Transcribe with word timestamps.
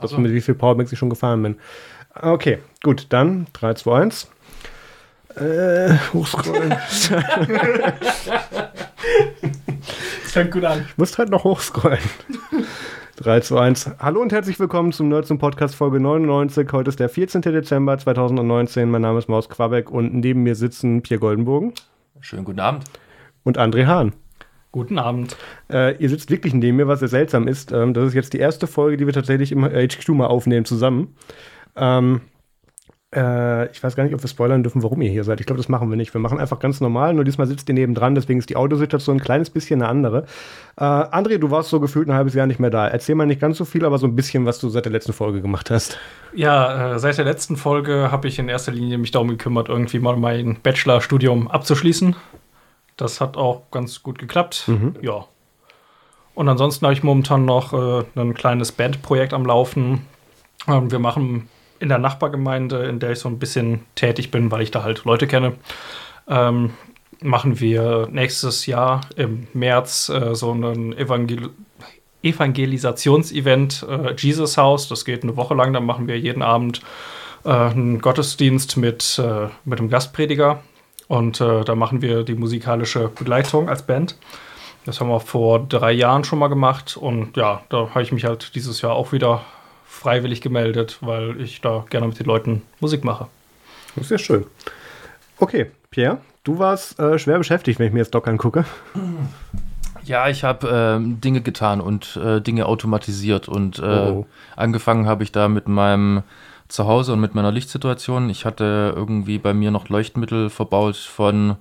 Das 0.00 0.10
so. 0.10 0.18
mit 0.18 0.32
wie 0.32 0.40
viel 0.40 0.54
Powerbanks 0.54 0.92
ich 0.92 0.98
schon 0.98 1.10
gefahren 1.10 1.42
bin. 1.42 1.56
Okay, 2.14 2.58
gut, 2.82 3.06
dann 3.10 3.46
3, 3.52 3.74
2, 3.74 4.02
1. 4.02 4.30
Äh, 5.36 5.94
hochscrollen. 6.14 6.70
das 6.70 7.10
fängt 10.32 10.50
gut 10.52 10.64
an. 10.64 10.86
Ich 10.88 10.96
muss 10.96 11.18
halt 11.18 11.28
noch 11.30 11.44
hochscrollen. 11.44 11.98
3, 13.16 13.40
2, 13.40 13.60
1. 13.60 13.90
Hallo 13.98 14.20
und 14.20 14.32
herzlich 14.32 14.58
willkommen 14.58 14.92
zum 14.92 15.08
Nerds 15.08 15.28
zum 15.28 15.38
Podcast 15.38 15.74
Folge 15.74 16.00
99. 16.00 16.68
Heute 16.72 16.88
ist 16.88 17.00
der 17.00 17.08
14. 17.08 17.42
Dezember 17.42 17.98
2019. 17.98 18.90
Mein 18.90 19.02
Name 19.02 19.18
ist 19.18 19.28
Maus 19.28 19.48
Quabeck 19.48 19.90
und 19.90 20.14
neben 20.14 20.42
mir 20.42 20.54
sitzen 20.54 21.02
Pierre 21.02 21.20
Goldenbogen. 21.20 21.72
Schönen 22.20 22.44
guten 22.44 22.60
Abend. 22.60 22.84
Und 23.44 23.58
André 23.58 23.86
Hahn. 23.86 24.12
Guten 24.76 24.98
Abend. 24.98 25.38
Äh, 25.72 25.96
ihr 25.96 26.10
sitzt 26.10 26.30
wirklich 26.30 26.52
neben 26.52 26.76
mir, 26.76 26.86
was 26.86 26.98
sehr 26.98 27.08
seltsam 27.08 27.48
ist. 27.48 27.72
Ähm, 27.72 27.94
das 27.94 28.08
ist 28.08 28.14
jetzt 28.14 28.34
die 28.34 28.38
erste 28.38 28.66
Folge, 28.66 28.98
die 28.98 29.06
wir 29.06 29.14
tatsächlich 29.14 29.50
im 29.50 29.64
HQ 29.64 30.06
mal 30.10 30.26
aufnehmen 30.26 30.66
zusammen. 30.66 31.16
Ähm, 31.76 32.20
äh, 33.14 33.70
ich 33.70 33.82
weiß 33.82 33.96
gar 33.96 34.04
nicht, 34.04 34.14
ob 34.14 34.22
wir 34.22 34.28
spoilern 34.28 34.62
dürfen, 34.62 34.82
warum 34.82 35.00
ihr 35.00 35.10
hier 35.10 35.24
seid. 35.24 35.40
Ich 35.40 35.46
glaube, 35.46 35.56
das 35.56 35.70
machen 35.70 35.88
wir 35.88 35.96
nicht. 35.96 36.12
Wir 36.12 36.20
machen 36.20 36.38
einfach 36.38 36.58
ganz 36.58 36.82
normal. 36.82 37.14
Nur 37.14 37.24
diesmal 37.24 37.46
sitzt 37.46 37.70
ihr 37.70 37.74
nebendran, 37.74 38.14
deswegen 38.14 38.38
ist 38.38 38.50
die 38.50 38.56
Autosituation 38.56 39.16
ein 39.16 39.20
kleines 39.20 39.48
bisschen 39.48 39.80
eine 39.80 39.88
andere. 39.88 40.26
Äh, 40.76 40.84
André, 40.84 41.38
du 41.38 41.50
warst 41.50 41.70
so 41.70 41.80
gefühlt 41.80 42.06
ein 42.06 42.14
halbes 42.14 42.34
Jahr 42.34 42.46
nicht 42.46 42.60
mehr 42.60 42.68
da. 42.68 42.86
Erzähl 42.86 43.14
mal 43.14 43.24
nicht 43.24 43.40
ganz 43.40 43.56
so 43.56 43.64
viel, 43.64 43.86
aber 43.86 43.96
so 43.96 44.06
ein 44.06 44.14
bisschen, 44.14 44.44
was 44.44 44.58
du 44.58 44.68
seit 44.68 44.84
der 44.84 44.92
letzten 44.92 45.14
Folge 45.14 45.40
gemacht 45.40 45.70
hast. 45.70 45.98
Ja, 46.34 46.96
äh, 46.96 46.98
seit 46.98 47.16
der 47.16 47.24
letzten 47.24 47.56
Folge 47.56 48.10
habe 48.12 48.28
ich 48.28 48.38
in 48.38 48.50
erster 48.50 48.72
Linie 48.72 48.98
mich 48.98 49.10
darum 49.10 49.28
gekümmert, 49.28 49.70
irgendwie 49.70 50.00
mal 50.00 50.18
mein 50.18 50.58
Bachelorstudium 50.62 51.48
abzuschließen. 51.48 52.14
Das 52.96 53.20
hat 53.20 53.36
auch 53.36 53.70
ganz 53.70 54.02
gut 54.02 54.18
geklappt. 54.18 54.64
Mhm. 54.66 54.96
Ja. 55.02 55.26
Und 56.34 56.48
ansonsten 56.48 56.84
habe 56.84 56.92
ich 56.94 57.02
momentan 57.02 57.44
noch 57.44 57.72
äh, 57.72 58.04
ein 58.14 58.34
kleines 58.34 58.72
Bandprojekt 58.72 59.32
am 59.32 59.46
Laufen. 59.46 60.06
Ähm, 60.68 60.90
wir 60.90 60.98
machen 60.98 61.48
in 61.78 61.88
der 61.88 61.98
Nachbargemeinde, 61.98 62.84
in 62.84 62.98
der 62.98 63.12
ich 63.12 63.18
so 63.18 63.28
ein 63.28 63.38
bisschen 63.38 63.80
tätig 63.94 64.30
bin, 64.30 64.50
weil 64.50 64.62
ich 64.62 64.70
da 64.70 64.82
halt 64.82 65.04
Leute 65.04 65.26
kenne, 65.26 65.54
ähm, 66.28 66.74
machen 67.22 67.60
wir 67.60 68.08
nächstes 68.10 68.66
Jahr 68.66 69.02
im 69.16 69.46
März 69.52 70.08
äh, 70.08 70.34
so 70.34 70.52
ein 70.52 70.96
Evangel 70.96 71.50
Evangelisationsevent 72.22 73.86
äh, 73.88 74.14
Jesus 74.16 74.56
House. 74.56 74.88
Das 74.88 75.04
geht 75.04 75.22
eine 75.22 75.36
Woche 75.36 75.54
lang. 75.54 75.72
Dann 75.72 75.86
machen 75.86 76.08
wir 76.08 76.18
jeden 76.18 76.42
Abend 76.42 76.80
äh, 77.44 77.50
einen 77.50 78.00
Gottesdienst 78.00 78.76
mit, 78.76 79.20
äh, 79.22 79.48
mit 79.64 79.78
einem 79.78 79.88
Gastprediger. 79.88 80.62
Und 81.08 81.40
äh, 81.40 81.64
da 81.64 81.74
machen 81.74 82.02
wir 82.02 82.24
die 82.24 82.34
musikalische 82.34 83.08
Begleitung 83.08 83.68
als 83.68 83.82
Band. 83.82 84.16
Das 84.84 85.00
haben 85.00 85.08
wir 85.08 85.20
vor 85.20 85.60
drei 85.60 85.92
Jahren 85.92 86.24
schon 86.24 86.38
mal 86.38 86.48
gemacht. 86.48 86.96
Und 86.96 87.36
ja, 87.36 87.62
da 87.68 87.90
habe 87.90 88.02
ich 88.02 88.12
mich 88.12 88.24
halt 88.24 88.54
dieses 88.54 88.82
Jahr 88.82 88.92
auch 88.92 89.12
wieder 89.12 89.42
freiwillig 89.84 90.40
gemeldet, 90.40 90.98
weil 91.00 91.40
ich 91.40 91.60
da 91.60 91.84
gerne 91.90 92.08
mit 92.08 92.18
den 92.18 92.26
Leuten 92.26 92.62
Musik 92.80 93.04
mache. 93.04 93.28
Das 93.94 94.04
ist 94.04 94.10
ja 94.10 94.18
schön. 94.18 94.46
Okay, 95.38 95.70
Pierre, 95.90 96.18
du 96.44 96.58
warst 96.58 96.98
äh, 96.98 97.18
schwer 97.18 97.38
beschäftigt, 97.38 97.78
wenn 97.78 97.88
ich 97.88 97.92
mir 97.92 98.00
jetzt 98.00 98.14
Doc 98.14 98.28
angucke. 98.28 98.64
Ja, 100.04 100.28
ich 100.28 100.44
habe 100.44 100.68
ähm, 100.70 101.20
Dinge 101.20 101.40
getan 101.40 101.80
und 101.80 102.16
äh, 102.16 102.40
Dinge 102.40 102.66
automatisiert 102.66 103.48
und 103.48 103.78
äh, 103.80 103.82
oh. 103.82 104.26
angefangen 104.54 105.06
habe 105.06 105.24
ich 105.24 105.32
da 105.32 105.48
mit 105.48 105.66
meinem 105.66 106.22
Zuhause 106.68 107.12
und 107.12 107.20
mit 107.20 107.34
meiner 107.34 107.52
Lichtsituation. 107.52 108.30
Ich 108.30 108.44
hatte 108.44 108.92
irgendwie 108.94 109.38
bei 109.38 109.54
mir 109.54 109.70
noch 109.70 109.88
Leuchtmittel 109.88 110.50
verbaut 110.50 110.96
von 110.96 111.56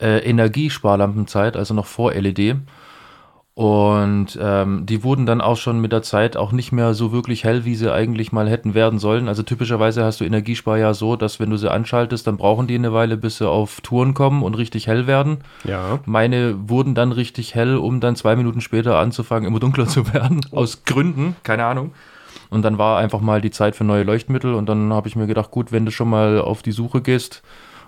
äh, 0.00 0.18
Energiesparlampenzeit, 0.18 1.56
also 1.56 1.74
noch 1.74 1.86
vor 1.86 2.12
LED. 2.12 2.56
Und 3.54 4.38
ähm, 4.40 4.86
die 4.86 5.04
wurden 5.04 5.26
dann 5.26 5.42
auch 5.42 5.58
schon 5.58 5.80
mit 5.80 5.92
der 5.92 6.02
Zeit 6.02 6.36
auch 6.36 6.50
nicht 6.50 6.72
mehr 6.72 6.94
so 6.94 7.12
wirklich 7.12 7.44
hell, 7.44 7.66
wie 7.66 7.74
sie 7.74 7.92
eigentlich 7.92 8.32
mal 8.32 8.48
hätten 8.48 8.72
werden 8.72 8.98
sollen. 8.98 9.28
Also 9.28 9.42
typischerweise 9.42 10.02
hast 10.02 10.20
du 10.20 10.24
Energiespar 10.24 10.78
ja 10.78 10.94
so, 10.94 11.14
dass 11.14 11.40
wenn 11.40 11.50
du 11.50 11.58
sie 11.58 11.70
anschaltest, 11.70 12.26
dann 12.26 12.38
brauchen 12.38 12.68
die 12.68 12.76
eine 12.76 12.94
Weile, 12.94 13.18
bis 13.18 13.36
sie 13.36 13.46
auf 13.46 13.82
Touren 13.82 14.14
kommen 14.14 14.44
und 14.44 14.54
richtig 14.54 14.86
hell 14.86 15.06
werden. 15.06 15.38
Ja. 15.64 15.98
Meine 16.06 16.70
wurden 16.70 16.94
dann 16.94 17.12
richtig 17.12 17.54
hell, 17.54 17.76
um 17.76 18.00
dann 18.00 18.16
zwei 18.16 18.34
Minuten 18.34 18.62
später 18.62 18.98
anzufangen, 18.98 19.46
immer 19.46 19.60
dunkler 19.60 19.86
zu 19.86 20.10
werden. 20.14 20.40
Aus 20.52 20.84
Gründen, 20.84 21.36
keine 21.42 21.66
Ahnung. 21.66 21.92
Und 22.50 22.62
dann 22.62 22.78
war 22.78 22.98
einfach 22.98 23.20
mal 23.20 23.40
die 23.40 23.50
Zeit 23.50 23.76
für 23.76 23.84
neue 23.84 24.02
Leuchtmittel. 24.02 24.54
Und 24.54 24.68
dann 24.68 24.92
habe 24.92 25.08
ich 25.08 25.16
mir 25.16 25.26
gedacht, 25.26 25.50
gut, 25.50 25.72
wenn 25.72 25.84
du 25.84 25.90
schon 25.90 26.10
mal 26.10 26.40
auf 26.40 26.62
die 26.62 26.72
Suche 26.72 27.00
gehst, 27.00 27.42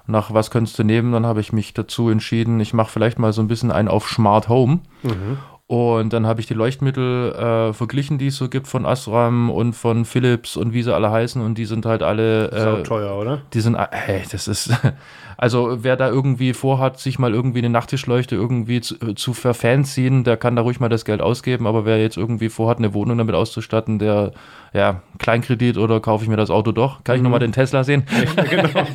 nach 0.06 0.32
was 0.32 0.50
könntest 0.50 0.78
du 0.78 0.84
nehmen, 0.84 1.12
dann 1.12 1.26
habe 1.26 1.40
ich 1.40 1.52
mich 1.52 1.74
dazu 1.74 2.08
entschieden, 2.08 2.58
ich 2.60 2.74
mache 2.74 2.90
vielleicht 2.90 3.18
mal 3.18 3.32
so 3.32 3.42
ein 3.42 3.48
bisschen 3.48 3.70
einen 3.70 3.88
auf 3.88 4.08
Smart 4.08 4.48
Home. 4.48 4.80
Mhm. 5.02 5.38
Und 5.72 6.12
dann 6.12 6.26
habe 6.26 6.40
ich 6.40 6.46
die 6.46 6.54
Leuchtmittel 6.54 7.32
äh, 7.32 7.72
verglichen, 7.72 8.18
die 8.18 8.26
es 8.26 8.36
so 8.36 8.50
gibt 8.50 8.66
von 8.66 8.84
Asram 8.84 9.48
und 9.48 9.72
von 9.72 10.04
Philips 10.04 10.56
und 10.56 10.74
wie 10.74 10.82
sie 10.82 10.94
alle 10.94 11.10
heißen. 11.10 11.40
Und 11.40 11.56
die 11.56 11.64
sind 11.64 11.86
halt 11.86 12.02
alle. 12.02 12.50
Äh, 12.50 12.82
teuer, 12.82 13.16
oder? 13.16 13.40
Die 13.54 13.60
sind. 13.60 13.78
Hey, 13.78 14.22
das 14.30 14.48
ist. 14.48 14.70
Also, 15.42 15.78
wer 15.82 15.96
da 15.96 16.08
irgendwie 16.08 16.52
vorhat, 16.52 17.00
sich 17.00 17.18
mal 17.18 17.34
irgendwie 17.34 17.58
eine 17.58 17.68
Nachttischleuchte 17.68 18.36
irgendwie 18.36 18.80
zu, 18.80 18.94
äh, 19.00 19.16
zu 19.16 19.34
verfanziehen, 19.34 20.22
der 20.22 20.36
kann 20.36 20.54
da 20.54 20.62
ruhig 20.62 20.78
mal 20.78 20.88
das 20.88 21.04
Geld 21.04 21.20
ausgeben. 21.20 21.66
Aber 21.66 21.84
wer 21.84 22.00
jetzt 22.00 22.16
irgendwie 22.16 22.48
vorhat, 22.48 22.78
eine 22.78 22.94
Wohnung 22.94 23.18
damit 23.18 23.34
auszustatten, 23.34 23.98
der. 23.98 24.30
Ja, 24.72 25.02
Kleinkredit 25.18 25.78
oder 25.78 25.98
kaufe 25.98 26.22
ich 26.22 26.30
mir 26.30 26.36
das 26.36 26.48
Auto 26.48 26.70
doch? 26.70 27.02
Kann 27.02 27.16
ich 27.16 27.22
mhm. 27.22 27.24
nochmal 27.24 27.40
den 27.40 27.50
Tesla 27.50 27.82
sehen? 27.82 28.04
Ja, 28.36 28.44
genau. 28.44 28.68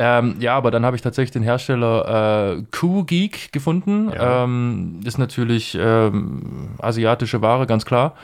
Ähm, 0.00 0.36
ja, 0.38 0.56
aber 0.56 0.70
dann 0.70 0.84
habe 0.84 0.94
ich 0.94 1.02
tatsächlich 1.02 1.32
den 1.32 1.42
Hersteller 1.42 2.56
äh, 2.58 2.62
Q-Geek 2.70 3.50
gefunden. 3.52 4.12
Ja. 4.14 4.44
Ähm, 4.44 5.00
ist 5.04 5.18
natürlich 5.18 5.76
ähm, 5.80 6.68
asiatische 6.78 7.42
Ware, 7.42 7.66
ganz 7.66 7.84
klar. 7.84 8.14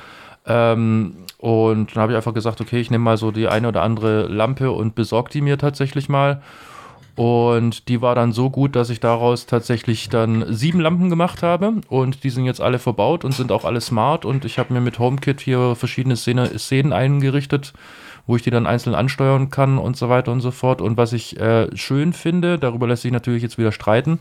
Ähm, 0.46 1.16
und 1.38 1.94
dann 1.94 2.02
habe 2.02 2.12
ich 2.12 2.16
einfach 2.16 2.34
gesagt, 2.34 2.60
okay, 2.60 2.78
ich 2.78 2.92
nehme 2.92 3.02
mal 3.02 3.16
so 3.16 3.32
die 3.32 3.48
eine 3.48 3.66
oder 3.66 3.82
andere 3.82 4.28
Lampe 4.28 4.70
und 4.70 4.94
besorge 4.94 5.30
die 5.32 5.40
mir 5.40 5.58
tatsächlich 5.58 6.08
mal. 6.08 6.42
Und 7.16 7.88
die 7.88 8.00
war 8.00 8.14
dann 8.14 8.32
so 8.32 8.50
gut, 8.50 8.74
dass 8.74 8.90
ich 8.90 9.00
daraus 9.00 9.46
tatsächlich 9.46 10.08
dann 10.08 10.52
sieben 10.52 10.80
Lampen 10.80 11.10
gemacht 11.10 11.42
habe. 11.42 11.74
Und 11.88 12.24
die 12.24 12.30
sind 12.30 12.44
jetzt 12.44 12.60
alle 12.60 12.78
verbaut 12.78 13.24
und 13.24 13.32
sind 13.32 13.52
auch 13.52 13.64
alle 13.64 13.80
smart. 13.80 14.24
Und 14.24 14.44
ich 14.44 14.58
habe 14.58 14.72
mir 14.72 14.80
mit 14.80 14.98
HomeKit 14.98 15.40
hier 15.40 15.76
verschiedene 15.76 16.16
Szene, 16.16 16.58
Szenen 16.58 16.92
eingerichtet 16.92 17.72
wo 18.26 18.36
ich 18.36 18.42
die 18.42 18.50
dann 18.50 18.66
einzeln 18.66 18.94
ansteuern 18.94 19.50
kann 19.50 19.78
und 19.78 19.96
so 19.96 20.08
weiter 20.08 20.32
und 20.32 20.40
so 20.40 20.50
fort. 20.50 20.80
Und 20.80 20.96
was 20.96 21.12
ich 21.12 21.38
äh, 21.38 21.68
schön 21.76 22.12
finde, 22.12 22.58
darüber 22.58 22.86
lässt 22.86 23.02
sich 23.02 23.12
natürlich 23.12 23.42
jetzt 23.42 23.58
wieder 23.58 23.72
streiten, 23.72 24.18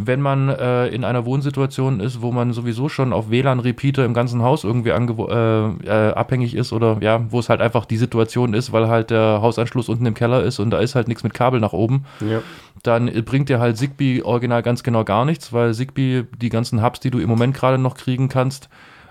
wenn 0.00 0.20
man 0.20 0.48
äh, 0.48 0.86
in 0.86 1.04
einer 1.04 1.26
Wohnsituation 1.26 1.98
ist, 1.98 2.22
wo 2.22 2.30
man 2.30 2.52
sowieso 2.52 2.88
schon 2.88 3.12
auf 3.12 3.30
WLAN-Repeater 3.30 4.04
im 4.04 4.14
ganzen 4.14 4.42
Haus 4.42 4.62
irgendwie 4.62 4.90
äh, 4.90 4.94
äh, 4.94 6.12
abhängig 6.12 6.54
ist 6.54 6.72
oder 6.72 6.98
ja, 7.00 7.26
wo 7.30 7.40
es 7.40 7.48
halt 7.48 7.60
einfach 7.60 7.84
die 7.84 7.96
Situation 7.96 8.54
ist, 8.54 8.72
weil 8.72 8.86
halt 8.86 9.10
der 9.10 9.40
Hausanschluss 9.42 9.88
unten 9.88 10.06
im 10.06 10.14
Keller 10.14 10.44
ist 10.44 10.60
und 10.60 10.70
da 10.70 10.78
ist 10.78 10.94
halt 10.94 11.08
nichts 11.08 11.24
mit 11.24 11.34
Kabel 11.34 11.58
nach 11.58 11.72
oben, 11.72 12.04
ja. 12.20 12.42
dann 12.84 13.06
bringt 13.24 13.48
dir 13.48 13.58
halt 13.58 13.76
Zigbee 13.76 14.22
original 14.22 14.62
ganz 14.62 14.84
genau 14.84 15.02
gar 15.02 15.24
nichts, 15.24 15.52
weil 15.52 15.74
Zigbee 15.74 16.26
die 16.40 16.48
ganzen 16.48 16.80
Hubs, 16.80 17.00
die 17.00 17.10
du 17.10 17.18
im 17.18 17.28
Moment 17.28 17.56
gerade 17.56 17.76
noch 17.76 17.96
kriegen 17.96 18.28
kannst, 18.28 18.68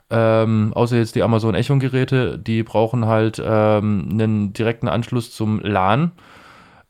ähm, 0.10 0.72
außer 0.74 0.96
jetzt 0.96 1.16
die 1.16 1.24
Amazon 1.24 1.54
Echo-Geräte, 1.54 2.40
die 2.40 2.64
brauchen 2.64 3.08
halt 3.08 3.42
ähm, 3.46 4.08
einen 4.10 4.54
direkten 4.54 4.88
Anschluss 4.88 5.36
zum 5.36 5.60
LAN. 5.60 6.14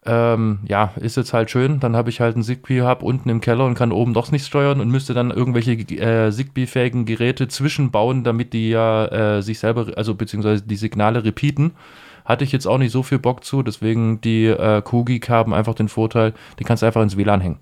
Ähm, 0.07 0.59
ja, 0.65 0.93
ist 0.95 1.17
jetzt 1.17 1.33
halt 1.33 1.51
schön. 1.51 1.81
Dann 1.81 1.95
habe 1.95 2.09
ich 2.09 2.21
halt 2.21 2.35
einen 2.35 2.43
Zigbee-Hub 2.43 3.03
unten 3.03 3.29
im 3.29 3.41
Keller 3.41 3.65
und 3.65 3.75
kann 3.75 3.91
oben 3.91 4.13
doch 4.13 4.31
nichts 4.31 4.47
steuern 4.47 4.79
und 4.79 4.89
müsste 4.89 5.13
dann 5.13 5.31
irgendwelche 5.31 5.73
äh, 5.73 6.31
Zigbee-fähigen 6.31 7.05
Geräte 7.05 7.49
zwischenbauen, 7.49 8.23
damit 8.23 8.53
die 8.53 8.69
ja 8.69 9.05
äh, 9.07 9.41
sich 9.41 9.59
selber, 9.59 9.87
also 9.97 10.15
beziehungsweise 10.15 10.63
die 10.63 10.77
Signale 10.77 11.25
repeaten. 11.25 11.73
Hatte 12.23 12.45
ich 12.45 12.53
jetzt 12.53 12.67
auch 12.67 12.77
nicht 12.77 12.91
so 12.91 13.03
viel 13.03 13.19
Bock 13.19 13.43
zu, 13.43 13.63
deswegen 13.63 14.21
die 14.21 14.45
äh, 14.45 14.81
Kugik 14.81 15.29
haben 15.29 15.53
einfach 15.53 15.75
den 15.75 15.89
Vorteil, 15.89 16.33
die 16.59 16.63
kannst 16.63 16.83
du 16.83 16.87
einfach 16.87 17.01
ins 17.01 17.17
WLAN 17.17 17.41
hängen. 17.41 17.59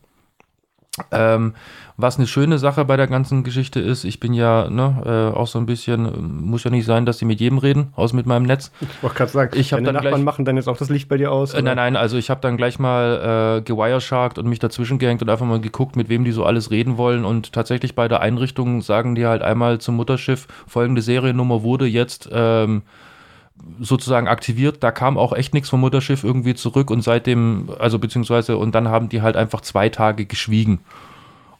Ähm, 1.12 1.54
was 1.98 2.18
eine 2.18 2.28
schöne 2.28 2.58
Sache 2.58 2.86
bei 2.86 2.98
der 2.98 3.08
ganzen 3.08 3.44
Geschichte 3.44 3.80
ist, 3.80 4.04
ich 4.04 4.20
bin 4.20 4.34
ja 4.34 4.70
ne, 4.70 5.32
äh, 5.34 5.38
auch 5.38 5.48
so 5.48 5.60
ein 5.60 5.66
bisschen, 5.66 6.42
muss 6.46 6.64
ja 6.64 6.72
nicht 6.72 6.86
sein, 6.86 7.06
dass 7.06 7.18
die 7.18 7.26
mit 7.26 7.40
jedem 7.40 7.58
reden, 7.58 7.94
außer 7.96 8.16
mit 8.16 8.26
meinem 8.26 8.44
Netz. 8.44 8.72
Ich 8.82 9.04
wollte 9.04 9.16
gerade 9.18 9.32
sagen, 9.32 9.60
ich 9.60 9.70
deine 9.70 9.84
dann 9.84 9.96
Nachbarn 9.96 10.14
gleich, 10.14 10.24
machen 10.24 10.46
dann 10.46 10.58
jetzt 10.58 10.68
auch 10.68 10.78
das 10.78 10.90
Licht 10.90 11.08
bei 11.08 11.18
dir 11.18 11.32
aus? 11.32 11.54
Äh, 11.54 11.62
nein, 11.62 11.78
nein, 11.78 11.96
also 11.96 12.18
ich 12.18 12.30
habe 12.30 12.42
dann 12.42 12.58
gleich 12.58 12.80
mal 12.80 13.60
äh, 13.60 13.62
gewiresharkt 13.62 14.38
und 14.38 14.48
mich 14.48 14.60
dazwischen 14.60 15.00
gehängt 15.00 15.22
und 15.22 15.30
einfach 15.30 15.46
mal 15.46 15.62
geguckt, 15.62 15.96
mit 15.96 16.10
wem 16.10 16.24
die 16.24 16.32
so 16.32 16.46
alles 16.46 16.72
reden 16.72 16.98
wollen. 16.98 17.26
Und 17.26 17.54
tatsächlich 17.54 17.96
bei 17.96 18.08
der 18.08 18.22
Einrichtung 18.22 18.82
sagen 18.82 19.16
die 19.16 19.26
halt 19.26 19.42
einmal 19.42 19.80
zum 19.80 19.96
Mutterschiff, 19.96 20.48
folgende 20.68 21.02
Seriennummer 21.02 21.64
wurde 21.64 21.86
jetzt 21.86 22.30
ähm, 22.32 22.84
sozusagen 23.80 24.28
aktiviert. 24.28 24.84
Da 24.84 24.92
kam 24.92 25.18
auch 25.18 25.34
echt 25.34 25.54
nichts 25.54 25.70
vom 25.70 25.82
Mutterschiff 25.82 26.24
irgendwie 26.24 26.56
zurück 26.56 26.92
und 26.92 27.02
seitdem, 27.02 27.70
also 27.80 28.00
beziehungsweise, 28.00 28.58
und 28.58 28.76
dann 28.76 28.90
haben 28.90 29.10
die 29.10 29.22
halt 29.22 29.36
einfach 29.38 29.62
zwei 29.62 29.90
Tage 29.90 30.26
geschwiegen. 30.26 30.80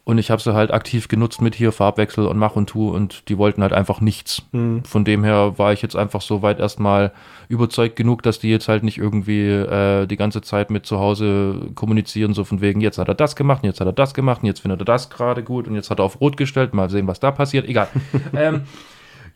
Und 0.08 0.18
ich 0.18 0.30
habe 0.30 0.40
sie 0.40 0.54
halt 0.54 0.72
aktiv 0.72 1.08
genutzt 1.08 1.40
mit 1.40 1.56
hier 1.56 1.72
Farbwechsel 1.72 2.26
und 2.28 2.38
Mach 2.38 2.54
und 2.54 2.68
Tu 2.68 2.94
und 2.94 3.28
die 3.28 3.38
wollten 3.38 3.62
halt 3.62 3.72
einfach 3.72 4.00
nichts. 4.00 4.42
Mhm. 4.52 4.84
Von 4.84 5.04
dem 5.04 5.24
her 5.24 5.54
war 5.58 5.72
ich 5.72 5.82
jetzt 5.82 5.96
einfach 5.96 6.20
so 6.20 6.42
weit 6.42 6.60
erstmal 6.60 7.10
überzeugt 7.48 7.96
genug, 7.96 8.22
dass 8.22 8.38
die 8.38 8.48
jetzt 8.48 8.68
halt 8.68 8.84
nicht 8.84 8.98
irgendwie 8.98 9.48
äh, 9.48 10.06
die 10.06 10.16
ganze 10.16 10.42
Zeit 10.42 10.70
mit 10.70 10.86
zu 10.86 11.00
Hause 11.00 11.72
kommunizieren, 11.74 12.34
so 12.34 12.44
von 12.44 12.60
wegen, 12.60 12.80
jetzt 12.80 12.98
hat 12.98 13.08
er 13.08 13.14
das 13.14 13.34
gemacht, 13.34 13.64
und 13.64 13.66
jetzt 13.68 13.80
hat 13.80 13.88
er 13.88 13.92
das 13.92 14.14
gemacht, 14.14 14.42
und 14.42 14.46
jetzt 14.46 14.60
findet 14.60 14.80
er 14.80 14.84
das 14.84 15.10
gerade 15.10 15.42
gut 15.42 15.66
und 15.66 15.74
jetzt 15.74 15.90
hat 15.90 15.98
er 15.98 16.04
auf 16.04 16.20
Rot 16.20 16.36
gestellt, 16.36 16.72
mal 16.72 16.88
sehen, 16.88 17.08
was 17.08 17.18
da 17.18 17.32
passiert. 17.32 17.66
Egal. 17.68 17.88
ähm, 18.32 18.62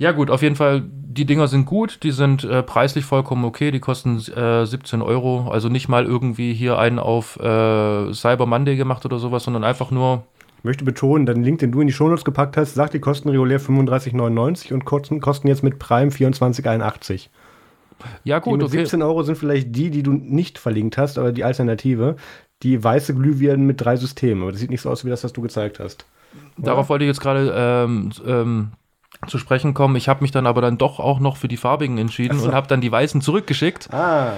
Ja, 0.00 0.12
gut, 0.12 0.30
auf 0.30 0.40
jeden 0.40 0.56
Fall, 0.56 0.82
die 0.90 1.26
Dinger 1.26 1.46
sind 1.46 1.66
gut, 1.66 2.02
die 2.02 2.10
sind 2.10 2.42
äh, 2.42 2.62
preislich 2.62 3.04
vollkommen 3.04 3.44
okay, 3.44 3.70
die 3.70 3.80
kosten 3.80 4.16
äh, 4.34 4.64
17 4.64 5.02
Euro. 5.02 5.50
Also 5.50 5.68
nicht 5.68 5.88
mal 5.88 6.06
irgendwie 6.06 6.54
hier 6.54 6.78
einen 6.78 6.98
auf 6.98 7.38
äh, 7.38 8.10
Cyber 8.14 8.46
Monday 8.46 8.76
gemacht 8.76 9.04
oder 9.04 9.18
sowas, 9.18 9.44
sondern 9.44 9.62
einfach 9.62 9.90
nur. 9.90 10.24
Ich 10.56 10.64
möchte 10.64 10.86
betonen, 10.86 11.26
den 11.26 11.44
Link, 11.44 11.58
den 11.58 11.70
du 11.70 11.82
in 11.82 11.86
die 11.86 11.92
Shownotes 11.92 12.24
gepackt 12.24 12.56
hast, 12.56 12.72
sagt, 12.72 12.94
die 12.94 12.98
kosten 12.98 13.28
regulär 13.28 13.60
35,99 13.60 14.72
und 14.72 14.86
kosten, 14.86 15.20
kosten 15.20 15.48
jetzt 15.48 15.62
mit 15.62 15.78
Prime 15.78 16.10
24,81. 16.10 17.28
Ja, 18.24 18.38
gut, 18.38 18.54
die 18.54 18.56
mit 18.56 18.68
okay. 18.68 18.78
17 18.78 19.02
Euro 19.02 19.22
sind 19.22 19.36
vielleicht 19.36 19.76
die, 19.76 19.90
die 19.90 20.02
du 20.02 20.12
nicht 20.12 20.58
verlinkt 20.58 20.96
hast, 20.96 21.18
aber 21.18 21.30
die 21.30 21.44
Alternative. 21.44 22.16
Die 22.62 22.82
weiße 22.82 23.14
Glühbirnen 23.14 23.66
mit 23.66 23.82
drei 23.82 23.96
Systemen. 23.96 24.44
Aber 24.44 24.52
das 24.52 24.60
sieht 24.62 24.70
nicht 24.70 24.80
so 24.80 24.88
aus 24.88 25.04
wie 25.04 25.10
das, 25.10 25.24
was 25.24 25.34
du 25.34 25.42
gezeigt 25.42 25.78
hast. 25.78 26.06
Darauf 26.56 26.88
wollte 26.88 27.04
ich 27.04 27.08
jetzt 27.08 27.20
gerade 27.20 27.52
ähm, 27.54 28.10
ähm, 28.26 28.72
zu 29.26 29.38
sprechen 29.38 29.74
kommen. 29.74 29.96
Ich 29.96 30.08
habe 30.08 30.22
mich 30.22 30.30
dann 30.30 30.46
aber 30.46 30.60
dann 30.60 30.78
doch 30.78 30.98
auch 30.98 31.20
noch 31.20 31.36
für 31.36 31.48
die 31.48 31.56
farbigen 31.56 31.98
entschieden 31.98 32.38
so. 32.38 32.46
und 32.46 32.54
habe 32.54 32.66
dann 32.66 32.80
die 32.80 32.90
weißen 32.90 33.20
zurückgeschickt. 33.20 33.92
Ah, 33.92 34.34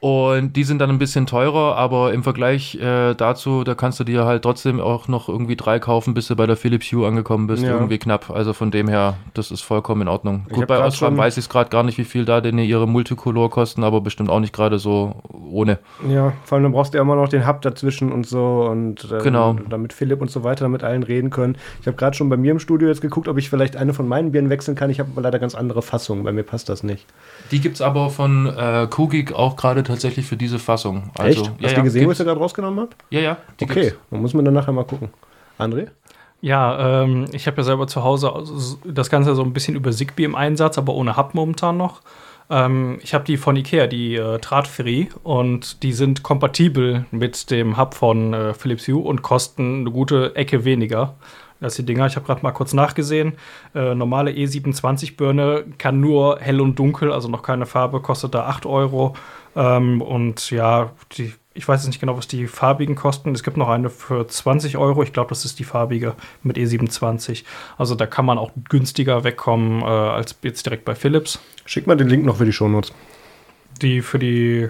Und 0.00 0.54
die 0.56 0.64
sind 0.64 0.78
dann 0.78 0.88
ein 0.88 0.98
bisschen 0.98 1.26
teurer, 1.26 1.76
aber 1.76 2.14
im 2.14 2.22
Vergleich 2.22 2.74
äh, 2.76 3.12
dazu, 3.14 3.64
da 3.64 3.74
kannst 3.74 4.00
du 4.00 4.04
dir 4.04 4.24
halt 4.24 4.42
trotzdem 4.42 4.80
auch 4.80 5.08
noch 5.08 5.28
irgendwie 5.28 5.56
drei 5.56 5.78
kaufen, 5.78 6.14
bis 6.14 6.26
du 6.28 6.36
bei 6.36 6.46
der 6.46 6.56
Philips 6.56 6.90
Hue 6.90 7.06
angekommen 7.06 7.46
bist. 7.46 7.62
Ja. 7.62 7.72
Irgendwie 7.72 7.98
knapp. 7.98 8.30
Also 8.30 8.54
von 8.54 8.70
dem 8.70 8.88
her, 8.88 9.18
das 9.34 9.50
ist 9.50 9.60
vollkommen 9.60 10.00
in 10.02 10.08
Ordnung. 10.08 10.46
Ich 10.48 10.54
Gut, 10.54 10.66
bei 10.66 10.82
Osram 10.82 11.18
weiß 11.18 11.36
ich 11.36 11.44
es 11.44 11.48
gerade 11.50 11.68
gar 11.68 11.82
nicht, 11.82 11.98
wie 11.98 12.04
viel 12.04 12.24
da 12.24 12.40
denn 12.40 12.56
ihre 12.58 12.88
Multicolor 12.88 13.50
kosten, 13.50 13.84
aber 13.84 14.00
bestimmt 14.00 14.30
auch 14.30 14.40
nicht 14.40 14.54
gerade 14.54 14.78
so 14.78 15.16
ohne. 15.50 15.78
ja, 16.08 16.32
vor 16.44 16.56
allem 16.56 16.62
dann 16.62 16.72
brauchst 16.72 16.94
du 16.94 16.98
ja 16.98 17.02
immer 17.02 17.16
noch 17.16 17.28
den 17.28 17.46
Hub 17.46 17.60
dazwischen 17.60 18.10
und 18.10 18.26
so 18.26 18.66
und 18.70 19.06
ähm, 19.12 19.22
Genau. 19.22 19.56
damit 19.68 19.92
Philipp 19.92 20.22
und 20.22 20.30
so 20.30 20.44
weiter 20.44 20.70
mit 20.70 20.82
allen 20.82 21.02
reden 21.02 21.28
können. 21.28 21.56
Ich 21.82 21.86
habe 21.86 21.98
gerade 21.98 22.16
schon 22.16 22.30
bei 22.30 22.38
mir 22.38 22.52
im 22.52 22.58
Studio 22.58 22.88
jetzt 22.88 23.02
geguckt, 23.02 23.28
ob 23.28 23.36
ich 23.36 23.50
vielleicht 23.50 23.76
eine 23.76 23.92
von 23.92 24.08
meinen 24.08 24.32
Birnen 24.32 24.48
wechseln 24.48 24.76
kann. 24.76 24.88
Ich 24.88 24.98
habe 24.98 25.10
aber 25.12 25.20
leider 25.20 25.38
ganz 25.38 25.54
andere 25.54 25.82
Fassungen, 25.82 26.24
bei 26.24 26.32
mir 26.32 26.42
passt 26.42 26.70
das 26.70 26.82
nicht. 26.82 27.04
Die 27.50 27.60
gibt 27.60 27.74
es 27.74 27.82
aber 27.82 28.08
von 28.08 28.46
äh, 28.46 28.86
Kugik 28.88 29.34
auch 29.34 29.56
gerade 29.56 29.82
tatsächlich 29.90 30.26
für 30.26 30.36
diese 30.36 30.58
Fassung. 30.58 31.10
Also, 31.18 31.42
Echt? 31.42 31.52
Ja, 31.60 31.66
Hast 31.66 31.72
ja, 31.72 31.78
du 31.78 31.82
gesehen, 31.84 32.02
was 32.08 32.12
ich 32.12 32.18
gibt's. 32.18 32.18
da 32.18 32.24
gerade 32.24 32.40
rausgenommen 32.40 32.80
habe? 32.80 32.90
Ja, 33.10 33.20
ja. 33.20 33.36
die 33.60 33.64
Okay, 33.64 33.82
gibt's. 33.82 33.98
dann 34.10 34.22
muss 34.22 34.34
man 34.34 34.44
dann 34.44 34.54
nachher 34.54 34.72
mal 34.72 34.84
gucken. 34.84 35.10
André? 35.58 35.88
Ja, 36.40 37.02
ähm, 37.02 37.26
ich 37.32 37.46
habe 37.46 37.58
ja 37.58 37.64
selber 37.64 37.86
zu 37.86 38.02
Hause 38.02 38.32
das 38.84 39.10
Ganze 39.10 39.34
so 39.34 39.42
ein 39.42 39.52
bisschen 39.52 39.76
über 39.76 39.92
Zigbee 39.92 40.24
im 40.24 40.34
Einsatz, 40.34 40.78
aber 40.78 40.94
ohne 40.94 41.16
Hub 41.18 41.34
momentan 41.34 41.76
noch. 41.76 42.00
Ähm, 42.48 42.98
ich 43.02 43.12
habe 43.14 43.24
die 43.24 43.36
von 43.36 43.56
Ikea, 43.56 43.86
die 43.86 44.16
äh, 44.16 44.38
Drahtfree, 44.38 45.08
und 45.22 45.82
die 45.82 45.92
sind 45.92 46.22
kompatibel 46.22 47.04
mit 47.10 47.50
dem 47.50 47.76
Hub 47.76 47.94
von 47.94 48.32
äh, 48.32 48.54
Philips 48.54 48.88
Hue 48.88 49.02
und 49.02 49.20
kosten 49.22 49.80
eine 49.80 49.90
gute 49.90 50.34
Ecke 50.34 50.64
weniger 50.64 51.14
als 51.60 51.76
die 51.76 51.84
Dinger. 51.84 52.06
Ich 52.06 52.16
habe 52.16 52.24
gerade 52.24 52.40
mal 52.42 52.52
kurz 52.52 52.72
nachgesehen. 52.72 53.34
Äh, 53.74 53.94
normale 53.94 54.30
E27-Birne 54.30 55.64
kann 55.76 56.00
nur 56.00 56.38
hell 56.40 56.60
und 56.62 56.78
dunkel, 56.78 57.12
also 57.12 57.28
noch 57.28 57.42
keine 57.42 57.66
Farbe, 57.66 58.00
kostet 58.00 58.34
da 58.34 58.46
8 58.46 58.64
Euro. 58.64 59.14
Ähm, 59.56 60.00
und 60.02 60.50
ja, 60.50 60.92
die, 61.12 61.34
ich 61.54 61.66
weiß 61.66 61.80
jetzt 61.80 61.88
nicht 61.88 62.00
genau, 62.00 62.16
was 62.16 62.28
die 62.28 62.46
farbigen 62.46 62.94
kosten. 62.94 63.32
Es 63.34 63.42
gibt 63.42 63.56
noch 63.56 63.68
eine 63.68 63.90
für 63.90 64.26
20 64.26 64.76
Euro. 64.76 65.02
Ich 65.02 65.12
glaube, 65.12 65.30
das 65.30 65.44
ist 65.44 65.58
die 65.58 65.64
farbige 65.64 66.14
mit 66.42 66.56
E27. 66.56 67.44
Also 67.76 67.94
da 67.94 68.06
kann 68.06 68.24
man 68.24 68.38
auch 68.38 68.52
günstiger 68.68 69.24
wegkommen 69.24 69.82
äh, 69.82 69.84
als 69.84 70.36
jetzt 70.42 70.66
direkt 70.66 70.84
bei 70.84 70.94
Philips. 70.94 71.40
Schick 71.64 71.86
mal 71.86 71.96
den 71.96 72.08
Link 72.08 72.24
noch 72.24 72.36
für 72.36 72.44
die 72.44 72.52
Shownotes. 72.52 72.92
Die 73.82 74.02
für 74.02 74.18
die 74.18 74.68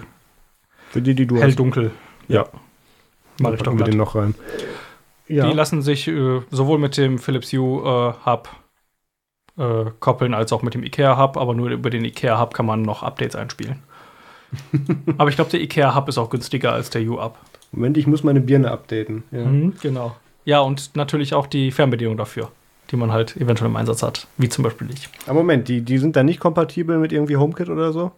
Für 0.89 1.01
die, 1.01 1.15
die 1.15 1.27
du 1.27 1.39
hell-dunkel. 1.39 1.91
Ja. 2.27 2.47
Mach 3.39 3.53
ich 3.53 3.61
doch 3.61 3.71
wir 3.71 3.77
glatt. 3.77 3.87
den 3.87 3.97
noch 3.97 4.15
rein. 4.15 4.35
Ja. 5.27 5.47
Die 5.47 5.53
lassen 5.53 5.81
sich 5.81 6.07
äh, 6.07 6.41
sowohl 6.49 6.77
mit 6.77 6.97
dem 6.97 7.19
Philips 7.19 7.53
Hue 7.53 7.83
äh, 7.83 8.25
Hub 8.25 8.49
äh, 9.57 9.91
koppeln 9.99 10.33
als 10.33 10.51
auch 10.51 10.61
mit 10.61 10.73
dem 10.73 10.83
IKEA 10.83 11.17
Hub, 11.17 11.37
aber 11.37 11.53
nur 11.53 11.69
über 11.69 11.89
den 11.89 12.03
IKEA 12.03 12.39
Hub 12.39 12.53
kann 12.53 12.65
man 12.65 12.81
noch 12.81 13.03
Updates 13.03 13.35
einspielen. 13.35 13.83
aber 15.17 15.29
ich 15.29 15.35
glaube, 15.35 15.51
der 15.51 15.61
IKEA 15.61 15.95
Hub 15.95 16.07
ist 16.09 16.17
auch 16.17 16.29
günstiger 16.29 16.73
als 16.73 16.89
der 16.89 17.05
Hub. 17.07 17.37
Moment, 17.71 17.97
ich 17.97 18.07
muss 18.07 18.23
meine 18.23 18.41
Birne 18.41 18.71
updaten. 18.71 19.23
Ja. 19.31 19.45
Mhm, 19.45 19.73
genau. 19.81 20.15
Ja, 20.43 20.59
und 20.59 20.95
natürlich 20.95 21.33
auch 21.33 21.47
die 21.47 21.71
Fernbedienung 21.71 22.17
dafür, 22.17 22.49
die 22.89 22.97
man 22.97 23.11
halt 23.11 23.37
eventuell 23.37 23.69
im 23.69 23.75
Einsatz 23.75 24.03
hat, 24.03 24.27
wie 24.37 24.49
zum 24.49 24.63
Beispiel 24.63 24.89
ich. 24.91 25.07
Aber 25.25 25.35
Moment, 25.35 25.67
die, 25.67 25.81
die 25.81 25.97
sind 25.97 26.15
dann 26.15 26.25
nicht 26.25 26.39
kompatibel 26.39 26.97
mit 26.97 27.11
irgendwie 27.11 27.37
HomeKit 27.37 27.69
oder 27.69 27.93
so? 27.93 28.11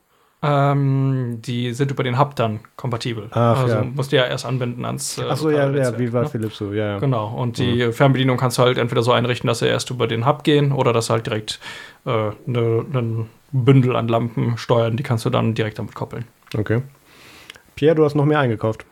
Ähm, 0.45 1.39
die 1.41 1.71
sind 1.71 1.91
über 1.91 2.03
den 2.03 2.19
Hub 2.19 2.35
dann 2.35 2.59
kompatibel. 2.75 3.27
Ach, 3.31 3.62
also 3.62 3.75
ja. 3.75 3.83
musst 3.83 4.12
du 4.12 4.18
ja 4.18 4.25
erst 4.25 4.45
anbinden 4.45 4.83
ans. 4.83 5.18
Äh, 5.18 5.24
Achso, 5.24 5.50
ja, 5.50 5.69
ja, 5.69 5.97
wie 5.97 6.12
war 6.12 6.24
ne? 6.24 6.30
Philips 6.30 6.57
so, 6.57 6.74
ja. 6.74 6.94
ja. 6.94 7.00
Genau, 7.00 7.33
und 7.33 7.59
die 7.59 7.94
Fernbedienung 7.94 8.35
kannst 8.35 8.57
du 8.57 8.63
halt 8.63 8.77
entweder 8.77 9.03
so 9.03 9.13
einrichten, 9.13 9.47
dass 9.47 9.59
sie 9.59 9.68
erst 9.68 9.89
über 9.89 10.06
den 10.06 10.25
Hub 10.25 10.44
gehen 10.44 10.74
oder 10.74 10.91
dass 10.91 11.09
halt 11.09 11.27
direkt 11.27 11.62
äh, 12.06 12.31
ne, 12.45 12.85
ein 12.94 13.30
Bündel 13.54 13.96
an 13.96 14.08
Lampen 14.08 14.58
steuern, 14.58 14.98
die 14.98 15.04
kannst 15.04 15.24
du 15.26 15.30
dann 15.30 15.54
direkt 15.54 15.80
damit 15.80 15.96
koppeln. 15.96 16.26
Okay. 16.56 16.82
Pierre, 17.76 17.96
du 17.96 18.04
hast 18.04 18.16
noch 18.16 18.26
mehr 18.26 18.40
eingekauft. 18.40 18.86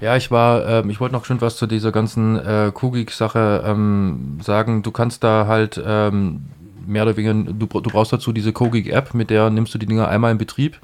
Ja, 0.00 0.16
ich 0.16 0.30
war, 0.30 0.66
ähm, 0.66 0.90
ich 0.90 1.00
wollte 1.00 1.14
noch 1.14 1.24
schön 1.24 1.40
was 1.40 1.56
zu 1.56 1.66
dieser 1.66 1.92
ganzen 1.92 2.36
äh, 2.36 2.72
Kugik-Sache 2.74 3.62
ähm, 3.64 4.38
sagen. 4.42 4.82
Du 4.82 4.90
kannst 4.90 5.22
da 5.22 5.46
halt 5.46 5.80
ähm, 5.84 6.46
mehr 6.86 7.04
oder 7.04 7.16
weniger, 7.16 7.52
du, 7.52 7.66
du 7.66 7.90
brauchst 7.90 8.12
dazu 8.12 8.32
diese 8.32 8.52
Kugik-App, 8.52 9.14
mit 9.14 9.30
der 9.30 9.48
nimmst 9.50 9.74
du 9.74 9.78
die 9.78 9.86
Dinger 9.86 10.08
einmal 10.08 10.32
in 10.32 10.38
Betrieb. 10.38 10.78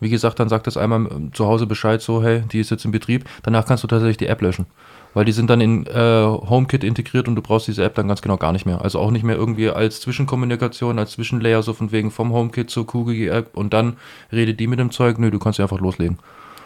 Wie 0.00 0.08
gesagt, 0.08 0.40
dann 0.40 0.48
sagt 0.48 0.66
das 0.66 0.76
einmal 0.76 1.06
ähm, 1.12 1.32
zu 1.34 1.46
Hause 1.46 1.66
Bescheid, 1.66 2.00
so, 2.02 2.22
hey, 2.22 2.42
die 2.50 2.60
ist 2.60 2.70
jetzt 2.70 2.84
in 2.84 2.92
Betrieb. 2.92 3.24
Danach 3.42 3.66
kannst 3.66 3.84
du 3.84 3.88
tatsächlich 3.88 4.16
die 4.16 4.26
App 4.26 4.40
löschen. 4.40 4.66
Weil 5.14 5.24
die 5.24 5.32
sind 5.32 5.50
dann 5.50 5.60
in 5.60 5.86
äh, 5.86 6.24
HomeKit 6.24 6.84
integriert 6.84 7.28
und 7.28 7.36
du 7.36 7.42
brauchst 7.42 7.68
diese 7.68 7.84
App 7.84 7.94
dann 7.94 8.08
ganz 8.08 8.22
genau 8.22 8.38
gar 8.38 8.52
nicht 8.52 8.64
mehr. 8.64 8.82
Also 8.82 8.98
auch 8.98 9.10
nicht 9.10 9.24
mehr 9.24 9.36
irgendwie 9.36 9.68
als 9.68 10.00
Zwischenkommunikation, 10.00 10.98
als 10.98 11.12
Zwischenlayer, 11.12 11.62
so 11.62 11.74
von 11.74 11.92
wegen 11.92 12.10
vom 12.10 12.32
HomeKit 12.32 12.70
zur 12.70 12.86
Kugik-App 12.86 13.56
und 13.56 13.72
dann 13.72 13.96
redet 14.32 14.58
die 14.58 14.66
mit 14.66 14.78
dem 14.78 14.90
Zeug. 14.90 15.18
Nö, 15.18 15.30
du 15.30 15.38
kannst 15.38 15.58
sie 15.58 15.62
einfach 15.62 15.80
loslegen. 15.80 16.18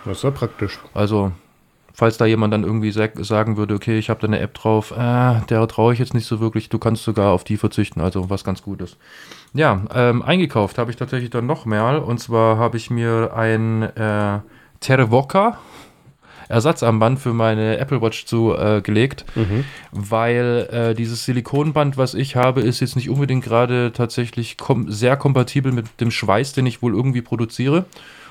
Das 0.04 0.18
ist 0.18 0.24
ja 0.24 0.30
praktisch. 0.30 0.78
Also, 0.94 1.32
falls 1.92 2.18
da 2.18 2.26
jemand 2.26 2.52
dann 2.52 2.62
irgendwie 2.62 2.92
sag, 2.92 3.12
sagen 3.24 3.56
würde, 3.56 3.74
okay, 3.74 3.98
ich 3.98 4.10
habe 4.10 4.20
da 4.20 4.26
eine 4.26 4.38
App 4.38 4.54
drauf, 4.54 4.92
äh, 4.92 5.40
der 5.48 5.66
traue 5.66 5.94
ich 5.94 5.98
jetzt 5.98 6.14
nicht 6.14 6.26
so 6.26 6.38
wirklich, 6.40 6.68
du 6.68 6.78
kannst 6.78 7.02
sogar 7.02 7.32
auf 7.32 7.42
die 7.42 7.56
verzichten, 7.56 8.00
also 8.00 8.30
was 8.30 8.44
ganz 8.44 8.62
Gutes. 8.62 8.98
Ja, 9.54 9.82
ähm, 9.94 10.22
eingekauft 10.22 10.78
habe 10.78 10.90
ich 10.90 10.96
tatsächlich 10.96 11.30
dann 11.30 11.46
noch 11.46 11.64
mehr 11.64 12.06
und 12.06 12.18
zwar 12.20 12.58
habe 12.58 12.76
ich 12.76 12.90
mir 12.90 13.32
ein 13.34 13.82
äh, 13.82 14.40
Tervoca 14.80 15.58
Ersatzarmband 16.48 17.18
für 17.18 17.32
meine 17.32 17.78
Apple 17.78 18.00
Watch 18.00 18.26
zugelegt, 18.26 18.78
äh, 18.78 18.82
gelegt, 18.82 19.24
weil 19.92 20.68
äh, 20.70 20.94
dieses 20.94 21.24
Silikonband, 21.24 21.96
was 21.96 22.14
ich 22.14 22.36
habe, 22.36 22.60
ist 22.60 22.80
jetzt 22.80 22.96
nicht 22.96 23.10
unbedingt 23.10 23.44
gerade 23.44 23.92
tatsächlich 23.92 24.56
kom 24.56 24.90
sehr 24.90 25.16
kompatibel 25.16 25.72
mit 25.72 26.00
dem 26.00 26.10
Schweiß, 26.10 26.52
den 26.52 26.66
ich 26.66 26.82
wohl 26.82 26.94
irgendwie 26.94 27.22
produziere. 27.22 27.84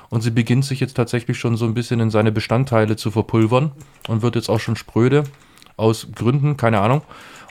Und 0.08 0.22
sie 0.22 0.30
beginnt 0.30 0.64
sich 0.64 0.80
jetzt 0.80 0.94
tatsächlich 0.94 1.38
schon 1.38 1.56
so 1.56 1.64
ein 1.64 1.74
bisschen 1.74 2.00
in 2.00 2.10
seine 2.10 2.30
Bestandteile 2.30 2.96
zu 2.96 3.10
verpulvern 3.10 3.72
und 4.08 4.22
wird 4.22 4.36
jetzt 4.36 4.48
auch 4.48 4.60
schon 4.60 4.76
spröde. 4.76 5.24
Aus 5.76 6.06
Gründen, 6.14 6.56
keine 6.56 6.80
Ahnung. 6.80 7.02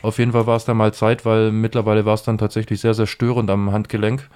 Auf 0.02 0.20
jeden 0.20 0.32
Fall 0.32 0.48
war 0.48 0.56
es 0.56 0.66
dann 0.66 0.78
mal 0.78 0.94
Zeit, 0.94 1.26
weil 1.26 1.52
mittlerweile 1.52 2.06
war 2.06 2.14
es 2.14 2.24
dann 2.24 2.38
tatsächlich 2.38 2.80
sehr, 2.80 2.94
sehr 2.94 3.08
störend 3.08 3.50
am 3.50 3.72
Handgelenk. 3.72 4.30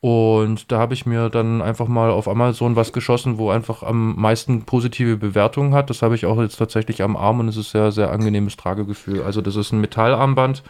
Und 0.00 0.70
da 0.70 0.78
habe 0.78 0.94
ich 0.94 1.06
mir 1.06 1.30
dann 1.30 1.62
einfach 1.62 1.88
mal 1.88 2.10
auf 2.10 2.28
Amazon 2.28 2.76
was 2.76 2.92
geschossen, 2.92 3.38
wo 3.38 3.50
einfach 3.50 3.82
am 3.82 4.14
meisten 4.20 4.62
positive 4.62 5.16
Bewertungen 5.16 5.74
hat. 5.74 5.90
Das 5.90 6.02
habe 6.02 6.14
ich 6.14 6.26
auch 6.26 6.40
jetzt 6.40 6.56
tatsächlich 6.56 7.02
am 7.02 7.16
Arm 7.16 7.40
und 7.40 7.48
es 7.48 7.56
ist 7.56 7.70
sehr, 7.70 7.90
sehr 7.92 8.12
angenehmes 8.12 8.56
Tragegefühl. 8.56 9.22
Also 9.22 9.40
das 9.40 9.56
ist 9.56 9.72
ein 9.72 9.80
Metallarmband 9.80 10.62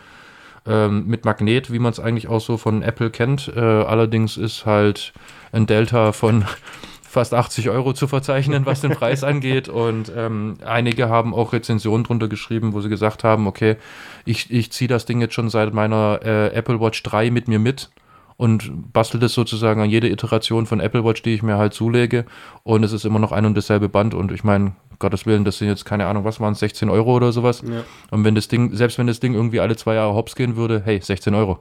ähm, 0.66 1.06
mit 1.06 1.25
Magnet, 1.25 1.73
wie 1.73 1.80
man 1.80 1.92
es 1.92 2.00
eigentlich 2.00 2.28
auch 2.28 2.40
so 2.40 2.56
von 2.56 2.83
Apple 2.83 3.11
kennt. 3.11 3.52
Äh, 3.54 3.61
allerdings 3.61 4.37
ist 4.37 4.64
halt 4.64 5.12
ein 5.52 5.66
Delta 5.66 6.12
von 6.12 6.45
fast 7.02 7.35
80 7.35 7.68
Euro 7.71 7.95
zu 7.95 8.06
verzeichnen, 8.06 8.64
was 8.64 8.80
den 8.80 8.92
Preis 8.92 9.25
angeht. 9.25 9.68
Und 9.68 10.12
ähm, 10.16 10.59
einige 10.64 11.09
haben 11.09 11.35
auch 11.35 11.52
Rezensionen 11.52 12.04
drunter 12.04 12.28
geschrieben, 12.28 12.75
wo 12.75 12.80
sie 12.80 12.88
gesagt 12.88 13.25
haben, 13.25 13.49
okay, 13.49 13.76
ich, 14.25 14.52
ich 14.52 14.71
ziehe 14.71 14.88
das 14.88 15.04
Ding 15.04 15.21
jetzt 15.21 15.35
schon 15.35 15.50
seit 15.50 15.75
meiner 15.75 16.21
äh, 16.23 16.54
Apple 16.54 16.80
Watch 16.80 17.02
3 17.02 17.30
mit 17.33 17.49
mir 17.49 17.59
mit 17.59 17.90
und 18.37 18.93
bastel 18.93 19.19
das 19.19 19.33
sozusagen 19.33 19.81
an 19.81 19.88
jede 19.88 20.09
Iteration 20.11 20.66
von 20.66 20.81
Apple 20.81 21.05
Watch, 21.05 21.23
die 21.23 21.35
ich 21.35 21.43
mir 21.43 21.57
halt 21.57 21.73
zulege. 21.73 22.26
Und 22.64 22.85
es 22.85 22.93
ist 22.93 23.05
immer 23.05 23.19
noch 23.19 23.33
ein 23.33 23.47
und 23.47 23.57
dasselbe 23.57 23.88
Band. 23.88 24.14
Und 24.14 24.31
ich 24.31 24.45
meine, 24.45 24.73
Gottes 24.99 25.26
Willen, 25.26 25.45
das 25.45 25.59
sind 25.59 25.69
jetzt 25.69 25.85
keine 25.85 26.07
Ahnung, 26.07 26.25
was 26.25 26.40
waren 26.40 26.52
es, 26.52 26.61
16 26.61 26.90
Euro 26.90 27.14
oder 27.14 27.33
sowas. 27.33 27.62
Ja. 27.62 27.85
Und 28.11 28.25
wenn 28.25 28.35
das 28.35 28.49
Ding, 28.49 28.75
selbst 28.75 28.99
wenn 28.99 29.07
das 29.07 29.21
Ding 29.21 29.35
irgendwie 29.35 29.61
alle 29.61 29.76
zwei 29.76 29.95
Jahre 29.95 30.14
hops 30.14 30.35
gehen 30.37 30.57
würde, 30.57 30.83
hey, 30.85 31.00
16 31.00 31.35
Euro. 31.35 31.61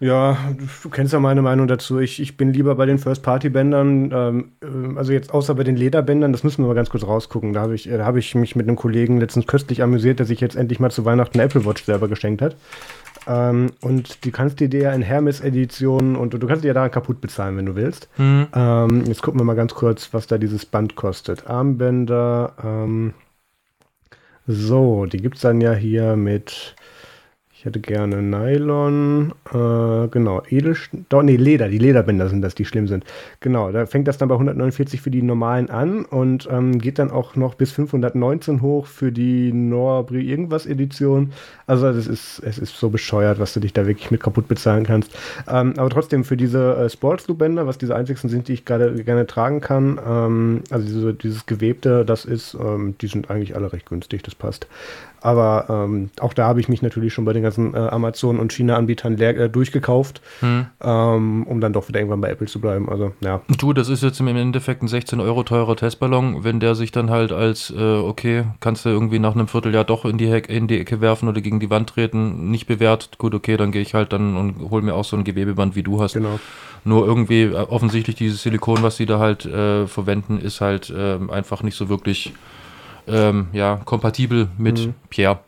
Ja, 0.00 0.36
du, 0.82 0.90
kennst 0.90 1.12
ja 1.12 1.20
meine 1.20 1.40
Meinung 1.40 1.66
dazu. 1.66 1.98
Ich, 1.98 2.20
ich 2.20 2.36
bin 2.36 2.52
lieber 2.52 2.74
bei 2.74 2.84
den 2.84 2.98
First-Party-Bändern, 2.98 4.10
ähm, 4.12 4.52
äh, 4.60 4.98
also 4.98 5.12
jetzt 5.12 5.32
außer 5.32 5.54
bei 5.54 5.64
den 5.64 5.76
Lederbändern, 5.76 6.32
das 6.32 6.42
müssen 6.42 6.62
wir 6.62 6.68
mal 6.68 6.74
ganz 6.74 6.90
kurz 6.90 7.06
rausgucken. 7.06 7.52
Da 7.52 7.62
habe 7.62 7.74
ich, 7.74 7.88
äh, 7.88 7.96
da 7.96 8.04
hab 8.04 8.16
ich 8.16 8.34
mich 8.34 8.56
mit 8.56 8.68
einem 8.68 8.76
Kollegen 8.76 9.18
letztens 9.18 9.46
köstlich 9.46 9.82
amüsiert, 9.82 10.18
der 10.18 10.26
sich 10.26 10.40
jetzt 10.40 10.56
endlich 10.56 10.80
mal 10.80 10.90
zu 10.90 11.04
Weihnachten 11.04 11.38
eine 11.38 11.44
Apple 11.44 11.64
Watch 11.64 11.84
selber 11.84 12.08
geschenkt 12.08 12.42
hat. 12.42 12.56
Ähm, 13.26 13.70
und 13.80 14.24
du 14.24 14.30
kannst 14.30 14.60
die 14.60 14.68
dir 14.68 14.82
ja 14.82 14.92
in 14.92 15.02
Hermes-Editionen 15.02 16.16
und 16.16 16.34
du 16.34 16.46
kannst 16.46 16.62
die 16.64 16.68
ja 16.68 16.74
daran 16.74 16.90
kaputt 16.90 17.20
bezahlen, 17.20 17.56
wenn 17.56 17.66
du 17.66 17.74
willst. 17.74 18.08
Hm. 18.16 18.46
Ähm, 18.54 19.04
jetzt 19.06 19.22
gucken 19.22 19.40
wir 19.40 19.44
mal 19.44 19.54
ganz 19.56 19.74
kurz, 19.74 20.12
was 20.12 20.26
da 20.26 20.38
dieses 20.38 20.66
Band 20.66 20.94
kostet. 20.96 21.46
Armbänder, 21.46 22.52
ähm, 22.62 23.14
so, 24.46 25.06
die 25.06 25.18
gibt 25.18 25.36
es 25.36 25.42
dann 25.42 25.60
ja 25.60 25.72
hier 25.72 26.16
mit, 26.16 26.74
Ich 27.56 27.64
hätte 27.64 27.80
gerne 27.80 28.20
Nylon, 28.20 29.32
äh, 29.50 30.08
genau, 30.08 30.42
Edelstahl, 30.50 31.24
nee, 31.24 31.36
Leder, 31.36 31.70
die 31.70 31.78
Lederbänder 31.78 32.28
sind 32.28 32.42
das, 32.42 32.54
die 32.54 32.66
schlimm 32.66 32.86
sind. 32.86 33.04
Genau, 33.40 33.72
da 33.72 33.86
fängt 33.86 34.06
das 34.06 34.18
dann 34.18 34.28
bei 34.28 34.34
149 34.34 35.00
für 35.00 35.10
die 35.10 35.22
normalen 35.22 35.70
an 35.70 36.04
und 36.04 36.46
ähm, 36.52 36.78
geht 36.78 36.98
dann 36.98 37.10
auch 37.10 37.36
noch 37.36 37.54
bis 37.54 37.72
519 37.72 38.60
hoch 38.60 38.84
für 38.86 39.12
die 39.12 39.50
Norbri 39.50 40.20
irgendwas 40.28 40.66
Edition. 40.66 41.32
Also 41.66 41.88
es 41.88 42.06
ist, 42.06 42.40
es 42.44 42.58
ist 42.58 42.76
so 42.76 42.90
bescheuert, 42.90 43.38
was 43.38 43.54
du 43.54 43.60
dich 43.60 43.72
da 43.72 43.86
wirklich 43.86 44.10
mit 44.10 44.22
kaputt 44.22 44.48
bezahlen 44.48 44.84
kannst. 44.84 45.10
Ähm, 45.48 45.74
aber 45.76 45.90
trotzdem 45.90 46.24
für 46.24 46.36
diese 46.36 46.76
äh, 46.76 46.90
Sportsloop-Bänder, 46.90 47.66
was 47.66 47.78
diese 47.78 47.94
einzigsten 47.94 48.28
sind, 48.28 48.48
die 48.48 48.52
ich 48.52 48.64
gerade 48.64 49.02
gerne 49.04 49.26
tragen 49.26 49.60
kann, 49.60 49.98
ähm, 50.06 50.62
also 50.70 50.86
diese, 50.86 51.14
dieses 51.14 51.46
Gewebte, 51.46 52.04
das 52.04 52.24
ist, 52.24 52.54
ähm, 52.54 52.96
die 53.00 53.06
sind 53.06 53.30
eigentlich 53.30 53.56
alle 53.56 53.72
recht 53.72 53.88
günstig, 53.88 54.22
das 54.22 54.34
passt. 54.34 54.66
Aber 55.24 55.64
ähm, 55.70 56.10
auch 56.20 56.34
da 56.34 56.46
habe 56.46 56.60
ich 56.60 56.68
mich 56.68 56.82
natürlich 56.82 57.14
schon 57.14 57.24
bei 57.24 57.32
den 57.32 57.42
ganzen 57.42 57.72
äh, 57.72 57.78
Amazon- 57.78 58.38
und 58.38 58.52
China-Anbietern 58.52 59.18
äh, 59.18 59.48
durchgekauft, 59.48 60.20
hm. 60.40 60.66
ähm, 60.82 61.44
um 61.44 61.62
dann 61.62 61.72
doch 61.72 61.88
wieder 61.88 61.98
irgendwann 61.98 62.20
bei 62.20 62.28
Apple 62.28 62.46
zu 62.46 62.60
bleiben. 62.60 62.90
Also, 62.90 63.14
ja. 63.22 63.40
Du, 63.56 63.72
das 63.72 63.88
ist 63.88 64.02
jetzt 64.02 64.20
im 64.20 64.28
Endeffekt 64.28 64.82
ein 64.82 64.88
16 64.88 65.20
Euro 65.20 65.42
teurer 65.42 65.76
Testballon. 65.76 66.44
Wenn 66.44 66.60
der 66.60 66.74
sich 66.74 66.92
dann 66.92 67.08
halt 67.08 67.32
als, 67.32 67.72
äh, 67.74 67.80
okay, 67.80 68.44
kannst 68.60 68.84
du 68.84 68.90
irgendwie 68.90 69.18
nach 69.18 69.34
einem 69.34 69.48
Vierteljahr 69.48 69.84
doch 69.84 70.04
in 70.04 70.18
die, 70.18 70.30
Heck, 70.30 70.50
in 70.50 70.68
die 70.68 70.78
Ecke 70.78 71.00
werfen 71.00 71.26
oder 71.26 71.40
gegen 71.40 71.53
die 71.60 71.70
Wand 71.70 71.90
treten, 71.90 72.50
nicht 72.50 72.66
bewährt, 72.66 73.18
gut, 73.18 73.34
okay, 73.34 73.56
dann 73.56 73.72
gehe 73.72 73.82
ich 73.82 73.94
halt 73.94 74.12
dann 74.12 74.36
und 74.36 74.70
hole 74.70 74.82
mir 74.82 74.94
auch 74.94 75.04
so 75.04 75.16
ein 75.16 75.24
Gewebeband, 75.24 75.76
wie 75.76 75.82
du 75.82 76.00
hast. 76.00 76.14
Genau. 76.14 76.38
Nur 76.84 77.06
irgendwie 77.06 77.42
äh, 77.42 77.54
offensichtlich 77.54 78.16
dieses 78.16 78.42
Silikon, 78.42 78.82
was 78.82 78.96
sie 78.96 79.06
da 79.06 79.18
halt 79.18 79.46
äh, 79.46 79.86
verwenden, 79.86 80.38
ist 80.38 80.60
halt 80.60 80.92
ähm, 80.96 81.30
einfach 81.30 81.62
nicht 81.62 81.76
so 81.76 81.88
wirklich 81.88 82.34
ähm, 83.06 83.48
ja, 83.52 83.80
kompatibel 83.84 84.48
mit 84.58 84.86
mhm. 84.86 84.94
Pierre. 85.10 85.40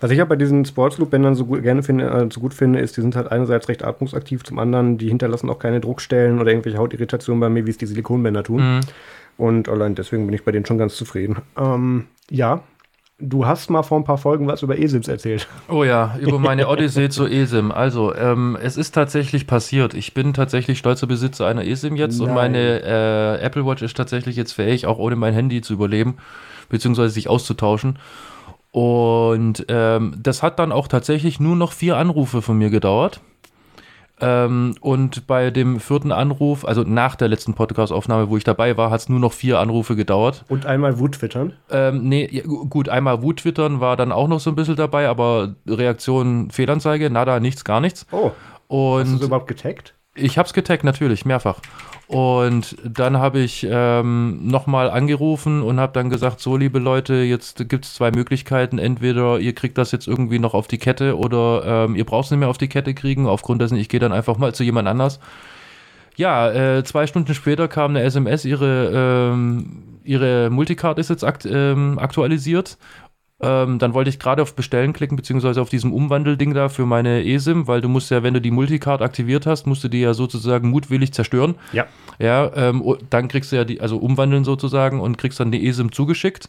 Was 0.00 0.10
ich 0.10 0.18
ja 0.18 0.24
bei 0.26 0.36
diesen 0.36 0.64
Sportsloop-Bändern 0.64 1.34
so 1.34 1.46
gut, 1.46 1.62
gerne 1.62 1.82
finde, 1.82 2.06
äh, 2.06 2.28
so 2.30 2.40
gut 2.40 2.52
finde, 2.52 2.80
ist, 2.80 2.96
die 2.96 3.00
sind 3.00 3.16
halt 3.16 3.32
einerseits 3.32 3.68
recht 3.68 3.82
atmungsaktiv, 3.82 4.44
zum 4.44 4.58
anderen, 4.58 4.98
die 4.98 5.08
hinterlassen 5.08 5.48
auch 5.48 5.58
keine 5.58 5.80
Druckstellen 5.80 6.38
oder 6.38 6.50
irgendwelche 6.50 6.78
Hautirritationen 6.78 7.40
bei 7.40 7.48
mir, 7.48 7.66
wie 7.66 7.70
es 7.70 7.78
die 7.78 7.86
Silikonbänder 7.86 8.44
tun. 8.44 8.76
Mhm. 8.76 8.80
Und 9.38 9.68
allein 9.68 9.94
deswegen 9.94 10.26
bin 10.26 10.34
ich 10.34 10.44
bei 10.44 10.52
denen 10.52 10.66
schon 10.66 10.78
ganz 10.78 10.96
zufrieden. 10.96 11.36
Ähm, 11.56 12.06
ja, 12.30 12.62
Du 13.18 13.46
hast 13.46 13.70
mal 13.70 13.82
vor 13.82 13.98
ein 13.98 14.04
paar 14.04 14.18
Folgen 14.18 14.46
was 14.46 14.62
über 14.62 14.78
ESIMs 14.78 15.08
erzählt. 15.08 15.48
Oh 15.68 15.84
ja, 15.84 16.16
über 16.20 16.38
meine 16.38 16.68
Odyssee 16.68 17.08
zu 17.08 17.26
ESIM. 17.26 17.72
Also, 17.72 18.14
ähm, 18.14 18.58
es 18.60 18.76
ist 18.76 18.94
tatsächlich 18.94 19.46
passiert. 19.46 19.94
Ich 19.94 20.12
bin 20.12 20.34
tatsächlich 20.34 20.78
stolzer 20.78 21.06
Besitzer 21.06 21.46
einer 21.46 21.64
ESIM 21.64 21.96
jetzt 21.96 22.18
Nein. 22.18 22.28
und 22.28 22.34
meine 22.34 22.82
äh, 22.82 23.42
Apple 23.42 23.64
Watch 23.64 23.82
ist 23.82 23.96
tatsächlich 23.96 24.36
jetzt 24.36 24.52
fähig, 24.52 24.86
auch 24.86 24.98
ohne 24.98 25.16
mein 25.16 25.32
Handy 25.32 25.62
zu 25.62 25.72
überleben 25.72 26.16
beziehungsweise 26.68 27.10
sich 27.10 27.28
auszutauschen. 27.28 27.98
Und 28.70 29.64
ähm, 29.68 30.16
das 30.22 30.42
hat 30.42 30.58
dann 30.58 30.72
auch 30.72 30.88
tatsächlich 30.88 31.40
nur 31.40 31.56
noch 31.56 31.72
vier 31.72 31.96
Anrufe 31.96 32.42
von 32.42 32.58
mir 32.58 32.70
gedauert. 32.70 33.20
Ähm, 34.20 34.74
und 34.80 35.26
bei 35.26 35.50
dem 35.50 35.78
vierten 35.78 36.12
Anruf, 36.12 36.64
also 36.64 36.82
nach 36.82 37.16
der 37.16 37.28
letzten 37.28 37.54
Podcast-Aufnahme, 37.54 38.30
wo 38.30 38.36
ich 38.36 38.44
dabei 38.44 38.76
war, 38.76 38.90
hat 38.90 39.00
es 39.00 39.08
nur 39.08 39.20
noch 39.20 39.32
vier 39.32 39.58
Anrufe 39.58 39.94
gedauert. 39.94 40.44
Und 40.48 40.64
einmal 40.64 40.98
Wut-Twittern? 40.98 41.52
Ähm, 41.70 42.08
nee, 42.08 42.28
ja, 42.30 42.42
gut, 42.44 42.88
einmal 42.88 43.22
Wut-Twittern 43.22 43.80
war 43.80 43.96
dann 43.96 44.12
auch 44.12 44.28
noch 44.28 44.40
so 44.40 44.50
ein 44.50 44.56
bisschen 44.56 44.76
dabei, 44.76 45.08
aber 45.08 45.54
Reaktion, 45.66 46.50
Fehlanzeige, 46.50 47.10
nada, 47.10 47.40
nichts, 47.40 47.64
gar 47.64 47.80
nichts. 47.80 48.06
Oh. 48.10 48.30
Und 48.68 49.12
Hast 49.12 49.20
du 49.20 49.26
überhaupt 49.26 49.48
getaggt? 49.48 49.95
Ich 50.16 50.38
habe 50.38 50.46
es 50.46 50.52
getaggt, 50.52 50.84
natürlich, 50.84 51.24
mehrfach. 51.24 51.60
Und 52.08 52.76
dann 52.84 53.18
habe 53.18 53.40
ich 53.40 53.66
ähm, 53.68 54.46
nochmal 54.46 54.90
angerufen 54.90 55.60
und 55.62 55.80
habe 55.80 55.92
dann 55.92 56.08
gesagt, 56.08 56.40
so 56.40 56.56
liebe 56.56 56.78
Leute, 56.78 57.14
jetzt 57.14 57.68
gibt 57.68 57.84
es 57.84 57.94
zwei 57.94 58.10
Möglichkeiten. 58.12 58.78
Entweder 58.78 59.40
ihr 59.40 59.54
kriegt 59.54 59.76
das 59.76 59.90
jetzt 59.92 60.06
irgendwie 60.06 60.38
noch 60.38 60.54
auf 60.54 60.68
die 60.68 60.78
Kette 60.78 61.18
oder 61.18 61.84
ähm, 61.84 61.96
ihr 61.96 62.04
braucht 62.04 62.26
es 62.26 62.30
nicht 62.30 62.40
mehr 62.40 62.48
auf 62.48 62.58
die 62.58 62.68
Kette 62.68 62.94
kriegen. 62.94 63.26
Aufgrund 63.26 63.60
dessen, 63.60 63.76
ich 63.76 63.88
gehe 63.88 64.00
dann 64.00 64.12
einfach 64.12 64.38
mal 64.38 64.54
zu 64.54 64.62
jemand 64.62 64.86
anders. 64.86 65.18
Ja, 66.14 66.50
äh, 66.50 66.84
zwei 66.84 67.06
Stunden 67.06 67.34
später 67.34 67.68
kam 67.68 67.90
eine 67.90 68.02
SMS, 68.02 68.44
ihre, 68.44 69.32
ähm, 69.34 69.82
ihre 70.02 70.48
Multicard 70.48 70.98
ist 70.98 71.10
jetzt 71.10 71.24
akt, 71.24 71.44
ähm, 71.44 71.98
aktualisiert 71.98 72.78
ähm, 73.40 73.78
dann 73.78 73.92
wollte 73.92 74.08
ich 74.08 74.18
gerade 74.18 74.40
auf 74.42 74.54
Bestellen 74.54 74.92
klicken, 74.92 75.16
beziehungsweise 75.16 75.60
auf 75.60 75.68
diesem 75.68 75.92
Umwandelding 75.92 76.54
da 76.54 76.68
für 76.68 76.86
meine 76.86 77.24
eSIM, 77.24 77.66
weil 77.66 77.80
du 77.80 77.88
musst 77.88 78.10
ja, 78.10 78.22
wenn 78.22 78.34
du 78.34 78.40
die 78.40 78.50
Multicard 78.50 79.02
aktiviert 79.02 79.46
hast, 79.46 79.66
musst 79.66 79.84
du 79.84 79.88
die 79.88 80.00
ja 80.00 80.14
sozusagen 80.14 80.70
mutwillig 80.70 81.12
zerstören. 81.12 81.56
Ja. 81.72 81.86
Ja, 82.18 82.50
ähm, 82.54 82.82
dann 83.10 83.28
kriegst 83.28 83.52
du 83.52 83.56
ja 83.56 83.64
die, 83.64 83.80
also 83.80 83.98
umwandeln 83.98 84.44
sozusagen 84.44 85.00
und 85.00 85.18
kriegst 85.18 85.38
dann 85.38 85.52
die 85.52 85.66
eSIM 85.66 85.92
zugeschickt 85.92 86.48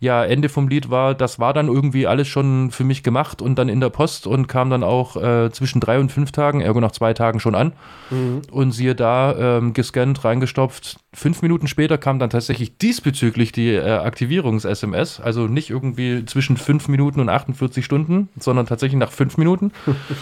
ja, 0.00 0.24
Ende 0.24 0.48
vom 0.48 0.68
Lied 0.68 0.90
war, 0.90 1.14
das 1.14 1.38
war 1.38 1.52
dann 1.52 1.68
irgendwie 1.68 2.06
alles 2.06 2.28
schon 2.28 2.70
für 2.70 2.84
mich 2.84 3.02
gemacht 3.02 3.42
und 3.42 3.56
dann 3.56 3.68
in 3.68 3.80
der 3.80 3.90
Post 3.90 4.26
und 4.26 4.46
kam 4.46 4.70
dann 4.70 4.84
auch 4.84 5.16
äh, 5.16 5.50
zwischen 5.50 5.80
drei 5.80 5.98
und 5.98 6.12
fünf 6.12 6.30
Tagen, 6.30 6.60
ergo 6.60 6.80
nach 6.80 6.92
zwei 6.92 7.14
Tagen 7.14 7.40
schon 7.40 7.54
an. 7.54 7.72
Mhm. 8.10 8.42
Und 8.50 8.72
siehe 8.72 8.94
da, 8.94 9.58
ähm, 9.58 9.72
gescannt, 9.72 10.24
reingestopft. 10.24 10.98
Fünf 11.12 11.42
Minuten 11.42 11.66
später 11.66 11.98
kam 11.98 12.18
dann 12.18 12.30
tatsächlich 12.30 12.78
diesbezüglich 12.78 13.50
die 13.50 13.74
äh, 13.74 13.90
Aktivierungs-SMS, 13.90 15.20
also 15.20 15.48
nicht 15.48 15.70
irgendwie 15.70 16.24
zwischen 16.26 16.56
fünf 16.56 16.86
Minuten 16.88 17.20
und 17.20 17.28
48 17.28 17.84
Stunden, 17.84 18.28
sondern 18.38 18.66
tatsächlich 18.66 18.98
nach 18.98 19.10
fünf 19.12 19.36
Minuten. 19.36 19.72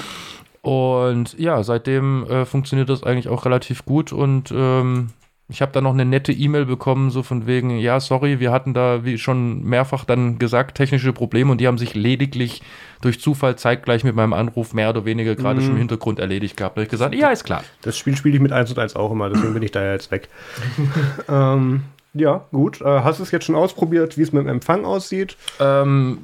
und 0.62 1.38
ja, 1.38 1.62
seitdem 1.62 2.24
äh, 2.30 2.46
funktioniert 2.46 2.88
das 2.88 3.02
eigentlich 3.02 3.28
auch 3.28 3.44
relativ 3.44 3.84
gut 3.84 4.12
und 4.12 4.52
ähm, 4.56 5.10
ich 5.48 5.62
habe 5.62 5.70
da 5.70 5.80
noch 5.80 5.92
eine 5.92 6.04
nette 6.04 6.32
E-Mail 6.32 6.66
bekommen, 6.66 7.10
so 7.10 7.22
von 7.22 7.46
wegen, 7.46 7.78
ja, 7.78 8.00
sorry, 8.00 8.40
wir 8.40 8.50
hatten 8.50 8.74
da, 8.74 9.04
wie 9.04 9.16
schon 9.16 9.62
mehrfach 9.62 10.04
dann 10.04 10.38
gesagt, 10.38 10.76
technische 10.76 11.12
Probleme 11.12 11.52
und 11.52 11.60
die 11.60 11.68
haben 11.68 11.78
sich 11.78 11.94
lediglich 11.94 12.62
durch 13.00 13.20
Zufall 13.20 13.56
zeitgleich 13.56 14.02
mit 14.02 14.16
meinem 14.16 14.32
Anruf 14.32 14.74
mehr 14.74 14.90
oder 14.90 15.04
weniger 15.04 15.36
gerade 15.36 15.60
mm. 15.60 15.62
schon 15.62 15.72
im 15.72 15.78
Hintergrund 15.78 16.18
erledigt 16.18 16.56
gehabt. 16.56 16.76
Da 16.76 16.80
habe 16.80 16.84
ich 16.84 16.90
gesagt, 16.90 17.14
ja, 17.14 17.30
ist 17.30 17.44
klar. 17.44 17.62
Das 17.82 17.96
Spiel 17.96 18.16
spiele 18.16 18.34
ich 18.34 18.40
mit 18.40 18.50
1 18.50 18.70
und 18.70 18.78
1 18.78 18.96
auch 18.96 19.12
immer, 19.12 19.30
deswegen 19.30 19.54
bin 19.54 19.62
ich 19.62 19.70
da 19.70 19.84
ja 19.84 19.92
jetzt 19.92 20.10
weg. 20.10 20.28
ähm, 21.28 21.84
ja, 22.14 22.44
gut. 22.50 22.80
Äh, 22.80 22.84
hast 22.84 23.20
du 23.20 23.22
es 23.22 23.30
jetzt 23.30 23.44
schon 23.44 23.54
ausprobiert, 23.54 24.18
wie 24.18 24.22
es 24.22 24.32
mit 24.32 24.42
dem 24.42 24.48
Empfang 24.48 24.84
aussieht? 24.84 25.36
Ähm, 25.60 26.18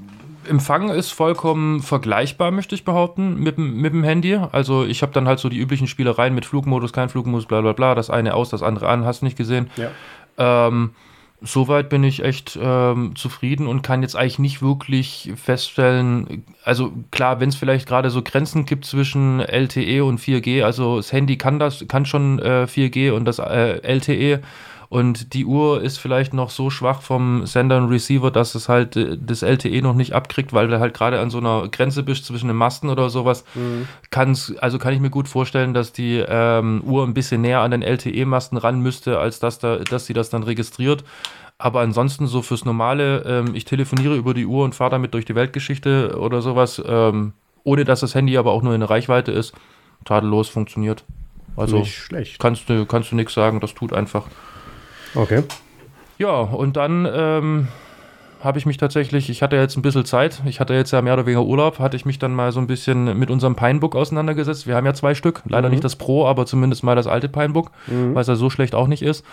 Empfang 0.48 0.88
ist 0.88 1.12
vollkommen 1.12 1.82
vergleichbar, 1.82 2.50
möchte 2.50 2.74
ich 2.74 2.84
behaupten, 2.84 3.36
mit, 3.36 3.58
mit 3.58 3.92
dem 3.92 4.04
Handy. 4.04 4.38
Also 4.52 4.84
ich 4.84 5.02
habe 5.02 5.12
dann 5.12 5.28
halt 5.28 5.38
so 5.38 5.48
die 5.48 5.58
üblichen 5.58 5.86
Spielereien 5.86 6.34
mit 6.34 6.46
Flugmodus, 6.46 6.92
kein 6.92 7.08
Flugmodus, 7.08 7.46
bla 7.46 7.60
bla 7.60 7.72
bla, 7.72 7.94
das 7.94 8.10
eine 8.10 8.34
aus, 8.34 8.50
das 8.50 8.62
andere 8.62 8.88
an, 8.88 9.04
hast 9.04 9.22
nicht 9.22 9.36
gesehen. 9.36 9.70
Ja. 9.76 9.90
Ähm, 10.38 10.90
soweit 11.42 11.88
bin 11.88 12.04
ich 12.04 12.24
echt 12.24 12.58
ähm, 12.60 13.14
zufrieden 13.16 13.66
und 13.66 13.82
kann 13.82 14.02
jetzt 14.02 14.16
eigentlich 14.16 14.38
nicht 14.38 14.62
wirklich 14.62 15.32
feststellen, 15.36 16.44
also 16.64 16.92
klar, 17.10 17.40
wenn 17.40 17.48
es 17.48 17.56
vielleicht 17.56 17.88
gerade 17.88 18.10
so 18.10 18.22
Grenzen 18.22 18.64
gibt 18.64 18.84
zwischen 18.84 19.40
LTE 19.40 20.04
und 20.04 20.20
4G, 20.20 20.62
also 20.62 20.96
das 20.96 21.12
Handy 21.12 21.36
kann 21.36 21.58
das, 21.58 21.84
kann 21.88 22.06
schon 22.06 22.38
äh, 22.38 22.66
4G 22.68 23.12
und 23.12 23.24
das 23.24 23.38
äh, 23.38 23.80
LTE 23.82 24.40
und 24.92 25.32
die 25.32 25.46
Uhr 25.46 25.80
ist 25.80 25.96
vielleicht 25.96 26.34
noch 26.34 26.50
so 26.50 26.68
schwach 26.68 27.00
vom 27.00 27.46
Sender 27.46 27.78
und 27.78 27.88
Receiver, 27.88 28.30
dass 28.30 28.54
es 28.54 28.68
halt 28.68 28.94
äh, 28.94 29.16
das 29.18 29.40
LTE 29.40 29.80
noch 29.80 29.94
nicht 29.94 30.12
abkriegt, 30.12 30.52
weil 30.52 30.68
du 30.68 30.80
halt 30.80 30.92
gerade 30.92 31.18
an 31.18 31.30
so 31.30 31.38
einer 31.38 31.66
Grenze 31.68 32.02
bist 32.02 32.26
zwischen 32.26 32.48
den 32.48 32.58
Masten 32.58 32.90
oder 32.90 33.08
sowas. 33.08 33.46
Mhm. 33.54 33.88
Kann's, 34.10 34.54
also 34.58 34.78
kann 34.78 34.92
ich 34.92 35.00
mir 35.00 35.08
gut 35.08 35.28
vorstellen, 35.28 35.72
dass 35.72 35.94
die 35.94 36.22
ähm, 36.28 36.82
Uhr 36.84 37.06
ein 37.06 37.14
bisschen 37.14 37.40
näher 37.40 37.60
an 37.60 37.70
den 37.70 37.80
LTE-Masten 37.80 38.58
ran 38.58 38.80
müsste, 38.80 39.18
als 39.18 39.38
dass, 39.38 39.58
da, 39.58 39.78
dass 39.78 40.04
sie 40.04 40.12
das 40.12 40.28
dann 40.28 40.42
registriert. 40.42 41.04
Aber 41.56 41.80
ansonsten 41.80 42.26
so 42.26 42.42
fürs 42.42 42.66
Normale, 42.66 43.22
ähm, 43.24 43.54
ich 43.54 43.64
telefoniere 43.64 44.16
über 44.16 44.34
die 44.34 44.44
Uhr 44.44 44.62
und 44.62 44.74
fahre 44.74 44.90
damit 44.90 45.14
durch 45.14 45.24
die 45.24 45.34
Weltgeschichte 45.34 46.18
oder 46.18 46.42
sowas, 46.42 46.82
ähm, 46.84 47.32
ohne 47.64 47.86
dass 47.86 48.00
das 48.00 48.14
Handy 48.14 48.36
aber 48.36 48.52
auch 48.52 48.62
nur 48.62 48.74
in 48.74 48.82
Reichweite 48.82 49.32
ist, 49.32 49.54
tadellos 50.04 50.50
funktioniert. 50.50 51.02
Also 51.56 51.78
Nicht 51.78 51.94
schlecht. 51.94 52.38
kannst 52.38 52.68
du, 52.68 52.84
kannst 52.84 53.10
du 53.10 53.16
nichts 53.16 53.32
sagen, 53.32 53.58
das 53.60 53.72
tut 53.72 53.94
einfach. 53.94 54.26
Okay. 55.14 55.42
Ja, 56.18 56.40
und 56.40 56.76
dann 56.76 57.08
ähm, 57.12 57.68
habe 58.42 58.58
ich 58.58 58.66
mich 58.66 58.76
tatsächlich, 58.76 59.30
ich 59.30 59.42
hatte 59.42 59.56
jetzt 59.56 59.76
ein 59.76 59.82
bisschen 59.82 60.04
Zeit, 60.04 60.42
ich 60.46 60.60
hatte 60.60 60.74
jetzt 60.74 60.90
ja 60.90 61.00
mehr 61.00 61.14
oder 61.14 61.26
weniger 61.26 61.44
Urlaub, 61.44 61.78
hatte 61.78 61.96
ich 61.96 62.04
mich 62.04 62.18
dann 62.18 62.34
mal 62.34 62.52
so 62.52 62.60
ein 62.60 62.66
bisschen 62.66 63.18
mit 63.18 63.30
unserem 63.30 63.56
Pinebook 63.56 63.94
auseinandergesetzt. 63.94 64.66
Wir 64.66 64.74
haben 64.74 64.86
ja 64.86 64.94
zwei 64.94 65.14
Stück, 65.14 65.42
leider 65.46 65.68
mhm. 65.68 65.72
nicht 65.72 65.84
das 65.84 65.96
Pro, 65.96 66.26
aber 66.26 66.46
zumindest 66.46 66.82
mal 66.82 66.96
das 66.96 67.06
alte 67.06 67.28
Pinebook, 67.28 67.70
mhm. 67.86 68.14
weil 68.14 68.22
es 68.22 68.28
ja 68.28 68.34
so 68.34 68.50
schlecht 68.50 68.74
auch 68.74 68.88
nicht 68.88 69.02
ist. 69.02 69.24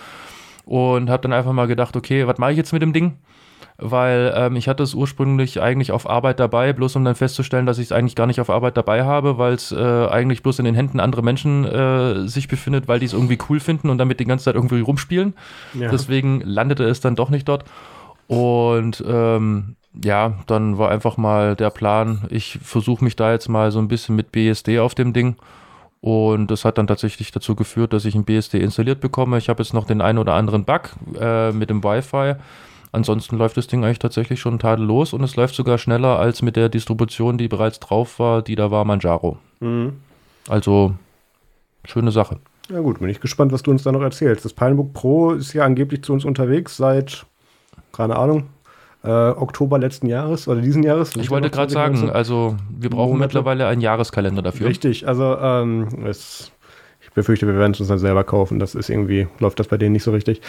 Und 0.66 1.10
habe 1.10 1.24
dann 1.24 1.34
einfach 1.34 1.54
mal 1.54 1.68
gedacht, 1.68 1.96
okay, 1.96 2.28
was 2.28 2.38
mache 2.38 2.52
ich 2.52 2.58
jetzt 2.58 2.74
mit 2.74 2.84
dem 2.84 2.94
Ding? 2.94 3.18
Weil 3.80 4.34
ähm, 4.36 4.56
ich 4.56 4.68
hatte 4.68 4.84
es 4.84 4.94
ursprünglich 4.94 5.62
eigentlich 5.62 5.92
auf 5.92 6.10
Arbeit 6.10 6.40
dabei, 6.40 6.74
bloß 6.74 6.96
um 6.96 7.06
dann 7.06 7.16
festzustellen, 7.16 7.66
dass 7.66 7.78
ich 7.78 7.86
es 7.86 7.92
eigentlich 7.92 8.16
gar 8.16 8.28
nicht 8.28 8.42
auf 8.42 8.50
Arbeit 8.50 8.78
dabei 8.78 9.06
habe, 9.06 9.38
weil 9.38 9.54
es 9.54 9.72
äh, 9.72 10.08
eigentlich 10.08 10.44
bloß 10.44 10.60
in 10.60 10.66
den 10.66 10.76
Händen 10.76 11.00
anderer 11.00 11.22
Menschen 11.22 11.66
äh, 11.66 12.28
sich 12.28 12.48
befindet, 12.48 12.88
weil 12.88 13.00
die 13.00 13.06
es 13.06 13.14
irgendwie 13.14 13.38
cool 13.50 13.60
finden 13.60 13.90
und 13.90 13.98
damit 13.98 14.20
die 14.20 14.26
ganze 14.26 14.46
Zeit 14.46 14.56
irgendwie 14.56 14.82
rumspielen. 14.82 15.34
Ja. 15.74 15.90
Deswegen 15.90 16.42
landete 16.42 16.84
es 16.84 17.00
dann 17.00 17.16
doch 17.16 17.30
nicht 17.30 17.48
dort. 17.48 17.64
Und 18.28 19.04
ähm, 19.08 19.76
ja, 20.04 20.34
dann 20.46 20.78
war 20.78 20.92
einfach 20.92 21.18
mal 21.18 21.56
der 21.56 21.70
Plan, 21.72 22.26
ich 22.30 22.60
versuche 22.62 23.04
mich 23.04 23.16
da 23.16 23.32
jetzt 23.32 23.50
mal 23.50 23.72
so 23.72 23.80
ein 23.80 23.88
bisschen 23.88 24.16
mit 24.16 24.32
BSD 24.32 24.80
auf 24.80 24.94
dem 24.94 25.14
Ding. 25.14 25.36
Und 26.02 26.50
das 26.50 26.64
hat 26.64 26.78
dann 26.78 26.88
tatsächlich 26.88 27.32
dazu 27.32 27.56
geführt, 27.56 27.92
dass 27.92 28.06
ich 28.06 28.16
ein 28.16 28.24
BSD 28.24 28.60
installiert 28.60 29.02
bekomme. 29.02 29.38
Ich 29.38 29.50
habe 29.50 29.62
jetzt 29.62 29.74
noch 29.74 29.86
den 29.86 30.02
einen 30.02 30.18
oder 30.18 30.34
anderen 30.34 30.64
Bug 30.64 30.92
äh, 31.20 31.52
mit 31.52 31.70
dem 31.70 31.84
Wi-Fi. 31.84 32.36
Ansonsten 32.92 33.38
läuft 33.38 33.58
das 33.58 33.68
Ding 33.68 33.84
eigentlich 33.84 34.00
tatsächlich 34.00 34.40
schon 34.40 34.58
tadellos 34.58 35.14
und 35.14 35.24
es 35.24 35.36
läuft 35.36 35.56
sogar 35.56 35.78
schneller 35.78 36.18
als 36.18 36.42
mit 36.42 36.56
der 36.56 36.70
Distribution, 36.70 37.38
die 37.38 37.48
bereits 37.48 37.80
drauf 37.80 38.20
war, 38.20 38.42
die 38.42 38.56
da 38.56 38.72
war 38.72 38.84
Manjaro. 38.86 39.38
Mhm. 39.60 39.98
Also, 40.48 40.96
schöne 41.86 42.12
Sache. 42.12 42.40
Ja 42.70 42.80
gut, 42.82 43.00
bin 43.00 43.10
ich 43.10 43.20
gespannt, 43.20 43.52
was 43.52 43.64
du 43.64 43.72
uns 43.72 43.84
da 43.84 43.92
noch 43.92 44.02
erzählst. 44.02 44.46
Das 44.46 44.54
Pinebook 44.54 44.94
Pro 44.94 45.32
ist 45.32 45.54
ja 45.54 45.66
angeblich 45.66 46.04
zu 46.04 46.14
uns 46.14 46.26
unterwegs 46.26 46.78
seit, 46.78 47.26
keine 47.92 48.16
Ahnung, 48.16 48.48
äh, 49.04 49.10
Oktober 49.10 49.80
letzten 49.80 50.08
Jahres 50.08 50.48
oder 50.48 50.62
diesen 50.62 50.84
Jahres. 50.84 51.16
Ich 51.16 51.30
wollte 51.30 51.50
gerade 51.50 51.72
sagen, 51.72 52.10
also 52.10 52.58
wir 52.70 52.90
brauchen 52.90 53.14
Monate. 53.14 53.28
mittlerweile 53.28 53.68
einen 53.68 53.82
Jahreskalender 53.82 54.42
dafür. 54.42 54.68
Richtig, 54.68 55.08
also 55.08 55.38
ähm, 55.38 55.88
es, 56.06 56.52
befürchte, 57.20 57.48
wir 57.48 57.56
werden 57.56 57.74
es 57.74 57.80
uns 57.80 57.90
dann 57.90 58.00
selber 58.00 58.24
kaufen. 58.24 58.60
Das 58.60 58.76
ist 58.76 58.90
irgendwie, 58.90 59.28
läuft 59.40 59.60
das 59.60 59.68
bei 59.68 59.78
denen 59.78 59.94
nicht 59.94 60.04
so 60.04 60.12
richtig. 60.12 60.42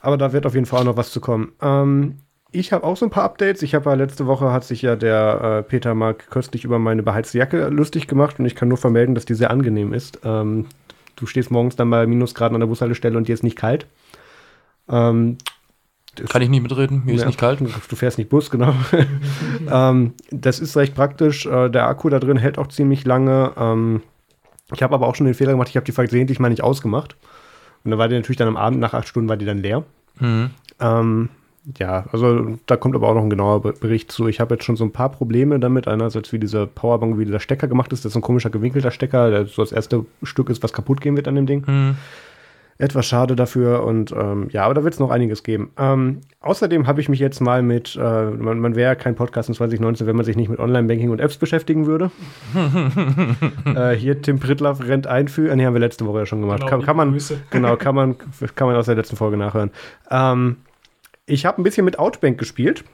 Aber 0.00 0.16
da 0.16 0.32
wird 0.32 0.46
auf 0.46 0.54
jeden 0.54 0.66
Fall 0.66 0.80
auch 0.80 0.84
noch 0.84 0.96
was 0.96 1.10
zu 1.10 1.20
kommen. 1.20 1.52
Ähm, 1.60 2.16
ich 2.52 2.72
habe 2.72 2.84
auch 2.84 2.96
so 2.96 3.06
ein 3.06 3.10
paar 3.10 3.24
Updates. 3.24 3.62
Ich 3.62 3.74
habe 3.74 3.88
ja 3.90 3.96
letzte 3.96 4.26
Woche 4.26 4.52
hat 4.52 4.64
sich 4.64 4.82
ja 4.82 4.94
der 4.94 5.60
äh, 5.60 5.62
Peter 5.62 5.94
Mark 5.94 6.30
köstlich 6.30 6.64
über 6.64 6.78
meine 6.78 7.02
beheizte 7.02 7.38
Jacke 7.38 7.68
lustig 7.68 8.06
gemacht 8.06 8.38
und 8.38 8.44
ich 8.46 8.54
kann 8.54 8.68
nur 8.68 8.78
vermelden, 8.78 9.14
dass 9.14 9.24
die 9.24 9.34
sehr 9.34 9.50
angenehm 9.50 9.94
ist. 9.94 10.20
Ähm, 10.22 10.66
du 11.16 11.26
stehst 11.26 11.50
morgens 11.50 11.76
dann 11.76 11.88
bei 11.90 12.06
Minusgraden 12.06 12.54
an 12.54 12.60
der 12.60 12.66
Bushaltestelle 12.66 13.16
und 13.16 13.26
dir 13.26 13.34
ist 13.34 13.42
nicht 13.42 13.56
kalt. 13.56 13.86
Ähm, 14.88 15.38
Kann 16.28 16.42
ich 16.42 16.50
nicht 16.50 16.62
mitreden, 16.62 17.02
mir 17.06 17.14
ist 17.14 17.22
ja, 17.22 17.26
nicht 17.26 17.40
kalt. 17.40 17.60
Du 17.60 17.96
fährst 17.96 18.18
nicht 18.18 18.28
Bus, 18.28 18.50
genau. 18.50 18.74
ähm, 19.70 20.12
das 20.30 20.60
ist 20.60 20.76
recht 20.76 20.94
praktisch. 20.94 21.46
Äh, 21.46 21.70
der 21.70 21.86
Akku 21.86 22.10
da 22.10 22.18
drin 22.18 22.36
hält 22.36 22.58
auch 22.58 22.68
ziemlich 22.68 23.06
lange. 23.06 23.52
Ähm, 23.56 24.02
ich 24.74 24.82
habe 24.82 24.94
aber 24.94 25.06
auch 25.06 25.14
schon 25.14 25.26
den 25.26 25.34
Fehler 25.34 25.52
gemacht, 25.52 25.68
ich 25.68 25.76
habe 25.76 25.86
die 25.86 25.92
versehentlich 25.92 26.40
mal 26.40 26.48
nicht 26.48 26.62
ausgemacht. 26.62 27.16
Und 27.84 27.90
dann 27.90 27.98
war 27.98 28.08
die 28.08 28.14
natürlich 28.14 28.36
dann 28.36 28.48
am 28.48 28.56
Abend 28.56 28.80
nach 28.80 28.94
acht 28.94 29.08
Stunden 29.08 29.28
war 29.28 29.36
die 29.36 29.46
dann 29.46 29.58
leer. 29.58 29.84
Mhm. 30.20 30.50
Ähm, 30.80 31.28
ja, 31.78 32.06
also 32.12 32.58
da 32.66 32.76
kommt 32.76 32.94
aber 32.94 33.08
auch 33.08 33.14
noch 33.14 33.22
ein 33.22 33.30
genauer 33.30 33.62
Be- 33.62 33.72
Bericht 33.72 34.10
zu. 34.10 34.26
Ich 34.26 34.40
habe 34.40 34.54
jetzt 34.54 34.64
schon 34.64 34.76
so 34.76 34.84
ein 34.84 34.92
paar 34.92 35.10
Probleme 35.10 35.58
damit. 35.60 35.86
Einerseits, 35.88 36.32
wie 36.32 36.38
diese 36.38 36.66
Powerbank, 36.66 37.18
wie 37.18 37.24
dieser 37.24 37.40
Stecker 37.40 37.68
gemacht 37.68 37.92
ist. 37.92 38.04
Das 38.04 38.12
ist 38.12 38.16
ein 38.16 38.22
komischer 38.22 38.50
gewinkelter 38.50 38.90
Stecker, 38.90 39.30
der 39.30 39.46
so 39.46 39.62
das 39.62 39.72
erste 39.72 40.04
Stück 40.22 40.50
ist, 40.50 40.62
was 40.62 40.72
kaputt 40.72 41.00
gehen 41.00 41.16
wird 41.16 41.28
an 41.28 41.36
dem 41.36 41.46
Ding. 41.46 41.64
Mhm. 41.66 41.96
Etwas 42.78 43.06
schade 43.06 43.36
dafür 43.36 43.84
und 43.84 44.12
ähm, 44.12 44.48
ja, 44.50 44.64
aber 44.64 44.74
da 44.74 44.82
wird 44.82 44.94
es 44.94 45.00
noch 45.00 45.10
einiges 45.10 45.42
geben. 45.42 45.70
Ähm, 45.78 46.20
außerdem 46.40 46.86
habe 46.86 47.00
ich 47.00 47.08
mich 47.08 47.20
jetzt 47.20 47.40
mal 47.40 47.62
mit, 47.62 47.96
äh, 47.96 48.24
man, 48.30 48.58
man 48.58 48.74
wäre 48.74 48.90
ja 48.90 48.94
kein 48.94 49.14
Podcast 49.14 49.48
in 49.48 49.54
2019, 49.54 50.06
wenn 50.06 50.16
man 50.16 50.24
sich 50.24 50.36
nicht 50.36 50.48
mit 50.48 50.58
Online-Banking 50.58 51.10
und 51.10 51.20
Apps 51.20 51.36
beschäftigen 51.36 51.86
würde. 51.86 52.10
äh, 53.76 53.94
hier 53.94 54.20
Tim 54.20 54.40
Prittlaff 54.40 54.80
rennt 54.86 55.06
ein 55.06 55.28
für, 55.28 55.54
nee, 55.54 55.64
haben 55.64 55.74
wir 55.74 55.80
letzte 55.80 56.06
Woche 56.06 56.20
ja 56.20 56.26
schon 56.26 56.40
gemacht. 56.40 56.60
Genau, 56.60 56.70
kann, 56.70 56.82
kann 56.82 56.96
man, 56.96 57.12
Grüße. 57.12 57.40
genau, 57.50 57.76
kann 57.76 57.94
man, 57.94 58.16
kann 58.54 58.66
man 58.66 58.76
aus 58.76 58.86
der 58.86 58.96
letzten 58.96 59.16
Folge 59.16 59.36
nachhören. 59.36 59.70
Ähm, 60.10 60.56
ich 61.26 61.46
habe 61.46 61.60
ein 61.60 61.64
bisschen 61.64 61.84
mit 61.84 61.98
Outbank 61.98 62.38
gespielt. 62.38 62.84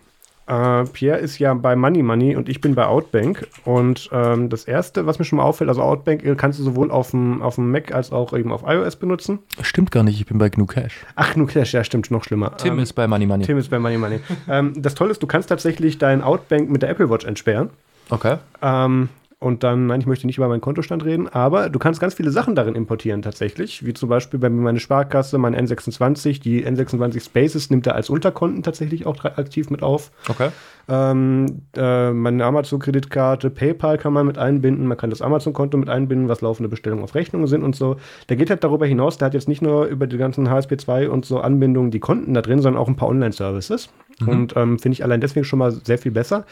Äh, 0.48 0.84
Pierre 0.84 1.18
ist 1.18 1.38
ja 1.38 1.52
bei 1.54 1.76
Money 1.76 2.02
Money 2.02 2.34
und 2.34 2.48
ich 2.48 2.60
bin 2.60 2.74
bei 2.74 2.86
Outbank. 2.86 3.46
Und 3.64 4.08
ähm, 4.12 4.48
das 4.48 4.64
erste, 4.64 5.06
was 5.06 5.18
mir 5.18 5.24
schon 5.24 5.36
mal 5.36 5.44
auffällt, 5.44 5.68
also 5.68 5.82
Outbank 5.82 6.24
äh, 6.24 6.34
kannst 6.34 6.58
du 6.58 6.62
sowohl 6.62 6.90
auf 6.90 7.10
dem, 7.10 7.42
auf 7.42 7.56
dem 7.56 7.70
Mac 7.70 7.92
als 7.92 8.12
auch 8.12 8.32
eben 8.32 8.50
auf 8.50 8.62
iOS 8.66 8.96
benutzen. 8.96 9.40
Stimmt 9.60 9.90
gar 9.90 10.02
nicht, 10.02 10.18
ich 10.18 10.26
bin 10.26 10.38
bei 10.38 10.48
GNU 10.48 10.66
Cash. 10.66 11.04
Ach, 11.16 11.36
nur 11.36 11.46
Cash, 11.46 11.74
ja, 11.74 11.84
stimmt, 11.84 12.10
noch 12.10 12.24
schlimmer. 12.24 12.56
Tim 12.56 12.74
Ähm, 12.74 12.78
ist 12.80 12.94
bei 12.94 13.06
Money 13.06 13.26
Money. 13.26 13.44
Tim 13.44 13.58
ist 13.58 13.68
bei 13.70 13.78
Money 13.78 13.98
Money. 13.98 14.20
ähm, 14.48 14.72
das 14.76 14.94
Tolle 14.94 15.10
ist, 15.10 15.22
du 15.22 15.26
kannst 15.26 15.50
tatsächlich 15.50 15.98
dein 15.98 16.22
Outbank 16.22 16.70
mit 16.70 16.82
der 16.82 16.88
Apple 16.90 17.10
Watch 17.10 17.26
entsperren. 17.26 17.70
Okay. 18.10 18.36
Ähm, 18.62 19.10
und 19.40 19.62
dann, 19.62 19.86
nein, 19.86 20.00
ich 20.00 20.06
möchte 20.06 20.26
nicht 20.26 20.38
über 20.38 20.48
meinen 20.48 20.60
Kontostand 20.60 21.04
reden, 21.04 21.28
aber 21.28 21.70
du 21.70 21.78
kannst 21.78 22.00
ganz 22.00 22.14
viele 22.14 22.32
Sachen 22.32 22.56
darin 22.56 22.74
importieren 22.74 23.22
tatsächlich, 23.22 23.86
wie 23.86 23.94
zum 23.94 24.08
Beispiel 24.08 24.40
bei 24.40 24.50
mir 24.50 24.60
meine 24.60 24.80
Sparkasse, 24.80 25.38
mein 25.38 25.54
N26, 25.54 26.42
die 26.42 26.66
N26 26.66 27.24
Spaces 27.24 27.70
nimmt 27.70 27.86
er 27.86 27.94
als 27.94 28.10
Unterkonten 28.10 28.64
tatsächlich 28.64 29.06
auch 29.06 29.24
aktiv 29.24 29.70
mit 29.70 29.84
auf. 29.84 30.10
Okay. 30.28 30.48
Ähm, 30.88 31.62
äh, 31.76 32.10
meine 32.10 32.44
Amazon-Kreditkarte, 32.44 33.50
PayPal 33.50 33.96
kann 33.96 34.12
man 34.12 34.26
mit 34.26 34.38
einbinden, 34.38 34.86
man 34.86 34.96
kann 34.96 35.10
das 35.10 35.22
Amazon-Konto 35.22 35.78
mit 35.78 35.88
einbinden, 35.88 36.28
was 36.28 36.40
laufende 36.40 36.68
Bestellungen 36.68 37.04
auf 37.04 37.14
Rechnungen 37.14 37.46
sind 37.46 37.62
und 37.62 37.76
so. 37.76 37.96
Der 38.28 38.36
geht 38.36 38.50
halt 38.50 38.64
darüber 38.64 38.86
hinaus, 38.86 39.18
der 39.18 39.26
hat 39.26 39.34
jetzt 39.34 39.46
nicht 39.46 39.62
nur 39.62 39.84
über 39.84 40.08
die 40.08 40.18
ganzen 40.18 40.48
HSP2 40.48 41.06
und 41.06 41.24
so 41.24 41.38
Anbindungen 41.38 41.92
die 41.92 42.00
Konten 42.00 42.34
da 42.34 42.42
drin, 42.42 42.60
sondern 42.60 42.82
auch 42.82 42.88
ein 42.88 42.96
paar 42.96 43.08
Online-Services. 43.08 43.88
Und 44.26 44.56
ähm, 44.56 44.78
finde 44.78 44.94
ich 44.94 45.04
allein 45.04 45.20
deswegen 45.20 45.44
schon 45.44 45.60
mal 45.60 45.70
sehr 45.70 45.98
viel 45.98 46.10
besser. 46.10 46.44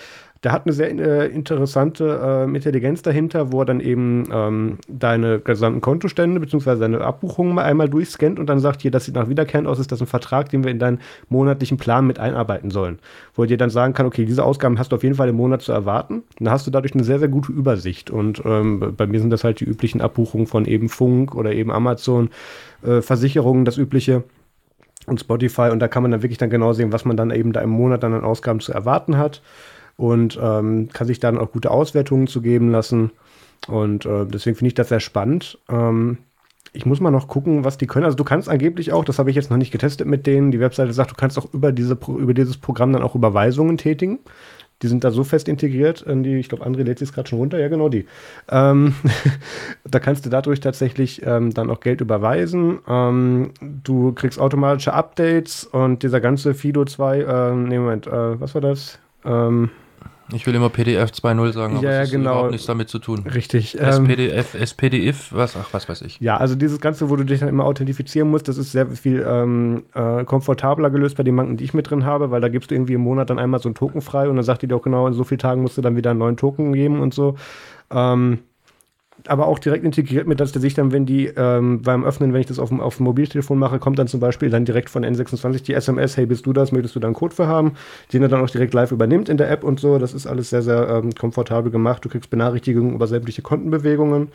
Der 0.46 0.52
hat 0.52 0.64
eine 0.64 0.72
sehr 0.72 0.96
äh, 0.96 1.26
interessante 1.26 2.20
äh, 2.22 2.44
Intelligenz 2.44 3.02
dahinter, 3.02 3.50
wo 3.50 3.62
er 3.62 3.64
dann 3.64 3.80
eben 3.80 4.28
ähm, 4.32 4.78
deine 4.86 5.40
gesamten 5.40 5.80
Kontostände 5.80 6.38
bzw. 6.38 6.78
deine 6.78 7.00
Abbuchungen 7.00 7.52
mal 7.52 7.64
einmal 7.64 7.88
durchscannt 7.88 8.38
und 8.38 8.46
dann 8.46 8.60
sagt, 8.60 8.82
hier, 8.82 8.92
das 8.92 9.06
sieht 9.06 9.16
nach 9.16 9.28
wiederkehrend 9.28 9.66
aus, 9.66 9.80
ist 9.80 9.90
das 9.90 10.00
ein 10.00 10.06
Vertrag, 10.06 10.48
den 10.50 10.62
wir 10.62 10.70
in 10.70 10.78
deinen 10.78 11.00
monatlichen 11.30 11.78
Plan 11.78 12.06
mit 12.06 12.20
einarbeiten 12.20 12.70
sollen. 12.70 13.00
Wo 13.34 13.42
er 13.42 13.48
dir 13.48 13.56
dann 13.56 13.70
sagen 13.70 13.92
kann, 13.92 14.06
okay, 14.06 14.24
diese 14.24 14.44
Ausgaben 14.44 14.78
hast 14.78 14.92
du 14.92 14.94
auf 14.94 15.02
jeden 15.02 15.16
Fall 15.16 15.28
im 15.28 15.34
Monat 15.34 15.62
zu 15.62 15.72
erwarten. 15.72 16.22
Dann 16.38 16.48
hast 16.48 16.64
du 16.64 16.70
dadurch 16.70 16.94
eine 16.94 17.02
sehr, 17.02 17.18
sehr 17.18 17.26
gute 17.26 17.50
Übersicht. 17.50 18.12
Und 18.12 18.40
ähm, 18.44 18.94
bei 18.96 19.08
mir 19.08 19.18
sind 19.18 19.30
das 19.30 19.42
halt 19.42 19.58
die 19.58 19.64
üblichen 19.64 20.00
Abbuchungen 20.00 20.46
von 20.46 20.64
eben 20.64 20.88
Funk 20.88 21.34
oder 21.34 21.50
eben 21.54 21.72
Amazon, 21.72 22.30
äh, 22.84 23.02
Versicherungen, 23.02 23.64
das 23.64 23.78
übliche 23.78 24.22
und 25.08 25.18
Spotify 25.18 25.70
und 25.72 25.80
da 25.80 25.88
kann 25.88 26.02
man 26.02 26.12
dann 26.12 26.22
wirklich 26.22 26.38
dann 26.38 26.50
genau 26.50 26.72
sehen, 26.72 26.92
was 26.92 27.04
man 27.04 27.16
dann 27.16 27.30
eben 27.30 27.52
da 27.52 27.60
im 27.60 27.70
Monat 27.70 28.04
dann 28.04 28.12
an 28.14 28.24
Ausgaben 28.24 28.60
zu 28.60 28.72
erwarten 28.72 29.18
hat 29.18 29.40
und 29.96 30.38
ähm, 30.40 30.88
kann 30.92 31.06
sich 31.06 31.20
dann 31.20 31.38
auch 31.38 31.52
gute 31.52 31.70
Auswertungen 31.70 32.26
zu 32.26 32.42
geben 32.42 32.70
lassen 32.70 33.10
und 33.66 34.06
äh, 34.06 34.26
deswegen 34.26 34.56
finde 34.56 34.68
ich 34.68 34.74
das 34.74 34.88
sehr 34.88 35.00
spannend. 35.00 35.58
Ähm, 35.68 36.18
ich 36.72 36.86
muss 36.86 37.00
mal 37.00 37.10
noch 37.10 37.28
gucken, 37.28 37.64
was 37.64 37.78
die 37.78 37.86
können. 37.86 38.04
Also 38.04 38.16
du 38.16 38.24
kannst 38.24 38.48
angeblich 38.48 38.92
auch, 38.92 39.04
das 39.04 39.18
habe 39.18 39.30
ich 39.30 39.36
jetzt 39.36 39.50
noch 39.50 39.56
nicht 39.56 39.72
getestet 39.72 40.06
mit 40.06 40.26
denen, 40.26 40.50
die 40.50 40.60
Webseite 40.60 40.92
sagt, 40.92 41.10
du 41.10 41.14
kannst 41.14 41.38
auch 41.38 41.52
über, 41.52 41.72
diese, 41.72 41.98
über 42.06 42.34
dieses 42.34 42.58
Programm 42.58 42.92
dann 42.92 43.02
auch 43.02 43.14
Überweisungen 43.14 43.78
tätigen. 43.78 44.18
Die 44.82 44.88
sind 44.88 45.04
da 45.04 45.10
so 45.10 45.24
fest 45.24 45.48
integriert, 45.48 46.02
in 46.02 46.22
die, 46.22 46.36
ich 46.36 46.50
glaube, 46.50 46.66
André 46.66 46.82
lädt 46.82 46.98
sich 46.98 47.10
gerade 47.10 47.26
schon 47.26 47.38
runter, 47.38 47.58
ja 47.58 47.68
genau 47.68 47.88
die. 47.88 48.04
Ähm, 48.50 48.94
da 49.84 50.00
kannst 50.00 50.26
du 50.26 50.30
dadurch 50.30 50.60
tatsächlich 50.60 51.22
ähm, 51.24 51.54
dann 51.54 51.70
auch 51.70 51.80
Geld 51.80 52.02
überweisen. 52.02 52.80
Ähm, 52.86 53.52
du 53.62 54.12
kriegst 54.12 54.38
automatische 54.38 54.92
Updates 54.92 55.64
und 55.64 56.02
dieser 56.02 56.20
ganze 56.20 56.52
Fido 56.52 56.84
2, 56.84 57.20
ähm, 57.22 57.68
nee, 57.68 57.78
Moment, 57.78 58.06
äh, 58.06 58.38
was 58.38 58.54
war 58.54 58.60
das? 58.60 58.98
Ähm, 59.24 59.70
Ich 60.32 60.46
will 60.46 60.54
immer 60.54 60.68
PDF 60.70 61.10
2.0 61.10 61.52
sagen, 61.52 61.76
aber 61.76 61.84
Ja, 61.88 62.02
ist 62.02 62.10
genau. 62.10 62.32
überhaupt 62.32 62.50
nichts 62.50 62.66
damit 62.66 62.88
zu 62.88 62.98
tun. 62.98 63.20
richtig. 63.32 63.78
Ähm, 63.80 64.06
SPDF, 64.06 64.54
SPDIF, 64.54 65.32
was, 65.32 65.56
ach, 65.56 65.68
was 65.72 65.88
weiß 65.88 66.02
ich. 66.02 66.18
Ja, 66.20 66.36
also 66.36 66.54
dieses 66.56 66.80
Ganze, 66.80 67.08
wo 67.10 67.16
du 67.16 67.24
dich 67.24 67.40
dann 67.40 67.48
immer 67.48 67.64
authentifizieren 67.64 68.28
musst, 68.30 68.48
das 68.48 68.58
ist 68.58 68.72
sehr 68.72 68.88
viel 68.88 69.24
ähm, 69.26 69.84
äh, 69.94 70.24
komfortabler 70.24 70.90
gelöst 70.90 71.16
bei 71.16 71.22
den 71.22 71.36
Banken, 71.36 71.56
die 71.56 71.64
ich 71.64 71.74
mit 71.74 71.88
drin 71.90 72.04
habe, 72.04 72.30
weil 72.30 72.40
da 72.40 72.48
gibst 72.48 72.70
du 72.70 72.74
irgendwie 72.74 72.94
im 72.94 73.02
Monat 73.02 73.30
dann 73.30 73.38
einmal 73.38 73.60
so 73.60 73.68
einen 73.68 73.76
Token 73.76 74.00
frei 74.00 74.28
und 74.28 74.36
dann 74.36 74.44
sagt 74.44 74.62
die 74.62 74.66
dir 74.68 74.74
auch 74.76 74.82
genau, 74.82 75.06
in 75.06 75.12
so 75.14 75.22
vielen 75.24 75.38
Tagen 75.38 75.62
musst 75.62 75.78
du 75.78 75.82
dann 75.82 75.96
wieder 75.96 76.10
einen 76.10 76.18
neuen 76.18 76.36
Token 76.36 76.72
geben 76.72 77.00
und 77.00 77.14
so. 77.14 77.36
Ähm, 77.90 78.40
aber 79.28 79.46
auch 79.46 79.58
direkt 79.58 79.84
integriert 79.84 80.26
mit, 80.26 80.40
dass 80.40 80.52
der 80.52 80.60
sich 80.60 80.74
dann, 80.74 80.92
wenn 80.92 81.06
die 81.06 81.26
ähm, 81.26 81.82
beim 81.82 82.04
Öffnen, 82.04 82.32
wenn 82.32 82.40
ich 82.40 82.46
das 82.46 82.58
auf 82.58 82.68
dem, 82.68 82.80
auf 82.80 82.96
dem 82.96 83.04
Mobiltelefon 83.04 83.58
mache, 83.58 83.78
kommt 83.78 83.98
dann 83.98 84.08
zum 84.08 84.20
Beispiel 84.20 84.50
dann 84.50 84.64
direkt 84.64 84.90
von 84.90 85.04
N26 85.04 85.64
die 85.64 85.74
SMS, 85.74 86.16
hey, 86.16 86.26
bist 86.26 86.46
du 86.46 86.52
das, 86.52 86.72
möchtest 86.72 86.96
du 86.96 87.00
da 87.00 87.08
einen 87.08 87.14
Code 87.14 87.34
für 87.34 87.46
haben, 87.46 87.72
den 88.12 88.22
er 88.22 88.28
dann 88.28 88.42
auch 88.42 88.50
direkt 88.50 88.74
live 88.74 88.92
übernimmt 88.92 89.28
in 89.28 89.36
der 89.36 89.50
App 89.50 89.64
und 89.64 89.80
so. 89.80 89.98
Das 89.98 90.14
ist 90.14 90.26
alles 90.26 90.50
sehr, 90.50 90.62
sehr 90.62 90.88
ähm, 90.88 91.14
komfortabel 91.14 91.70
gemacht. 91.70 92.04
Du 92.04 92.08
kriegst 92.08 92.30
Benachrichtigungen 92.30 92.94
über 92.94 93.06
sämtliche 93.06 93.42
Kontenbewegungen. 93.42 94.28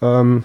Ähm, 0.00 0.44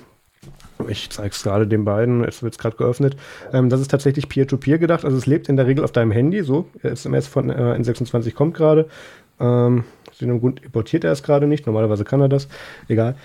ich 0.87 1.09
zeige 1.09 1.29
es 1.29 1.43
gerade 1.43 1.67
den 1.67 1.85
beiden, 1.85 2.23
es 2.23 2.43
wird 2.43 2.57
gerade 2.57 2.75
geöffnet. 2.75 3.15
Ähm, 3.51 3.69
das 3.69 3.79
ist 3.79 3.91
tatsächlich 3.91 4.29
Peer-to-Peer 4.29 4.77
gedacht. 4.77 5.05
Also 5.05 5.17
es 5.17 5.25
lebt 5.25 5.49
in 5.49 5.55
der 5.55 5.67
Regel 5.67 5.83
auf 5.83 5.91
deinem 5.91 6.11
Handy. 6.11 6.43
So, 6.43 6.67
SMS 6.81 7.27
von 7.27 7.49
äh, 7.49 7.53
N26 7.53 8.33
kommt 8.33 8.55
gerade. 8.55 8.87
Ähm, 9.39 9.83
aus 10.09 10.21
irgendeinem 10.21 10.41
Grund 10.41 10.63
importiert 10.63 11.03
er 11.03 11.11
es 11.11 11.23
gerade 11.23 11.47
nicht. 11.47 11.65
Normalerweise 11.65 12.03
kann 12.03 12.21
er 12.21 12.29
das. 12.29 12.47
Egal. 12.87 13.15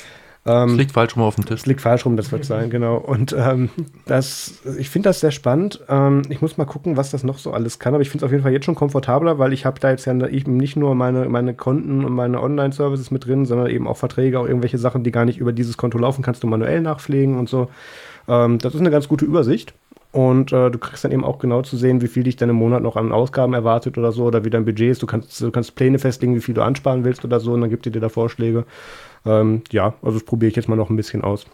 Es 0.49 0.77
liegt 0.77 0.93
falsch 0.93 1.17
rum 1.17 1.23
auf 1.23 1.35
dem 1.35 1.45
Tisch. 1.45 1.61
Es 1.61 1.67
liegt 1.67 1.81
falsch 1.81 2.07
rum, 2.07 2.17
das 2.17 2.33
wird 2.33 2.45
sein, 2.45 2.71
genau. 2.71 2.97
Und 2.97 3.35
ähm, 3.39 3.71
das, 4.07 4.61
ich 4.79 4.89
finde 4.89 5.11
das 5.11 5.21
sehr 5.21 5.31
spannend. 5.31 5.81
Ähm, 5.89 6.23
ich 6.31 6.41
muss 6.41 6.57
mal 6.57 6.65
gucken, 6.65 6.97
was 6.97 7.11
das 7.11 7.25
noch 7.25 7.39
so 7.39 7.53
alles 7.53 7.79
kann. 7.79 7.95
Aber 7.95 8.03
ich 8.03 8.11
finde 8.11 8.25
es 8.25 8.29
auf 8.29 8.33
jeden 8.33 8.43
Fall 8.43 8.53
jetzt 8.53 8.65
schon 8.65 8.75
komfortabler, 8.75 9.39
weil 9.39 9.53
ich 9.53 9.67
habe 9.67 9.79
da 9.81 9.91
jetzt 9.91 10.07
ja 10.07 10.15
eben 10.27 10.57
nicht 10.57 10.77
nur 10.77 10.95
meine, 10.95 11.29
meine 11.29 11.55
Konten 11.55 12.05
und 12.05 12.13
meine 12.13 12.43
Online-Services 12.43 13.11
mit 13.11 13.27
drin, 13.27 13.47
sondern 13.47 13.69
eben 13.69 13.87
auch 13.87 13.97
Verträge, 13.97 14.41
auch 14.41 14.47
irgendwelche 14.47 14.79
Sachen, 14.79 15.05
die 15.05 15.11
gar 15.11 15.25
nicht 15.25 15.39
über 15.39 15.53
dieses 15.53 15.77
Konto 15.77 15.99
laufen, 15.99 16.23
kannst 16.23 16.43
du 16.43 16.47
manuell 16.47 16.81
nachpflegen 16.81 17.39
und 17.39 17.49
so. 17.49 17.69
Ähm, 18.27 18.59
das 18.59 18.75
ist 18.75 18.81
eine 18.81 18.91
ganz 18.91 19.09
gute 19.09 19.25
Übersicht. 19.25 19.75
Und 20.11 20.53
äh, 20.53 20.71
du 20.71 20.79
kriegst 20.79 21.05
dann 21.05 21.13
eben 21.13 21.25
auch 21.25 21.39
genau 21.39 21.61
zu 21.61 21.77
sehen, 21.77 22.01
wie 22.01 22.09
viel 22.09 22.23
dich 22.23 22.37
dann 22.37 22.49
im 22.49 22.57
Monat 22.57 22.83
noch 22.83 22.97
an 22.97 23.13
Ausgaben 23.13 23.53
erwartet 23.53 23.99
oder 23.99 24.11
so, 24.11 24.25
oder 24.25 24.45
wie 24.45 24.51
dein 24.51 24.65
Budget 24.65 24.91
ist. 24.91 25.03
Du 25.03 25.07
kannst, 25.07 25.39
du 25.41 25.51
kannst 25.51 25.75
Pläne 25.75 25.99
festlegen, 25.99 26.35
wie 26.35 26.41
viel 26.41 26.55
du 26.55 26.63
ansparen 26.63 27.05
willst 27.05 27.25
oder 27.27 27.41
so, 27.41 27.53
und 27.53 27.61
dann 27.61 27.69
gibt 27.69 27.85
ihr 27.85 27.93
dir 27.93 28.01
da 28.01 28.09
Vorschläge. 28.09 28.65
Ähm, 29.27 29.63
ja, 29.71 29.95
also 30.03 30.19
das 30.19 30.25
probiere 30.25 30.51
ich 30.51 30.57
jetzt 30.57 30.69
mal 30.69 30.77
noch 30.77 30.91
ein 30.91 30.97
bisschen 30.97 31.23
aus. 31.23 31.47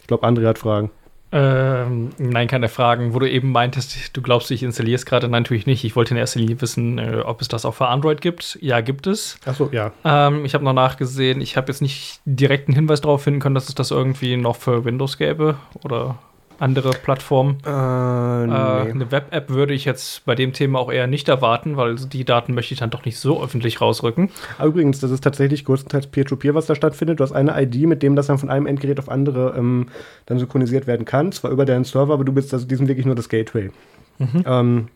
Ich 0.00 0.06
glaube, 0.06 0.26
André 0.26 0.46
hat 0.46 0.58
Fragen. 0.58 0.90
Ähm, 1.30 2.10
nein, 2.16 2.48
keine 2.48 2.68
Fragen. 2.68 3.12
Wo 3.12 3.18
du 3.18 3.30
eben 3.30 3.52
meintest, 3.52 4.16
du 4.16 4.22
glaubst, 4.22 4.50
ich 4.50 4.62
installiere 4.62 4.96
es 4.96 5.04
gerade. 5.04 5.28
Nein, 5.28 5.42
natürlich 5.42 5.66
nicht. 5.66 5.84
Ich 5.84 5.94
wollte 5.94 6.14
in 6.14 6.18
erster 6.18 6.40
Linie 6.40 6.60
wissen, 6.60 6.98
äh, 6.98 7.22
ob 7.24 7.42
es 7.42 7.48
das 7.48 7.64
auch 7.66 7.74
für 7.74 7.88
Android 7.88 8.20
gibt. 8.20 8.58
Ja, 8.62 8.80
gibt 8.80 9.06
es. 9.06 9.38
Achso, 9.44 9.68
ja. 9.70 9.92
Ähm, 10.04 10.44
ich 10.44 10.54
habe 10.54 10.64
noch 10.64 10.72
nachgesehen. 10.72 11.40
Ich 11.42 11.56
habe 11.56 11.70
jetzt 11.70 11.82
nicht 11.82 12.20
direkt 12.24 12.68
einen 12.68 12.76
Hinweis 12.76 13.02
darauf 13.02 13.22
finden 13.22 13.40
können, 13.40 13.54
dass 13.54 13.68
es 13.68 13.74
das 13.74 13.90
irgendwie 13.90 14.36
noch 14.36 14.56
für 14.56 14.84
Windows 14.84 15.18
gäbe. 15.18 15.56
Oder 15.84 16.18
andere 16.58 16.90
Plattformen. 16.90 17.58
Äh, 17.64 17.68
Äh, 17.68 18.46
nee. 18.46 18.90
eine 18.90 19.10
Web-App 19.10 19.50
würde 19.50 19.74
ich 19.74 19.84
jetzt 19.84 20.24
bei 20.24 20.34
dem 20.34 20.52
Thema 20.52 20.78
auch 20.78 20.90
eher 20.92 21.06
nicht 21.06 21.28
erwarten, 21.28 21.76
weil 21.76 21.96
die 21.96 22.24
Daten 22.24 22.54
möchte 22.54 22.74
ich 22.74 22.80
dann 22.80 22.90
doch 22.90 23.04
nicht 23.04 23.18
so 23.18 23.42
öffentlich 23.42 23.80
rausrücken. 23.80 24.30
Ah, 24.58 24.66
Übrigens, 24.66 25.00
das 25.00 25.10
ist 25.10 25.22
tatsächlich 25.22 25.64
größtenteils 25.64 26.08
Peer-to-Peer, 26.08 26.54
was 26.54 26.66
da 26.66 26.74
stattfindet. 26.74 27.20
Du 27.20 27.24
hast 27.24 27.32
eine 27.32 27.60
ID, 27.60 27.86
mit 27.86 28.02
dem 28.02 28.16
das 28.16 28.26
dann 28.26 28.38
von 28.38 28.50
einem 28.50 28.66
Endgerät 28.66 28.98
auf 28.98 29.08
andere 29.08 29.54
ähm, 29.56 29.86
dann 30.26 30.38
synchronisiert 30.38 30.86
werden 30.86 31.04
kann. 31.04 31.32
Zwar 31.32 31.50
über 31.50 31.64
deinen 31.64 31.84
Server, 31.84 32.14
aber 32.14 32.24
du 32.24 32.32
bist, 32.32 32.52
also 32.52 32.66
die 32.66 32.74
sind 32.74 32.88
wirklich 32.88 33.06
nur 33.06 33.14
das 33.14 33.28
Gateway. 33.28 33.70
Ähm, 34.44 34.88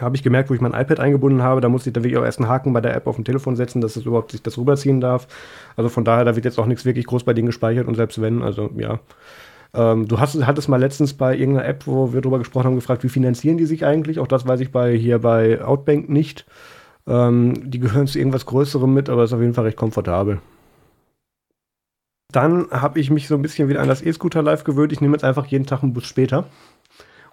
habe 0.00 0.16
ich 0.16 0.22
gemerkt, 0.22 0.48
wo 0.48 0.54
ich 0.54 0.60
mein 0.62 0.72
iPad 0.72 1.00
eingebunden 1.00 1.42
habe, 1.42 1.60
da 1.60 1.68
musste 1.68 1.90
ich 1.90 1.92
dann 1.92 2.04
wirklich 2.04 2.18
auch 2.18 2.24
erst 2.24 2.38
einen 2.40 2.48
Haken 2.48 2.72
bei 2.72 2.80
der 2.80 2.94
App 2.96 3.06
auf 3.06 3.16
dem 3.16 3.24
Telefon 3.26 3.56
setzen, 3.56 3.82
dass 3.82 3.96
es 3.96 4.06
überhaupt 4.06 4.32
sich 4.32 4.42
das 4.42 4.56
rüberziehen 4.56 5.02
darf. 5.02 5.28
Also 5.76 5.90
von 5.90 6.04
daher, 6.04 6.24
da 6.24 6.34
wird 6.34 6.46
jetzt 6.46 6.58
auch 6.58 6.64
nichts 6.64 6.86
wirklich 6.86 7.04
groß 7.06 7.24
bei 7.24 7.34
denen 7.34 7.46
gespeichert 7.46 7.86
und 7.86 7.96
selbst 7.96 8.20
wenn, 8.22 8.42
also 8.42 8.70
ja. 8.76 8.98
Ähm, 9.74 10.06
du 10.06 10.20
hast, 10.20 10.46
hattest 10.46 10.68
mal 10.68 10.80
letztens 10.80 11.14
bei 11.14 11.36
irgendeiner 11.36 11.66
App, 11.66 11.86
wo 11.86 12.12
wir 12.12 12.20
drüber 12.20 12.38
gesprochen 12.38 12.66
haben, 12.66 12.74
gefragt, 12.74 13.04
wie 13.04 13.08
finanzieren 13.08 13.56
die 13.56 13.64
sich 13.64 13.84
eigentlich? 13.84 14.18
Auch 14.18 14.26
das 14.26 14.46
weiß 14.46 14.60
ich 14.60 14.70
bei 14.70 14.94
hier 14.94 15.18
bei 15.18 15.64
Outbank 15.64 16.08
nicht. 16.08 16.44
Ähm, 17.06 17.70
die 17.70 17.80
gehören 17.80 18.06
zu 18.06 18.18
irgendwas 18.18 18.46
Größerem 18.46 18.92
mit, 18.92 19.08
aber 19.08 19.24
ist 19.24 19.32
auf 19.32 19.40
jeden 19.40 19.54
Fall 19.54 19.64
recht 19.64 19.78
komfortabel. 19.78 20.40
Dann 22.30 22.70
habe 22.70 22.98
ich 22.98 23.10
mich 23.10 23.28
so 23.28 23.34
ein 23.34 23.42
bisschen 23.42 23.68
wieder 23.68 23.80
an 23.80 23.88
das 23.88 24.02
E-Scooter 24.02 24.42
Live 24.42 24.64
gewöhnt. 24.64 24.92
Ich 24.92 25.00
nehme 25.00 25.14
jetzt 25.14 25.24
einfach 25.24 25.46
jeden 25.46 25.66
Tag 25.66 25.82
einen 25.82 25.92
Bus 25.92 26.06
später. 26.06 26.46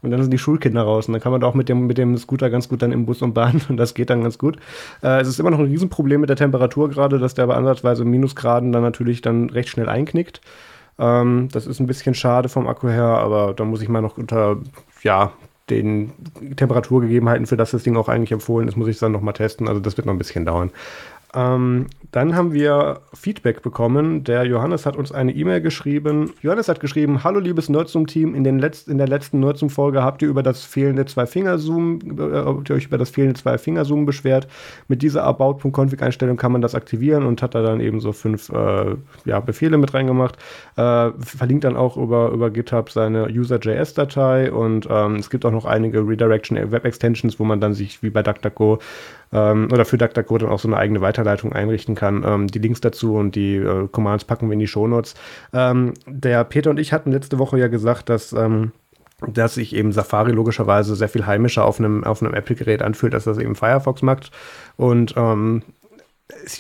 Und 0.02 0.12
dann 0.12 0.22
sind 0.22 0.32
die 0.32 0.38
Schulkinder 0.38 0.82
raus. 0.82 1.08
Und 1.08 1.14
dann 1.14 1.22
kann 1.22 1.32
man 1.32 1.42
da 1.42 1.48
auch 1.48 1.54
mit 1.54 1.70
dem, 1.70 1.88
mit 1.88 1.98
dem 1.98 2.18
Scooter 2.18 2.50
ganz 2.50 2.70
gut 2.70 2.82
dann 2.82 2.92
im 2.92 3.06
Bus 3.06 3.22
und 3.22 3.34
Bahn. 3.34 3.62
Und 3.70 3.78
das 3.78 3.94
geht 3.94 4.10
dann 4.10 4.24
ganz 4.24 4.38
gut. 4.38 4.58
Äh, 5.02 5.22
es 5.22 5.28
ist 5.28 5.40
immer 5.40 5.52
noch 5.52 5.60
ein 5.60 5.66
Riesenproblem 5.66 6.22
mit 6.22 6.30
der 6.30 6.38
Temperatur 6.38 6.90
gerade, 6.90 7.20
dass 7.20 7.34
der 7.34 7.48
bei 7.48 7.56
ansatzweise 7.56 8.06
Minusgraden 8.06 8.72
dann 8.72 8.82
natürlich 8.82 9.22
dann 9.22 9.50
recht 9.50 9.70
schnell 9.70 9.90
einknickt. 9.90 10.42
Ähm, 11.00 11.48
das 11.52 11.66
ist 11.66 11.80
ein 11.80 11.88
bisschen 11.88 12.14
schade 12.14 12.50
vom 12.50 12.68
Akku 12.68 12.90
her, 12.90 13.04
aber 13.04 13.54
da 13.54 13.64
muss 13.64 13.82
ich 13.82 13.90
mal 13.90 14.02
noch 14.02 14.18
unter, 14.18 14.58
ja, 15.02 15.32
den 15.70 16.12
Temperaturgegebenheiten, 16.56 17.46
für 17.46 17.58
das 17.58 17.72
das 17.72 17.84
Ding 17.84 17.96
auch 17.96 18.10
eigentlich 18.10 18.32
empfohlen 18.32 18.68
ist, 18.68 18.76
muss 18.76 18.88
ich 18.88 19.00
dann 19.00 19.12
noch 19.12 19.22
mal 19.22 19.34
testen. 19.34 19.68
Also 19.68 19.80
das 19.80 19.98
wird 19.98 20.08
noch 20.08 20.14
ein 20.14 20.18
bisschen 20.18 20.46
dauern. 20.46 20.72
Ähm, 21.34 21.88
dann 22.12 22.36
haben 22.36 22.54
wir 22.54 23.02
Feedback 23.14 23.62
bekommen. 23.62 24.24
Der 24.24 24.44
Johannes 24.44 24.88
hat 24.88 24.96
uns 24.96 25.12
eine 25.12 25.32
E-Mail 25.32 25.62
geschrieben. 25.62 26.34
Johannes 26.42 26.68
hat 26.68 26.80
geschrieben: 26.80 27.24
Hallo, 27.24 27.40
liebes 27.40 27.70
Nerdsum-Team. 27.70 28.34
In, 28.34 28.46
in 28.46 28.98
der 28.98 29.08
letzten 29.08 29.40
Nerdsum-Folge 29.40 30.02
habt 30.02 30.24
ihr 30.24 30.28
über 30.28 30.42
das 30.42 30.64
fehlende 30.64 31.06
Zwei-Finger-Zoom, 31.06 32.00
äh, 32.18 32.46
habt 32.46 32.70
ihr 32.70 32.76
euch 32.76 32.86
über 32.86 32.98
das 32.98 33.12
fehlende 33.12 33.40
Zwei-Finger-Zoom 33.40 34.08
beschwert. 34.08 34.48
Mit 34.88 35.04
dieser 35.04 35.24
About.config-Einstellung 35.24 36.38
kann 36.38 36.52
man 36.52 36.62
das 36.62 36.74
aktivieren 36.74 37.26
und 37.26 37.44
hat 37.44 37.54
da 37.54 37.62
dann 37.62 37.80
eben 37.80 38.00
so 38.00 38.12
fünf 38.12 38.50
äh, 38.50 38.96
ja, 39.26 39.40
Befehle 39.40 39.78
mit 39.78 39.94
reingemacht. 39.94 40.38
Äh, 40.78 41.12
verlinkt 41.20 41.64
dann 41.64 41.78
auch 41.78 41.96
über, 41.96 42.32
über 42.32 42.50
GitHub 42.50 42.90
seine 42.90 43.28
User.js-Datei 43.28 44.52
und 44.52 44.88
ähm, 44.90 45.18
es 45.18 45.30
gibt 45.30 45.46
auch 45.46 45.52
noch 45.52 45.66
einige 45.66 46.00
Redirection-Web-Extensions, 46.00 47.40
wo 47.40 47.44
man 47.44 47.62
dann 47.62 47.76
sich 47.76 48.02
wie 48.02 48.10
bei 48.10 48.24
DuckDuckGo 48.24 48.80
ähm, 49.34 49.70
oder 49.72 49.86
für 49.86 49.98
DuckDuckGo 49.98 50.38
dann 50.38 50.50
auch 50.50 50.60
so 50.60 50.68
eine 50.68 50.78
eigene 50.78 51.02
Weiterleitung 51.02 51.54
einrichten 51.54 51.96
kann. 51.96 52.24
Ähm, 52.26 52.48
die 52.48 52.60
Links 52.60 52.82
dazu 52.82 53.16
und 53.16 53.36
die 53.36 53.56
äh, 53.56 53.88
Commands 53.92 54.26
packen 54.26 54.48
wir 54.50 54.54
in 54.54 54.60
die 54.60 54.68
Shownotes. 54.68 55.16
Ähm, 55.54 55.94
der 56.06 56.44
Peter 56.44 56.70
und 56.70 56.80
ich 56.80 56.94
hatten 56.94 57.12
letzte 57.12 57.40
Woche 57.40 57.60
ja 57.60 57.68
gesagt, 57.68 58.10
dass 58.10 58.34
ähm, 58.34 58.72
dass 59.28 59.56
sich 59.56 59.76
eben 59.76 59.92
Safari 59.92 60.32
logischerweise 60.32 60.96
sehr 60.96 61.10
viel 61.10 61.26
heimischer 61.26 61.66
auf 61.66 61.80
einem, 61.80 62.04
auf 62.04 62.22
einem 62.22 62.34
Apple-Gerät 62.34 62.82
anfühlt, 62.82 63.14
als 63.14 63.26
das 63.26 63.38
eben 63.38 63.56
Firefox 63.56 64.02
macht. 64.02 64.32
Und 64.78 65.14
ähm, 65.18 65.64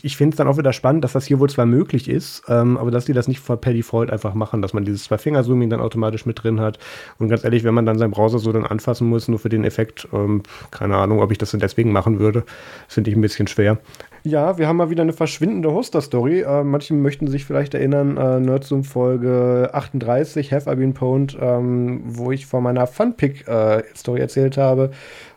ich 0.01 0.17
finde 0.17 0.33
es 0.33 0.37
dann 0.37 0.47
auch 0.47 0.57
wieder 0.57 0.73
spannend, 0.73 1.03
dass 1.03 1.13
das 1.13 1.25
hier 1.25 1.39
wohl 1.39 1.49
zwar 1.49 1.67
möglich 1.67 2.09
ist, 2.09 2.41
ähm, 2.47 2.77
aber 2.77 2.89
dass 2.89 3.05
die 3.05 3.13
das 3.13 3.27
nicht 3.27 3.45
per 3.45 3.73
Default 3.73 4.09
einfach 4.09 4.33
machen, 4.33 4.63
dass 4.63 4.73
man 4.73 4.83
dieses 4.83 5.03
Zwei-Finger-Zooming 5.03 5.69
dann 5.69 5.79
automatisch 5.79 6.25
mit 6.25 6.43
drin 6.43 6.59
hat. 6.59 6.79
Und 7.19 7.29
ganz 7.29 7.43
ehrlich, 7.43 7.63
wenn 7.63 7.75
man 7.75 7.85
dann 7.85 7.99
seinen 7.99 8.11
Browser 8.11 8.39
so 8.39 8.51
dann 8.51 8.65
anfassen 8.65 9.07
muss, 9.07 9.27
nur 9.27 9.37
für 9.37 9.49
den 9.49 9.63
Effekt, 9.63 10.07
ähm, 10.11 10.41
keine 10.71 10.97
Ahnung, 10.97 11.21
ob 11.21 11.31
ich 11.31 11.37
das 11.37 11.51
denn 11.51 11.59
deswegen 11.59 11.91
machen 11.91 12.19
würde, 12.19 12.43
finde 12.87 13.11
ich 13.11 13.15
ein 13.15 13.21
bisschen 13.21 13.45
schwer. 13.45 13.77
Ja, 14.23 14.57
wir 14.57 14.67
haben 14.67 14.77
mal 14.77 14.89
wieder 14.89 15.03
eine 15.03 15.13
verschwindende 15.13 15.71
Hoster-Story. 15.71 16.41
Äh, 16.41 16.63
manche 16.63 16.95
möchten 16.95 17.27
sich 17.27 17.45
vielleicht 17.45 17.75
erinnern, 17.75 18.17
äh, 18.17 18.39
Nerdzoom 18.39 18.83
Folge 18.83 19.69
38, 19.71 20.51
Have 20.51 20.71
I 20.71 20.75
Been 20.75 20.93
Pwned, 20.93 21.37
ähm, 21.39 22.01
wo 22.05 22.31
ich 22.31 22.47
von 22.47 22.63
meiner 22.63 22.87
Funpick-Story 22.87 24.19
erzählt 24.19 24.57
habe. 24.57 24.91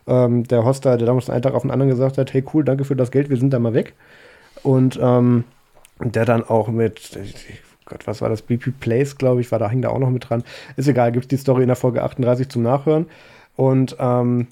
Ähm, 0.07 0.43
der 0.43 0.65
Hoster, 0.65 0.97
der 0.97 1.07
damals 1.07 1.29
einen 1.29 1.41
Tag 1.41 1.53
auf 1.53 1.61
den 1.61 1.71
anderen 1.71 1.89
gesagt 1.89 2.17
hat, 2.17 2.33
hey 2.33 2.43
cool, 2.53 2.63
danke 2.65 2.83
für 2.83 2.95
das 2.95 3.11
Geld, 3.11 3.29
wir 3.29 3.37
sind 3.37 3.53
da 3.53 3.59
mal 3.59 3.73
weg. 3.73 3.93
Und 4.63 4.99
ähm, 5.01 5.43
der 5.99 6.25
dann 6.25 6.43
auch 6.43 6.69
mit, 6.69 7.17
Gott, 7.85 8.07
was 8.07 8.21
war 8.21 8.29
das? 8.29 8.41
BP 8.41 8.79
Place, 8.79 9.17
glaube 9.17 9.41
ich, 9.41 9.51
war 9.51 9.59
da, 9.59 9.69
hing 9.69 9.81
da 9.81 9.89
auch 9.89 9.99
noch 9.99 10.09
mit 10.09 10.29
dran. 10.29 10.43
Ist 10.75 10.87
egal, 10.87 11.11
gibt 11.11 11.31
die 11.31 11.37
Story 11.37 11.63
in 11.63 11.67
der 11.67 11.75
Folge 11.75 12.03
38 12.03 12.49
zum 12.49 12.63
Nachhören. 12.63 13.07
Und 13.55 13.95
ähm, 13.99 14.47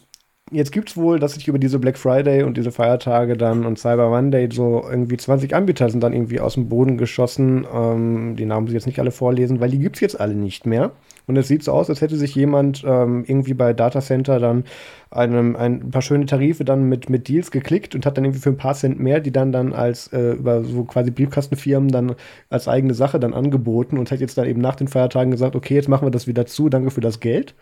jetzt 0.49 0.71
gibt 0.71 0.89
es 0.89 0.97
wohl, 0.97 1.19
dass 1.19 1.34
sich 1.34 1.47
über 1.47 1.60
diese 1.60 1.80
Black 1.80 1.97
Friday 1.97 2.43
und 2.43 2.58
diese 2.58 2.71
Feiertage 2.71 3.38
dann 3.38 3.65
und 3.65 3.80
Cyber 3.80 4.10
Monday 4.10 4.49
so 4.51 4.84
irgendwie 4.89 5.17
20 5.17 5.56
Anbieter 5.56 5.89
sind 5.89 6.01
dann 6.01 6.13
irgendwie 6.13 6.39
aus 6.39 6.56
dem 6.56 6.69
Boden 6.69 6.97
geschossen. 6.97 7.65
Ähm, 7.73 8.36
die 8.36 8.45
Namen 8.45 8.63
muss 8.63 8.71
ich 8.71 8.75
jetzt 8.75 8.86
nicht 8.86 8.99
alle 8.99 9.12
vorlesen, 9.12 9.60
weil 9.60 9.71
die 9.71 9.80
gibt 9.80 9.97
es 9.97 10.01
jetzt 10.01 10.19
alle 10.19 10.36
nicht 10.36 10.65
mehr. 10.65 10.91
Und 11.27 11.38
es 11.38 11.47
sieht 11.47 11.63
so 11.63 11.71
aus, 11.71 11.89
als 11.89 12.01
hätte 12.01 12.17
sich 12.17 12.36
jemand 12.36 12.84
ähm, 12.86 13.23
irgendwie 13.25 13.54
bei 13.54 13.73
Datacenter 13.73 14.39
dann 14.39 14.65
einem, 15.12 15.56
ein 15.56 15.91
paar 15.91 16.01
schöne 16.01 16.25
Tarife 16.25 16.65
dann 16.65 16.84
mit, 16.89 17.10
mit 17.10 17.27
Deals 17.27 17.51
geklickt 17.51 17.95
und 17.95 18.06
hat 18.06 18.17
dann 18.17 18.25
irgendwie 18.25 18.41
für 18.41 18.49
ein 18.49 18.58
paar 18.58 18.73
Cent 18.73 18.99
mehr, 18.99 19.19
die 19.19 19.32
dann 19.32 19.51
dann 19.51 19.71
als 19.71 20.08
äh, 20.12 20.32
über 20.32 20.63
so 20.63 20.84
quasi 20.84 21.12
Briefkastenfirmen 21.12 21.89
dann 21.89 22.15
als 22.49 22.67
eigene 22.67 22.93
Sache 22.93 23.19
dann 23.19 23.34
angeboten 23.34 23.97
und 23.97 24.12
hat 24.12 24.19
jetzt 24.19 24.38
dann 24.38 24.47
eben 24.47 24.62
nach 24.62 24.75
den 24.75 24.88
Feiertagen 24.88 25.32
gesagt, 25.32 25.56
okay, 25.56 25.75
jetzt 25.75 25.89
machen 25.89 26.06
wir 26.06 26.12
das 26.12 26.27
wieder 26.27 26.45
zu, 26.45 26.69
danke 26.69 26.91
für 26.91 27.01
das 27.01 27.19
Geld. 27.19 27.54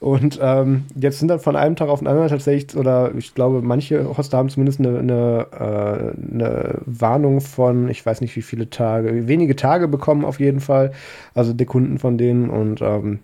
Und 0.00 0.38
ähm, 0.40 0.84
jetzt 0.94 1.18
sind 1.18 1.28
dann 1.28 1.40
von 1.40 1.56
einem 1.56 1.74
Tag 1.76 1.88
auf 1.88 1.98
den 1.98 2.08
anderen 2.08 2.28
tatsächlich, 2.28 2.76
oder 2.76 3.12
ich 3.16 3.34
glaube, 3.34 3.62
manche 3.62 4.16
Hoster 4.16 4.38
haben 4.38 4.48
zumindest 4.48 4.78
eine, 4.80 4.98
eine, 4.98 5.46
äh, 5.52 6.32
eine 6.34 6.74
Warnung 6.86 7.40
von, 7.40 7.88
ich 7.88 8.04
weiß 8.06 8.20
nicht 8.20 8.36
wie 8.36 8.42
viele 8.42 8.70
Tage, 8.70 9.26
wenige 9.26 9.56
Tage 9.56 9.88
bekommen 9.88 10.24
auf 10.24 10.38
jeden 10.40 10.60
Fall. 10.60 10.92
Also 11.34 11.52
die 11.52 11.64
Kunden 11.66 11.98
von 11.98 12.16
denen. 12.16 12.48
Und 12.48 12.80
ähm, 12.80 13.18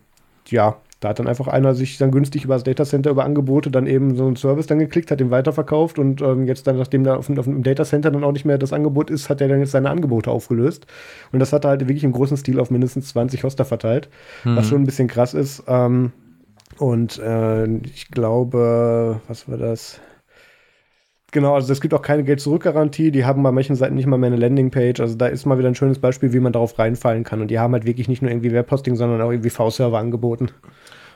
ja, 0.48 0.76
da 1.00 1.10
hat 1.10 1.18
dann 1.18 1.28
einfach 1.28 1.48
einer 1.48 1.74
sich 1.74 1.98
dann 1.98 2.10
günstig 2.10 2.44
über 2.44 2.54
das 2.54 2.64
Datacenter, 2.64 3.10
über 3.10 3.24
Angebote 3.24 3.70
dann 3.70 3.86
eben 3.86 4.16
so 4.16 4.26
einen 4.26 4.36
Service 4.36 4.66
dann 4.66 4.78
geklickt, 4.78 5.10
hat 5.10 5.20
den 5.20 5.30
weiterverkauft 5.30 5.98
und 5.98 6.22
ähm, 6.22 6.46
jetzt 6.46 6.66
dann, 6.66 6.78
nachdem 6.78 7.04
da 7.04 7.16
auf, 7.16 7.26
dem- 7.26 7.38
auf 7.38 7.44
dem 7.44 7.62
Datacenter 7.62 8.10
dann 8.10 8.24
auch 8.24 8.32
nicht 8.32 8.46
mehr 8.46 8.56
das 8.56 8.72
Angebot 8.72 9.10
ist, 9.10 9.28
hat 9.28 9.40
er 9.42 9.48
dann 9.48 9.60
jetzt 9.60 9.72
seine 9.72 9.90
Angebote 9.90 10.30
aufgelöst. 10.30 10.86
Und 11.30 11.40
das 11.40 11.52
hat 11.52 11.64
er 11.64 11.70
halt 11.70 11.80
wirklich 11.82 12.04
im 12.04 12.12
großen 12.12 12.36
Stil 12.38 12.58
auf 12.58 12.70
mindestens 12.70 13.08
20 13.08 13.44
Hoster 13.44 13.64
verteilt, 13.66 14.08
was 14.56 14.66
schon 14.68 14.80
ein 14.82 14.86
bisschen 14.86 15.06
krass 15.08 15.34
ist. 15.34 15.62
Ähm, 15.68 16.12
und 16.78 17.18
äh, 17.18 17.66
ich 17.78 18.08
glaube, 18.10 19.20
was 19.28 19.48
war 19.48 19.56
das? 19.56 20.00
Genau, 21.34 21.54
also 21.54 21.72
es 21.72 21.80
gibt 21.80 21.92
auch 21.94 22.02
keine 22.02 22.22
Geld-Zurück-Garantie. 22.22 23.10
Die 23.10 23.24
haben 23.24 23.42
bei 23.42 23.50
manchen 23.50 23.74
Seiten 23.74 23.96
nicht 23.96 24.06
mal 24.06 24.18
mehr 24.18 24.28
eine 24.28 24.36
Landingpage. 24.36 25.00
Also 25.00 25.16
da 25.16 25.26
ist 25.26 25.46
mal 25.46 25.58
wieder 25.58 25.66
ein 25.66 25.74
schönes 25.74 25.98
Beispiel, 25.98 26.32
wie 26.32 26.38
man 26.38 26.52
darauf 26.52 26.78
reinfallen 26.78 27.24
kann. 27.24 27.40
Und 27.40 27.48
die 27.48 27.58
haben 27.58 27.72
halt 27.72 27.86
wirklich 27.86 28.06
nicht 28.06 28.22
nur 28.22 28.30
irgendwie 28.30 28.52
Webhosting, 28.52 28.94
sondern 28.94 29.20
auch 29.20 29.30
irgendwie 29.32 29.50
V-Server 29.50 29.98
angeboten. 29.98 30.50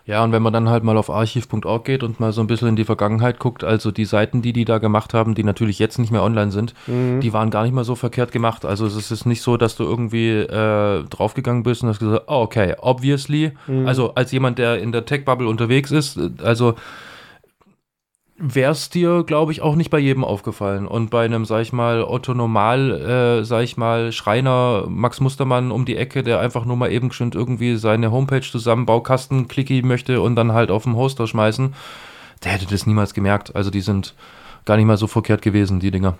Ja, 0.09 0.25
und 0.25 0.33
wenn 0.33 0.42
man 0.42 0.55
dann 0.55 0.71
halt 0.71 0.85
mal 0.85 0.97
auf 0.97 1.11
archiv.org 1.11 1.85
geht 1.85 2.03
und 2.03 2.18
mal 2.18 2.33
so 2.33 2.40
ein 2.40 2.47
bisschen 2.47 2.68
in 2.68 2.77
die 2.77 2.85
Vergangenheit 2.85 3.38
guckt, 3.38 3.62
also 3.62 3.90
die 3.90 4.07
Seiten, 4.07 4.40
die 4.40 4.55
die 4.55 4.64
da 4.64 4.79
gemacht 4.79 5.12
haben, 5.12 5.35
die 5.35 5.44
natürlich 5.44 5.79
jetzt 5.79 5.99
nicht 5.99 6.11
mehr 6.11 6.23
online 6.23 6.51
sind, 6.51 6.73
die 7.21 7.33
waren 7.35 7.51
gar 7.51 7.64
nicht 7.64 7.75
mal 7.75 7.85
so 7.85 7.94
verkehrt 7.94 8.33
gemacht. 8.33 8.64
Also 8.64 8.87
es 8.87 9.11
ist 9.11 9.27
nicht 9.27 9.42
so, 9.42 9.59
dass 9.59 9.77
du 9.77 9.85
irgendwie 9.85 10.31
äh, 10.31 11.05
draufgegangen 11.05 11.62
bist 11.62 11.83
und 11.83 11.90
hast 11.90 11.99
gesagt, 11.99 12.25
oh, 12.27 12.40
okay, 12.40 12.75
obviously. 12.81 13.53
Also 13.87 14.14
als 14.14 14.33
jemand, 14.33 14.59
der 14.59 14.79
in 14.81 14.92
der 14.92 15.05
Tech-Bubble 15.05 15.47
unterwegs 15.47 15.90
ist, 15.90 16.16
äh, 16.16 16.31
also 16.42 16.75
wäre 18.38 18.72
es 18.72 18.88
dir, 18.88 19.24
glaube 19.24 19.51
ich, 19.53 19.62
auch 19.62 19.74
nicht 19.74 19.90
bei 19.90 19.98
jedem 19.98 20.24
aufgefallen. 20.24 20.87
Und 20.87 21.11
bei 21.11 21.24
einem, 21.24 21.44
sag 21.44 21.61
ich 21.62 21.72
mal, 21.72 22.03
Otto 22.05 22.35
Normal, 22.35 23.40
äh, 23.40 23.44
sag 23.44 23.64
ich 23.64 23.77
mal, 23.77 24.12
Schreiner 24.12 24.85
Max 24.88 25.20
Mustermann 25.20 25.72
um 25.72 25.85
die 25.85 25.96
Ecke, 25.96 26.22
der 26.22 26.38
einfach 26.38 26.64
nur 26.64 26.77
mal 26.77 26.92
eben 26.92 27.11
schon 27.11 27.33
irgendwie 27.33 27.77
seine 27.77 28.12
Homepage 28.12 28.40
zusammen, 28.40 28.87
Baukasten 28.87 29.48
klicken 29.48 29.88
möchte 29.88 30.20
und 30.20 30.37
dann 30.37 30.53
halt 30.53 30.70
auf 30.70 30.85
den 30.85 30.94
Hoster 30.94 31.27
schmeißen, 31.27 31.74
der 32.44 32.53
hätte 32.53 32.66
das 32.66 32.87
niemals 32.87 33.12
gemerkt. 33.12 33.57
Also 33.57 33.70
die 33.70 33.81
sind 33.81 34.14
gar 34.64 34.77
nicht 34.77 34.87
mal 34.87 34.96
so 34.96 35.09
verkehrt 35.09 35.42
gewesen, 35.42 35.81
die 35.81 35.90
Dinger. 35.90 36.16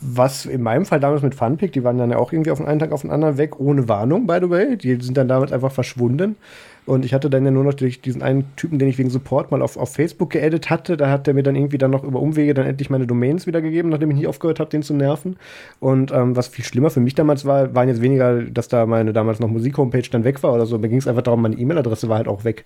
Was 0.00 0.46
in 0.46 0.62
meinem 0.62 0.86
Fall 0.86 1.00
damals 1.00 1.22
mit 1.22 1.34
Funpick, 1.34 1.72
die 1.72 1.82
waren 1.82 1.98
dann 1.98 2.10
ja 2.10 2.18
auch 2.18 2.32
irgendwie 2.32 2.52
auf 2.52 2.58
den 2.58 2.68
einen 2.68 2.78
Tag 2.78 2.92
auf 2.92 3.02
den 3.02 3.10
anderen 3.10 3.36
weg, 3.36 3.58
ohne 3.58 3.88
Warnung, 3.88 4.26
by 4.26 4.38
the 4.40 4.48
way. 4.48 4.76
Die 4.76 5.00
sind 5.00 5.16
dann 5.16 5.28
damit 5.28 5.52
einfach 5.52 5.72
verschwunden. 5.72 6.36
Und 6.84 7.04
ich 7.04 7.14
hatte 7.14 7.30
dann 7.30 7.44
ja 7.44 7.52
nur 7.52 7.62
noch 7.62 7.74
diesen 7.74 8.22
einen 8.22 8.56
Typen, 8.56 8.78
den 8.78 8.88
ich 8.88 8.98
wegen 8.98 9.08
Support 9.08 9.52
mal 9.52 9.62
auf, 9.62 9.76
auf 9.76 9.94
Facebook 9.94 10.30
geaddet 10.30 10.68
hatte. 10.68 10.96
Da 10.96 11.10
hat 11.10 11.28
der 11.28 11.34
mir 11.34 11.44
dann 11.44 11.54
irgendwie 11.54 11.78
dann 11.78 11.92
noch 11.92 12.02
über 12.02 12.20
Umwege 12.20 12.54
dann 12.54 12.66
endlich 12.66 12.90
meine 12.90 13.06
Domains 13.06 13.46
wiedergegeben, 13.46 13.90
nachdem 13.90 14.10
ich 14.10 14.16
nicht 14.16 14.26
aufgehört 14.26 14.58
habe, 14.58 14.70
den 14.70 14.82
zu 14.82 14.92
nerven. 14.92 15.36
Und 15.78 16.10
ähm, 16.10 16.34
was 16.34 16.48
viel 16.48 16.64
schlimmer 16.64 16.90
für 16.90 16.98
mich 16.98 17.14
damals 17.14 17.44
war, 17.44 17.74
waren 17.74 17.88
jetzt 17.88 18.02
weniger, 18.02 18.42
dass 18.42 18.66
da 18.66 18.84
meine 18.86 19.12
damals 19.12 19.38
noch 19.38 19.48
Musik-Homepage 19.48 20.08
dann 20.10 20.24
weg 20.24 20.42
war 20.42 20.52
oder 20.52 20.66
so. 20.66 20.76
Mir 20.78 20.88
ging 20.88 20.98
es 20.98 21.06
einfach 21.06 21.22
darum, 21.22 21.42
meine 21.42 21.56
E-Mail-Adresse 21.56 22.08
war 22.08 22.16
halt 22.16 22.28
auch 22.28 22.44
weg. 22.44 22.64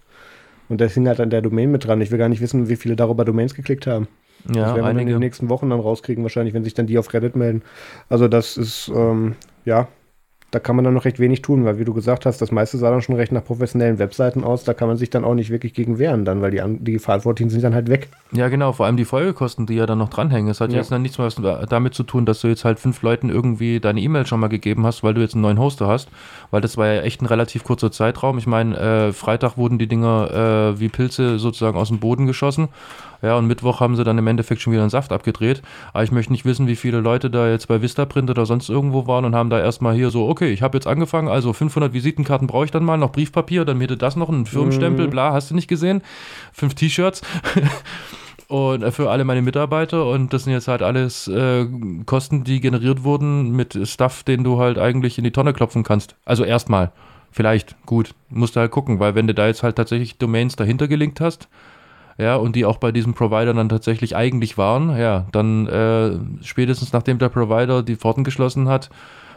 Und 0.68 0.80
da 0.80 0.86
hing 0.86 1.06
halt 1.06 1.20
an 1.20 1.30
der 1.30 1.42
Domain 1.42 1.70
mit 1.70 1.86
dran. 1.86 2.00
Ich 2.00 2.10
will 2.10 2.18
gar 2.18 2.30
nicht 2.30 2.40
wissen, 2.40 2.68
wie 2.70 2.76
viele 2.76 2.96
darüber 2.96 3.24
Domains 3.24 3.54
geklickt 3.54 3.86
haben. 3.86 4.08
Ja, 4.48 4.62
das 4.62 4.76
werden 4.76 4.96
wir 4.96 5.02
in 5.02 5.08
den 5.08 5.18
nächsten 5.18 5.48
Wochen 5.48 5.70
dann 5.70 5.80
rauskriegen, 5.80 6.22
wahrscheinlich, 6.22 6.54
wenn 6.54 6.64
sich 6.64 6.74
dann 6.74 6.86
die 6.86 6.98
auf 6.98 7.12
Reddit 7.12 7.36
melden. 7.36 7.62
Also 8.08 8.28
das 8.28 8.56
ist, 8.56 8.90
ähm, 8.94 9.34
ja, 9.64 9.88
da 10.52 10.60
kann 10.60 10.76
man 10.76 10.84
dann 10.84 10.94
noch 10.94 11.04
recht 11.04 11.18
wenig 11.18 11.42
tun, 11.42 11.64
weil 11.64 11.78
wie 11.78 11.84
du 11.84 11.92
gesagt 11.92 12.24
hast, 12.24 12.40
das 12.40 12.52
meiste 12.52 12.78
sah 12.78 12.90
dann 12.90 13.02
schon 13.02 13.16
recht 13.16 13.32
nach 13.32 13.44
professionellen 13.44 13.98
Webseiten 13.98 14.44
aus. 14.44 14.62
Da 14.62 14.74
kann 14.74 14.86
man 14.86 14.96
sich 14.96 15.10
dann 15.10 15.24
auch 15.24 15.34
nicht 15.34 15.50
wirklich 15.50 15.74
gegen 15.74 15.98
wehren, 15.98 16.24
dann, 16.24 16.40
weil 16.40 16.52
die, 16.52 16.62
die 16.78 16.98
Verantwortlichen 17.00 17.50
sind 17.50 17.64
dann 17.64 17.74
halt 17.74 17.88
weg. 17.88 18.08
Ja, 18.30 18.48
genau, 18.48 18.72
vor 18.72 18.86
allem 18.86 18.96
die 18.96 19.04
Folgekosten, 19.04 19.66
die 19.66 19.74
ja 19.74 19.86
dann 19.86 19.98
noch 19.98 20.08
dranhängen. 20.08 20.48
Es 20.48 20.60
hat 20.60 20.70
ja. 20.70 20.78
jetzt 20.78 20.92
dann 20.92 21.02
nichts 21.02 21.18
mehr 21.18 21.30
damit 21.68 21.94
zu 21.94 22.04
tun, 22.04 22.26
dass 22.26 22.40
du 22.40 22.48
jetzt 22.48 22.64
halt 22.64 22.78
fünf 22.78 23.02
Leuten 23.02 23.28
irgendwie 23.28 23.80
deine 23.80 24.00
E-Mail 24.00 24.24
schon 24.24 24.38
mal 24.38 24.46
gegeben 24.46 24.86
hast, 24.86 25.02
weil 25.02 25.14
du 25.14 25.20
jetzt 25.20 25.34
einen 25.34 25.42
neuen 25.42 25.58
Hoster 25.58 25.88
hast, 25.88 26.08
weil 26.52 26.60
das 26.60 26.76
war 26.76 26.86
ja 26.86 27.02
echt 27.02 27.22
ein 27.22 27.26
relativ 27.26 27.64
kurzer 27.64 27.90
Zeitraum. 27.90 28.38
Ich 28.38 28.46
meine, 28.46 28.76
äh, 28.76 29.12
Freitag 29.12 29.56
wurden 29.56 29.78
die 29.78 29.88
Dinger 29.88 30.74
äh, 30.74 30.80
wie 30.80 30.88
Pilze 30.88 31.40
sozusagen 31.40 31.76
aus 31.76 31.88
dem 31.88 31.98
Boden 31.98 32.26
geschossen 32.26 32.68
ja, 33.22 33.36
und 33.36 33.46
Mittwoch 33.46 33.80
haben 33.80 33.96
sie 33.96 34.04
dann 34.04 34.18
im 34.18 34.26
Endeffekt 34.26 34.60
schon 34.60 34.72
wieder 34.72 34.82
einen 34.82 34.90
Saft 34.90 35.12
abgedreht. 35.12 35.62
Aber 35.92 36.04
ich 36.04 36.12
möchte 36.12 36.32
nicht 36.32 36.44
wissen, 36.44 36.66
wie 36.66 36.76
viele 36.76 37.00
Leute 37.00 37.30
da 37.30 37.48
jetzt 37.48 37.68
bei 37.68 37.82
Vistaprint 37.82 38.30
oder 38.30 38.46
sonst 38.46 38.68
irgendwo 38.68 39.06
waren 39.06 39.24
und 39.24 39.34
haben 39.34 39.50
da 39.50 39.58
erstmal 39.58 39.94
hier 39.94 40.10
so, 40.10 40.28
okay, 40.28 40.52
ich 40.52 40.62
habe 40.62 40.76
jetzt 40.76 40.86
angefangen, 40.86 41.28
also 41.28 41.52
500 41.52 41.92
Visitenkarten 41.92 42.46
brauche 42.46 42.66
ich 42.66 42.70
dann 42.70 42.84
mal, 42.84 42.96
noch 42.96 43.12
Briefpapier, 43.12 43.64
dann 43.64 43.80
hätte 43.80 43.96
das 43.96 44.16
noch, 44.16 44.28
ein 44.28 44.46
Firmenstempel, 44.46 45.06
mhm. 45.06 45.10
bla, 45.10 45.32
hast 45.32 45.50
du 45.50 45.54
nicht 45.54 45.68
gesehen? 45.68 46.02
Fünf 46.52 46.74
T-Shirts. 46.74 47.22
und 48.48 48.82
äh, 48.82 48.92
für 48.92 49.10
alle 49.10 49.24
meine 49.24 49.42
Mitarbeiter 49.42 50.06
und 50.06 50.32
das 50.32 50.44
sind 50.44 50.52
jetzt 50.52 50.68
halt 50.68 50.82
alles 50.82 51.28
äh, 51.28 51.66
Kosten, 52.04 52.44
die 52.44 52.60
generiert 52.60 53.02
wurden 53.02 53.52
mit 53.52 53.78
Stuff, 53.88 54.22
den 54.22 54.44
du 54.44 54.58
halt 54.58 54.78
eigentlich 54.78 55.18
in 55.18 55.24
die 55.24 55.32
Tonne 55.32 55.52
klopfen 55.52 55.82
kannst. 55.82 56.16
Also 56.24 56.44
erstmal. 56.44 56.92
Vielleicht, 57.32 57.76
gut, 57.84 58.14
musst 58.30 58.56
du 58.56 58.60
halt 58.60 58.70
gucken, 58.70 58.98
weil 58.98 59.14
wenn 59.14 59.26
du 59.26 59.34
da 59.34 59.46
jetzt 59.46 59.62
halt 59.62 59.76
tatsächlich 59.76 60.16
Domains 60.16 60.56
dahinter 60.56 60.88
gelinkt 60.88 61.20
hast, 61.20 61.48
ja, 62.18 62.36
und 62.36 62.56
die 62.56 62.64
auch 62.64 62.78
bei 62.78 62.92
diesem 62.92 63.14
Provider 63.14 63.52
dann 63.52 63.68
tatsächlich 63.68 64.16
eigentlich 64.16 64.56
waren, 64.56 64.96
ja, 64.98 65.26
dann 65.32 65.66
äh, 65.66 66.44
spätestens 66.44 66.92
nachdem 66.92 67.18
der 67.18 67.28
Provider 67.28 67.82
die 67.82 67.96
Pforten 67.96 68.24
geschlossen 68.24 68.68
hat, 68.68 68.90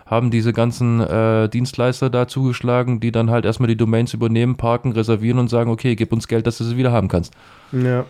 haben 0.06 0.32
diese 0.32 0.54
ganzen 0.54 1.02
äh, 1.02 1.50
Dienstleister 1.50 2.10
da 2.10 2.28
zugeschlagen, 2.28 3.00
die 3.00 3.12
dann 3.12 3.30
halt 3.30 3.46
erstmal 3.46 3.68
die 3.68 3.78
Domains 3.78 4.14
übernehmen, 4.14 4.56
parken, 4.56 4.92
reservieren 4.92 5.38
und 5.38 5.50
sagen, 5.50 5.70
okay, 5.70 5.96
gib 5.96 6.12
uns 6.12 6.28
Geld, 6.28 6.48
dass 6.48 6.58
du 6.58 6.64
sie 6.64 6.78
wieder 6.78 6.92
haben 6.92 7.10
kannst. 7.10 7.34
Ja. 7.72 8.06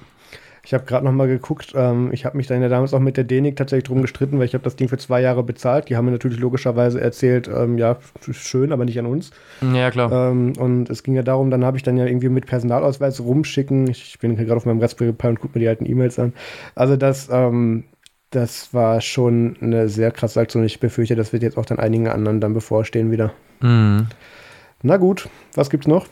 Ich 0.70 0.74
habe 0.76 0.86
gerade 0.86 1.04
noch 1.04 1.12
mal 1.12 1.28
geguckt. 1.28 1.74
Ähm, 1.76 2.12
ich 2.14 2.26
habe 2.26 2.38
mich 2.38 2.46
dann 2.46 2.62
ja 2.62 2.70
damals 2.70 2.94
auch 2.94 3.00
mit 3.00 3.18
der 3.18 3.24
Denik 3.24 3.56
tatsächlich 3.56 3.86
drum 3.86 4.04
gestritten, 4.04 4.38
weil 4.38 4.46
ich 4.46 4.54
habe 4.54 4.64
das 4.64 4.76
Ding 4.76 4.88
für 4.88 5.00
zwei 5.00 5.20
Jahre 5.20 5.42
bezahlt. 5.42 5.90
Die 5.90 5.98
haben 5.98 6.06
mir 6.06 6.12
natürlich 6.12 6.38
logischerweise 6.38 7.02
erzählt, 7.02 7.48
ähm, 7.52 7.80
ja, 7.80 7.98
schön, 8.30 8.72
aber 8.72 8.86
nicht 8.86 9.00
an 9.00 9.08
uns. 9.08 9.32
Ja, 9.74 9.90
klar. 9.90 10.12
Ähm, 10.12 10.54
und 10.60 10.92
es 10.92 11.02
ging 11.02 11.16
ja 11.16 11.24
darum, 11.24 11.50
dann 11.50 11.66
habe 11.66 11.78
ich 11.78 11.82
dann 11.82 11.98
ja 11.98 12.06
irgendwie 12.06 12.30
mit 12.30 12.46
Personalausweis 12.46 13.20
rumschicken. 13.20 13.90
Ich 13.90 14.20
bin 14.20 14.36
gerade 14.36 14.58
auf 14.58 14.68
meinem 14.68 14.80
Raspberry 14.80 15.12
Pi 15.12 15.30
und 15.30 15.40
gucke 15.40 15.58
mir 15.58 15.62
die 15.62 15.68
alten 15.70 15.88
E-Mails 15.88 16.20
an. 16.20 16.34
Also 16.76 16.98
das, 16.98 17.30
ähm, 17.32 17.86
das 18.30 18.72
war 18.72 19.02
schon 19.02 19.58
eine 19.62 19.90
sehr 19.90 20.12
krasse 20.12 20.40
Aktion. 20.40 20.64
Ich 20.66 20.80
befürchte, 20.80 21.16
das 21.16 21.34
wird 21.34 21.42
jetzt 21.42 21.58
auch 21.58 21.66
dann 21.66 21.80
einigen 21.80 22.08
anderen 22.08 22.42
dann 22.42 22.54
bevorstehen 22.54 23.10
wieder. 23.10 23.34
Mhm. 23.62 24.06
Na 24.84 24.98
gut, 24.98 25.30
was 25.56 25.72
gibt's 25.72 25.88
noch? 25.88 26.06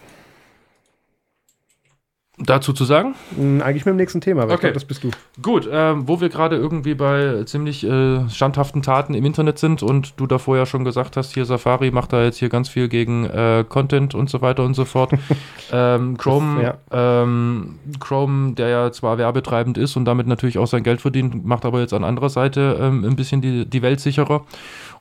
Dazu 2.38 2.72
zu 2.72 2.86
sagen? 2.86 3.16
Hm, 3.36 3.62
eigentlich 3.62 3.86
mit 3.86 3.94
dem 3.94 3.98
nächsten 3.98 4.22
Thema, 4.22 4.44
aber 4.44 4.54
okay. 4.54 4.68
Glaub, 4.68 4.74
das 4.76 4.86
bist 4.86 5.04
du. 5.04 5.10
Gut, 5.42 5.68
ähm, 5.72 6.08
wo 6.08 6.22
wir 6.22 6.30
gerade 6.30 6.56
irgendwie 6.56 6.94
bei 6.94 7.44
ziemlich 7.46 7.84
äh, 7.84 8.30
standhaften 8.30 8.84
Taten 8.84 9.16
im 9.16 9.26
Internet 9.26 9.58
sind 9.58 9.82
und 9.82 10.14
du 10.20 10.28
davor 10.28 10.56
ja 10.56 10.66
schon 10.68 10.86
gesagt 10.86 11.18
hast, 11.18 11.34
hier 11.34 11.46
Safari 11.46 11.90
macht 11.90 12.14
da 12.14 12.24
jetzt 12.24 12.38
hier 12.38 12.50
ganz 12.50 12.70
viel 12.70 12.90
gegen 12.90 13.26
äh, 13.26 13.66
Content 13.68 14.14
und 14.14 14.30
so 14.30 14.42
weiter 14.42 14.64
und 14.64 14.76
so 14.76 14.86
fort. 14.86 15.14
ähm, 15.72 16.18
Chrome, 16.18 16.62
das, 16.62 16.76
ja. 16.92 17.24
ähm, 17.24 17.80
Chrome, 18.00 18.54
der 18.54 18.70
ja 18.70 18.92
zwar 18.92 19.18
werbetreibend 19.18 19.78
ist 19.80 19.96
und 19.96 20.06
damit 20.06 20.28
natürlich 20.28 20.60
auch 20.60 20.68
sein 20.68 20.84
Geld 20.84 21.02
verdient, 21.02 21.44
macht 21.44 21.66
aber 21.66 21.80
jetzt 21.80 21.94
an 21.94 22.04
anderer 22.04 22.30
Seite 22.30 22.78
ähm, 22.80 23.04
ein 23.04 23.16
bisschen 23.16 23.42
die, 23.42 23.66
die 23.66 23.82
Welt 23.82 24.00
sicherer. 24.00 24.46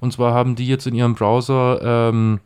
Und 0.01 0.13
zwar 0.13 0.33
haben 0.33 0.57
die 0.57 0.67
jetzt 0.67 0.87
in 0.87 0.95
ihrem 0.95 1.15
Browser 1.15 1.81
ähm, 1.83 2.41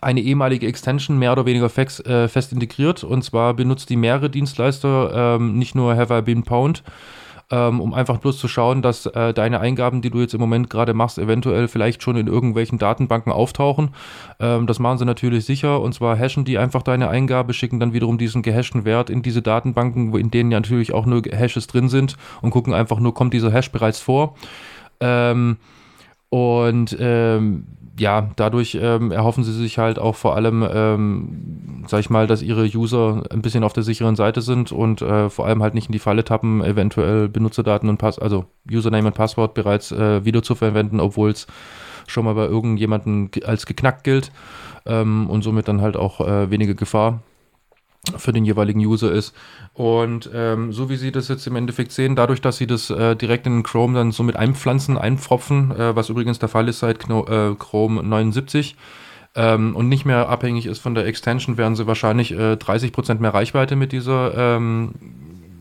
eine 0.00 0.20
ehemalige 0.20 0.66
Extension 0.66 1.18
mehr 1.18 1.32
oder 1.32 1.46
weniger 1.46 1.68
fex, 1.68 2.00
äh, 2.00 2.28
fest 2.28 2.52
integriert. 2.52 3.04
Und 3.04 3.22
zwar 3.22 3.54
benutzt 3.54 3.90
die 3.90 3.96
mehrere 3.96 4.30
Dienstleister, 4.30 5.36
ähm, 5.36 5.58
nicht 5.58 5.74
nur 5.74 5.96
Have 5.96 6.16
I 6.16 6.22
Been 6.22 6.42
Pound, 6.42 6.82
ähm, 7.50 7.80
um 7.80 7.92
einfach 7.92 8.18
bloß 8.18 8.38
zu 8.38 8.48
schauen, 8.48 8.80
dass 8.80 9.06
äh, 9.06 9.34
deine 9.34 9.60
Eingaben, 9.60 10.00
die 10.00 10.10
du 10.10 10.20
jetzt 10.20 10.34
im 10.34 10.40
Moment 10.40 10.70
gerade 10.70 10.94
machst, 10.94 11.18
eventuell 11.18 11.68
vielleicht 11.68 12.02
schon 12.02 12.16
in 12.16 12.26
irgendwelchen 12.26 12.78
Datenbanken 12.78 13.32
auftauchen. 13.32 13.90
Ähm, 14.40 14.66
das 14.66 14.78
machen 14.78 14.98
sie 14.98 15.04
natürlich 15.04 15.44
sicher. 15.44 15.80
Und 15.80 15.94
zwar 15.94 16.16
hashen 16.16 16.44
die 16.44 16.58
einfach 16.58 16.82
deine 16.82 17.08
Eingabe, 17.08 17.52
schicken 17.52 17.80
dann 17.80 17.92
wiederum 17.92 18.16
diesen 18.16 18.42
gehashten 18.42 18.84
Wert 18.84 19.10
in 19.10 19.22
diese 19.22 19.42
Datenbanken, 19.42 20.14
in 20.16 20.30
denen 20.30 20.50
ja 20.50 20.58
natürlich 20.58 20.94
auch 20.94 21.06
nur 21.06 21.22
Hashes 21.30 21.66
drin 21.66 21.88
sind 21.88 22.16
und 22.40 22.50
gucken 22.50 22.72
einfach 22.72 22.98
nur, 22.98 23.12
kommt 23.12 23.34
dieser 23.34 23.52
Hash 23.52 23.70
bereits 23.70 24.00
vor. 24.00 24.34
Ähm, 25.00 25.58
und 26.30 26.96
ähm, 26.98 27.66
ja, 27.98 28.30
dadurch 28.36 28.76
ähm, 28.80 29.12
erhoffen 29.12 29.44
sie 29.44 29.52
sich 29.52 29.78
halt 29.78 29.98
auch 29.98 30.16
vor 30.16 30.34
allem, 30.34 30.66
ähm, 30.68 31.84
sag 31.86 32.00
ich 32.00 32.10
mal, 32.10 32.26
dass 32.26 32.42
ihre 32.42 32.64
User 32.64 33.22
ein 33.30 33.42
bisschen 33.42 33.62
auf 33.62 33.72
der 33.72 33.82
sicheren 33.82 34.16
Seite 34.16 34.42
sind 34.42 34.72
und 34.72 35.00
äh, 35.02 35.30
vor 35.30 35.46
allem 35.46 35.62
halt 35.62 35.74
nicht 35.74 35.86
in 35.86 35.92
die 35.92 35.98
Falle 35.98 36.24
tappen, 36.24 36.62
eventuell 36.62 37.28
Benutzerdaten 37.28 37.88
und 37.88 37.98
Pass, 37.98 38.18
also 38.18 38.46
Username 38.68 39.08
und 39.08 39.14
Passwort 39.14 39.54
bereits 39.54 39.92
äh, 39.92 40.24
wieder 40.24 40.42
zu 40.42 40.54
verwenden, 40.54 40.98
obwohl 40.98 41.30
es 41.30 41.46
schon 42.06 42.24
mal 42.24 42.34
bei 42.34 42.46
irgendjemandem 42.46 43.30
als 43.44 43.66
geknackt 43.66 44.04
gilt 44.04 44.32
ähm, 44.86 45.30
und 45.30 45.42
somit 45.42 45.68
dann 45.68 45.80
halt 45.80 45.96
auch 45.96 46.20
äh, 46.20 46.50
weniger 46.50 46.74
Gefahr 46.74 47.20
für 48.16 48.32
den 48.32 48.44
jeweiligen 48.44 48.80
User 48.80 49.12
ist. 49.12 49.34
Und 49.72 50.30
ähm, 50.34 50.72
so 50.72 50.88
wie 50.90 50.96
Sie 50.96 51.12
das 51.12 51.28
jetzt 51.28 51.46
im 51.46 51.56
Endeffekt 51.56 51.92
sehen, 51.92 52.16
dadurch, 52.16 52.40
dass 52.40 52.56
Sie 52.56 52.66
das 52.66 52.90
äh, 52.90 53.16
direkt 53.16 53.46
in 53.46 53.62
Chrome 53.62 53.94
dann 53.94 54.12
so 54.12 54.22
mit 54.22 54.36
einpflanzen, 54.36 54.98
einpfropfen, 54.98 55.70
äh, 55.72 55.96
was 55.96 56.08
übrigens 56.08 56.38
der 56.38 56.48
Fall 56.48 56.68
ist 56.68 56.80
seit 56.80 56.98
Kno 56.98 57.26
äh, 57.26 57.54
Chrome 57.54 58.02
79 58.02 58.76
ähm, 59.34 59.74
und 59.74 59.88
nicht 59.88 60.04
mehr 60.04 60.28
abhängig 60.28 60.66
ist 60.66 60.78
von 60.78 60.94
der 60.94 61.06
Extension, 61.06 61.56
werden 61.56 61.76
Sie 61.76 61.86
wahrscheinlich 61.86 62.32
äh, 62.32 62.52
30% 62.54 63.20
mehr 63.20 63.34
Reichweite 63.34 63.76
mit 63.76 63.92
dieser 63.92 64.56
ähm, 64.56 64.94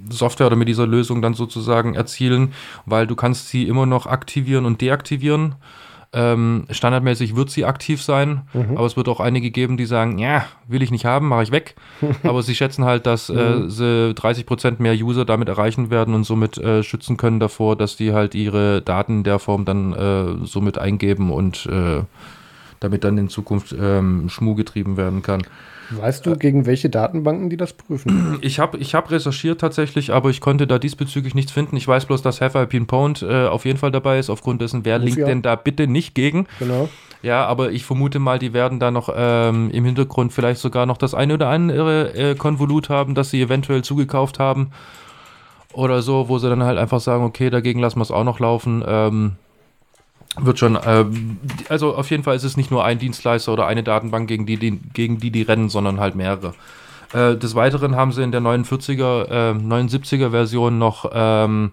Software 0.09 0.47
oder 0.47 0.55
mit 0.55 0.67
dieser 0.67 0.87
Lösung 0.87 1.21
dann 1.21 1.33
sozusagen 1.33 1.95
erzielen, 1.95 2.53
weil 2.85 3.07
du 3.07 3.15
kannst 3.15 3.49
sie 3.49 3.67
immer 3.67 3.85
noch 3.85 4.05
aktivieren 4.05 4.65
und 4.65 4.81
deaktivieren. 4.81 5.55
Ähm, 6.15 6.65
standardmäßig 6.69 7.35
wird 7.35 7.49
sie 7.49 7.65
aktiv 7.65 7.99
sein, 8.01 8.43
mhm. 8.53 8.77
aber 8.77 8.85
es 8.85 8.95
wird 8.95 9.09
auch 9.09 9.19
einige 9.19 9.49
geben, 9.49 9.77
die 9.77 9.85
sagen, 9.85 10.19
ja, 10.19 10.45
will 10.67 10.83
ich 10.83 10.91
nicht 10.91 11.05
haben, 11.05 11.27
mache 11.27 11.41
ich 11.41 11.51
weg. 11.51 11.75
aber 12.23 12.43
sie 12.43 12.53
schätzen 12.53 12.85
halt, 12.85 13.07
dass 13.07 13.29
äh, 13.29 13.33
mhm. 13.33 13.69
sie 13.71 14.13
30 14.13 14.45
Prozent 14.45 14.79
mehr 14.79 14.93
User 14.93 15.25
damit 15.25 15.49
erreichen 15.49 15.89
werden 15.89 16.13
und 16.13 16.23
somit 16.23 16.59
äh, 16.59 16.83
schützen 16.83 17.17
können 17.17 17.39
davor, 17.39 17.75
dass 17.75 17.95
die 17.95 18.13
halt 18.13 18.35
ihre 18.35 18.83
Daten 18.83 19.19
in 19.19 19.23
der 19.23 19.39
Form 19.39 19.65
dann 19.65 19.93
äh, 19.93 20.45
somit 20.45 20.77
eingeben 20.77 21.31
und 21.31 21.65
äh, 21.65 22.03
damit 22.79 23.03
dann 23.03 23.17
in 23.17 23.29
Zukunft 23.29 23.73
ähm, 23.79 24.29
Schmuh 24.29 24.53
getrieben 24.53 24.97
werden 24.97 25.23
kann. 25.23 25.41
Weißt 25.91 26.25
du, 26.25 26.35
gegen 26.37 26.65
welche 26.65 26.89
Datenbanken 26.89 27.49
die 27.49 27.57
das 27.57 27.73
prüfen? 27.73 28.37
Ich 28.41 28.59
habe 28.59 28.77
ich 28.77 28.93
hab 28.95 29.09
recherchiert 29.11 29.61
tatsächlich, 29.61 30.11
aber 30.11 30.29
ich 30.29 30.41
konnte 30.41 30.67
da 30.67 30.79
diesbezüglich 30.79 31.35
nichts 31.35 31.51
finden. 31.51 31.77
Ich 31.77 31.87
weiß 31.87 32.05
bloß, 32.05 32.21
dass 32.21 32.41
Have 32.41 32.61
I 32.61 32.65
Been 32.65 32.87
Pwned 32.87 33.21
äh, 33.21 33.47
auf 33.47 33.65
jeden 33.65 33.77
Fall 33.77 33.91
dabei 33.91 34.19
ist. 34.19 34.29
Aufgrund 34.29 34.61
dessen, 34.61 34.85
wer 34.85 34.99
linkt 34.99 35.19
denn 35.19 35.41
da 35.41 35.55
bitte 35.55 35.87
nicht 35.87 36.15
gegen? 36.15 36.47
Genau. 36.59 36.89
Ja, 37.21 37.45
aber 37.45 37.71
ich 37.71 37.85
vermute 37.85 38.19
mal, 38.19 38.37
die 38.37 38.53
werden 38.53 38.79
da 38.79 38.91
noch 38.91 39.09
ähm, 39.15 39.69
im 39.71 39.85
Hintergrund 39.85 40.33
vielleicht 40.33 40.59
sogar 40.59 40.85
noch 40.85 40.97
das 40.97 41.13
eine 41.13 41.35
oder 41.35 41.47
andere 41.47 42.13
äh, 42.15 42.35
Konvolut 42.35 42.89
haben, 42.89 43.15
das 43.15 43.29
sie 43.29 43.41
eventuell 43.41 43.81
zugekauft 43.81 44.39
haben. 44.39 44.71
Oder 45.71 46.01
so, 46.01 46.27
wo 46.29 46.37
sie 46.37 46.49
dann 46.49 46.63
halt 46.63 46.77
einfach 46.77 46.99
sagen, 46.99 47.23
okay, 47.23 47.49
dagegen 47.49 47.79
lassen 47.79 47.97
wir 47.97 48.03
es 48.03 48.11
auch 48.11 48.25
noch 48.25 48.39
laufen. 48.39 48.83
Ähm, 48.85 49.33
wird 50.39 50.59
schon, 50.59 50.75
äh, 50.75 51.05
also 51.69 51.95
auf 51.95 52.09
jeden 52.09 52.23
Fall 52.23 52.35
ist 52.35 52.43
es 52.43 52.57
nicht 52.57 52.71
nur 52.71 52.83
ein 52.83 52.99
Dienstleister 52.99 53.53
oder 53.53 53.67
eine 53.67 53.83
Datenbank, 53.83 54.27
gegen 54.27 54.45
die, 54.45 54.57
die 54.57 54.79
gegen 54.93 55.19
die, 55.19 55.31
die 55.31 55.43
rennen, 55.43 55.69
sondern 55.69 55.99
halt 55.99 56.15
mehrere. 56.15 56.53
Äh, 57.13 57.35
des 57.35 57.55
Weiteren 57.55 57.95
haben 57.95 58.11
sie 58.11 58.23
in 58.23 58.31
der 58.31 58.41
49er, 58.41 59.29
äh, 59.29 59.51
79er 59.53 60.31
Version 60.31 60.79
noch 60.79 61.09
ähm, 61.13 61.71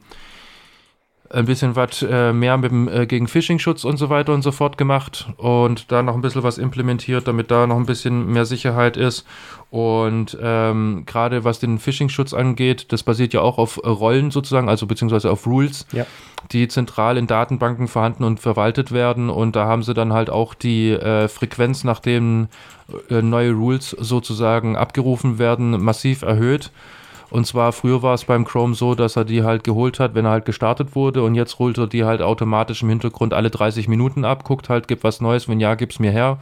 ein 1.33 1.45
bisschen 1.45 1.77
was 1.77 2.03
äh, 2.03 2.33
mehr 2.33 2.57
mit 2.57 2.73
dem, 2.73 2.89
äh, 2.89 3.07
gegen 3.07 3.29
Phishing-Schutz 3.29 3.85
und 3.85 3.97
so 3.97 4.11
weiter 4.11 4.35
und 4.35 4.43
so 4.43 4.51
fort 4.51 4.77
gemacht 4.77 5.29
und 5.37 5.93
da 5.93 6.03
noch 6.03 6.15
ein 6.15 6.23
bisschen 6.23 6.43
was 6.43 6.59
implementiert, 6.59 7.29
damit 7.29 7.51
da 7.53 7.69
noch 7.69 7.77
ein 7.77 7.87
bisschen 7.87 8.33
mehr 8.33 8.45
Sicherheit 8.45 8.97
ist. 8.97 9.25
Und 9.71 10.37
ähm, 10.43 11.05
gerade 11.07 11.45
was 11.45 11.61
den 11.61 11.79
Phishing-Schutz 11.79 12.35
angeht, 12.35 12.91
das 12.91 13.05
basiert 13.05 13.33
ja 13.33 13.43
auch 13.43 13.59
auf 13.59 13.79
Rollen 13.85 14.33
sozusagen, 14.33 14.69
also 14.69 14.89
beziehungsweise 14.89 15.31
auf 15.31 15.47
Rules, 15.47 15.87
ja. 15.93 16.05
die 16.51 16.67
zentral 16.67 17.17
in 17.17 17.29
Datenbanken 17.29 17.87
vorhanden 17.87 18.25
und 18.25 18.41
verwaltet 18.41 18.91
werden. 18.91 19.31
Und 19.31 19.55
da 19.55 19.67
haben 19.67 19.85
sie 19.85 19.95
dann 19.95 20.13
halt 20.13 20.31
auch 20.31 20.55
die 20.55 20.91
äh, 20.91 21.29
Frequenz, 21.29 21.85
nachdem 21.85 22.49
äh, 23.09 23.23
neue 23.23 23.53
Rules 23.53 23.91
sozusagen 23.91 24.77
abgerufen 24.77 25.39
werden, 25.39 25.81
massiv 25.81 26.23
erhöht. 26.23 26.73
Und 27.31 27.47
zwar 27.47 27.73
früher 27.73 28.03
war 28.03 28.15
es 28.15 28.25
beim 28.25 28.45
Chrome 28.45 28.75
so, 28.75 28.95
dass 28.95 29.17
er 29.17 29.25
die 29.25 29.45
halt 29.45 29.63
geholt 29.65 30.01
hat, 30.01 30.15
wenn 30.15 30.25
er 30.25 30.33
halt 30.33 30.45
gestartet 30.45 30.97
wurde 30.97 31.23
und 31.23 31.35
jetzt 31.37 31.59
holt 31.59 31.79
er 31.79 31.87
die 31.87 32.05
halt 32.05 32.23
automatisch 32.23 32.83
im 32.83 32.89
Hintergrund 32.89 33.33
alle 33.35 33.51
30 33.51 33.87
Minuten 33.89 34.25
ab, 34.25 34.45
guckt 34.45 34.69
halt, 34.69 34.89
gibt 34.89 35.05
was 35.05 35.21
Neues, 35.21 35.49
wenn 35.49 35.61
ja, 35.61 35.75
gib's 35.77 36.01
mir 36.01 36.11
her. 36.11 36.39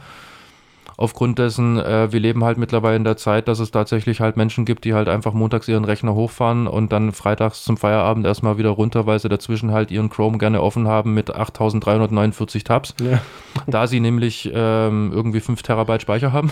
aufgrund 0.97 1.39
dessen, 1.39 1.77
äh, 1.77 2.11
wir 2.11 2.19
leben 2.19 2.43
halt 2.43 2.57
mittlerweile 2.57 2.97
in 2.97 3.05
der 3.05 3.15
Zeit, 3.15 3.47
dass 3.47 3.59
es 3.59 3.71
tatsächlich 3.71 4.19
halt 4.19 4.35
Menschen 4.35 4.65
gibt, 4.65 4.83
die 4.83 4.93
halt 4.93 5.07
einfach 5.07 5.31
montags 5.31 5.67
ihren 5.69 5.85
Rechner 5.85 6.13
hochfahren 6.13 6.67
und 6.67 6.91
dann 6.91 7.13
freitags 7.13 7.63
zum 7.63 7.77
Feierabend 7.77 8.25
erstmal 8.25 8.57
wieder 8.57 8.71
runter, 8.71 9.05
weil 9.05 9.17
sie 9.19 9.29
dazwischen 9.29 9.71
halt 9.71 9.91
ihren 9.91 10.09
Chrome 10.09 10.39
gerne 10.39 10.61
offen 10.61 10.89
haben 10.89 11.13
mit 11.13 11.33
8349 11.33 12.65
Tabs. 12.65 12.95
Ja. 12.99 13.21
Da 13.65 13.87
sie 13.87 14.01
nämlich 14.01 14.51
ähm, 14.53 15.11
irgendwie 15.13 15.39
5 15.39 15.61
Terabyte 15.63 16.01
Speicher 16.01 16.33
haben. 16.33 16.51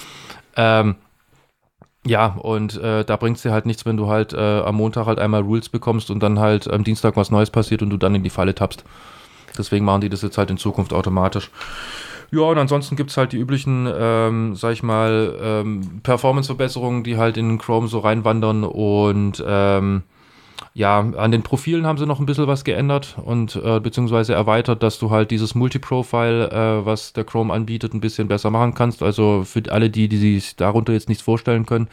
ähm, 0.56 0.96
ja, 2.06 2.26
und 2.26 2.76
äh, 2.76 3.04
da 3.04 3.16
bringt 3.16 3.38
es 3.38 3.42
dir 3.42 3.52
halt 3.52 3.66
nichts, 3.66 3.86
wenn 3.86 3.96
du 3.96 4.08
halt 4.08 4.32
äh, 4.32 4.60
am 4.60 4.76
Montag 4.76 5.06
halt 5.06 5.18
einmal 5.18 5.40
Rules 5.42 5.68
bekommst 5.68 6.10
und 6.10 6.22
dann 6.22 6.38
halt 6.38 6.70
am 6.70 6.84
Dienstag 6.84 7.16
was 7.16 7.30
Neues 7.30 7.50
passiert 7.50 7.82
und 7.82 7.90
du 7.90 7.96
dann 7.96 8.14
in 8.14 8.22
die 8.22 8.30
Falle 8.30 8.54
tappst. 8.54 8.84
Deswegen 9.56 9.84
machen 9.84 10.02
die 10.02 10.08
das 10.08 10.22
jetzt 10.22 10.36
halt 10.36 10.50
in 10.50 10.58
Zukunft 10.58 10.92
automatisch. 10.92 11.50
Ja, 12.30 12.42
und 12.42 12.58
ansonsten 12.58 12.96
gibt 12.96 13.10
es 13.10 13.16
halt 13.16 13.32
die 13.32 13.38
üblichen, 13.38 13.88
ähm, 13.96 14.56
sag 14.56 14.72
ich 14.72 14.82
mal, 14.82 15.34
ähm, 15.40 16.00
Performance-Verbesserungen, 16.02 17.04
die 17.04 17.16
halt 17.16 17.36
in 17.36 17.58
Chrome 17.58 17.86
so 17.88 18.00
reinwandern 18.00 18.64
und 18.64 19.42
ähm, 19.46 20.02
ja, 20.76 20.98
an 20.98 21.30
den 21.30 21.44
Profilen 21.44 21.86
haben 21.86 21.98
sie 21.98 22.06
noch 22.06 22.18
ein 22.18 22.26
bisschen 22.26 22.48
was 22.48 22.64
geändert 22.64 23.16
und 23.24 23.54
äh, 23.54 23.78
beziehungsweise 23.78 24.34
erweitert, 24.34 24.82
dass 24.82 24.98
du 24.98 25.10
halt 25.10 25.30
dieses 25.30 25.54
Multiprofile, 25.54 26.50
äh, 26.50 26.84
was 26.84 27.12
der 27.12 27.22
Chrome 27.22 27.54
anbietet, 27.54 27.94
ein 27.94 28.00
bisschen 28.00 28.26
besser 28.26 28.50
machen 28.50 28.74
kannst. 28.74 29.00
Also 29.00 29.44
für 29.44 29.62
alle 29.70 29.88
die, 29.88 30.08
die 30.08 30.16
sich 30.16 30.56
darunter 30.56 30.92
jetzt 30.92 31.08
nichts 31.08 31.22
vorstellen 31.22 31.64
können, 31.64 31.88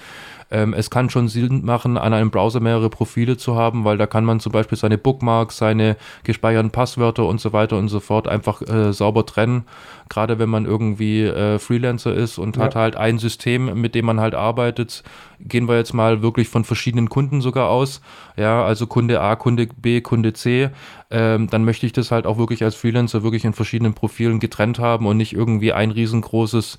ähm, 0.51 0.73
es 0.73 0.89
kann 0.89 1.09
schon 1.09 1.29
Sinn 1.29 1.63
machen, 1.63 1.97
an 1.97 2.13
einem 2.13 2.29
Browser 2.29 2.59
mehrere 2.59 2.89
Profile 2.89 3.37
zu 3.37 3.55
haben, 3.55 3.85
weil 3.85 3.97
da 3.97 4.05
kann 4.05 4.25
man 4.25 4.41
zum 4.41 4.51
Beispiel 4.51 4.77
seine 4.77 4.97
Bookmarks, 4.97 5.57
seine 5.57 5.95
gespeicherten 6.23 6.71
Passwörter 6.71 7.25
und 7.25 7.39
so 7.39 7.53
weiter 7.53 7.77
und 7.77 7.87
so 7.87 8.01
fort 8.01 8.27
einfach 8.27 8.61
äh, 8.61 8.91
sauber 8.91 9.25
trennen. 9.25 9.63
Gerade 10.09 10.39
wenn 10.39 10.49
man 10.49 10.65
irgendwie 10.65 11.23
äh, 11.23 11.57
Freelancer 11.57 12.13
ist 12.13 12.37
und 12.37 12.57
ja. 12.57 12.63
hat 12.63 12.75
halt 12.75 12.97
ein 12.97 13.17
System, 13.17 13.79
mit 13.79 13.95
dem 13.95 14.05
man 14.05 14.19
halt 14.19 14.35
arbeitet. 14.35 15.03
Gehen 15.39 15.69
wir 15.69 15.77
jetzt 15.77 15.93
mal 15.93 16.21
wirklich 16.21 16.49
von 16.49 16.65
verschiedenen 16.65 17.07
Kunden 17.07 17.39
sogar 17.39 17.69
aus. 17.69 18.01
Ja, 18.35 18.63
also 18.63 18.87
Kunde 18.87 19.21
A, 19.21 19.37
Kunde 19.37 19.67
B, 19.67 20.01
Kunde 20.01 20.33
C. 20.33 20.69
Ähm, 21.09 21.49
dann 21.49 21.63
möchte 21.63 21.85
ich 21.85 21.93
das 21.93 22.11
halt 22.11 22.27
auch 22.27 22.37
wirklich 22.37 22.61
als 22.63 22.75
Freelancer 22.75 23.23
wirklich 23.23 23.45
in 23.45 23.53
verschiedenen 23.53 23.93
Profilen 23.93 24.41
getrennt 24.41 24.79
haben 24.79 25.05
und 25.05 25.15
nicht 25.15 25.31
irgendwie 25.31 25.71
ein 25.71 25.91
riesengroßes 25.91 26.77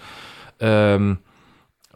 ähm, 0.60 1.18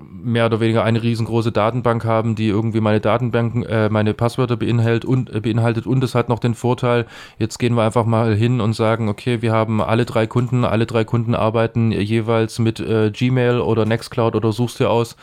mehr 0.03 0.47
oder 0.47 0.61
weniger 0.61 0.85
eine 0.85 1.03
riesengroße 1.03 1.53
Datenbank 1.53 2.05
haben, 2.05 2.35
die 2.35 2.49
irgendwie 2.49 2.81
meine 2.81 3.01
Datenbanken, 3.01 3.65
äh, 3.65 3.89
meine 3.89 4.13
Passwörter 4.15 4.57
beinhaltet 4.57 5.05
und 5.05 5.35
äh, 5.35 5.41
beinhaltet 5.41 5.87
und 5.87 6.05
es 6.05 6.15
hat 6.15 6.29
noch 6.29 6.39
den 6.39 6.55
Vorteil, 6.55 7.07
jetzt 7.39 7.59
gehen 7.59 7.75
wir 7.75 7.83
einfach 7.83 8.05
mal 8.05 8.35
hin 8.35 8.61
und 8.61 8.75
sagen, 8.75 9.09
okay, 9.09 9.41
wir 9.41 9.53
haben 9.53 9.81
alle 9.81 10.05
drei 10.05 10.27
Kunden, 10.27 10.65
alle 10.65 10.87
drei 10.87 11.05
Kunden 11.05 11.35
arbeiten 11.35 11.93
jeweils 11.93 12.59
mit 12.59 12.81
äh, 12.81 13.11
Gmail 13.11 13.61
oder 13.61 13.87
Nextcloud 13.87 14.35
oder 14.37 14.53
suchst 14.53 14.81
dir 14.81 14.91
aus. 14.91 15.17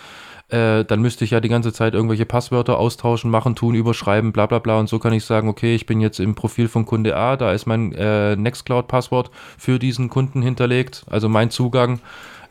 Äh, 0.50 0.86
dann 0.86 1.02
müsste 1.02 1.24
ich 1.24 1.32
ja 1.32 1.40
die 1.40 1.50
ganze 1.50 1.72
Zeit 1.72 1.94
irgendwelche 1.94 2.26
Passwörter 2.26 2.78
austauschen, 2.78 3.32
machen, 3.32 3.56
tun, 3.56 3.76
überschreiben, 3.76 4.34
bla 4.34 4.46
bla 4.46 4.60
bla. 4.60 4.80
Und 4.80 4.90
so 4.90 5.00
kann 5.00 5.14
ich 5.14 5.24
sagen, 5.24 5.50
okay, 5.50 5.74
ich 5.74 5.86
bin 5.86 6.02
jetzt 6.02 6.20
im 6.20 6.36
Profil 6.36 6.68
von 6.68 6.86
Kunde 6.86 7.16
A, 7.16 7.38
da 7.38 7.54
ist 7.54 7.66
mein 7.66 7.94
äh, 7.94 8.36
Nextcloud-Passwort 8.36 9.32
für 9.58 9.80
diesen 9.80 10.10
Kunden 10.10 10.42
hinterlegt, 10.42 11.06
also 11.10 11.30
mein 11.30 11.50
Zugang. 11.50 12.02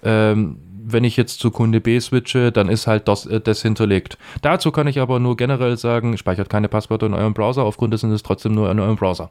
Ähm, 0.03 0.57
wenn 0.85 1.05
ich 1.05 1.17
jetzt 1.17 1.41
zu 1.41 1.51
Kunde 1.51 1.81
B 1.81 1.99
switche, 2.01 2.53
dann 2.53 2.69
ist 2.69 2.87
halt 2.87 3.09
das, 3.09 3.27
äh, 3.27 3.41
das 3.41 3.63
hinterlegt. 3.63 4.19
Dazu 4.43 4.73
kann 4.73 4.87
ich 4.87 5.01
aber 5.01 5.19
nur 5.21 5.37
generell 5.37 5.77
sagen, 5.77 6.17
speichert 6.19 6.51
keine 6.51 6.69
Passwörter 6.69 7.07
in 7.07 7.15
eurem 7.15 7.35
Browser, 7.35 7.65
aufgrund 7.65 7.93
dessen 7.93 8.11
ist 8.11 8.17
es 8.17 8.23
trotzdem 8.23 8.55
nur 8.55 8.71
in 8.71 8.81
eurem 8.81 8.97
Browser. 8.97 9.31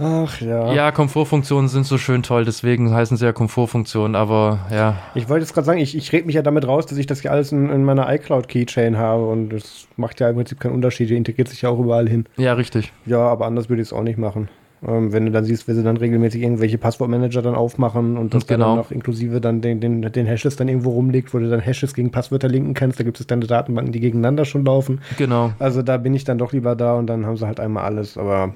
Ach 0.00 0.40
ja. 0.40 0.72
Ja, 0.72 0.92
Komfortfunktionen 0.92 1.68
sind 1.68 1.84
so 1.84 1.98
schön 1.98 2.22
toll, 2.22 2.44
deswegen 2.44 2.94
heißen 2.94 3.16
sie 3.16 3.24
ja 3.24 3.32
Komfortfunktionen, 3.32 4.14
aber 4.14 4.60
ja. 4.70 4.94
Ich 5.16 5.28
wollte 5.28 5.42
jetzt 5.42 5.54
gerade 5.54 5.64
sagen, 5.64 5.80
ich, 5.80 5.96
ich 5.96 6.12
rede 6.12 6.26
mich 6.26 6.36
ja 6.36 6.42
damit 6.42 6.68
raus, 6.68 6.86
dass 6.86 6.98
ich 6.98 7.06
das 7.06 7.20
ja 7.24 7.32
alles 7.32 7.50
in, 7.50 7.68
in 7.68 7.84
meiner 7.84 8.08
iCloud-Keychain 8.12 8.96
habe 8.96 9.26
und 9.26 9.48
das 9.48 9.88
macht 9.96 10.20
ja 10.20 10.30
im 10.30 10.36
Prinzip 10.36 10.60
keinen 10.60 10.74
Unterschied, 10.74 11.10
die 11.10 11.16
integriert 11.16 11.48
sich 11.48 11.62
ja 11.62 11.70
auch 11.70 11.80
überall 11.80 12.08
hin. 12.08 12.26
Ja, 12.36 12.52
richtig. 12.52 12.92
Ja, 13.06 13.18
aber 13.18 13.46
anders 13.46 13.68
würde 13.68 13.82
ich 13.82 13.88
es 13.88 13.92
auch 13.92 14.04
nicht 14.04 14.18
machen. 14.18 14.48
Ähm, 14.86 15.12
wenn 15.12 15.26
du 15.26 15.32
dann 15.32 15.44
siehst, 15.44 15.66
wie 15.66 15.72
sie 15.72 15.82
dann 15.82 15.96
regelmäßig 15.96 16.42
irgendwelche 16.42 16.78
Passwortmanager 16.78 17.42
dann 17.42 17.54
aufmachen 17.54 18.16
und 18.16 18.34
das 18.34 18.46
genau. 18.46 18.66
dann 18.66 18.76
noch 18.76 18.90
inklusive 18.90 19.40
dann 19.40 19.60
den, 19.60 19.80
den, 19.80 20.02
den 20.02 20.26
Hashes 20.26 20.56
dann 20.56 20.68
irgendwo 20.68 20.90
rumliegt, 20.90 21.34
wo 21.34 21.38
du 21.38 21.48
dann 21.48 21.60
Hashes 21.60 21.94
gegen 21.94 22.10
Passwörter 22.10 22.48
linken 22.48 22.74
kannst, 22.74 23.00
da 23.00 23.04
gibt 23.04 23.18
es 23.18 23.26
dann 23.26 23.40
Datenbanken, 23.40 23.92
die 23.92 24.00
gegeneinander 24.00 24.44
schon 24.44 24.64
laufen. 24.64 25.00
Genau. 25.16 25.52
Also 25.58 25.82
da 25.82 25.96
bin 25.96 26.14
ich 26.14 26.24
dann 26.24 26.38
doch 26.38 26.52
lieber 26.52 26.76
da 26.76 26.94
und 26.94 27.06
dann 27.06 27.26
haben 27.26 27.36
sie 27.36 27.46
halt 27.46 27.60
einmal 27.60 27.84
alles, 27.84 28.16
aber 28.16 28.54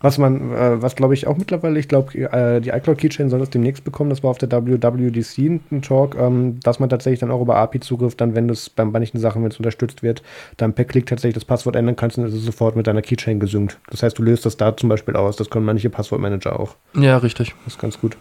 was 0.00 0.18
man, 0.18 0.52
äh, 0.52 0.82
was 0.82 0.96
glaube 0.96 1.14
ich 1.14 1.26
auch 1.26 1.36
mittlerweile, 1.36 1.78
ich 1.78 1.88
glaube, 1.88 2.16
äh, 2.18 2.60
die 2.60 2.70
iCloud 2.70 2.98
Keychain 2.98 3.30
soll 3.30 3.38
das 3.38 3.50
demnächst 3.50 3.84
bekommen, 3.84 4.10
das 4.10 4.22
war 4.22 4.30
auf 4.30 4.38
der 4.38 4.50
WWDC 4.50 5.60
ein 5.70 5.82
Talk, 5.82 6.16
ähm, 6.16 6.60
dass 6.60 6.78
man 6.78 6.88
tatsächlich 6.88 7.20
dann 7.20 7.30
auch 7.30 7.40
über 7.40 7.56
API-Zugriff 7.56 8.14
dann, 8.14 8.34
wenn 8.34 8.48
es 8.50 8.70
bei 8.70 8.84
manchen 8.84 9.18
Sachen, 9.18 9.42
wenn 9.42 9.50
es 9.50 9.58
unterstützt 9.58 10.02
wird, 10.02 10.22
dann 10.56 10.72
per 10.72 10.84
Klick 10.84 11.06
tatsächlich 11.06 11.34
das 11.34 11.44
Passwort 11.44 11.76
ändern 11.76 11.96
kannst 11.96 12.18
und 12.18 12.24
es 12.24 12.34
ist 12.34 12.44
sofort 12.44 12.76
mit 12.76 12.86
deiner 12.86 13.02
Keychain 13.02 13.40
gesynkt. 13.40 13.78
Das 13.90 14.02
heißt, 14.02 14.18
du 14.18 14.22
löst 14.22 14.46
das 14.46 14.56
da 14.56 14.76
zum 14.76 14.88
Beispiel 14.88 15.16
aus. 15.16 15.36
Das 15.36 15.50
können 15.50 15.64
manche 15.64 15.90
Passwortmanager 15.90 16.58
auch. 16.58 16.76
Ja, 16.94 17.18
richtig. 17.18 17.54
Das 17.64 17.74
ist 17.74 17.80
ganz 17.80 18.00
gut. 18.00 18.16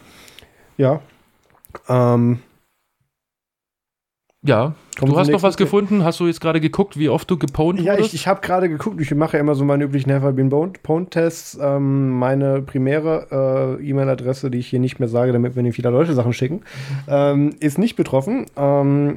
Ja. 0.77 1.01
Ähm, 1.87 2.39
ja, 4.43 4.75
Kommt 4.99 5.11
du 5.11 5.17
hast 5.17 5.31
noch 5.31 5.41
was 5.41 5.57
gefunden? 5.57 6.03
Hast 6.03 6.19
du 6.19 6.27
jetzt 6.27 6.41
gerade 6.41 6.59
geguckt, 6.59 6.99
wie 6.99 7.09
oft 7.09 7.29
du 7.31 7.37
geponed 7.37 7.79
Ja, 7.81 7.97
ich, 7.97 8.13
ich 8.13 8.27
habe 8.27 8.41
gerade 8.41 8.69
geguckt. 8.69 8.99
Ich 9.01 9.13
mache 9.15 9.37
ja 9.37 9.39
immer 9.41 9.55
so 9.55 9.65
meine 9.65 9.85
üblichen 9.85 10.09
Never 10.09 10.33
Been 10.33 10.49
Pwned-Tests. 10.49 11.57
Ähm, 11.61 12.11
meine 12.11 12.61
primäre 12.61 13.77
äh, 13.79 13.89
E-Mail-Adresse, 13.89 14.51
die 14.51 14.59
ich 14.59 14.67
hier 14.67 14.79
nicht 14.79 14.99
mehr 14.99 15.09
sage, 15.09 15.31
damit 15.31 15.55
wir 15.55 15.63
nicht 15.63 15.77
wieder 15.77 15.91
Leute 15.91 16.13
Sachen 16.13 16.33
schicken, 16.33 16.61
ähm, 17.07 17.55
ist 17.59 17.79
nicht 17.79 17.95
betroffen. 17.95 18.45
Ähm, 18.55 19.15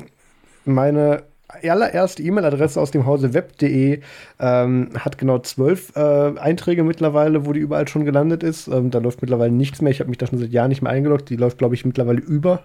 meine 0.65 1.25
allererste 1.49 2.23
E-Mail-Adresse 2.23 2.81
aus 2.81 2.91
dem 2.91 3.05
Hause 3.05 3.35
web.de 3.35 4.01
ähm, 4.41 4.89
hat 4.99 5.19
genau 5.19 5.41
zwölf 5.41 5.95
äh, 5.95 6.39
Einträge 6.39 6.85
mittlerweile, 6.85 7.47
wo 7.47 7.53
die 7.53 7.61
überall 7.61 7.87
schon 7.89 8.05
gelandet 8.05 8.43
ist. 8.43 8.69
Ähm, 8.69 8.91
da 8.91 8.99
läuft 8.99 9.23
mittlerweile 9.23 9.53
nichts 9.53 9.83
mehr. 9.83 9.91
Ich 9.91 10.01
habe 10.01 10.09
mich 10.09 10.19
da 10.19 10.27
schon 10.27 10.39
seit 10.39 10.51
Jahren 10.51 10.69
nicht 10.69 10.83
mehr 10.83 10.93
eingeloggt. 10.93 11.29
Die 11.31 11.37
läuft, 11.37 11.59
glaube 11.59 11.75
ich, 11.75 11.85
mittlerweile 11.85 12.21
über 12.21 12.63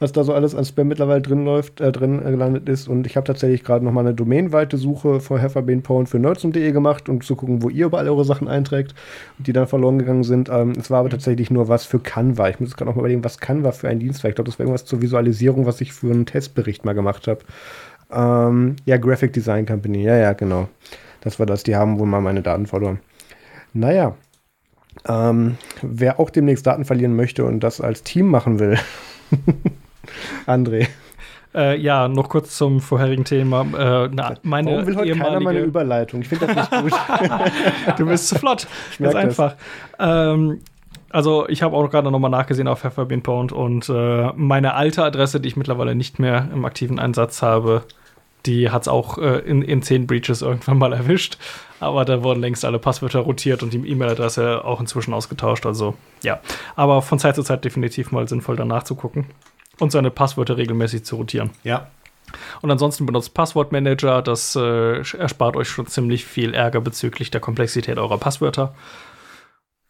was 0.00 0.12
da 0.12 0.24
so 0.24 0.32
alles 0.32 0.54
an 0.54 0.64
Spam 0.64 0.88
mittlerweile 0.88 1.20
drin 1.20 1.44
läuft, 1.44 1.80
äh, 1.80 1.92
drin 1.92 2.20
äh, 2.24 2.30
gelandet 2.30 2.68
ist. 2.68 2.88
Und 2.88 3.06
ich 3.06 3.16
habe 3.16 3.26
tatsächlich 3.26 3.62
gerade 3.62 3.84
noch 3.84 3.92
mal 3.92 4.00
eine 4.00 4.14
domainweite 4.14 4.78
Suche 4.78 5.20
von 5.20 5.38
Hefferbean 5.38 5.82
für 6.06 6.18
nerdsum.de 6.18 6.72
gemacht, 6.72 7.08
um 7.08 7.20
zu 7.20 7.36
gucken, 7.36 7.62
wo 7.62 7.68
ihr 7.68 7.86
überall 7.86 8.08
eure 8.08 8.24
Sachen 8.24 8.48
einträgt, 8.48 8.94
die 9.38 9.52
dann 9.52 9.68
verloren 9.68 9.98
gegangen 9.98 10.24
sind. 10.24 10.48
Ähm, 10.48 10.72
es 10.78 10.90
war 10.90 11.00
aber 11.00 11.10
tatsächlich 11.10 11.50
nur 11.50 11.68
was 11.68 11.84
für 11.84 12.00
Canva. 12.00 12.48
Ich 12.48 12.58
muss 12.58 12.76
gerade 12.76 12.88
noch 12.88 12.96
mal 12.96 13.02
überlegen, 13.02 13.22
was 13.22 13.38
Canva 13.38 13.72
für 13.72 13.88
ein 13.88 14.00
Dienst 14.00 14.24
war. 14.24 14.30
Ich 14.30 14.34
glaube, 14.34 14.50
das 14.50 14.58
war 14.58 14.64
irgendwas 14.64 14.86
zur 14.86 15.02
Visualisierung, 15.02 15.66
was 15.66 15.80
ich 15.80 15.92
für 15.92 16.10
einen 16.10 16.26
Testbericht 16.26 16.84
mal 16.84 16.94
gemacht 16.94 17.28
habe. 17.28 17.40
Ähm, 18.10 18.76
ja, 18.86 18.96
Graphic 18.96 19.32
Design 19.34 19.66
Company. 19.66 20.02
Ja, 20.02 20.16
ja, 20.16 20.32
genau. 20.32 20.68
Das 21.20 21.38
war 21.38 21.46
das. 21.46 21.62
Die 21.62 21.76
haben 21.76 21.98
wohl 21.98 22.06
mal 22.06 22.20
meine 22.20 22.42
Daten 22.42 22.66
verloren. 22.66 23.00
Naja. 23.72 24.16
Ähm, 25.08 25.56
wer 25.82 26.18
auch 26.18 26.30
demnächst 26.30 26.66
Daten 26.66 26.84
verlieren 26.84 27.14
möchte 27.14 27.44
und 27.44 27.60
das 27.60 27.80
als 27.80 28.02
Team 28.02 28.26
machen 28.26 28.58
will, 28.58 28.78
André. 30.46 30.88
Äh, 31.54 31.78
ja, 31.80 32.06
noch 32.06 32.28
kurz 32.28 32.56
zum 32.56 32.80
vorherigen 32.80 33.24
Thema. 33.24 33.62
Äh, 33.62 34.08
na, 34.12 34.34
meine 34.42 34.70
Warum 34.70 34.86
will 34.86 34.96
heute 34.96 35.08
ehemalige... 35.08 35.32
keiner 35.32 35.40
meine 35.40 35.60
Überleitung? 35.60 36.22
Ich 36.22 36.28
finde 36.28 36.46
das 36.46 36.70
nicht 36.70 36.82
gut. 36.82 36.92
du 37.98 38.06
bist 38.06 38.28
zu 38.28 38.36
flott. 38.36 38.68
Ganz 38.98 39.14
einfach. 39.16 39.56
Ähm, 39.98 40.60
also 41.10 41.48
ich 41.48 41.62
habe 41.62 41.76
auch 41.76 41.90
gerade 41.90 42.10
noch 42.10 42.18
mal 42.20 42.28
nachgesehen 42.28 42.68
auf 42.68 42.80
Pfefferbean 42.80 43.22
Pound 43.22 43.50
und 43.50 43.88
äh, 43.88 44.30
meine 44.36 44.74
alte 44.74 45.02
Adresse, 45.02 45.40
die 45.40 45.48
ich 45.48 45.56
mittlerweile 45.56 45.96
nicht 45.96 46.20
mehr 46.20 46.48
im 46.52 46.64
aktiven 46.64 47.00
Einsatz 47.00 47.42
habe, 47.42 47.82
die 48.46 48.70
hat 48.70 48.82
es 48.82 48.88
auch 48.88 49.18
äh, 49.18 49.38
in, 49.40 49.62
in 49.62 49.82
zehn 49.82 50.06
Breaches 50.06 50.42
irgendwann 50.42 50.78
mal 50.78 50.92
erwischt. 50.92 51.36
Aber 51.80 52.04
da 52.04 52.22
wurden 52.22 52.40
längst 52.40 52.64
alle 52.64 52.78
Passwörter 52.78 53.20
rotiert 53.20 53.62
und 53.62 53.72
die 53.72 53.78
E-Mail-Adresse 53.78 54.64
auch 54.64 54.80
inzwischen 54.80 55.14
ausgetauscht. 55.14 55.66
Also 55.66 55.94
ja. 56.22 56.38
Aber 56.76 57.02
von 57.02 57.18
Zeit 57.18 57.34
zu 57.34 57.42
Zeit 57.42 57.64
definitiv 57.64 58.12
mal 58.12 58.28
sinnvoll 58.28 58.54
danach 58.54 58.84
zu 58.84 58.94
gucken 58.94 59.26
und 59.80 59.90
seine 59.90 60.10
Passwörter 60.10 60.56
regelmäßig 60.56 61.04
zu 61.04 61.16
rotieren. 61.16 61.50
Ja. 61.64 61.88
Und 62.60 62.70
ansonsten 62.70 63.06
benutzt 63.06 63.34
Passwortmanager, 63.34 64.22
das 64.22 64.54
äh, 64.54 65.00
erspart 65.18 65.56
euch 65.56 65.68
schon 65.68 65.88
ziemlich 65.88 66.24
viel 66.24 66.54
Ärger 66.54 66.80
bezüglich 66.80 67.30
der 67.32 67.40
Komplexität 67.40 67.98
eurer 67.98 68.18
Passwörter. 68.18 68.74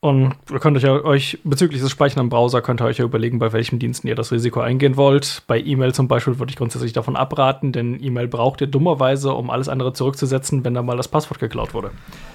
Und 0.02 0.34
ihr 0.50 0.60
könnt 0.60 0.82
euch, 0.82 0.86
euch 0.86 1.38
bezüglich 1.44 1.82
des 1.82 1.90
Speichern 1.90 2.20
im 2.20 2.30
Browser 2.30 2.62
könnt 2.62 2.80
ihr 2.80 2.86
euch 2.86 2.96
ja 2.96 3.04
überlegen, 3.04 3.38
bei 3.38 3.52
welchen 3.52 3.78
Diensten 3.78 4.08
ihr 4.08 4.14
das 4.14 4.32
Risiko 4.32 4.60
eingehen 4.60 4.96
wollt. 4.96 5.42
Bei 5.46 5.60
E-Mail 5.60 5.92
zum 5.92 6.08
Beispiel 6.08 6.38
würde 6.38 6.48
ich 6.48 6.56
grundsätzlich 6.56 6.94
davon 6.94 7.16
abraten, 7.16 7.70
denn 7.72 8.02
E-Mail 8.02 8.26
braucht 8.26 8.62
ihr 8.62 8.66
dummerweise, 8.66 9.34
um 9.34 9.50
alles 9.50 9.68
andere 9.68 9.92
zurückzusetzen, 9.92 10.64
wenn 10.64 10.72
da 10.72 10.82
mal 10.82 10.96
das 10.96 11.08
Passwort 11.08 11.38
geklaut 11.38 11.74
wurde. 11.74 11.90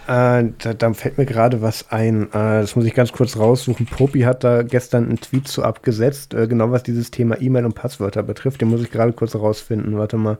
Äh, 0.08 0.52
da, 0.60 0.76
da, 0.78 0.94
fällt 0.94 1.18
mir 1.18 1.26
gerade 1.26 1.64
was 1.64 1.92
ein. 1.92 2.28
Äh, 2.28 2.62
das 2.62 2.76
muss 2.76 2.86
ich 2.86 2.94
ganz 2.94 3.12
kurz 3.12 3.36
raussuchen. 3.36 3.88
Popi 3.88 4.22
hat 4.22 4.44
da 4.44 4.62
gestern 4.62 5.06
einen 5.06 5.20
Tweet 5.20 5.48
zu 5.48 5.64
abgesetzt, 5.64 6.36
äh, 6.36 6.48
genau 6.48 6.70
was 6.70 6.84
dieses 6.84 7.10
Thema 7.10 7.42
E-Mail 7.42 7.66
und 7.66 7.74
Passwörter 7.74 8.22
betrifft. 8.22 8.62
Den 8.62 8.70
muss 8.70 8.84
ich 8.84 8.92
gerade 8.92 9.14
kurz 9.14 9.34
rausfinden. 9.34 9.98
Warte 9.98 10.18
mal. 10.18 10.38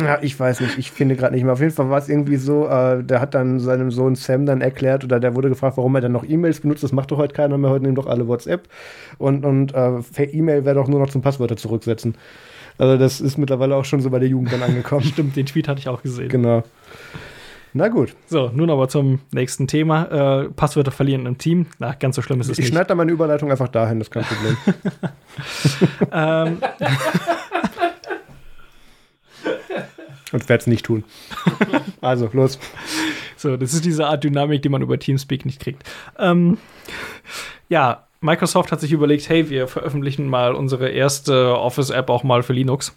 Ja, 0.00 0.18
ich 0.22 0.38
weiß 0.40 0.60
nicht, 0.60 0.78
ich 0.78 0.90
finde 0.90 1.16
gerade 1.16 1.34
nicht 1.34 1.44
mehr. 1.44 1.52
Auf 1.52 1.60
jeden 1.60 1.72
Fall 1.72 1.90
war 1.90 1.98
es 1.98 2.08
irgendwie 2.08 2.36
so, 2.36 2.66
äh, 2.66 3.04
der 3.04 3.20
hat 3.20 3.34
dann 3.34 3.60
seinem 3.60 3.90
Sohn 3.90 4.14
Sam 4.14 4.46
dann 4.46 4.62
erklärt 4.62 5.04
oder 5.04 5.20
der 5.20 5.34
wurde 5.34 5.50
gefragt, 5.50 5.76
warum 5.76 5.94
er 5.94 6.00
dann 6.00 6.12
noch 6.12 6.24
E-Mails 6.26 6.60
benutzt. 6.60 6.82
Das 6.82 6.92
macht 6.92 7.10
doch 7.10 7.18
heute 7.18 7.34
keiner 7.34 7.58
mehr, 7.58 7.70
heute 7.70 7.82
nehmen 7.84 7.94
doch 7.96 8.06
alle 8.06 8.26
WhatsApp. 8.26 8.68
Und, 9.18 9.44
und 9.44 9.74
äh, 9.74 10.00
E-Mail 10.24 10.64
wäre 10.64 10.76
doch 10.76 10.88
nur 10.88 10.98
noch 10.98 11.10
zum 11.10 11.20
Passwörter 11.20 11.56
zurücksetzen. 11.58 12.14
Also 12.78 12.96
das 12.96 13.20
ist 13.20 13.36
mittlerweile 13.36 13.76
auch 13.76 13.84
schon 13.84 14.00
so 14.00 14.08
bei 14.08 14.18
der 14.18 14.28
Jugend 14.28 14.50
dann 14.52 14.62
angekommen. 14.62 15.02
Stimmt, 15.12 15.36
den 15.36 15.44
Tweet 15.44 15.68
hatte 15.68 15.80
ich 15.80 15.88
auch 15.90 16.02
gesehen. 16.02 16.30
Genau. 16.30 16.62
Na 17.74 17.88
gut. 17.88 18.14
So, 18.26 18.50
nun 18.54 18.70
aber 18.70 18.88
zum 18.88 19.20
nächsten 19.30 19.66
Thema. 19.66 20.42
Äh, 20.44 20.48
Passwörter 20.50 20.90
verlieren 20.90 21.26
im 21.26 21.36
Team. 21.38 21.66
Na, 21.78 21.92
ganz 21.92 22.16
so 22.16 22.22
schlimm 22.22 22.40
ist 22.40 22.46
es 22.48 22.52
Ich 22.58 22.64
nicht. 22.64 22.68
schneide 22.68 22.86
da 22.88 22.94
meine 22.94 23.12
Überleitung 23.12 23.50
einfach 23.50 23.68
dahin, 23.68 23.98
das 23.98 24.08
ist 24.08 24.12
kein 24.12 24.24
Problem. 24.24 24.56
Ähm, 26.12 26.58
Und 30.32 30.48
werde 30.48 30.62
es 30.62 30.66
nicht 30.66 30.86
tun. 30.86 31.04
Also, 32.00 32.28
los. 32.32 32.58
so, 33.36 33.56
das 33.56 33.74
ist 33.74 33.84
diese 33.84 34.06
Art 34.06 34.24
Dynamik, 34.24 34.62
die 34.62 34.68
man 34.68 34.82
über 34.82 34.98
Teamspeak 34.98 35.44
nicht 35.44 35.60
kriegt. 35.60 35.82
Ähm, 36.18 36.58
ja, 37.68 38.06
Microsoft 38.20 38.72
hat 38.72 38.80
sich 38.80 38.92
überlegt, 38.92 39.28
hey, 39.28 39.50
wir 39.50 39.68
veröffentlichen 39.68 40.28
mal 40.28 40.54
unsere 40.54 40.88
erste 40.88 41.58
Office-App 41.58 42.08
auch 42.08 42.22
mal 42.22 42.42
für 42.42 42.52
Linux. 42.52 42.96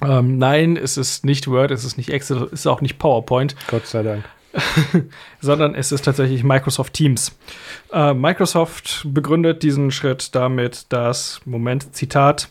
Ähm, 0.00 0.38
nein, 0.38 0.76
es 0.76 0.96
ist 0.96 1.24
nicht 1.24 1.48
Word, 1.48 1.70
es 1.70 1.84
ist 1.84 1.96
nicht 1.96 2.10
Excel, 2.10 2.44
es 2.44 2.52
ist 2.52 2.66
auch 2.66 2.80
nicht 2.80 2.98
PowerPoint, 2.98 3.56
Gott 3.68 3.86
sei 3.86 4.02
Dank. 4.02 4.24
sondern 5.40 5.74
es 5.74 5.92
ist 5.92 6.04
tatsächlich 6.04 6.42
Microsoft 6.42 6.94
Teams. 6.94 7.36
Äh, 7.92 8.14
Microsoft 8.14 9.06
begründet 9.06 9.62
diesen 9.62 9.90
Schritt 9.90 10.34
damit, 10.34 10.86
dass, 10.90 11.40
Moment, 11.44 11.94
Zitat, 11.94 12.48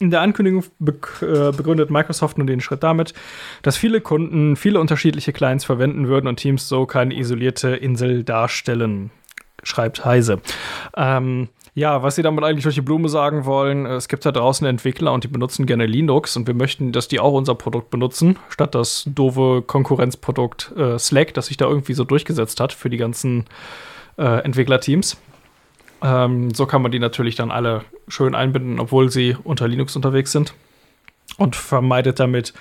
in 0.00 0.10
der 0.10 0.22
Ankündigung 0.22 0.64
äh, 0.80 1.52
begründet 1.52 1.90
Microsoft 1.90 2.38
nun 2.38 2.46
den 2.46 2.60
Schritt 2.60 2.82
damit, 2.82 3.14
dass 3.62 3.76
viele 3.76 4.00
Kunden 4.00 4.56
viele 4.56 4.80
unterschiedliche 4.80 5.32
Clients 5.32 5.64
verwenden 5.64 6.08
würden 6.08 6.26
und 6.26 6.36
Teams 6.36 6.68
so 6.68 6.86
keine 6.86 7.14
isolierte 7.14 7.76
Insel 7.76 8.24
darstellen, 8.24 9.10
schreibt 9.62 10.04
Heise. 10.04 10.40
Ähm, 10.96 11.48
ja, 11.74 12.02
was 12.02 12.16
sie 12.16 12.22
damit 12.22 12.42
eigentlich 12.44 12.64
durch 12.64 12.74
die 12.74 12.80
Blume 12.80 13.08
sagen 13.08 13.44
wollen, 13.44 13.84
äh, 13.84 13.94
es 13.94 14.08
gibt 14.08 14.24
da 14.24 14.32
draußen 14.32 14.66
Entwickler 14.66 15.12
und 15.12 15.24
die 15.24 15.28
benutzen 15.28 15.66
gerne 15.66 15.86
Linux 15.86 16.36
und 16.36 16.46
wir 16.46 16.54
möchten, 16.54 16.92
dass 16.92 17.08
die 17.08 17.20
auch 17.20 17.34
unser 17.34 17.54
Produkt 17.54 17.90
benutzen, 17.90 18.38
statt 18.48 18.74
das 18.74 19.04
doofe 19.06 19.62
Konkurrenzprodukt 19.62 20.72
äh, 20.76 20.98
Slack, 20.98 21.34
das 21.34 21.46
sich 21.46 21.58
da 21.58 21.66
irgendwie 21.66 21.94
so 21.94 22.04
durchgesetzt 22.04 22.58
hat 22.58 22.72
für 22.72 22.88
die 22.88 22.96
ganzen 22.96 23.44
äh, 24.16 24.42
Entwicklerteams. 24.44 25.18
Ähm, 26.02 26.52
so 26.54 26.66
kann 26.66 26.82
man 26.82 26.92
die 26.92 26.98
natürlich 26.98 27.34
dann 27.34 27.50
alle 27.50 27.84
schön 28.08 28.34
einbinden, 28.34 28.80
obwohl 28.80 29.10
sie 29.10 29.36
unter 29.44 29.68
Linux 29.68 29.96
unterwegs 29.96 30.32
sind 30.32 30.54
und 31.36 31.56
vermeidet 31.56 32.20
damit, 32.20 32.54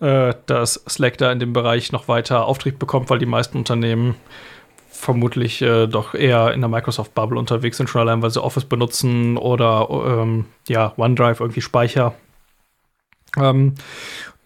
äh, 0.00 0.34
dass 0.46 0.84
Slack 0.88 1.18
da 1.18 1.32
in 1.32 1.38
dem 1.38 1.52
Bereich 1.52 1.92
noch 1.92 2.08
weiter 2.08 2.46
Auftrieb 2.46 2.78
bekommt, 2.78 3.10
weil 3.10 3.18
die 3.18 3.26
meisten 3.26 3.58
Unternehmen 3.58 4.16
vermutlich 4.88 5.60
äh, 5.60 5.86
doch 5.86 6.14
eher 6.14 6.52
in 6.54 6.60
der 6.60 6.70
Microsoft-Bubble 6.70 7.38
unterwegs 7.38 7.76
sind, 7.76 7.90
schon 7.90 8.00
allein, 8.00 8.22
weil 8.22 8.30
sie 8.30 8.42
Office 8.42 8.64
benutzen 8.64 9.36
oder 9.36 9.88
ähm, 9.90 10.46
ja, 10.68 10.94
OneDrive 10.96 11.40
irgendwie 11.40 11.60
Speicher. 11.60 12.14
Ähm, 13.36 13.74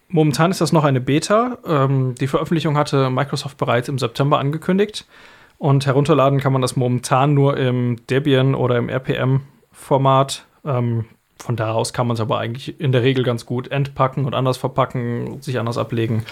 momentan 0.07 0.51
ist 0.51 0.59
das 0.59 0.73
noch 0.73 0.83
eine 0.83 1.01
Beta. 1.01 1.59
Ähm, 1.65 2.15
die 2.19 2.27
Veröffentlichung 2.27 2.77
hatte 2.77 3.09
Microsoft 3.09 3.57
bereits 3.57 3.89
im 3.89 3.99
September 3.99 4.39
angekündigt. 4.39 5.05
Und 5.59 5.85
herunterladen 5.85 6.39
kann 6.39 6.53
man 6.53 6.61
das 6.63 6.75
momentan 6.75 7.33
nur 7.35 7.57
im 7.57 7.97
Debian 8.09 8.55
oder 8.55 8.77
im 8.77 8.89
RPM-Format. 8.89 10.45
Ähm, 10.65 11.05
von 11.37 11.55
da 11.55 11.73
aus 11.73 11.93
kann 11.93 12.07
man 12.07 12.15
es 12.15 12.21
aber 12.21 12.39
eigentlich 12.39 12.79
in 12.81 12.91
der 12.91 13.03
Regel 13.03 13.23
ganz 13.23 13.45
gut 13.45 13.69
entpacken 13.69 14.25
und 14.25 14.33
anders 14.33 14.57
verpacken, 14.57 15.41
sich 15.41 15.59
anders 15.59 15.77
ablegen. 15.77 16.25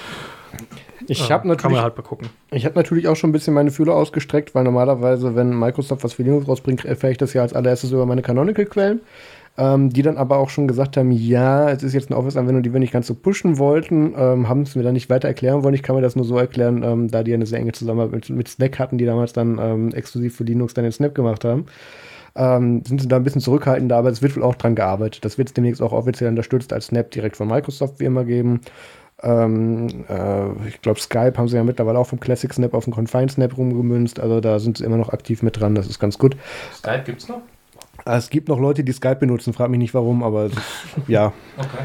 Ich 1.07 1.19
Äh, 1.29 1.33
habe 1.33 1.41
Kann 1.41 1.47
natürlich, 1.49 1.75
man 1.75 1.83
halt 1.83 1.95
begucken. 1.95 2.29
ich 2.51 2.65
hab 2.65 2.75
natürlich 2.75 3.07
auch 3.07 3.15
schon 3.15 3.29
ein 3.29 3.33
bisschen 3.33 3.53
meine 3.53 3.71
Fühler 3.71 3.93
ausgestreckt, 3.95 4.55
weil 4.55 4.63
normalerweise, 4.63 5.35
wenn 5.35 5.57
Microsoft 5.57 6.03
was 6.03 6.13
für 6.13 6.23
Linux 6.23 6.47
rausbringt, 6.47 6.83
erfahre 6.85 7.11
ich 7.11 7.17
das 7.17 7.33
ja 7.33 7.41
als 7.41 7.53
allererstes 7.53 7.91
über 7.91 8.05
meine 8.05 8.21
Canonical-Quellen. 8.21 9.01
Ähm, 9.59 9.89
die 9.89 10.03
dann 10.03 10.17
aber 10.17 10.37
auch 10.37 10.49
schon 10.49 10.67
gesagt 10.67 10.97
haben, 10.97 11.11
ja, 11.11 11.71
es 11.71 11.81
ist 11.81 11.93
jetzt 11.93 12.11
eine 12.11 12.17
Office-Anwendung, 12.19 12.61
die 12.61 12.73
wir 12.73 12.79
nicht 12.79 12.93
ganz 12.93 13.07
so 13.07 13.15
pushen 13.15 13.57
wollten, 13.57 14.13
ähm, 14.15 14.47
haben 14.47 14.61
es 14.61 14.75
mir 14.75 14.83
dann 14.83 14.93
nicht 14.93 15.09
weiter 15.09 15.27
erklären 15.27 15.63
wollen. 15.63 15.73
Ich 15.73 15.81
kann 15.81 15.95
mir 15.95 16.03
das 16.03 16.15
nur 16.15 16.25
so 16.25 16.37
erklären, 16.37 16.83
ähm, 16.83 17.09
da 17.09 17.23
die 17.23 17.33
eine 17.33 17.47
sehr 17.47 17.59
enge 17.59 17.71
Zusammenarbeit 17.71 18.13
mit, 18.13 18.29
mit 18.29 18.47
Snack 18.47 18.77
hatten, 18.77 18.99
die 18.99 19.05
damals 19.05 19.33
dann 19.33 19.57
ähm, 19.59 19.89
exklusiv 19.93 20.35
für 20.35 20.43
Linux 20.43 20.75
dann 20.75 20.83
den 20.83 20.91
Snap 20.91 21.15
gemacht 21.15 21.43
haben. 21.43 21.65
Ähm, 22.35 22.83
sind 22.85 23.01
sie 23.01 23.07
da 23.07 23.15
ein 23.15 23.23
bisschen 23.23 23.41
zurückhaltender, 23.41 23.97
aber 23.97 24.09
es 24.09 24.21
wird 24.21 24.35
wohl 24.35 24.43
auch 24.43 24.53
dran 24.53 24.75
gearbeitet. 24.75 25.25
Das 25.25 25.39
wird 25.39 25.47
es 25.47 25.53
demnächst 25.55 25.81
auch 25.81 25.91
offiziell 25.91 26.29
unterstützt 26.29 26.71
als 26.71 26.87
Snap 26.87 27.09
direkt 27.09 27.35
von 27.35 27.47
Microsoft 27.47 27.99
wie 27.99 28.05
immer 28.05 28.25
geben. 28.25 28.61
Ähm, 29.23 30.05
äh, 30.07 30.67
ich 30.67 30.83
glaube, 30.83 30.99
Skype 30.99 31.33
haben 31.35 31.47
sie 31.47 31.55
ja 31.55 31.63
mittlerweile 31.63 31.97
auch 31.97 32.05
vom 32.05 32.19
Classic 32.19 32.53
Snap 32.53 32.75
auf 32.75 32.83
den 32.83 32.93
Confined 32.93 33.31
Snap 33.31 33.57
rumgemünzt. 33.57 34.19
Also 34.19 34.39
da 34.39 34.59
sind 34.59 34.77
sie 34.77 34.83
immer 34.83 34.97
noch 34.97 35.09
aktiv 35.09 35.41
mit 35.41 35.59
dran. 35.59 35.73
Das 35.73 35.87
ist 35.87 35.99
ganz 35.99 36.19
gut. 36.19 36.37
Skype 36.75 37.03
gibt's 37.05 37.27
noch? 37.27 37.41
Ah, 38.07 38.17
Es 38.17 38.29
gibt 38.29 38.47
noch 38.47 38.59
Leute, 38.59 38.83
die 38.83 38.91
Skype 38.93 39.17
benutzen. 39.17 39.53
Frag 39.53 39.69
mich 39.69 39.79
nicht 39.79 39.93
warum, 39.93 40.23
aber 40.23 40.49
ja, 41.07 41.33
Okay. 41.57 41.83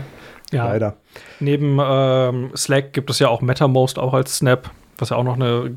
Ja, 0.53 0.67
leider. 0.67 0.97
Neben 1.41 1.79
ähm, 1.83 2.51
Slack 2.55 2.93
gibt 2.93 3.09
es 3.11 3.19
ja 3.19 3.29
auch 3.29 3.41
MetaMost 3.41 3.99
auch 3.99 4.13
als 4.13 4.37
Snap, 4.37 4.71
was 4.99 5.09
ja 5.09 5.17
auch 5.17 5.25
noch 5.25 5.37
eine 5.37 5.75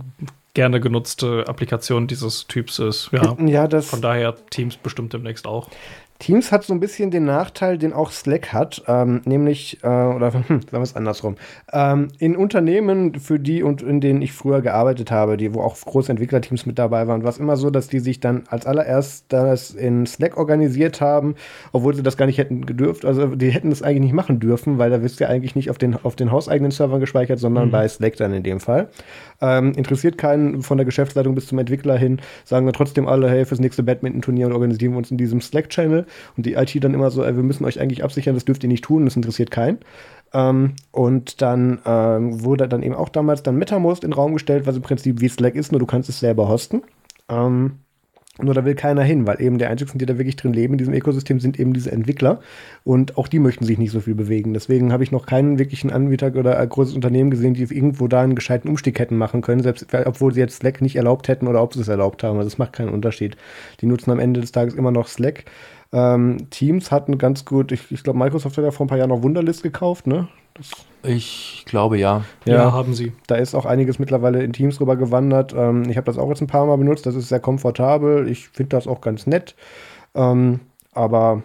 gerne 0.53 0.81
genutzte 0.81 1.45
Applikation 1.47 2.07
dieses 2.07 2.47
Typs 2.47 2.79
ist. 2.79 3.09
Ja, 3.11 3.37
Ja, 3.39 3.67
das 3.67 3.87
von 3.87 4.01
daher 4.01 4.35
Teams 4.49 4.75
bestimmt 4.77 5.13
demnächst 5.13 5.47
auch. 5.47 5.69
Teams 6.17 6.51
hat 6.53 6.63
so 6.63 6.73
ein 6.73 6.79
bisschen 6.79 7.11
den 7.11 7.25
Nachteil, 7.25 7.77
den 7.77 7.91
auch 7.91 8.09
Slack 8.09 8.53
hat, 8.53 8.83
ähm, 8.87 9.21
nämlich, 9.25 9.79
äh, 9.83 9.87
oder 9.87 10.33
hm, 10.33 10.43
sagen 10.47 10.61
wir 10.71 10.81
es 10.81 10.95
andersrum. 10.95 11.35
Ähm, 11.73 12.07
in 12.19 12.37
Unternehmen, 12.37 13.15
für 13.19 13.37
die 13.37 13.63
und 13.63 13.81
in 13.81 13.99
denen 13.99 14.21
ich 14.21 14.31
früher 14.31 14.61
gearbeitet 14.61 15.11
habe, 15.11 15.35
die, 15.35 15.53
wo 15.53 15.61
auch 15.61 15.75
große 15.79 16.09
Entwicklerteams 16.09 16.65
mit 16.65 16.79
dabei 16.79 17.07
waren, 17.07 17.23
war 17.23 17.29
es 17.31 17.37
immer 17.37 17.57
so, 17.57 17.69
dass 17.69 17.89
die 17.89 17.99
sich 17.99 18.21
dann 18.21 18.43
als 18.49 18.65
allererst 18.65 19.25
das 19.29 19.71
in 19.71 20.05
Slack 20.05 20.37
organisiert 20.37 21.01
haben, 21.01 21.35
obwohl 21.73 21.93
sie 21.93 22.03
das 22.03 22.15
gar 22.15 22.27
nicht 22.27 22.37
hätten 22.37 22.65
gedürft. 22.65 23.03
Also 23.03 23.35
die 23.35 23.49
hätten 23.49 23.69
das 23.69 23.81
eigentlich 23.81 24.01
nicht 24.03 24.13
machen 24.13 24.39
dürfen, 24.39 24.77
weil 24.77 24.89
da 24.89 25.01
wirst 25.01 25.19
du 25.19 25.25
ja 25.25 25.29
eigentlich 25.29 25.55
nicht 25.55 25.69
auf 25.69 25.77
den, 25.77 25.95
auf 26.01 26.15
den 26.15 26.31
hauseigenen 26.31 26.71
Servern 26.71 27.01
gespeichert, 27.01 27.39
sondern 27.39 27.67
Mhm. 27.67 27.71
bei 27.71 27.87
Slack 27.89 28.15
dann 28.15 28.33
in 28.33 28.43
dem 28.43 28.61
Fall. 28.61 28.87
Ähm, 29.41 29.73
interessiert 29.73 30.17
keinen 30.17 30.61
von 30.61 30.77
der 30.77 30.85
Geschäftsleitung 30.85 31.35
bis 31.35 31.47
zum 31.47 31.59
Entwickler 31.59 31.97
hin, 31.97 32.19
sagen 32.43 32.65
dann 32.65 32.73
trotzdem 32.73 33.07
alle, 33.07 33.29
hey, 33.29 33.45
fürs 33.45 33.59
nächste 33.59 33.83
Badminton-Turnier 33.83 34.47
und 34.47 34.53
organisieren 34.53 34.93
wir 34.93 34.97
uns 34.97 35.11
in 35.11 35.17
diesem 35.17 35.41
Slack-Channel. 35.41 36.05
Und 36.37 36.45
die 36.45 36.53
IT 36.53 36.83
dann 36.83 36.93
immer 36.93 37.11
so, 37.11 37.23
ey, 37.23 37.35
wir 37.35 37.43
müssen 37.43 37.65
euch 37.65 37.79
eigentlich 37.79 38.03
absichern, 38.03 38.35
das 38.35 38.45
dürft 38.45 38.63
ihr 38.63 38.69
nicht 38.69 38.83
tun, 38.83 39.05
das 39.05 39.15
interessiert 39.15 39.51
keinen. 39.51 39.79
Ähm, 40.33 40.73
und 40.91 41.41
dann 41.41 41.79
ähm, 41.85 42.43
wurde 42.43 42.67
dann 42.67 42.83
eben 42.83 42.95
auch 42.95 43.09
damals 43.09 43.43
dann 43.43 43.57
MetaMost 43.57 44.03
in 44.03 44.11
den 44.11 44.15
Raum 44.15 44.33
gestellt, 44.33 44.65
was 44.65 44.75
im 44.75 44.81
Prinzip 44.81 45.21
wie 45.21 45.29
Slack 45.29 45.55
ist, 45.55 45.71
nur 45.71 45.79
du 45.79 45.85
kannst 45.85 46.09
es 46.09 46.19
selber 46.19 46.47
hosten. 46.47 46.81
Ähm, 47.29 47.79
nur 48.41 48.53
da 48.53 48.65
will 48.65 48.75
keiner 48.75 49.03
hin, 49.03 49.25
weil 49.25 49.41
eben 49.41 49.59
der 49.59 49.69
einzigen, 49.69 49.97
die 49.97 50.05
da 50.05 50.17
wirklich 50.17 50.35
drin 50.35 50.51
leben 50.51 50.73
in 50.73 50.77
diesem 50.77 50.93
Ökosystem, 50.93 51.39
sind 51.39 51.57
eben 51.57 51.73
diese 51.73 51.91
Entwickler. 51.91 52.41
Und 52.83 53.17
auch 53.17 53.29
die 53.29 53.39
möchten 53.39 53.63
sich 53.63 53.77
nicht 53.77 53.91
so 53.91 54.01
viel 54.01 54.15
bewegen. 54.15 54.53
Deswegen 54.53 54.91
habe 54.91 55.03
ich 55.03 55.11
noch 55.11 55.25
keinen 55.25 55.57
wirklichen 55.57 55.89
Anbieter 55.89 56.35
oder 56.35 56.59
ein 56.59 56.67
großes 56.67 56.95
Unternehmen 56.95 57.31
gesehen, 57.31 57.53
die 57.53 57.63
irgendwo 57.63 58.09
da 58.09 58.21
einen 58.21 58.35
gescheiten 58.35 58.69
Umstieg 58.69 58.99
hätten 58.99 59.17
machen 59.17 59.41
können, 59.41 59.63
selbst 59.63 59.87
obwohl 60.05 60.33
sie 60.33 60.41
jetzt 60.41 60.57
Slack 60.57 60.81
nicht 60.81 60.97
erlaubt 60.97 61.29
hätten 61.29 61.47
oder 61.47 61.63
ob 61.63 61.73
sie 61.73 61.79
es 61.79 61.87
erlaubt 61.87 62.23
haben. 62.23 62.37
Also 62.37 62.47
es 62.47 62.57
macht 62.57 62.73
keinen 62.73 62.89
Unterschied. 62.89 63.37
Die 63.79 63.85
nutzen 63.85 64.11
am 64.11 64.19
Ende 64.19 64.41
des 64.41 64.51
Tages 64.51 64.73
immer 64.73 64.91
noch 64.91 65.07
Slack. 65.07 65.45
Ähm, 65.93 66.49
Teams 66.49 66.91
hatten 66.91 67.17
ganz 67.17 67.45
gut, 67.45 67.71
ich, 67.71 67.89
ich 67.89 68.03
glaube, 68.03 68.19
Microsoft 68.19 68.57
hat 68.57 68.65
ja 68.65 68.71
vor 68.71 68.85
ein 68.85 68.89
paar 68.89 68.97
Jahren 68.97 69.11
noch 69.11 69.23
Wunderlist 69.23 69.63
gekauft, 69.63 70.07
ne? 70.07 70.27
Ich 71.03 71.63
glaube 71.67 71.97
ja. 71.97 72.23
Ja, 72.45 72.71
haben 72.71 72.93
sie. 72.93 73.11
Da 73.27 73.35
ist 73.35 73.53
auch 73.53 73.65
einiges 73.65 73.99
mittlerweile 73.99 74.43
in 74.43 74.53
Teams 74.53 74.79
rüber 74.79 74.95
gewandert. 74.95 75.53
Ähm, 75.55 75.89
ich 75.89 75.97
habe 75.97 76.05
das 76.05 76.17
auch 76.17 76.29
jetzt 76.29 76.41
ein 76.41 76.47
paar 76.47 76.65
Mal 76.65 76.77
benutzt. 76.77 77.05
Das 77.05 77.15
ist 77.15 77.29
sehr 77.29 77.39
komfortabel. 77.39 78.29
Ich 78.29 78.49
finde 78.49 78.69
das 78.69 78.87
auch 78.87 79.01
ganz 79.01 79.27
nett. 79.27 79.55
Ähm, 80.15 80.61
aber 80.93 81.43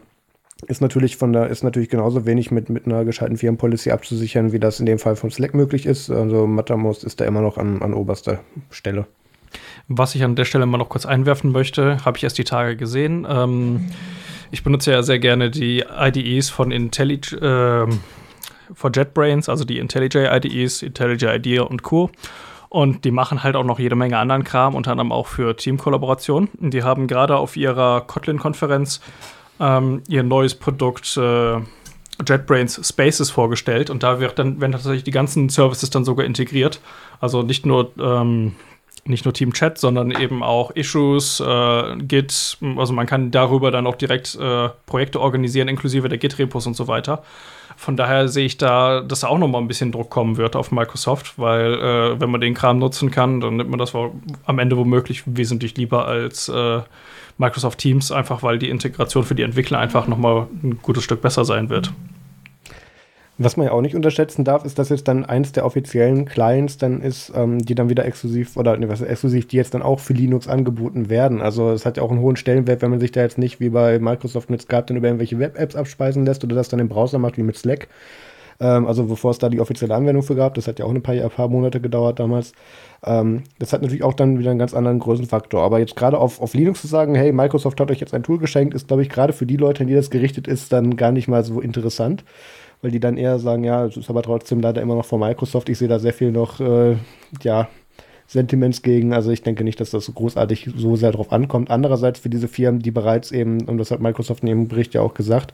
ist 0.66 0.80
natürlich 0.80 1.16
von 1.16 1.32
der, 1.32 1.48
ist 1.48 1.62
natürlich 1.62 1.88
genauso 1.88 2.26
wenig 2.26 2.50
mit, 2.50 2.68
mit 2.68 2.86
einer 2.86 3.04
gescheiten 3.04 3.36
Firmenpolicy 3.36 3.90
abzusichern, 3.90 4.52
wie 4.52 4.58
das 4.58 4.80
in 4.80 4.86
dem 4.86 4.98
Fall 4.98 5.16
von 5.16 5.30
Slack 5.30 5.54
möglich 5.54 5.86
ist. 5.86 6.10
Also 6.10 6.46
Mattermost 6.46 7.04
ist 7.04 7.20
da 7.20 7.24
immer 7.24 7.40
noch 7.40 7.58
an, 7.58 7.82
an 7.82 7.94
oberster 7.94 8.40
Stelle. 8.70 9.06
Was 9.88 10.14
ich 10.14 10.22
an 10.22 10.36
der 10.36 10.44
Stelle 10.44 10.66
mal 10.66 10.78
noch 10.78 10.88
kurz 10.88 11.06
einwerfen 11.06 11.50
möchte, 11.50 12.04
habe 12.04 12.16
ich 12.16 12.24
erst 12.24 12.38
die 12.38 12.44
Tage 12.44 12.76
gesehen. 12.76 13.26
Ähm, 13.28 13.90
ich 14.52 14.62
benutze 14.62 14.92
ja 14.92 15.02
sehr 15.02 15.18
gerne 15.18 15.50
die 15.50 15.84
IDEs 15.98 16.50
von 16.50 16.70
IntelliJ, 16.70 17.36
ähm, 17.40 18.00
von 18.74 18.92
JetBrains, 18.92 19.48
also 19.48 19.64
die 19.64 19.78
IntelliJ 19.78 20.26
IDEs, 20.36 20.82
IntelliJ 20.82 21.36
IDEA 21.36 21.62
und 21.62 21.82
Co. 21.82 22.10
Und 22.68 23.04
die 23.04 23.10
machen 23.10 23.42
halt 23.42 23.56
auch 23.56 23.64
noch 23.64 23.80
jede 23.80 23.96
Menge 23.96 24.16
anderen 24.18 24.44
Kram, 24.44 24.74
unter 24.74 24.92
anderem 24.92 25.10
auch 25.10 25.26
für 25.26 25.56
Teamkollaboration. 25.56 26.48
Und 26.60 26.72
die 26.72 26.84
haben 26.84 27.08
gerade 27.08 27.36
auf 27.36 27.56
ihrer 27.56 28.02
Kotlin-Konferenz 28.02 29.00
ähm, 29.58 30.02
ihr 30.08 30.22
neues 30.22 30.54
Produkt 30.54 31.16
äh, 31.16 31.56
JetBrains 32.24 32.88
Spaces 32.88 33.30
vorgestellt. 33.30 33.90
Und 33.90 34.04
da 34.04 34.20
wird 34.20 34.38
dann, 34.38 34.60
werden 34.60 34.72
tatsächlich 34.72 35.02
die 35.02 35.10
ganzen 35.10 35.48
Services 35.48 35.90
dann 35.90 36.04
sogar 36.04 36.24
integriert. 36.24 36.80
Also 37.20 37.42
nicht 37.42 37.66
nur 37.66 37.90
ähm, 37.98 38.54
nicht 39.04 39.24
nur 39.24 39.34
Team 39.34 39.52
Chat, 39.52 39.78
sondern 39.78 40.10
eben 40.10 40.42
auch 40.42 40.70
Issues, 40.72 41.40
äh, 41.40 41.96
Git. 41.98 42.58
Also 42.76 42.92
man 42.92 43.06
kann 43.06 43.30
darüber 43.30 43.70
dann 43.70 43.86
auch 43.86 43.96
direkt 43.96 44.36
äh, 44.36 44.68
Projekte 44.86 45.20
organisieren, 45.20 45.68
inklusive 45.68 46.08
der 46.08 46.18
Git-Repos 46.18 46.66
und 46.66 46.74
so 46.74 46.88
weiter. 46.88 47.22
Von 47.80 47.96
daher 47.96 48.28
sehe 48.28 48.44
ich 48.44 48.58
da, 48.58 49.00
dass 49.00 49.20
da 49.20 49.28
auch 49.28 49.38
noch 49.38 49.48
mal 49.48 49.56
ein 49.56 49.66
bisschen 49.66 49.90
Druck 49.90 50.10
kommen 50.10 50.36
wird 50.36 50.54
auf 50.54 50.70
Microsoft, 50.70 51.38
weil 51.38 51.72
äh, 51.72 52.20
wenn 52.20 52.30
man 52.30 52.42
den 52.42 52.52
Kram 52.52 52.78
nutzen 52.78 53.10
kann, 53.10 53.40
dann 53.40 53.56
nimmt 53.56 53.70
man 53.70 53.78
das 53.78 53.94
am 53.94 54.58
Ende 54.58 54.76
womöglich 54.76 55.22
wesentlich 55.24 55.78
lieber 55.78 56.06
als 56.06 56.50
äh, 56.50 56.80
Microsoft 57.38 57.78
Teams, 57.78 58.12
einfach 58.12 58.42
weil 58.42 58.58
die 58.58 58.68
Integration 58.68 59.24
für 59.24 59.34
die 59.34 59.44
Entwickler 59.44 59.78
einfach 59.78 60.06
noch 60.08 60.18
mal 60.18 60.46
ein 60.62 60.78
gutes 60.82 61.04
Stück 61.04 61.22
besser 61.22 61.46
sein 61.46 61.70
wird. 61.70 61.90
Was 63.42 63.56
man 63.56 63.68
ja 63.68 63.72
auch 63.72 63.80
nicht 63.80 63.96
unterschätzen 63.96 64.44
darf, 64.44 64.66
ist, 64.66 64.78
dass 64.78 64.90
jetzt 64.90 65.08
dann 65.08 65.24
eins 65.24 65.52
der 65.52 65.64
offiziellen 65.64 66.26
Clients 66.26 66.76
dann 66.76 67.00
ist, 67.00 67.32
ähm, 67.34 67.58
die 67.58 67.74
dann 67.74 67.88
wieder 67.88 68.04
exklusiv 68.04 68.58
oder 68.58 68.76
ne, 68.76 68.86
was 68.90 69.00
exklusiv, 69.00 69.48
die 69.48 69.56
jetzt 69.56 69.72
dann 69.72 69.80
auch 69.80 69.98
für 69.98 70.12
Linux 70.12 70.46
angeboten 70.46 71.08
werden. 71.08 71.40
Also 71.40 71.70
es 71.70 71.86
hat 71.86 71.96
ja 71.96 72.02
auch 72.02 72.10
einen 72.10 72.20
hohen 72.20 72.36
Stellenwert, 72.36 72.82
wenn 72.82 72.90
man 72.90 73.00
sich 73.00 73.12
da 73.12 73.22
jetzt 73.22 73.38
nicht 73.38 73.58
wie 73.58 73.70
bei 73.70 73.98
Microsoft 73.98 74.50
mit 74.50 74.60
Skype 74.60 74.82
dann 74.82 74.98
über 74.98 75.08
irgendwelche 75.08 75.38
Web-Apps 75.38 75.74
abspeisen 75.74 76.26
lässt 76.26 76.44
oder 76.44 76.54
das 76.54 76.68
dann 76.68 76.80
im 76.80 76.90
Browser 76.90 77.18
macht 77.18 77.38
wie 77.38 77.42
mit 77.42 77.56
Slack. 77.56 77.88
Ähm, 78.60 78.86
also 78.86 79.06
bevor 79.06 79.30
es 79.30 79.38
da 79.38 79.48
die 79.48 79.60
offizielle 79.60 79.94
Anwendung 79.94 80.22
für 80.22 80.36
gab, 80.36 80.52
das 80.52 80.68
hat 80.68 80.78
ja 80.78 80.84
auch 80.84 80.90
ein 80.90 81.02
paar, 81.02 81.14
ein 81.14 81.30
paar 81.30 81.48
Monate 81.48 81.80
gedauert 81.80 82.20
damals. 82.20 82.52
Ähm, 83.06 83.44
das 83.58 83.72
hat 83.72 83.80
natürlich 83.80 84.04
auch 84.04 84.12
dann 84.12 84.38
wieder 84.38 84.50
einen 84.50 84.58
ganz 84.58 84.74
anderen 84.74 84.98
Größenfaktor. 84.98 85.62
Aber 85.62 85.78
jetzt 85.78 85.96
gerade 85.96 86.18
auf, 86.18 86.42
auf 86.42 86.52
Linux 86.52 86.82
zu 86.82 86.88
sagen, 86.88 87.14
hey, 87.14 87.32
Microsoft 87.32 87.80
hat 87.80 87.90
euch 87.90 88.00
jetzt 88.00 88.12
ein 88.12 88.22
Tool 88.22 88.36
geschenkt, 88.36 88.74
ist, 88.74 88.88
glaube 88.88 89.02
ich, 89.02 89.08
gerade 89.08 89.32
für 89.32 89.46
die 89.46 89.56
Leute, 89.56 89.80
an 89.80 89.86
die 89.86 89.94
das 89.94 90.10
gerichtet 90.10 90.46
ist, 90.46 90.74
dann 90.74 90.98
gar 90.98 91.10
nicht 91.10 91.26
mal 91.26 91.42
so 91.42 91.62
interessant 91.62 92.22
weil 92.82 92.90
die 92.90 93.00
dann 93.00 93.16
eher 93.16 93.38
sagen, 93.38 93.64
ja, 93.64 93.84
es 93.84 93.96
ist 93.96 94.10
aber 94.10 94.22
trotzdem 94.22 94.60
leider 94.60 94.80
immer 94.82 94.94
noch 94.94 95.04
von 95.04 95.20
Microsoft. 95.20 95.68
Ich 95.68 95.78
sehe 95.78 95.88
da 95.88 95.98
sehr 95.98 96.12
viel 96.12 96.32
noch, 96.32 96.60
äh, 96.60 96.96
ja, 97.42 97.68
Sentiments 98.30 98.82
gegen. 98.82 99.12
Also 99.12 99.32
ich 99.32 99.42
denke 99.42 99.64
nicht, 99.64 99.80
dass 99.80 99.90
das 99.90 100.14
großartig 100.14 100.70
so 100.76 100.94
sehr 100.94 101.10
drauf 101.10 101.32
ankommt. 101.32 101.68
Andererseits 101.68 102.20
für 102.20 102.28
diese 102.28 102.46
Firmen, 102.46 102.80
die 102.80 102.92
bereits 102.92 103.32
eben, 103.32 103.62
und 103.62 103.76
das 103.78 103.90
hat 103.90 103.98
Microsoft 104.00 104.44
in 104.44 104.48
ihrem 104.48 104.68
Bericht 104.68 104.94
ja 104.94 105.00
auch 105.00 105.14
gesagt, 105.14 105.52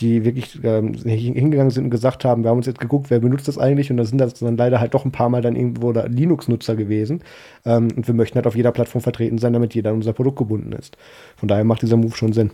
die 0.00 0.24
wirklich 0.24 0.58
ähm, 0.64 0.94
hingegangen 0.94 1.70
sind 1.70 1.84
und 1.84 1.90
gesagt 1.90 2.24
haben, 2.24 2.42
wir 2.42 2.50
haben 2.50 2.56
uns 2.56 2.66
jetzt 2.66 2.80
geguckt, 2.80 3.10
wer 3.10 3.20
benutzt 3.20 3.46
das 3.46 3.58
eigentlich 3.58 3.92
und 3.92 3.96
da 3.96 4.04
sind 4.04 4.18
das 4.18 4.34
dann 4.34 4.56
leider 4.56 4.80
halt 4.80 4.94
doch 4.94 5.04
ein 5.04 5.12
paar 5.12 5.28
Mal 5.28 5.40
dann 5.40 5.54
irgendwo 5.54 5.92
Linux-Nutzer 5.92 6.74
gewesen. 6.74 7.22
Ähm, 7.64 7.88
und 7.96 8.08
wir 8.08 8.14
möchten 8.14 8.34
halt 8.34 8.48
auf 8.48 8.56
jeder 8.56 8.72
Plattform 8.72 9.02
vertreten 9.02 9.38
sein, 9.38 9.52
damit 9.52 9.76
jeder 9.76 9.90
an 9.90 9.96
unser 9.96 10.12
Produkt 10.12 10.38
gebunden 10.38 10.72
ist. 10.72 10.96
Von 11.36 11.46
daher 11.46 11.62
macht 11.62 11.82
dieser 11.82 11.96
Move 11.96 12.16
schon 12.16 12.32
Sinn. 12.32 12.50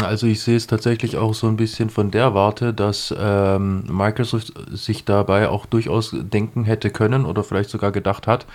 Also 0.00 0.26
ich 0.26 0.40
sehe 0.40 0.56
es 0.56 0.66
tatsächlich 0.66 1.16
auch 1.16 1.34
so 1.34 1.46
ein 1.48 1.56
bisschen 1.56 1.90
von 1.90 2.10
der 2.10 2.34
Warte, 2.34 2.72
dass 2.72 3.14
ähm, 3.18 3.84
Microsoft 3.88 4.52
sich 4.70 5.04
dabei 5.04 5.48
auch 5.48 5.66
durchaus 5.66 6.14
denken 6.18 6.64
hätte 6.64 6.90
können 6.90 7.26
oder 7.26 7.44
vielleicht 7.44 7.70
sogar 7.70 7.92
gedacht 7.92 8.26
hat, 8.26 8.46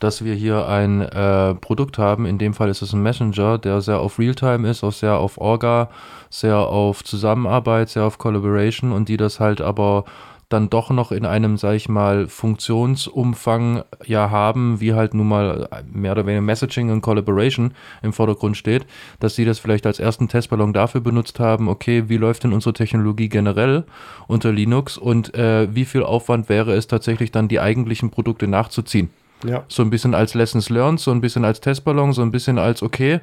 dass 0.00 0.24
wir 0.24 0.34
hier 0.34 0.68
ein 0.68 1.00
äh, 1.00 1.54
Produkt 1.54 1.98
haben. 1.98 2.26
In 2.26 2.38
dem 2.38 2.54
Fall 2.54 2.68
ist 2.68 2.82
es 2.82 2.92
ein 2.92 3.02
Messenger, 3.02 3.58
der 3.58 3.80
sehr 3.80 4.00
auf 4.00 4.18
Realtime 4.18 4.68
ist, 4.68 4.84
auch 4.84 4.92
sehr 4.92 5.16
auf 5.16 5.38
Orga, 5.38 5.88
sehr 6.28 6.58
auf 6.58 7.02
Zusammenarbeit, 7.04 7.88
sehr 7.88 8.04
auf 8.04 8.18
Collaboration 8.18 8.92
und 8.92 9.08
die 9.08 9.16
das 9.16 9.40
halt 9.40 9.60
aber 9.60 10.04
dann 10.48 10.70
doch 10.70 10.90
noch 10.90 11.12
in 11.12 11.24
einem, 11.26 11.56
sag 11.56 11.74
ich 11.74 11.88
mal, 11.88 12.28
Funktionsumfang 12.28 13.84
ja 14.04 14.30
haben, 14.30 14.80
wie 14.80 14.94
halt 14.94 15.14
nun 15.14 15.28
mal 15.28 15.68
mehr 15.92 16.12
oder 16.12 16.26
weniger 16.26 16.42
Messaging 16.42 16.90
und 16.90 17.00
Collaboration 17.00 17.72
im 18.02 18.12
Vordergrund 18.12 18.56
steht, 18.56 18.86
dass 19.20 19.34
sie 19.34 19.44
das 19.44 19.58
vielleicht 19.58 19.86
als 19.86 19.98
ersten 19.98 20.28
Testballon 20.28 20.72
dafür 20.72 21.00
benutzt 21.00 21.40
haben, 21.40 21.68
okay, 21.68 22.04
wie 22.08 22.16
läuft 22.16 22.44
denn 22.44 22.52
unsere 22.52 22.72
Technologie 22.72 23.28
generell 23.28 23.84
unter 24.26 24.52
Linux 24.52 24.98
und 24.98 25.34
äh, 25.34 25.74
wie 25.74 25.84
viel 25.84 26.02
Aufwand 26.02 26.48
wäre 26.48 26.72
es 26.74 26.86
tatsächlich 26.86 27.30
dann, 27.32 27.48
die 27.48 27.60
eigentlichen 27.60 28.10
Produkte 28.10 28.46
nachzuziehen. 28.46 29.10
Ja. 29.44 29.64
So 29.68 29.82
ein 29.82 29.90
bisschen 29.90 30.14
als 30.14 30.34
Lessons 30.34 30.70
Learned, 30.70 31.00
so 31.00 31.10
ein 31.10 31.20
bisschen 31.20 31.44
als 31.44 31.60
Testballon, 31.60 32.12
so 32.12 32.22
ein 32.22 32.30
bisschen 32.30 32.58
als 32.58 32.82
okay, 32.82 33.20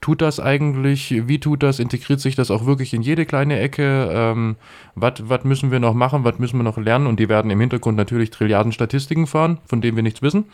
tut 0.00 0.22
das 0.22 0.40
eigentlich, 0.40 1.26
wie 1.26 1.40
tut 1.40 1.62
das, 1.62 1.78
integriert 1.78 2.20
sich 2.20 2.34
das 2.36 2.50
auch 2.50 2.66
wirklich 2.66 2.94
in 2.94 3.02
jede 3.02 3.26
kleine 3.26 3.58
Ecke, 3.58 4.08
ähm, 4.12 4.56
was 4.94 5.44
müssen 5.44 5.70
wir 5.70 5.80
noch 5.80 5.94
machen, 5.94 6.24
was 6.24 6.38
müssen 6.38 6.58
wir 6.58 6.62
noch 6.62 6.78
lernen 6.78 7.06
und 7.06 7.18
die 7.18 7.28
werden 7.28 7.50
im 7.50 7.60
Hintergrund 7.60 7.96
natürlich 7.96 8.30
Trilliarden 8.30 8.72
Statistiken 8.72 9.26
fahren, 9.26 9.58
von 9.66 9.80
denen 9.80 9.96
wir 9.96 10.02
nichts 10.02 10.22
wissen, 10.22 10.44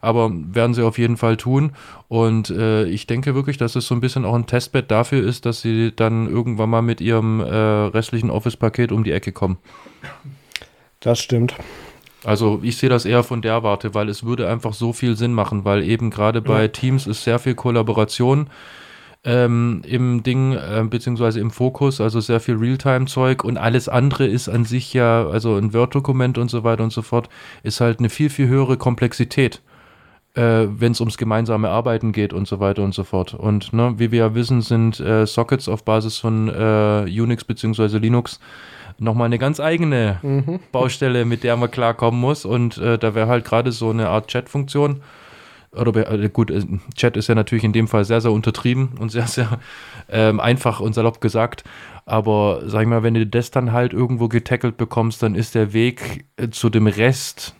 aber 0.00 0.30
werden 0.32 0.74
sie 0.74 0.82
auf 0.84 0.98
jeden 0.98 1.16
Fall 1.16 1.36
tun 1.36 1.72
und 2.08 2.50
äh, 2.50 2.84
ich 2.84 3.06
denke 3.06 3.34
wirklich, 3.34 3.56
dass 3.56 3.76
es 3.76 3.86
so 3.86 3.94
ein 3.94 4.00
bisschen 4.00 4.24
auch 4.24 4.34
ein 4.34 4.46
Testbed 4.46 4.90
dafür 4.90 5.26
ist, 5.26 5.46
dass 5.46 5.60
sie 5.60 5.92
dann 5.94 6.28
irgendwann 6.28 6.70
mal 6.70 6.82
mit 6.82 7.00
ihrem 7.00 7.40
äh, 7.40 7.44
restlichen 7.44 8.30
Office-Paket 8.30 8.92
um 8.92 9.04
die 9.04 9.12
Ecke 9.12 9.32
kommen. 9.32 9.58
Das 11.00 11.20
stimmt. 11.20 11.54
Also 12.24 12.60
ich 12.62 12.76
sehe 12.76 12.88
das 12.88 13.04
eher 13.04 13.22
von 13.22 13.42
der 13.42 13.62
Warte, 13.62 13.94
weil 13.94 14.08
es 14.08 14.24
würde 14.24 14.48
einfach 14.48 14.72
so 14.72 14.92
viel 14.92 15.16
Sinn 15.16 15.32
machen, 15.32 15.64
weil 15.64 15.82
eben 15.82 16.10
gerade 16.10 16.40
bei 16.40 16.62
ja. 16.62 16.68
Teams 16.68 17.06
ist 17.06 17.24
sehr 17.24 17.38
viel 17.38 17.54
Kollaboration 17.54 18.48
ähm, 19.24 19.82
im 19.86 20.22
Ding, 20.22 20.52
äh, 20.52 20.84
beziehungsweise 20.88 21.40
im 21.40 21.50
Fokus, 21.50 22.00
also 22.00 22.20
sehr 22.20 22.40
viel 22.40 22.56
Realtime-Zeug 22.56 23.42
und 23.42 23.56
alles 23.56 23.88
andere 23.88 24.26
ist 24.26 24.48
an 24.48 24.64
sich 24.64 24.92
ja, 24.92 25.26
also 25.26 25.56
ein 25.56 25.72
Word-Dokument 25.72 26.36
und 26.38 26.50
so 26.50 26.62
weiter 26.62 26.84
und 26.84 26.92
so 26.92 27.02
fort, 27.02 27.28
ist 27.62 27.80
halt 27.80 27.98
eine 27.98 28.10
viel, 28.10 28.28
viel 28.28 28.48
höhere 28.48 28.76
Komplexität, 28.76 29.62
äh, 30.34 30.66
wenn 30.68 30.92
es 30.92 31.00
ums 31.00 31.16
gemeinsame 31.16 31.70
Arbeiten 31.70 32.12
geht 32.12 32.34
und 32.34 32.46
so 32.46 32.60
weiter 32.60 32.82
und 32.82 32.94
so 32.94 33.04
fort. 33.04 33.32
Und 33.32 33.72
ne, 33.72 33.94
wie 33.96 34.12
wir 34.12 34.18
ja 34.18 34.34
wissen, 34.34 34.60
sind 34.60 35.00
äh, 35.00 35.26
Sockets 35.26 35.68
auf 35.68 35.84
Basis 35.84 36.18
von 36.18 36.48
äh, 36.48 37.04
Unix 37.08 37.44
beziehungsweise 37.44 37.98
Linux 37.98 38.40
nochmal 38.98 39.26
eine 39.26 39.38
ganz 39.38 39.60
eigene 39.60 40.18
mhm. 40.22 40.60
Baustelle, 40.72 41.24
mit 41.24 41.44
der 41.44 41.56
man 41.56 41.70
klarkommen 41.70 42.20
muss. 42.20 42.44
Und 42.44 42.78
äh, 42.78 42.98
da 42.98 43.14
wäre 43.14 43.28
halt 43.28 43.44
gerade 43.44 43.72
so 43.72 43.90
eine 43.90 44.08
Art 44.08 44.28
Chat-Funktion 44.28 45.00
oder 45.72 46.10
äh, 46.10 46.28
gut, 46.28 46.50
äh, 46.50 46.62
Chat 46.94 47.16
ist 47.16 47.28
ja 47.28 47.34
natürlich 47.34 47.64
in 47.64 47.72
dem 47.72 47.88
Fall 47.88 48.04
sehr, 48.04 48.20
sehr 48.20 48.32
untertrieben 48.32 48.90
und 48.98 49.10
sehr, 49.10 49.26
sehr 49.26 49.58
ähm, 50.08 50.40
einfach 50.40 50.80
und 50.80 50.94
salopp 50.94 51.20
gesagt. 51.20 51.64
Aber 52.06 52.62
sag 52.66 52.82
ich 52.82 52.88
mal, 52.88 53.02
wenn 53.02 53.14
du 53.14 53.26
das 53.26 53.50
dann 53.50 53.72
halt 53.72 53.92
irgendwo 53.92 54.28
getackelt 54.28 54.76
bekommst, 54.76 55.22
dann 55.22 55.34
ist 55.34 55.54
der 55.54 55.72
Weg 55.72 56.26
äh, 56.36 56.50
zu 56.50 56.70
dem 56.70 56.86
Rest 56.86 57.54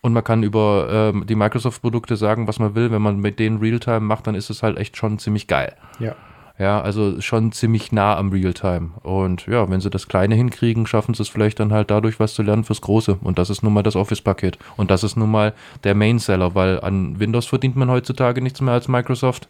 und 0.00 0.12
man 0.12 0.22
kann 0.22 0.42
über 0.42 0.88
ähm, 0.90 1.26
die 1.26 1.34
Microsoft-Produkte 1.34 2.16
sagen, 2.16 2.46
was 2.46 2.58
man 2.58 2.74
will. 2.74 2.90
Wenn 2.90 3.02
man 3.02 3.18
mit 3.18 3.38
denen 3.38 3.58
Realtime 3.58 4.00
macht, 4.00 4.26
dann 4.26 4.34
ist 4.34 4.50
es 4.50 4.62
halt 4.62 4.78
echt 4.78 4.96
schon 4.96 5.18
ziemlich 5.18 5.46
geil. 5.46 5.74
Ja. 5.98 6.14
Ja, 6.58 6.80
also 6.80 7.20
schon 7.20 7.52
ziemlich 7.52 7.92
nah 7.92 8.16
am 8.16 8.30
Realtime. 8.30 8.92
Und 9.02 9.46
ja, 9.46 9.68
wenn 9.68 9.82
sie 9.82 9.90
das 9.90 10.08
Kleine 10.08 10.34
hinkriegen, 10.34 10.86
schaffen 10.86 11.12
sie 11.12 11.22
es 11.22 11.28
vielleicht 11.28 11.60
dann 11.60 11.72
halt 11.72 11.90
dadurch 11.90 12.18
was 12.18 12.32
zu 12.32 12.42
lernen 12.42 12.64
fürs 12.64 12.80
Große. 12.80 13.18
Und 13.22 13.38
das 13.38 13.50
ist 13.50 13.62
nun 13.62 13.74
mal 13.74 13.82
das 13.82 13.94
Office-Paket. 13.94 14.58
Und 14.78 14.90
das 14.90 15.04
ist 15.04 15.16
nun 15.16 15.30
mal 15.30 15.52
der 15.84 15.94
Main-Seller, 15.94 16.54
weil 16.54 16.80
an 16.80 17.20
Windows 17.20 17.44
verdient 17.46 17.76
man 17.76 17.90
heutzutage 17.90 18.40
nichts 18.40 18.62
mehr 18.62 18.72
als 18.72 18.88
Microsoft. 18.88 19.48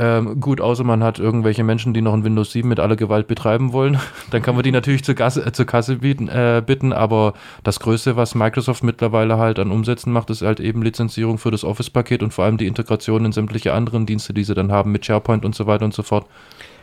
Ähm, 0.00 0.40
gut, 0.40 0.62
außer 0.62 0.82
man 0.82 1.04
hat 1.04 1.18
irgendwelche 1.18 1.62
Menschen, 1.62 1.92
die 1.92 2.00
noch 2.00 2.14
ein 2.14 2.24
Windows 2.24 2.52
7 2.52 2.66
mit 2.66 2.80
aller 2.80 2.96
Gewalt 2.96 3.26
betreiben 3.26 3.74
wollen. 3.74 3.98
Dann 4.30 4.40
kann 4.40 4.54
man 4.54 4.64
die 4.64 4.72
natürlich 4.72 5.04
zur, 5.04 5.14
Gasse, 5.14 5.44
äh, 5.44 5.52
zur 5.52 5.66
Kasse 5.66 5.96
bieten, 5.96 6.26
äh, 6.28 6.62
bitten. 6.64 6.94
Aber 6.94 7.34
das 7.64 7.80
Größte, 7.80 8.16
was 8.16 8.34
Microsoft 8.34 8.82
mittlerweile 8.82 9.36
halt 9.36 9.58
an 9.58 9.70
Umsätzen 9.70 10.10
macht, 10.10 10.30
ist 10.30 10.40
halt 10.40 10.58
eben 10.58 10.80
Lizenzierung 10.80 11.36
für 11.36 11.50
das 11.50 11.64
Office-Paket 11.64 12.22
und 12.22 12.32
vor 12.32 12.46
allem 12.46 12.56
die 12.56 12.66
Integration 12.66 13.26
in 13.26 13.32
sämtliche 13.32 13.74
anderen 13.74 14.06
Dienste, 14.06 14.32
die 14.32 14.42
sie 14.42 14.54
dann 14.54 14.72
haben 14.72 14.90
mit 14.90 15.04
SharePoint 15.04 15.44
und 15.44 15.54
so 15.54 15.66
weiter 15.66 15.84
und 15.84 15.92
so 15.92 16.02
fort. 16.02 16.24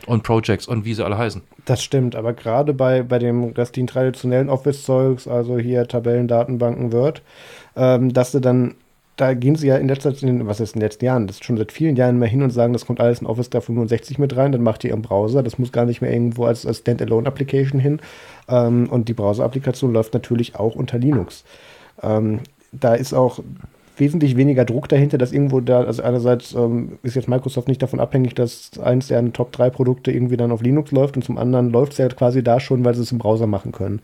Und 0.06 0.22
Projects 0.22 0.68
und 0.68 0.84
wie 0.84 0.94
sie 0.94 1.04
alle 1.04 1.18
heißen. 1.18 1.42
Das 1.64 1.82
stimmt, 1.82 2.14
aber 2.14 2.34
gerade 2.34 2.72
bei, 2.72 3.02
bei 3.02 3.18
dem, 3.18 3.52
den 3.52 3.86
traditionellen 3.88 4.48
Office-Zeugs, 4.48 5.26
also 5.26 5.58
hier 5.58 5.88
Tabellen, 5.88 6.28
Datenbanken, 6.28 6.92
Word, 6.92 7.22
ähm, 7.74 8.12
dass 8.12 8.30
du 8.30 8.38
dann 8.38 8.76
da 9.18 9.34
gehen 9.34 9.56
sie 9.56 9.66
ja 9.66 9.76
in 9.76 9.88
letzter 9.88 10.14
Zeit, 10.14 10.22
was 10.46 10.60
ist 10.60 10.74
in 10.74 10.80
den 10.80 10.86
letzten 10.86 11.04
Jahren, 11.04 11.26
das 11.26 11.36
ist 11.36 11.44
schon 11.44 11.56
seit 11.56 11.72
vielen 11.72 11.96
Jahren 11.96 12.18
mehr 12.18 12.28
hin 12.28 12.42
und 12.42 12.50
sagen, 12.50 12.72
das 12.72 12.86
kommt 12.86 13.00
alles 13.00 13.20
in 13.20 13.26
Office 13.26 13.50
365 13.50 14.18
mit 14.18 14.36
rein, 14.36 14.52
dann 14.52 14.62
macht 14.62 14.84
ihr 14.84 14.92
im 14.92 15.02
Browser, 15.02 15.42
das 15.42 15.58
muss 15.58 15.72
gar 15.72 15.84
nicht 15.84 16.00
mehr 16.00 16.12
irgendwo 16.12 16.44
als, 16.44 16.64
als 16.64 16.78
Standalone-Application 16.78 17.80
hin. 17.80 18.00
Ähm, 18.48 18.88
und 18.88 19.08
die 19.08 19.14
Browser-Applikation 19.14 19.92
läuft 19.92 20.14
natürlich 20.14 20.54
auch 20.54 20.76
unter 20.76 20.98
Linux. 20.98 21.44
Ähm, 22.00 22.40
da 22.70 22.94
ist 22.94 23.12
auch 23.12 23.40
wesentlich 24.00 24.36
weniger 24.36 24.64
Druck 24.64 24.88
dahinter, 24.88 25.18
dass 25.18 25.32
irgendwo 25.32 25.60
da, 25.60 25.82
also 25.82 26.02
einerseits 26.02 26.54
ähm, 26.54 26.98
ist 27.02 27.16
jetzt 27.16 27.28
Microsoft 27.28 27.68
nicht 27.68 27.82
davon 27.82 28.00
abhängig, 28.00 28.34
dass 28.34 28.70
eins 28.82 29.08
der 29.08 29.32
Top 29.32 29.52
3 29.52 29.70
Produkte 29.70 30.12
irgendwie 30.12 30.36
dann 30.36 30.52
auf 30.52 30.62
Linux 30.62 30.92
läuft 30.92 31.16
und 31.16 31.22
zum 31.22 31.38
anderen 31.38 31.70
läuft 31.70 31.92
es 31.92 31.98
ja 31.98 32.08
quasi 32.08 32.42
da 32.42 32.60
schon, 32.60 32.84
weil 32.84 32.94
sie 32.94 33.02
es 33.02 33.12
im 33.12 33.18
Browser 33.18 33.46
machen 33.46 33.72
können. 33.72 34.00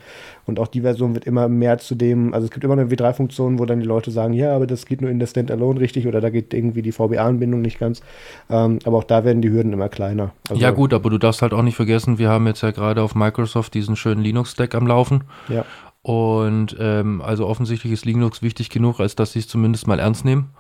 Und 0.47 0.61
auch 0.61 0.68
die 0.68 0.82
Version 0.82 1.14
wird 1.14 1.24
immer 1.24 1.49
mehr 1.49 1.78
zu 1.78 1.95
dem, 1.95 2.34
also 2.34 2.45
es 2.47 2.51
gibt 2.51 2.64
immer 2.64 2.74
eine 2.74 2.86
W3-Funktion, 2.86 3.59
wo 3.59 3.64
dann 3.64 3.80
die 3.80 3.86
Leute 3.86 4.11
sagen, 4.11 4.34
ja, 4.34 4.55
aber 4.55 4.66
das 4.66 4.86
geht 4.86 5.01
nur 5.01 5.11
in 5.11 5.18
der 5.18 5.26
Standalone 5.26 5.80
richtig 5.80 6.07
oder 6.07 6.20
da 6.20 6.30
geht 6.30 6.53
irgendwie 6.53 6.82
die 6.82 6.92
VBA-Anbindung 6.92 7.62
nicht 7.62 7.78
ganz. 7.78 8.03
Ähm, 8.51 8.78
aber 8.84 8.99
auch 8.99 9.05
da 9.05 9.24
werden 9.24 9.42
die 9.42 9.51
Hürden 9.51 9.72
immer 9.72 9.88
kleiner. 9.88 10.32
Also, 10.49 10.61
ja 10.61 10.70
gut, 10.70 10.92
aber 10.92 11.11
du 11.11 11.18
darfst 11.18 11.42
halt 11.42 11.55
auch 11.55 11.62
nicht 11.62 11.76
vergessen, 11.76 12.18
wir 12.18 12.28
haben 12.28 12.47
jetzt 12.47 12.62
ja 12.62 12.70
gerade 12.70 13.03
auf 13.03 13.14
Microsoft 13.14 13.74
diesen 13.74 13.97
schönen 13.97 14.22
Linux-Stack 14.22 14.74
am 14.74 14.86
Laufen. 14.86 15.24
Ja. 15.49 15.64
Und 16.05 16.77
ähm, 16.79 17.23
also 17.23 17.47
offensichtlich 17.47 17.91
ist 17.91 18.05
Linux 18.05 18.43
wichtig 18.43 18.69
genug, 18.69 19.01
als 19.01 19.17
dass 19.17 19.33
sie 19.33 19.39
es 19.39 19.49
zumindest 19.49 19.87
mal 19.87 19.99
ernst 19.99 20.27
nehmen. 20.27 20.51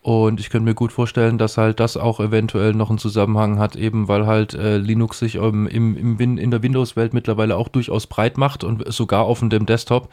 Und 0.00 0.40
ich 0.40 0.48
könnte 0.48 0.64
mir 0.64 0.74
gut 0.74 0.90
vorstellen, 0.90 1.36
dass 1.36 1.58
halt 1.58 1.80
das 1.80 1.98
auch 1.98 2.18
eventuell 2.18 2.72
noch 2.72 2.88
einen 2.88 2.98
Zusammenhang 2.98 3.58
hat, 3.58 3.76
eben 3.76 4.08
weil 4.08 4.24
halt 4.24 4.54
äh, 4.54 4.78
Linux 4.78 5.18
sich 5.18 5.34
ähm, 5.34 5.66
im, 5.66 5.98
im 5.98 6.18
Win 6.18 6.38
in 6.38 6.50
der 6.50 6.62
Windows-Welt 6.62 7.12
mittlerweile 7.12 7.56
auch 7.56 7.68
durchaus 7.68 8.06
breit 8.06 8.38
macht 8.38 8.64
und 8.64 8.90
sogar 8.90 9.24
auf 9.24 9.40
dem 9.40 9.66
Desktop, 9.66 10.08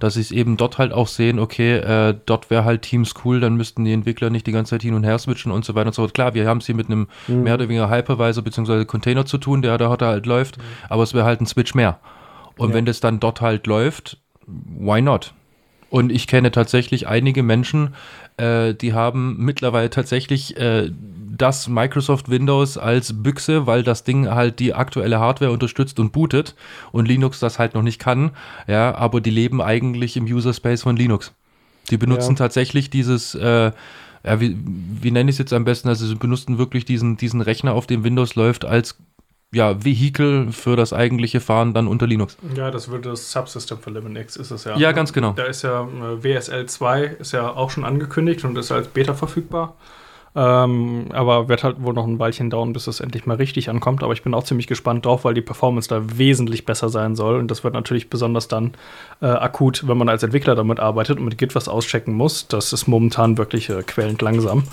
dass 0.00 0.14
sie 0.14 0.20
es 0.20 0.32
eben 0.32 0.56
dort 0.56 0.78
halt 0.78 0.92
auch 0.92 1.06
sehen, 1.06 1.38
okay, 1.38 1.76
äh, 1.76 2.18
dort 2.26 2.50
wäre 2.50 2.64
halt 2.64 2.82
Teams 2.82 3.14
cool, 3.24 3.38
dann 3.38 3.54
müssten 3.54 3.84
die 3.84 3.92
Entwickler 3.92 4.30
nicht 4.30 4.48
die 4.48 4.52
ganze 4.52 4.70
Zeit 4.70 4.82
hin 4.82 4.94
und 4.94 5.04
her 5.04 5.18
switchen 5.18 5.52
und 5.52 5.64
so 5.64 5.76
weiter 5.76 5.88
und 5.88 5.94
so 5.94 6.02
fort. 6.02 6.14
Klar, 6.14 6.34
wir 6.34 6.48
haben 6.48 6.58
es 6.58 6.66
hier 6.66 6.74
mit 6.74 6.86
einem 6.86 7.06
mhm. 7.28 7.44
mehr 7.44 7.54
oder 7.54 7.68
weniger 7.68 7.88
Hypervisor 7.88 8.42
bzw. 8.42 8.84
Container 8.84 9.26
zu 9.26 9.38
tun, 9.38 9.62
der 9.62 9.78
da 9.78 9.90
halt 9.90 10.26
läuft, 10.26 10.58
mhm. 10.58 10.62
aber 10.88 11.04
es 11.04 11.14
wäre 11.14 11.24
halt 11.24 11.40
ein 11.40 11.46
Switch 11.46 11.74
mehr. 11.74 12.00
Und 12.56 12.70
ja. 12.70 12.76
wenn 12.76 12.86
das 12.86 13.00
dann 13.00 13.20
dort 13.20 13.40
halt 13.40 13.66
läuft, 13.66 14.18
why 14.46 15.00
not? 15.00 15.34
Und 15.90 16.10
ich 16.10 16.26
kenne 16.26 16.50
tatsächlich 16.50 17.06
einige 17.06 17.42
Menschen, 17.42 17.94
äh, 18.36 18.74
die 18.74 18.94
haben 18.94 19.36
mittlerweile 19.38 19.90
tatsächlich 19.90 20.56
äh, 20.56 20.90
das 21.36 21.68
Microsoft 21.68 22.28
Windows 22.28 22.78
als 22.78 23.22
Büchse, 23.22 23.66
weil 23.66 23.82
das 23.82 24.04
Ding 24.04 24.28
halt 24.28 24.58
die 24.58 24.74
aktuelle 24.74 25.20
Hardware 25.20 25.52
unterstützt 25.52 26.00
und 26.00 26.12
bootet 26.12 26.54
und 26.92 27.06
Linux 27.06 27.38
das 27.40 27.58
halt 27.58 27.74
noch 27.74 27.82
nicht 27.82 28.00
kann. 28.00 28.30
Ja, 28.66 28.94
aber 28.94 29.20
die 29.20 29.30
leben 29.30 29.60
eigentlich 29.60 30.16
im 30.16 30.24
User 30.24 30.52
Space 30.52 30.82
von 30.82 30.96
Linux. 30.96 31.32
Die 31.90 31.96
benutzen 31.96 32.32
ja. 32.32 32.38
tatsächlich 32.38 32.90
dieses, 32.90 33.34
äh, 33.34 33.72
ja, 34.24 34.40
wie, 34.40 34.56
wie 35.00 35.10
nenne 35.10 35.30
ich 35.30 35.34
es 35.34 35.38
jetzt 35.38 35.52
am 35.52 35.64
besten? 35.64 35.88
Also 35.88 36.06
sie 36.06 36.14
benutzen 36.14 36.58
wirklich 36.58 36.84
diesen, 36.84 37.16
diesen 37.16 37.40
Rechner, 37.40 37.74
auf 37.74 37.86
dem 37.86 38.04
Windows 38.04 38.34
läuft, 38.34 38.64
als 38.64 38.96
ja, 39.54 39.84
Vehikel 39.84 40.52
für 40.52 40.76
das 40.76 40.92
eigentliche 40.92 41.40
Fahren 41.40 41.74
dann 41.74 41.86
unter 41.86 42.06
Linux. 42.06 42.36
Ja, 42.54 42.70
das 42.70 42.90
wird 42.90 43.06
das 43.06 43.32
Subsystem 43.32 43.78
für 43.78 43.90
Linux, 43.90 44.36
ist 44.36 44.50
es 44.50 44.64
ja. 44.64 44.76
Ja, 44.76 44.92
ganz 44.92 45.12
genau. 45.12 45.32
Da 45.32 45.44
ist 45.44 45.62
ja 45.62 45.82
äh, 45.82 46.22
WSL 46.22 46.66
2 46.66 47.04
ist 47.04 47.32
ja 47.32 47.50
auch 47.50 47.70
schon 47.70 47.84
angekündigt 47.84 48.44
und 48.44 48.56
ist 48.58 48.72
als 48.72 48.88
Beta 48.88 49.14
verfügbar. 49.14 49.74
Ähm, 50.36 51.06
aber 51.12 51.48
wird 51.48 51.62
halt 51.62 51.80
wohl 51.80 51.94
noch 51.94 52.06
ein 52.06 52.18
Weilchen 52.18 52.50
dauern, 52.50 52.72
bis 52.72 52.88
es 52.88 52.98
endlich 52.98 53.24
mal 53.24 53.36
richtig 53.36 53.70
ankommt. 53.70 54.02
Aber 54.02 54.12
ich 54.12 54.22
bin 54.24 54.34
auch 54.34 54.42
ziemlich 54.42 54.66
gespannt 54.66 55.06
drauf, 55.06 55.24
weil 55.24 55.34
die 55.34 55.40
Performance 55.40 55.88
da 55.88 56.18
wesentlich 56.18 56.64
besser 56.64 56.88
sein 56.88 57.14
soll. 57.14 57.38
Und 57.38 57.50
das 57.50 57.62
wird 57.62 57.74
natürlich 57.74 58.10
besonders 58.10 58.48
dann 58.48 58.72
äh, 59.22 59.26
akut, 59.26 59.86
wenn 59.86 59.96
man 59.96 60.08
als 60.08 60.24
Entwickler 60.24 60.56
damit 60.56 60.80
arbeitet 60.80 61.18
und 61.18 61.24
mit 61.24 61.38
Git 61.38 61.54
was 61.54 61.68
auschecken 61.68 62.14
muss. 62.14 62.48
Das 62.48 62.72
ist 62.72 62.88
momentan 62.88 63.38
wirklich 63.38 63.70
äh, 63.70 63.82
quälend 63.82 64.22
langsam. 64.22 64.64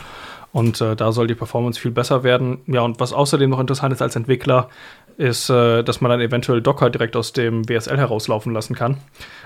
Und 0.53 0.81
äh, 0.81 0.95
da 0.95 1.11
soll 1.11 1.27
die 1.27 1.35
Performance 1.35 1.79
viel 1.79 1.91
besser 1.91 2.23
werden. 2.23 2.59
Ja, 2.67 2.81
und 2.81 2.99
was 2.99 3.13
außerdem 3.13 3.49
noch 3.49 3.59
interessant 3.59 3.93
ist 3.93 4.01
als 4.01 4.15
Entwickler, 4.15 4.69
ist, 5.17 5.49
äh, 5.49 5.83
dass 5.83 6.01
man 6.01 6.09
dann 6.09 6.21
eventuell 6.21 6.61
Docker 6.61 6.89
direkt 6.89 7.15
aus 7.15 7.33
dem 7.33 7.67
WSL 7.69 7.97
herauslaufen 7.97 8.53
lassen 8.53 8.75
kann. 8.75 8.97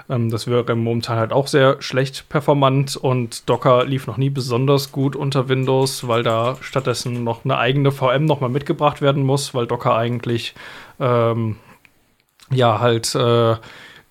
Ähm, 0.09 0.29
das 0.29 0.47
wäre 0.47 0.75
momentan 0.75 1.17
halt 1.17 1.33
auch 1.33 1.47
sehr 1.47 1.81
schlecht 1.81 2.29
performant 2.29 2.95
und 2.95 3.49
Docker 3.49 3.85
lief 3.85 4.07
noch 4.07 4.17
nie 4.17 4.29
besonders 4.29 4.91
gut 4.91 5.15
unter 5.15 5.49
Windows, 5.49 6.07
weil 6.07 6.23
da 6.23 6.57
stattdessen 6.61 7.23
noch 7.23 7.45
eine 7.45 7.57
eigene 7.57 7.91
VM 7.91 8.25
nochmal 8.25 8.49
mitgebracht 8.49 9.01
werden 9.01 9.23
muss, 9.23 9.53
weil 9.53 9.67
Docker 9.67 9.95
eigentlich 9.95 10.55
ähm, 10.99 11.57
ja 12.51 12.79
halt 12.79 13.13
äh, 13.15 13.55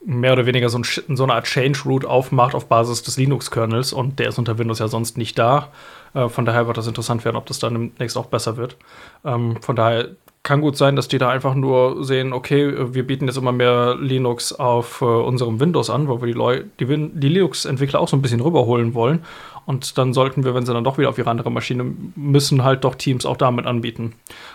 mehr 0.06 0.32
oder 0.32 0.46
weniger 0.46 0.68
so, 0.68 0.78
ein, 0.78 0.84
so, 0.84 1.22
eine 1.24 1.34
Art 1.34 1.46
Change 1.46 1.80
Root 1.86 2.04
aufmacht 2.04 2.54
auf 2.54 2.66
Basis 2.66 3.02
des 3.02 3.16
Linux-Kernels 3.16 3.92
und 3.92 4.18
der 4.18 4.28
ist 4.28 4.38
unter 4.38 4.58
Windows 4.58 4.78
ja 4.78 4.88
sonst 4.88 5.16
nicht 5.16 5.38
da. 5.38 5.70
Äh, 6.14 6.28
von 6.28 6.44
daher 6.44 6.66
wird 6.66 6.76
das 6.76 6.86
interessant 6.86 7.24
werden, 7.24 7.36
ob 7.36 7.46
das 7.46 7.58
dann 7.58 7.74
demnächst 7.74 8.16
auch 8.16 8.26
besser 8.26 8.56
wird. 8.56 8.76
Ähm, 9.24 9.60
von 9.60 9.76
daher 9.76 10.08
kann 10.44 10.60
gut 10.60 10.76
sein, 10.76 10.94
dass 10.94 11.08
die 11.08 11.16
da 11.18 11.30
einfach 11.30 11.54
nur 11.54 12.04
sehen, 12.04 12.34
okay, 12.34 12.94
wir 12.94 13.06
bieten 13.06 13.26
jetzt 13.26 13.38
immer 13.38 13.52
mehr 13.52 13.96
Linux 13.98 14.52
auf 14.52 15.00
äh, 15.00 15.04
unserem 15.06 15.58
Windows 15.58 15.88
an, 15.88 16.06
weil 16.06 16.20
wir 16.20 16.66
die, 16.78 16.84
die, 16.84 17.10
die 17.14 17.28
Linux-Entwickler 17.28 17.98
auch 17.98 18.08
so 18.08 18.16
ein 18.16 18.22
bisschen 18.22 18.40
rüberholen 18.40 18.92
wollen. 18.92 19.24
Und 19.64 19.96
dann 19.96 20.12
sollten 20.12 20.44
wir, 20.44 20.54
wenn 20.54 20.66
sie 20.66 20.74
dann 20.74 20.84
doch 20.84 20.98
wieder 20.98 21.08
auf 21.08 21.16
ihre 21.16 21.30
andere 21.30 21.50
Maschine 21.50 21.86
müssen, 22.14 22.62
halt 22.62 22.84
doch 22.84 22.94
Teams 22.94 23.24
auch 23.24 23.38
damit 23.38 23.64
anbieten. 23.64 24.12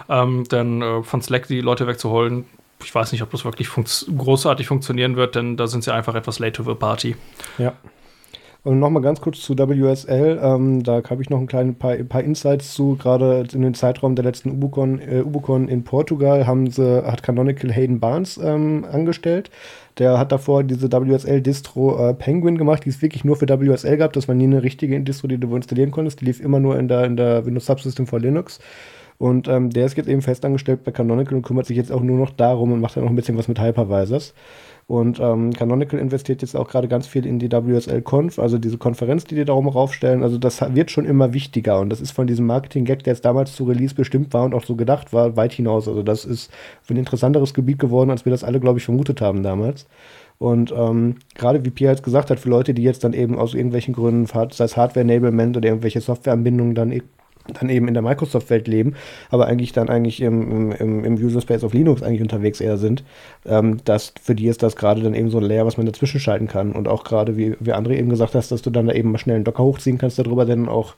Ähm, 0.08 0.44
denn 0.44 0.84
äh, 0.84 1.02
von 1.02 1.24
Slack 1.24 1.48
die 1.48 1.62
Leute 1.62 1.88
wegzuholen, 1.88 2.46
ich 2.84 2.94
weiß 2.94 3.12
nicht, 3.12 3.24
ob 3.24 3.32
das 3.32 3.44
wirklich 3.44 3.68
fun 3.68 3.86
großartig 4.16 4.68
funktionieren 4.68 5.16
wird, 5.16 5.36
denn 5.36 5.58
da 5.58 5.66
sind 5.66 5.84
sie 5.84 5.94
einfach 5.94 6.14
etwas 6.14 6.38
late 6.38 6.54
to 6.54 6.64
the 6.64 6.76
party. 6.76 7.16
Ja. 7.58 7.74
Und 8.62 8.80
nochmal 8.80 9.02
ganz 9.02 9.22
kurz 9.22 9.40
zu 9.40 9.58
WSL. 9.58 10.38
Ähm, 10.44 10.84
da 10.84 11.02
habe 11.10 11.22
ich 11.22 11.30
noch 11.30 11.40
ein, 11.40 11.48
klein, 11.48 11.76
paar, 11.76 11.96
paar 11.96 12.24
Insights 12.24 12.74
zu. 12.74 12.98
Gerade 12.98 13.46
in 13.54 13.62
den 13.62 13.74
Zeitraum 13.74 14.16
der 14.16 14.26
letzten 14.26 14.52
Ubucon, 14.52 15.00
äh, 15.00 15.22
Ubucon 15.22 15.70
in 15.70 15.86
Portugal 15.86 16.46
haben 16.46 16.70
sie, 16.70 17.04
hat 17.06 17.24
Canonical 17.24 17.72
Hayden 17.72 18.02
Barnes 18.02 18.38
ähm, 18.38 18.86
angestellt. 18.92 19.50
Der 19.98 20.20
hat 20.20 20.34
davor 20.34 20.64
diese 20.64 20.92
WSL-Distro 20.92 22.10
äh, 22.10 22.14
Penguin 22.14 22.58
gemacht, 22.58 22.84
die 22.84 22.90
es 22.90 23.02
wirklich 23.02 23.24
nur 23.24 23.38
für 23.38 23.48
WSL 23.48 23.96
gab. 23.96 24.12
Das 24.12 24.28
war 24.28 24.36
nie 24.36 24.44
eine 24.44 24.62
richtige 24.62 25.00
Distro, 25.00 25.28
die 25.28 25.38
du 25.38 25.56
installieren 25.56 25.92
konntest. 25.92 26.20
Die 26.20 26.26
lief 26.26 26.42
immer 26.42 26.60
nur 26.60 26.78
in 26.78 26.90
der, 26.90 27.06
in 27.06 27.16
der 27.16 27.46
Windows 27.46 27.66
Subsystem 27.66 28.08
for 28.08 28.20
Linux. 28.20 28.60
Und 29.20 29.50
ähm, 29.50 29.70
der 29.70 29.86
ist 29.86 29.98
jetzt 29.98 30.08
eben 30.08 30.22
festangestellt 30.22 30.86
bei 30.86 30.92
Canonical 30.92 31.36
und 31.36 31.44
kümmert 31.44 31.66
sich 31.66 31.76
jetzt 31.76 31.92
auch 31.92 32.02
nur 32.02 32.18
noch 32.18 32.30
darum 32.30 32.72
und 32.72 32.80
macht 32.80 32.96
dann 32.96 33.04
noch 33.04 33.12
ein 33.12 33.18
bisschen 33.18 33.38
was 33.38 33.50
mit 33.50 33.60
Hypervisors. 33.60 34.34
Und 34.90 35.20
ähm, 35.20 35.54
Canonical 35.54 36.00
investiert 36.00 36.42
jetzt 36.42 36.56
auch 36.56 36.68
gerade 36.68 36.88
ganz 36.88 37.06
viel 37.06 37.24
in 37.28 37.38
die 37.38 37.52
WSL-Conf, 37.52 38.40
also 38.40 38.58
diese 38.58 38.80
Konferenz, 38.80 39.24
die 39.24 39.36
die 39.36 39.46
darum 39.46 39.68
raufstellen. 39.68 40.24
Also 40.24 40.40
das 40.40 40.62
wird 40.74 40.90
schon 40.90 41.06
immer 41.06 41.32
wichtiger 41.32 41.80
und 41.80 41.92
das 41.92 42.02
ist 42.02 42.10
von 42.10 42.26
diesem 42.26 42.48
Marketing-Gag, 42.48 43.04
der 43.04 43.14
jetzt 43.14 43.24
damals 43.24 43.56
zu 43.56 43.66
Release 43.66 43.94
bestimmt 43.94 44.34
war 44.34 44.46
und 44.46 44.56
auch 44.56 44.64
so 44.64 44.76
gedacht 44.76 45.14
war, 45.14 45.38
weit 45.38 45.54
hinaus. 45.54 45.88
Also 45.88 46.02
das 46.02 46.26
ist 46.26 46.52
ein 46.90 46.98
interessanteres 46.98 47.54
Gebiet 47.54 47.78
geworden, 47.78 48.10
als 48.10 48.26
wir 48.26 48.32
das 48.32 48.44
alle, 48.44 48.60
glaube 48.60 48.80
ich, 48.80 48.86
vermutet 48.86 49.22
haben 49.22 49.44
damals. 49.44 49.86
Und 50.40 50.74
ähm, 50.76 51.18
gerade 51.36 51.64
wie 51.64 51.70
Pierre 51.70 51.94
jetzt 51.94 52.04
gesagt 52.04 52.32
hat, 52.32 52.40
für 52.40 52.50
Leute, 52.50 52.74
die 52.74 52.82
jetzt 52.82 53.04
dann 53.04 53.14
eben 53.14 53.38
aus 53.38 53.54
irgendwelchen 53.54 53.94
Gründen, 53.94 54.26
sei 54.26 54.64
es 54.64 54.76
Hardware-Enablement 54.76 55.56
oder 55.56 55.70
irgendwelche 55.70 56.02
Softwareanbindungen 56.02 56.74
dann 56.74 56.92
e- 56.92 57.04
dann 57.54 57.70
eben 57.70 57.88
in 57.88 57.94
der 57.94 58.04
Microsoft-Welt 58.04 58.68
leben, 58.68 58.96
aber 59.30 59.48
eigentlich 59.48 59.72
dann 59.74 59.90
eigentlich 59.90 60.22
im, 60.22 60.72
im, 60.72 61.04
im 61.04 61.16
User 61.16 61.42
Space 61.42 61.64
of 61.64 61.74
Linux 61.74 62.04
eigentlich 62.04 62.22
unterwegs 62.22 62.62
eher 62.62 62.78
sind, 62.78 63.04
ähm, 63.46 63.78
dass 63.86 64.14
für 64.22 64.36
die 64.36 64.48
ist 64.48 64.64
das 64.64 64.76
gerade 64.76 65.02
dann 65.02 65.14
eben 65.14 65.30
so 65.30 65.38
ein 65.38 65.44
Layer, 65.44 65.66
was 65.66 65.78
man 65.78 65.86
dazwischen 65.86 66.20
schalten 66.20 66.48
kann. 66.48 66.72
Und 66.72 66.88
auch 66.88 67.04
gerade, 67.04 67.38
wie, 67.38 67.56
wie 67.60 67.74
André 67.74 67.98
eben 67.98 68.10
gesagt 68.10 68.36
hast, 68.36 68.52
dass 68.52 68.62
du 68.62 68.70
dann 68.70 68.88
da 68.88 68.94
eben 68.94 69.12
mal 69.12 69.18
schnell 69.18 69.36
einen 69.36 69.46
Docker 69.46 69.64
hochziehen 69.64 69.98
kannst 69.98 70.20
darüber, 70.20 70.46
denn 70.46 70.68
auch 70.68 70.96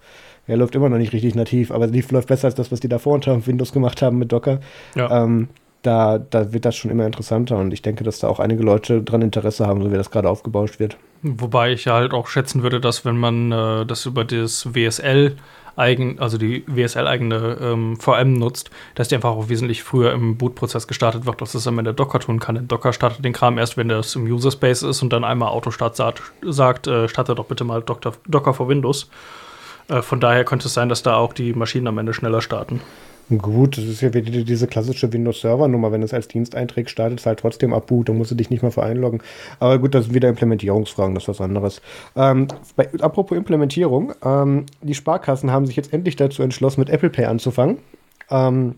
er 0.47 0.57
läuft 0.57 0.75
immer 0.75 0.89
noch 0.89 0.97
nicht 0.97 1.13
richtig 1.13 1.35
nativ, 1.35 1.71
aber 1.71 1.87
lief 1.87 2.11
läuft 2.11 2.27
besser 2.27 2.45
als 2.45 2.55
das, 2.55 2.71
was 2.71 2.79
die 2.79 2.89
davor 2.89 3.13
unter 3.13 3.45
Windows 3.45 3.71
gemacht 3.71 4.01
haben 4.01 4.17
mit 4.17 4.31
Docker. 4.31 4.59
Ja. 4.95 5.23
Ähm, 5.23 5.49
da, 5.81 6.19
da 6.19 6.53
wird 6.53 6.65
das 6.65 6.75
schon 6.75 6.91
immer 6.91 7.05
interessanter 7.05 7.57
und 7.57 7.73
ich 7.73 7.81
denke, 7.81 8.03
dass 8.03 8.19
da 8.19 8.27
auch 8.27 8.39
einige 8.39 8.63
Leute 8.63 9.01
dran 9.01 9.21
Interesse 9.21 9.65
haben, 9.65 9.81
so 9.81 9.91
wie 9.91 9.95
das 9.95 10.11
gerade 10.11 10.29
aufgebaut 10.29 10.79
wird. 10.79 10.97
Wobei 11.23 11.71
ich 11.71 11.87
halt 11.87 12.13
auch 12.13 12.27
schätzen 12.27 12.63
würde, 12.63 12.79
dass 12.79 13.05
wenn 13.05 13.17
man 13.17 13.51
äh, 13.51 13.85
das 13.85 14.05
über 14.05 14.23
das 14.23 14.73
WSL 14.73 15.37
eigen, 15.75 16.19
also 16.19 16.37
die 16.37 16.63
WSL-eigene 16.67 17.57
ähm, 17.61 17.97
VM 17.99 18.33
nutzt, 18.33 18.71
dass 18.95 19.07
die 19.07 19.15
einfach 19.15 19.31
auch 19.31 19.49
wesentlich 19.49 19.83
früher 19.83 20.11
im 20.13 20.37
Bootprozess 20.37 20.87
gestartet 20.87 21.25
wird, 21.25 21.41
als 21.41 21.53
das 21.53 21.67
am 21.67 21.79
Ende 21.79 21.93
Docker 21.93 22.19
tun 22.19 22.39
kann. 22.39 22.55
Denn 22.55 22.67
Docker 22.67 22.93
startet 22.93 23.23
den 23.23 23.33
Kram 23.33 23.57
erst, 23.57 23.77
wenn 23.77 23.89
das 23.89 24.15
im 24.15 24.23
User 24.25 24.51
Space 24.51 24.83
ist 24.83 25.01
und 25.01 25.11
dann 25.13 25.23
einmal 25.23 25.49
Autostart 25.49 25.95
sagt, 25.95 26.21
sagt 26.41 26.87
äh, 26.87 27.07
starte 27.07 27.35
doch 27.35 27.45
bitte 27.45 27.63
mal 27.63 27.81
Docker, 27.81 28.13
Docker 28.27 28.53
for 28.53 28.67
Windows. 28.67 29.09
Äh, 29.87 30.01
von 30.01 30.19
daher 30.19 30.43
könnte 30.45 30.67
es 30.67 30.73
sein, 30.73 30.89
dass 30.89 31.03
da 31.03 31.15
auch 31.15 31.33
die 31.33 31.53
Maschinen 31.53 31.87
am 31.87 31.97
Ende 31.97 32.13
schneller 32.13 32.41
starten. 32.41 32.81
Gut, 33.37 33.77
das 33.77 33.85
ist 33.85 34.01
ja 34.01 34.13
wieder 34.13 34.43
diese 34.43 34.67
klassische 34.67 35.13
Windows-Server-Nummer. 35.13 35.91
Wenn 35.93 36.03
es 36.03 36.13
als 36.13 36.27
Dienst 36.27 36.53
einträgst, 36.53 36.91
startet 36.91 37.19
es 37.19 37.25
halt 37.25 37.39
trotzdem 37.39 37.73
ab 37.73 37.87
Boot. 37.87 38.09
Dann 38.09 38.17
musst 38.17 38.31
du 38.31 38.35
dich 38.35 38.49
nicht 38.49 38.61
mehr 38.61 38.71
vereinloggen. 38.71 39.21
Aber 39.59 39.79
gut, 39.79 39.95
das 39.95 40.05
sind 40.05 40.13
wieder 40.13 40.27
Implementierungsfragen, 40.27 41.15
das 41.15 41.23
ist 41.23 41.29
was 41.29 41.41
anderes. 41.41 41.81
Ähm, 42.15 42.47
bei, 42.75 42.89
apropos 42.99 43.37
Implementierung, 43.37 44.13
ähm, 44.23 44.65
die 44.81 44.95
Sparkassen 44.95 45.51
haben 45.51 45.65
sich 45.65 45.77
jetzt 45.77 45.93
endlich 45.93 46.17
dazu 46.17 46.43
entschlossen, 46.43 46.81
mit 46.81 46.89
Apple 46.89 47.09
Pay 47.09 47.25
anzufangen. 47.25 47.77
Ähm, 48.29 48.75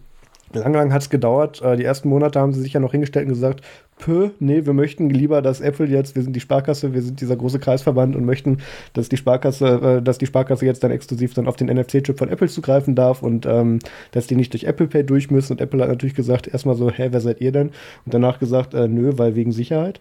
Lang, 0.54 0.74
lang 0.74 0.93
hat 0.93 1.01
es 1.01 1.10
gedauert. 1.10 1.62
Äh, 1.62 1.78
die 1.78 1.84
ersten 1.84 2.10
Monate 2.10 2.39
haben 2.39 2.54
sie 2.54 2.62
sich 2.62 2.74
ja 2.74 2.80
noch 2.80 2.91
hingestellt 2.91 3.26
und 3.26 3.34
gesagt, 3.34 3.62
Pö, 3.97 4.30
nee, 4.39 4.66
wir 4.66 4.74
möchten 4.74 5.10
lieber, 5.10 5.41
dass 5.41 5.62
Apple 5.62 5.86
jetzt, 5.86 6.16
wir 6.16 6.24
sind 6.24 6.36
die 6.36 6.39
Sparkasse, 6.39 6.93
wir 6.93 7.01
sind 7.01 7.22
dieser 7.22 7.36
große 7.36 7.60
Kreisverband 7.60 8.16
und 8.16 8.26
möchten, 8.26 8.58
dass 8.93 9.08
die 9.08 9.18
Sparkasse, 9.18 9.99
äh, 9.99 10.01
dass 10.01 10.18
die 10.18 10.26
Sparkasse 10.26 10.66
jetzt 10.66 10.84
dann 10.84 10.91
exklusiv 10.91 11.34
dann 11.34 11.47
auf 11.47 11.56
den 11.56 11.68
NFC-Chip 11.68 12.18
von 12.18 12.30
Apple 12.30 12.47
zugreifen 12.47 12.95
darf 12.95 13.22
und 13.24 13.45
ähm, 13.45 13.80
dass 14.12 14.28
die 14.28 14.36
nicht 14.36 14.54
durch 14.54 14.64
Apple 14.66 14.88
Pay 14.88 15.04
durch 15.04 15.32
müssen. 15.32 15.54
Und 15.54 15.62
Apple 15.62 15.82
hat 15.82 15.89
natürlich 15.89 16.16
gesagt, 16.16 16.47
erstmal 16.47 16.76
so, 16.76 16.89
hä, 16.89 17.10
wer 17.12 17.22
seid 17.22 17.39
ihr 17.41 17.51
denn? 17.51 17.68
Und 18.06 18.14
danach 18.14 18.39
gesagt, 18.39 18.74
äh, 18.74 18.88
nö, 18.88 19.14
weil 19.18 19.36
wegen 19.36 19.51
Sicherheit 19.51 19.99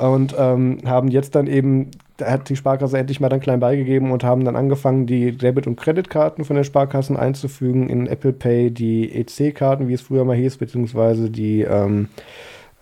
und 0.00 0.34
ähm, 0.38 0.78
haben 0.86 1.08
jetzt 1.08 1.34
dann 1.34 1.46
eben, 1.46 1.90
hat 2.20 2.48
die 2.48 2.56
Sparkasse 2.56 2.98
endlich 2.98 3.20
mal 3.20 3.28
dann 3.28 3.40
klein 3.40 3.60
beigegeben 3.60 4.10
und 4.12 4.24
haben 4.24 4.44
dann 4.44 4.56
angefangen, 4.56 5.06
die 5.06 5.32
Debit- 5.32 5.66
und 5.66 5.76
Kreditkarten 5.76 6.44
von 6.44 6.56
den 6.56 6.64
Sparkassen 6.64 7.16
einzufügen 7.16 7.88
in 7.88 8.06
Apple 8.06 8.32
Pay, 8.32 8.70
die 8.70 9.12
EC-Karten, 9.12 9.88
wie 9.88 9.94
es 9.94 10.02
früher 10.02 10.24
mal 10.24 10.36
hieß, 10.36 10.58
beziehungsweise 10.58 11.30
die, 11.30 11.62
ähm, 11.62 12.08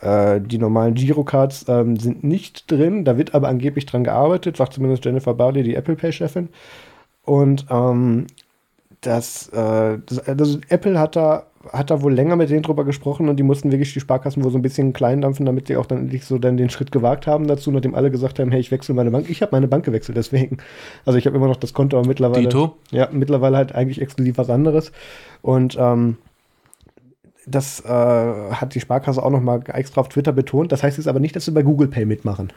äh, 0.00 0.40
die 0.40 0.58
normalen 0.58 0.94
Girocards 0.94 1.66
ähm, 1.68 1.96
sind 1.96 2.24
nicht 2.24 2.70
drin. 2.70 3.04
Da 3.04 3.16
wird 3.16 3.34
aber 3.34 3.48
angeblich 3.48 3.86
dran 3.86 4.04
gearbeitet, 4.04 4.56
sagt 4.56 4.74
zumindest 4.74 5.04
Jennifer 5.04 5.34
Barley, 5.34 5.62
die 5.62 5.74
Apple 5.74 5.96
Pay-Chefin. 5.96 6.48
Und 7.24 7.66
ähm, 7.70 8.26
das, 9.00 9.48
äh, 9.48 9.98
das, 10.04 10.20
also 10.20 10.58
Apple 10.68 10.98
hat 10.98 11.16
da 11.16 11.46
hat 11.72 11.90
da 11.90 12.02
wohl 12.02 12.14
länger 12.14 12.36
mit 12.36 12.50
denen 12.50 12.62
drüber 12.62 12.84
gesprochen 12.84 13.28
und 13.28 13.36
die 13.36 13.42
mussten 13.42 13.72
wirklich 13.72 13.92
die 13.92 14.00
Sparkassen 14.00 14.44
wohl 14.44 14.50
so 14.50 14.58
ein 14.58 14.62
bisschen 14.62 14.92
klein 14.92 15.20
dampfen, 15.20 15.44
damit 15.44 15.66
sie 15.66 15.76
auch 15.76 15.86
dann 15.86 15.98
endlich 15.98 16.24
so 16.24 16.38
dann 16.38 16.56
den 16.56 16.70
Schritt 16.70 16.92
gewagt 16.92 17.26
haben 17.26 17.46
dazu, 17.46 17.70
nachdem 17.70 17.94
alle 17.94 18.10
gesagt 18.10 18.38
haben, 18.38 18.50
hey, 18.50 18.60
ich 18.60 18.70
wechsle 18.70 18.94
meine 18.94 19.10
Bank. 19.10 19.28
Ich 19.28 19.42
habe 19.42 19.52
meine 19.52 19.68
Bank 19.68 19.84
gewechselt, 19.84 20.16
deswegen. 20.16 20.58
Also 21.04 21.18
ich 21.18 21.26
habe 21.26 21.36
immer 21.36 21.48
noch 21.48 21.56
das 21.56 21.74
Konto, 21.74 21.98
aber 21.98 22.06
mittlerweile. 22.06 22.42
Dito? 22.42 22.76
Ja, 22.90 23.08
mittlerweile 23.10 23.56
halt 23.56 23.74
eigentlich 23.74 24.00
exklusiv 24.00 24.38
was 24.38 24.50
anderes. 24.50 24.92
Und 25.42 25.76
ähm, 25.78 26.16
das 27.46 27.80
äh, 27.84 27.88
hat 27.88 28.74
die 28.74 28.80
Sparkasse 28.80 29.22
auch 29.22 29.30
noch 29.30 29.40
mal 29.40 29.62
extra 29.68 30.00
auf 30.00 30.08
Twitter 30.08 30.32
betont. 30.32 30.72
Das 30.72 30.82
heißt 30.82 30.98
jetzt 30.98 31.08
aber 31.08 31.20
nicht, 31.20 31.34
dass 31.34 31.44
sie 31.44 31.52
bei 31.52 31.62
Google 31.62 31.88
Pay 31.88 32.04
mitmachen. 32.04 32.52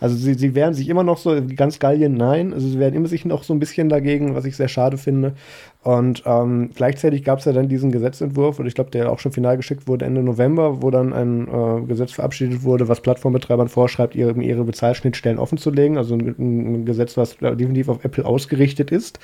Also 0.00 0.16
sie, 0.16 0.34
sie 0.34 0.54
wehren 0.54 0.74
sich 0.74 0.88
immer 0.88 1.04
noch 1.04 1.18
so, 1.18 1.40
ganz 1.54 1.78
Gallien 1.78 2.14
nein, 2.14 2.52
also 2.52 2.66
sie 2.66 2.78
wehren 2.78 2.94
immer 2.94 3.08
sich 3.08 3.24
noch 3.24 3.42
so 3.42 3.52
ein 3.52 3.60
bisschen 3.60 3.88
dagegen, 3.88 4.34
was 4.34 4.46
ich 4.46 4.56
sehr 4.56 4.68
schade 4.68 4.96
finde. 4.96 5.34
Und 5.82 6.22
ähm, 6.26 6.70
gleichzeitig 6.74 7.24
gab 7.24 7.38
es 7.38 7.44
ja 7.44 7.52
dann 7.52 7.68
diesen 7.68 7.92
Gesetzentwurf, 7.92 8.58
und 8.58 8.66
ich 8.66 8.74
glaube, 8.74 8.90
der 8.90 9.12
auch 9.12 9.18
schon 9.18 9.32
final 9.32 9.56
geschickt 9.56 9.86
wurde 9.86 10.04
Ende 10.04 10.22
November, 10.22 10.82
wo 10.82 10.90
dann 10.90 11.12
ein 11.12 11.48
äh, 11.48 11.86
Gesetz 11.86 12.12
verabschiedet 12.12 12.64
wurde, 12.64 12.88
was 12.88 13.00
Plattformbetreibern 13.00 13.68
vorschreibt, 13.68 14.14
ihre, 14.14 14.32
ihre 14.42 14.64
Bezahlschnittstellen 14.64 15.38
offen 15.38 15.58
zu 15.58 15.70
legen. 15.70 15.98
Also 15.98 16.14
ein, 16.14 16.34
ein 16.38 16.84
Gesetz, 16.84 17.16
was 17.16 17.36
definitiv 17.36 17.88
auf 17.88 18.04
Apple 18.04 18.24
ausgerichtet 18.24 18.90
ist, 18.90 19.20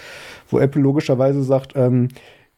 wo 0.48 0.58
Apple 0.58 0.82
logischerweise 0.82 1.42
sagt, 1.42 1.72
ähm, 1.76 2.08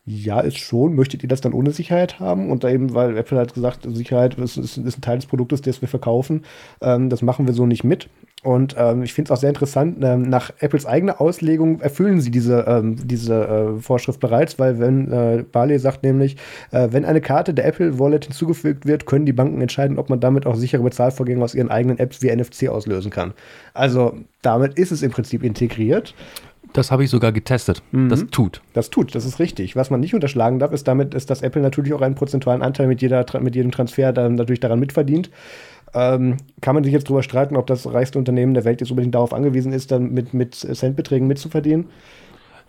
ja, 0.09 0.41
ist 0.41 0.59
schon. 0.59 0.95
Möchtet 0.95 1.23
ihr 1.23 1.29
das 1.29 1.41
dann 1.41 1.53
ohne 1.53 1.71
Sicherheit 1.71 2.19
haben? 2.19 2.51
Und 2.51 2.65
da 2.65 2.71
eben, 2.71 2.95
weil 2.95 3.17
Apple 3.17 3.39
hat 3.39 3.55
gesagt, 3.55 3.87
Sicherheit 3.89 4.35
ist, 4.39 4.57
ist, 4.57 4.79
ist 4.79 4.99
ein 4.99 5.03
Teil 5.03 5.19
des 5.19 5.27
Produktes, 5.27 5.61
das 5.61 5.81
wir 5.81 5.89
verkaufen. 5.89 6.45
Ähm, 6.81 7.11
das 7.11 7.23
machen 7.23 7.47
wir 7.47 7.55
so 7.55 7.67
nicht 7.67 7.85
mit. 7.85 8.09
Und 8.45 8.77
ähm, 8.79 9.03
ich 9.03 9.13
finde 9.13 9.33
es 9.33 9.37
auch 9.37 9.41
sehr 9.41 9.49
interessant, 9.49 9.99
ähm, 10.01 10.23
nach 10.23 10.53
Apples 10.61 10.87
eigener 10.87 11.21
Auslegung 11.21 11.81
erfüllen 11.81 12.21
sie 12.21 12.31
diese, 12.31 12.61
ähm, 12.69 12.97
diese 13.05 13.77
äh, 13.77 13.81
Vorschrift 13.81 14.21
bereits, 14.21 14.59
weil 14.61 14.79
wenn 14.79 15.11
äh, 15.11 15.45
Barley 15.51 15.79
sagt 15.79 16.05
nämlich, 16.05 16.37
äh, 16.71 16.89
wenn 16.93 17.05
eine 17.05 17.21
Karte 17.21 17.53
der 17.53 17.67
Apple 17.67 17.99
Wallet 17.99 18.27
hinzugefügt 18.27 18.87
wird, 18.87 19.07
können 19.07 19.27
die 19.27 19.33
Banken 19.33 19.61
entscheiden, 19.61 19.99
ob 19.99 20.09
man 20.09 20.21
damit 20.21 20.47
auch 20.47 20.55
sichere 20.55 20.85
Bezahlvorgänge 20.85 21.43
aus 21.43 21.55
ihren 21.55 21.71
eigenen 21.71 21.99
Apps 21.99 22.23
wie 22.23 22.35
NFC 22.35 22.69
auslösen 22.69 23.11
kann. 23.11 23.35
Also 23.75 24.15
damit 24.43 24.79
ist 24.79 24.93
es 24.93 25.03
im 25.03 25.11
Prinzip 25.11 25.43
integriert. 25.43 26.15
Das 26.73 26.91
habe 26.91 27.05
ich 27.05 27.11
sogar 27.11 27.33
getestet. 27.33 27.83
Mhm. 27.93 28.09
Das 28.09 28.27
tut. 28.31 28.61
Das 28.73 28.91
tut, 28.91 29.15
das 29.15 29.25
ist 29.25 29.39
richtig. 29.39 29.77
Was 29.77 29.91
man 29.91 30.01
nicht 30.01 30.15
unterschlagen 30.15 30.59
darf, 30.59 30.73
ist 30.73 30.87
damit, 30.89 31.15
ist, 31.15 31.31
dass 31.31 31.43
Apple 31.43 31.63
natürlich 31.63 31.93
auch 31.93 32.03
einen 32.03 32.15
prozentualen 32.15 32.63
Anteil 32.63 32.87
mit, 32.87 33.03
jeder, 33.03 33.25
mit 33.41 33.57
jedem 33.57 33.71
Transfer 33.71 34.13
dann 34.13 34.35
natürlich 34.35 34.61
daran 34.61 34.81
mitverdient. 34.81 35.31
Ähm, 35.95 36.37
kann 36.61 36.75
man 36.75 36.85
sich 36.85 36.93
jetzt 36.93 37.07
darüber 37.07 37.23
streiten, 37.23 37.57
ob 37.57 37.67
das 37.67 37.91
reichste 37.91 38.19
Unternehmen 38.19 38.55
der 38.55 38.65
Welt 38.65 38.81
jetzt 38.81 38.91
unbedingt 38.91 39.15
darauf 39.15 39.33
angewiesen 39.33 39.73
ist, 39.73 39.91
dann 39.91 40.13
mit, 40.13 40.35
mit 40.35 40.55
Centbeträgen 40.55 41.27
mitzuverdienen? 41.27 41.87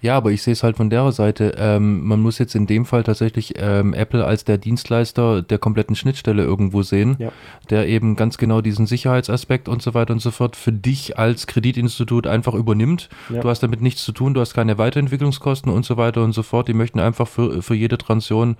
Ja, 0.02 0.16
aber 0.16 0.32
ich 0.32 0.41
sehe 0.41 0.54
es 0.54 0.64
halt 0.64 0.78
von 0.78 0.89
der 0.89 1.12
Seite. 1.12 1.56
Ähm, 1.58 2.06
man 2.06 2.22
muss 2.22 2.39
jetzt 2.39 2.56
in 2.56 2.68
dem 2.68 2.86
Fall 2.86 3.04
tatsächlich 3.04 3.54
ähm, 3.58 3.93
Apple 3.93 4.24
als 4.24 4.45
der 4.45 4.58
Dienstleister 4.58 5.41
der 5.41 5.58
kompletten 5.58 5.95
Schnittstelle 5.95 6.43
irgendwo 6.43 6.84
sehen, 6.84 7.16
ja. 7.20 7.32
der 7.70 7.88
eben 7.88 8.16
ganz 8.16 8.38
genau 8.38 8.62
diesen 8.62 8.86
Sicherheitsaspekt 8.86 9.68
und 9.68 9.82
so 9.82 9.93
weiter 9.93 10.14
und 10.14 10.20
so 10.20 10.32
fort 10.32 10.56
für 10.56 10.72
dich 10.72 11.18
als 11.18 11.47
Kreditinstitut 11.47 12.28
einfach 12.28 12.54
übernimmt. 12.54 13.10
Ja. 13.30 13.41
Du 13.41 13.50
hast 13.50 13.62
damit 13.62 13.82
nichts 13.82 14.04
zu 14.04 14.12
tun, 14.12 14.34
du 14.34 14.41
hast 14.41 14.54
keine 14.54 14.78
Weiterentwicklungskosten 14.78 15.72
und 15.72 15.86
so 15.86 15.97
weiter 15.97 16.24
und 16.24 16.32
so 16.34 16.43
fort. 16.43 16.68
Die 16.68 16.74
möchten 16.74 17.00
einfach 17.00 17.28
für, 17.28 17.62
für 17.62 17.76
jede 17.76 17.97
Transaktion, 17.97 18.56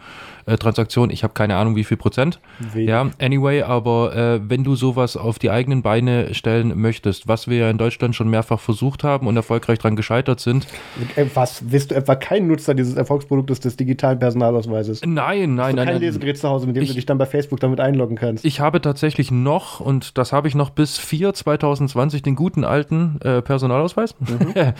äh, 0.46 0.58
Transaktion, 0.58 1.10
ich 1.10 1.24
habe 1.24 1.34
keine 1.34 1.56
Ahnung, 1.56 1.76
wie 1.76 1.84
viel 1.84 1.98
Prozent. 1.98 2.40
Wenig. 2.74 2.90
Ja, 2.90 3.10
anyway, 3.22 3.62
aber 3.62 4.16
äh, 4.16 4.42
wenn 4.50 4.64
du 4.64 4.76
sowas 4.76 5.16
auf 5.16 5.40
die 5.40 5.52
eigenen 5.52 5.82
Beine 5.82 6.34
stellen 6.34 6.80
möchtest, 6.80 7.28
was 7.28 7.48
wir 7.48 7.58
ja 7.58 7.70
in 7.70 7.78
Deutschland 7.78 8.16
schon 8.16 8.30
mehrfach 8.30 8.60
versucht 8.60 9.04
haben 9.04 9.28
und 9.28 9.38
erfolgreich 9.38 9.80
dran 9.80 9.96
gescheitert 9.96 10.40
sind, 10.40 10.68
äh, 11.16 11.29
was? 11.36 11.62
Bist 11.64 11.92
du 11.92 11.96
etwa 11.96 12.16
kein 12.16 12.48
Nutzer 12.48 12.74
dieses 12.74 12.96
Erfolgsproduktes 12.96 13.60
des 13.60 13.76
digitalen 13.78 14.20
Personalausweises? 14.20 15.02
Nein, 15.06 15.56
nein, 15.56 15.76
nein. 15.76 15.76
Kein 15.76 15.86
nein, 15.86 16.02
Lesegerät 16.02 16.38
zu 16.38 16.50
Hause, 16.50 16.68
mit 16.68 16.76
dem 16.76 16.84
ich, 16.84 16.90
du 16.90 16.96
dich 16.96 17.06
dann 17.06 17.18
bei 17.18 17.26
Facebook 17.26 17.60
damit 17.60 17.80
einloggen 17.80 18.16
kannst. 18.16 18.46
Ich 18.46 18.60
habe 18.60 18.82
tatsächlich 18.82 19.32
noch, 19.32 19.80
und 19.80 20.18
das 20.18 20.34
habe 20.34 20.48
ich 20.48 20.56
noch 20.56 20.70
bis 20.70 20.98
4 20.98 21.34
2020, 21.34 22.22
den 22.22 22.36
guten 22.36 22.64
alten 22.64 23.20
äh, 23.22 23.42
Personalausweis. 23.42 24.16
Mhm. 24.20 24.74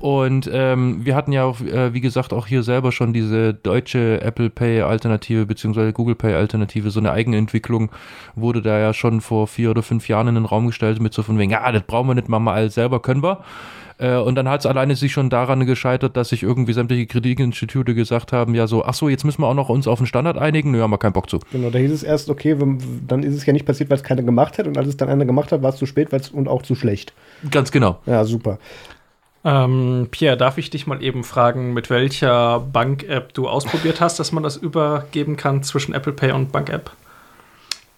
und 0.00 0.50
ähm, 0.52 1.04
wir 1.04 1.14
hatten 1.14 1.32
ja 1.32 1.44
auch, 1.44 1.60
äh, 1.60 1.94
wie 1.94 2.00
gesagt, 2.00 2.32
auch 2.32 2.46
hier 2.46 2.62
selber 2.62 2.92
schon 2.92 3.12
diese 3.12 3.54
deutsche 3.54 4.20
Apple 4.20 4.50
Pay 4.50 4.82
Alternative 4.82 5.46
beziehungsweise 5.46 5.92
Google 5.92 6.14
Pay 6.14 6.34
Alternative, 6.34 6.90
so 6.90 7.00
eine 7.00 7.12
eigene 7.12 7.36
Entwicklung 7.36 7.90
wurde 8.34 8.62
da 8.62 8.78
ja 8.78 8.92
schon 8.92 9.20
vor 9.20 9.46
vier 9.46 9.70
oder 9.70 9.82
fünf 9.82 10.08
Jahren 10.08 10.28
in 10.28 10.34
den 10.34 10.44
Raum 10.44 10.66
gestellt 10.66 11.00
mit 11.00 11.14
so 11.14 11.22
von 11.22 11.38
wegen, 11.38 11.50
ja, 11.50 11.70
das 11.72 11.82
brauchen 11.82 12.08
wir 12.08 12.14
nicht, 12.14 12.28
machen 12.28 12.44
wir 12.44 12.52
alles 12.52 12.74
selber, 12.74 13.00
können 13.00 13.22
wir. 13.22 13.44
Äh, 13.98 14.16
und 14.16 14.34
dann 14.34 14.48
hat 14.48 14.60
es 14.60 14.66
alleine 14.66 14.96
sich 14.96 15.12
schon 15.12 15.30
daran 15.30 15.66
gescheitert, 15.66 16.16
dass 16.16 16.30
sich 16.30 16.42
irgendwie 16.42 16.72
sämtliche 16.72 17.06
Kreditinstitute 17.06 17.94
gesagt 17.94 18.32
haben, 18.32 18.54
ja 18.54 18.66
so, 18.66 18.84
ach 18.84 18.94
so, 18.94 19.08
jetzt 19.08 19.24
müssen 19.24 19.42
wir 19.42 19.46
auch 19.46 19.54
noch 19.54 19.68
uns 19.68 19.86
auf 19.86 20.00
einen 20.00 20.06
Standard 20.06 20.36
einigen, 20.36 20.72
nö, 20.72 20.80
haben 20.80 20.90
wir 20.90 20.98
keinen 20.98 21.12
Bock 21.12 21.30
zu. 21.30 21.38
Genau, 21.52 21.70
da 21.70 21.78
hieß 21.78 21.92
es 21.92 22.02
erst, 22.02 22.28
okay, 22.28 22.56
dann 23.06 23.22
ist 23.22 23.34
es 23.34 23.46
ja 23.46 23.52
nicht 23.52 23.66
passiert, 23.66 23.90
weil 23.90 23.96
es 23.96 24.02
keiner 24.02 24.22
gemacht 24.22 24.58
hat 24.58 24.66
und 24.66 24.76
als 24.76 24.88
es 24.88 24.96
dann 24.96 25.08
einer 25.08 25.24
gemacht 25.24 25.52
hat, 25.52 25.62
war 25.62 25.70
es 25.70 25.76
zu 25.76 25.86
spät 25.86 26.08
und 26.32 26.48
auch 26.48 26.62
zu 26.62 26.74
schlecht. 26.74 27.12
Ganz 27.50 27.70
genau. 27.70 27.98
Ja, 28.06 28.24
super. 28.24 28.58
Ähm, 29.44 30.08
Pierre, 30.10 30.38
darf 30.38 30.56
ich 30.56 30.70
dich 30.70 30.86
mal 30.86 31.02
eben 31.02 31.22
fragen, 31.22 31.74
mit 31.74 31.90
welcher 31.90 32.60
Bank-App 32.60 33.34
du 33.34 33.46
ausprobiert 33.46 34.00
hast, 34.00 34.18
dass 34.18 34.32
man 34.32 34.42
das 34.42 34.56
übergeben 34.56 35.36
kann 35.36 35.62
zwischen 35.62 35.92
Apple 35.92 36.14
Pay 36.14 36.32
und 36.32 36.50
Bank-App? 36.50 36.90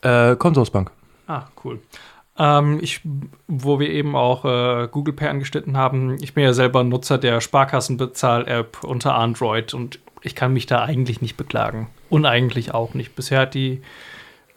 Äh, 0.03 0.35
Consorsbank. 0.37 0.91
Ah, 1.29 1.45
cool. 1.65 1.79
Ähm, 2.39 2.79
ich, 2.83 3.01
wo 3.47 3.81
wir 3.81 3.91
eben 3.91 4.15
auch 4.15 4.45
äh, 4.45 4.89
Google 4.91 5.15
Pay 5.15 5.29
angeschnitten 5.29 5.77
haben, 5.77 6.17
ich 6.21 6.35
bin 6.35 6.45
ja 6.45 6.53
selber 6.53 6.85
Nutzer 6.85 7.19
der 7.19 7.41
Sparkassenbezahl-App 7.41 8.85
unter 8.85 9.15
Android 9.15 9.73
und 9.75 10.01
ich 10.23 10.35
kann 10.35 10.53
mich 10.53 10.67
da 10.67 10.85
eigentlich 10.85 11.21
nicht 11.23 11.37
beklagen. 11.37 11.89
Und 12.11 12.27
eigentlich 12.27 12.75
auch 12.75 12.95
nicht. 12.95 13.17
Bisher 13.17 13.41
hat 13.41 13.55
die 13.55 13.81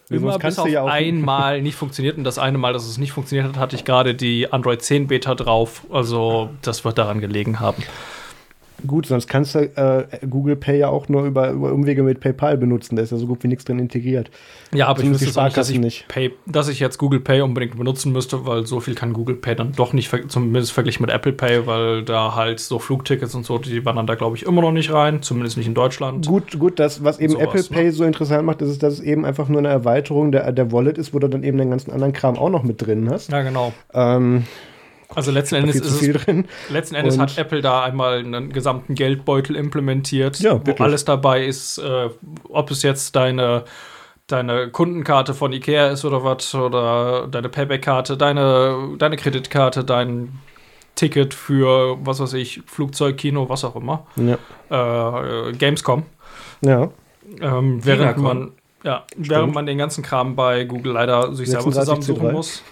immer 0.10 0.40
bis 0.40 0.58
auf 0.58 0.68
ja 0.68 0.86
einmal 0.86 1.62
nicht 1.62 1.76
funktioniert 1.76 2.18
und 2.18 2.24
das 2.24 2.40
eine 2.40 2.58
Mal, 2.58 2.74
dass 2.74 2.88
es 2.88 2.98
nicht 2.98 3.12
funktioniert 3.12 3.48
hat, 3.48 3.58
hatte 3.58 3.76
ich 3.76 3.86
gerade 3.86 4.16
die 4.16 4.52
Android 4.52 4.82
10 4.82 5.08
Beta 5.08 5.36
drauf. 5.36 5.86
Also 5.92 6.50
das 6.62 6.84
wird 6.84 6.98
daran 6.98 7.22
gelegen 7.22 7.60
haben. 7.60 7.84
Gut, 8.88 9.06
sonst 9.06 9.28
kannst 9.28 9.56
du 9.56 9.60
äh, 9.60 10.06
Google 10.30 10.56
Pay 10.56 10.80
ja 10.80 10.90
auch 10.90 11.10
nur 11.10 11.26
über, 11.26 11.52
über 11.52 11.74
Umwege 11.74 12.04
mit 12.04 12.20
PayPal 12.20 12.58
benutzen. 12.58 12.96
Da 12.96 13.02
ist 13.02 13.12
ja 13.12 13.18
so 13.18 13.28
gut 13.28 13.44
wie 13.44 13.48
nichts 13.48 13.66
drin 13.66 13.80
integriert. 13.80 14.32
Ja, 14.74 14.88
aber 14.88 15.04
ich 15.04 15.10
wüsste 15.10 15.26
nicht, 15.26 15.58
dass 15.58 15.70
ich, 15.70 15.80
nicht. 15.80 16.08
Pay, 16.08 16.32
dass 16.46 16.68
ich 16.70 16.80
jetzt 16.80 16.98
Google 16.98 17.20
Pay 17.20 17.42
unbedingt 17.42 17.78
benutzen 17.78 18.12
müsste, 18.12 18.46
weil 18.46 18.66
so 18.66 18.80
viel 18.80 18.96
kann 18.96 19.14
Google 19.14 19.36
Pay 19.36 19.56
dann 19.56 19.74
doch 19.74 19.94
nicht, 19.94 20.10
zumindest 20.30 20.72
verglichen 20.72 21.06
mit 21.06 21.14
Apple 21.14 21.34
Pay, 21.34 21.68
weil 21.68 22.04
da 22.04 22.36
halt 22.36 22.60
so 22.60 22.80
Flugtickets 22.80 23.36
und 23.36 23.46
so, 23.46 23.58
die 23.58 23.84
wandern 23.86 24.08
da, 24.08 24.16
glaube 24.16 24.38
ich, 24.38 24.44
immer 24.44 24.62
noch 24.62 24.72
nicht 24.72 24.94
rein, 24.94 25.22
zumindest 25.22 25.58
nicht 25.58 25.68
in 25.68 25.74
Deutschland. 25.74 26.28
Gut, 26.28 26.58
gut, 26.60 26.80
das, 26.80 27.04
was 27.04 27.20
eben 27.20 27.36
Apple 27.38 27.64
Pay 27.64 27.86
ne? 27.86 27.92
so 27.92 28.04
interessant 28.04 28.46
macht, 28.46 28.62
ist, 28.62 28.82
dass 28.84 28.94
es 28.94 29.00
eben 29.00 29.26
einfach 29.26 29.50
nur 29.50 29.60
eine 29.60 29.70
Erweiterung 29.70 30.32
der, 30.32 30.52
der 30.52 30.72
Wallet 30.72 30.98
ist, 30.98 31.14
wo 31.14 31.20
du 31.20 31.28
dann 31.28 31.44
eben 31.44 31.58
den 31.58 31.70
ganzen 31.70 31.92
anderen 31.92 32.14
Kram 32.14 32.38
auch 32.38 32.50
noch 32.50 32.64
mit 32.64 32.86
drin 32.86 33.10
hast. 33.10 33.32
Ja, 33.32 33.42
genau. 33.42 33.74
Ähm, 33.94 34.46
also 35.16 35.32
letzten 35.32 35.55
Endes 35.55 35.78
ist 35.78 36.01
es, 36.01 36.24
drin. 36.24 36.45
Letzten 36.70 36.95
Endes 36.95 37.16
und 37.16 37.22
hat 37.22 37.38
Apple 37.38 37.62
da 37.62 37.84
einmal 37.84 38.20
einen 38.20 38.51
gesamten 38.53 38.95
Geldbeutel 38.95 39.55
implementiert, 39.55 40.39
ja, 40.39 40.60
wo 40.66 40.84
alles 40.84 41.05
dabei 41.05 41.45
ist, 41.45 41.80
äh, 41.80 42.10
ob 42.49 42.72
es 42.72 42.84
jetzt 42.84 43.16
deine 43.16 43.64
deine 44.28 44.70
Kundenkarte 44.70 45.34
von 45.34 45.51
Ikea 45.51 45.88
ist 45.88 46.05
oder 46.05 46.24
was, 46.24 46.53
oder 46.53 47.28
deine 47.28 47.49
Payback-Karte, 47.49 48.16
deine, 48.16 48.95
deine 48.99 49.18
Kreditkarte, 49.18 49.84
dein 49.84 50.39
Ticket 50.95 51.34
für, 51.34 51.97
was 52.05 52.20
weiß 52.20 52.34
ich, 52.34 52.62
Flugzeug, 52.66 53.18
Kino, 53.18 53.49
was 53.49 53.64
auch 53.64 53.76
immer. 53.76 54.05
Ja. 54.18 55.47
Äh, 55.47 55.53
Gamescom. 55.53 56.03
Ja. 56.62 56.89
Ähm, 57.41 57.84
während 57.86 58.18
man 58.18 58.51
ja, 58.84 59.04
Stimmt. 59.12 59.30
während 59.30 59.54
man 59.54 59.66
den 59.66 59.78
ganzen 59.78 60.04
Kram 60.04 60.36
bei 60.36 60.64
Google 60.64 60.94
leider 60.94 61.34
sich 61.34 61.50
selber 61.50 61.72
zusammensuchen 61.72 62.32
muss. 62.32 62.64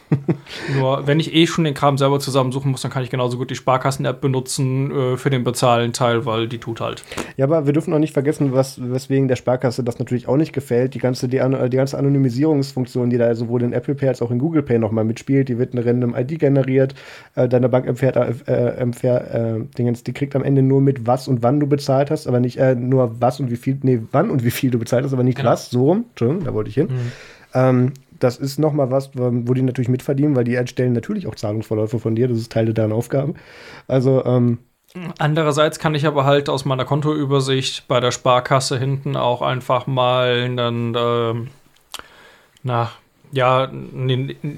Nur 0.77 1.05
wenn 1.05 1.19
ich 1.19 1.33
eh 1.33 1.47
schon 1.47 1.65
den 1.65 1.73
Kram 1.73 1.97
selber 1.97 2.19
zusammensuchen 2.19 2.71
muss, 2.71 2.81
dann 2.81 2.91
kann 2.91 3.03
ich 3.03 3.09
genauso 3.09 3.37
gut 3.37 3.49
die 3.49 3.55
Sparkassen-App 3.55 4.21
benutzen 4.21 4.91
äh, 4.91 5.17
für 5.17 5.29
den 5.29 5.43
bezahlen 5.43 5.91
Teil, 5.91 6.25
weil 6.25 6.47
die 6.47 6.59
tut 6.59 6.79
halt. 6.79 7.03
Ja, 7.35 7.45
aber 7.45 7.65
wir 7.65 7.73
dürfen 7.73 7.93
auch 7.93 7.99
nicht 7.99 8.13
vergessen, 8.13 8.53
was, 8.53 8.79
weswegen 8.81 9.27
der 9.27 9.35
Sparkasse 9.35 9.83
das 9.83 9.99
natürlich 9.99 10.29
auch 10.29 10.37
nicht 10.37 10.53
gefällt. 10.53 10.93
Die 10.93 10.99
ganze, 10.99 11.27
die, 11.27 11.39
die 11.39 11.77
ganze 11.77 11.97
Anonymisierungsfunktion, 11.97 13.09
die 13.09 13.17
da 13.17 13.35
sowohl 13.35 13.63
in 13.63 13.73
Apple 13.73 13.95
Pay 13.95 14.07
als 14.07 14.21
auch 14.21 14.31
in 14.31 14.39
Google 14.39 14.63
Pay 14.63 14.79
nochmal 14.79 15.03
mitspielt, 15.03 15.49
die 15.49 15.57
wird 15.57 15.73
eine 15.73 15.85
random 15.85 16.15
ID 16.15 16.39
generiert. 16.39 16.95
Äh, 17.35 17.49
deine 17.49 17.67
Bank 17.67 17.85
empfährt, 17.85 18.15
äh, 18.47 18.53
empfährt 18.77 19.33
äh, 19.33 19.59
Dingens, 19.77 20.03
die 20.03 20.13
kriegt 20.13 20.37
am 20.37 20.43
Ende 20.43 20.61
nur 20.61 20.79
mit, 20.79 21.05
was 21.05 21.27
und 21.27 21.43
wann 21.43 21.59
du 21.59 21.67
bezahlt 21.67 22.11
hast, 22.11 22.27
aber 22.27 22.39
nicht 22.39 22.57
äh, 22.57 22.75
nur 22.75 23.19
was 23.19 23.41
und 23.41 23.51
wie 23.51 23.57
viel, 23.57 23.77
nee, 23.83 23.99
wann 24.13 24.29
und 24.29 24.45
wie 24.45 24.51
viel 24.51 24.71
du 24.71 24.79
bezahlt 24.79 25.03
hast, 25.03 25.11
aber 25.11 25.23
nicht 25.23 25.37
genau. 25.37 25.51
was, 25.51 25.69
so 25.69 25.83
rum. 25.83 25.96
Entschuldigung, 26.09 26.45
da 26.45 26.53
wollte 26.53 26.69
ich 26.69 26.75
hin. 26.75 26.87
Mhm. 26.87 27.11
Ähm, 27.53 27.93
das 28.19 28.37
ist 28.37 28.57
nochmal 28.57 28.89
was, 28.89 29.11
wo 29.13 29.53
die 29.53 29.61
natürlich 29.61 29.89
mitverdienen, 29.89 30.35
weil 30.35 30.43
die 30.43 30.55
erstellen 30.55 30.93
natürlich 30.93 31.27
auch 31.27 31.35
Zahlungsverläufe 31.35 31.99
von 31.99 32.15
dir. 32.15 32.27
Das 32.27 32.37
ist 32.37 32.51
Teil 32.51 32.73
deiner 32.73 32.95
Aufgaben. 32.95 33.35
Also, 33.87 34.25
ähm, 34.25 34.59
Andererseits 35.19 35.79
kann 35.79 35.95
ich 35.95 36.07
aber 36.07 36.25
halt 36.25 36.49
aus 36.49 36.65
meiner 36.65 36.85
Kontoübersicht 36.85 37.87
bei 37.87 37.99
der 37.99 38.11
Sparkasse 38.11 38.79
hinten 38.79 39.15
auch 39.15 39.41
einfach 39.41 39.85
mal 39.85 40.43
einen, 40.45 40.95
ähm, 40.97 41.47
na, 42.63 42.91
ja, 43.31 43.69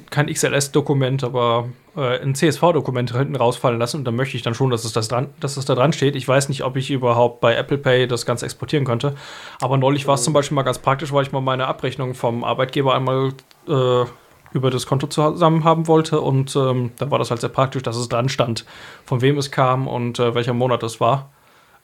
kein 0.10 0.28
XLS-Dokument, 0.28 1.24
aber 1.24 1.70
äh, 1.96 2.20
ein 2.22 2.36
CSV-Dokument 2.36 3.16
hinten 3.16 3.36
rausfallen 3.36 3.80
lassen 3.80 3.98
und 3.98 4.06
dann 4.06 4.16
möchte 4.16 4.38
ich 4.38 4.44
dann 4.44 4.54
schon, 4.54 4.70
dass 4.70 4.86
es, 4.86 4.94
das 4.94 5.08
dran, 5.08 5.30
dass 5.40 5.58
es 5.58 5.66
da 5.66 5.76
dran 5.76 5.94
steht. 5.94 6.16
Ich 6.16 6.28
weiß 6.28 6.50
nicht, 6.50 6.64
ob 6.64 6.76
ich 6.76 6.92
überhaupt 6.92 7.42
bei 7.42 7.56
Apple 7.56 7.78
Pay 7.78 8.08
das 8.08 8.26
Ganze 8.26 8.46
exportieren 8.46 8.86
könnte. 8.86 9.16
Aber 9.62 9.78
neulich 9.78 10.08
war 10.08 10.16
es 10.16 10.24
zum 10.24 10.34
Beispiel 10.34 10.56
mal 10.56 10.64
ganz 10.64 10.80
praktisch, 10.80 11.12
weil 11.12 11.24
ich 11.24 11.32
mal 11.32 11.42
meine 11.42 11.68
Abrechnung 11.68 12.14
vom 12.14 12.44
Arbeitgeber 12.44 12.96
einmal 12.96 13.34
äh, 13.68 14.06
über 14.52 14.70
das 14.72 14.86
Konto 14.86 15.08
zusammen 15.08 15.64
haben 15.64 15.88
wollte 15.88 16.22
und 16.22 16.56
ähm, 16.56 16.92
da 16.98 17.12
war 17.12 17.20
das 17.20 17.30
halt 17.30 17.42
sehr 17.42 17.50
praktisch, 17.50 17.84
dass 17.84 17.98
es 17.98 18.10
dran 18.10 18.30
stand, 18.30 18.66
von 19.06 19.22
wem 19.22 19.38
es 19.38 19.52
kam 19.52 19.88
und 19.88 20.20
äh, 20.20 20.34
welcher 20.34 20.54
Monat 20.54 20.82
es 20.84 21.00
war. 21.00 21.30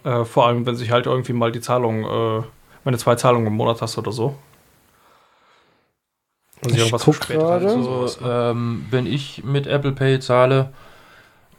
Äh, 0.04 0.24
vor 0.26 0.48
allem, 0.48 0.66
wenn 0.66 0.76
sich 0.76 0.92
halt 0.92 1.06
irgendwie 1.06 1.34
mal 1.34 1.52
die 1.52 1.62
Zahlung, 1.62 2.04
äh, 2.04 2.44
wenn 2.84 2.94
du 2.94 2.98
zwei 2.98 3.16
Zahlungen 3.16 3.48
im 3.48 3.56
Monat 3.56 3.82
hast 3.82 3.98
oder 3.98 4.12
so. 4.12 4.36
Also 6.66 6.76
Ich 6.76 6.82
irgendwas 6.82 7.04
guck 7.04 7.28
gerade. 7.28 7.66
Also, 7.68 8.08
ähm, 8.24 8.86
wenn 8.90 9.06
ich 9.06 9.44
mit 9.44 9.68
Apple 9.68 9.92
Pay 9.94 10.20
zahle, 10.20 10.70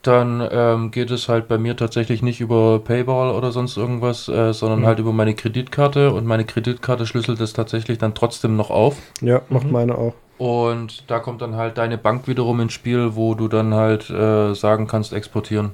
dann 0.02 0.46
ähm, 0.52 0.90
geht 0.92 1.10
es 1.10 1.28
halt 1.28 1.48
bei 1.48 1.58
mir 1.58 1.76
tatsächlich 1.76 2.22
nicht 2.22 2.40
über 2.40 2.78
Paywall 2.78 3.34
oder 3.34 3.50
sonst 3.50 3.76
irgendwas, 3.76 4.28
äh, 4.28 4.52
sondern 4.52 4.80
Mhm. 4.80 4.86
halt 4.86 4.98
über 5.00 5.12
meine 5.12 5.34
Kreditkarte 5.34 6.12
und 6.12 6.26
meine 6.26 6.44
Kreditkarte 6.44 7.06
schlüsselt 7.06 7.40
es 7.40 7.52
tatsächlich 7.52 7.98
dann 7.98 8.14
trotzdem 8.14 8.56
noch 8.56 8.70
auf. 8.70 8.98
Ja, 9.20 9.42
macht 9.48 9.64
Mhm. 9.66 9.72
meine 9.72 9.98
auch. 9.98 10.14
Und 10.38 11.10
da 11.10 11.18
kommt 11.18 11.40
dann 11.40 11.56
halt 11.56 11.78
deine 11.78 11.96
Bank 11.96 12.28
wiederum 12.28 12.60
ins 12.60 12.74
Spiel, 12.74 13.16
wo 13.16 13.34
du 13.34 13.48
dann 13.48 13.72
halt 13.72 14.10
äh, 14.10 14.54
sagen 14.54 14.86
kannst, 14.86 15.14
exportieren. 15.14 15.70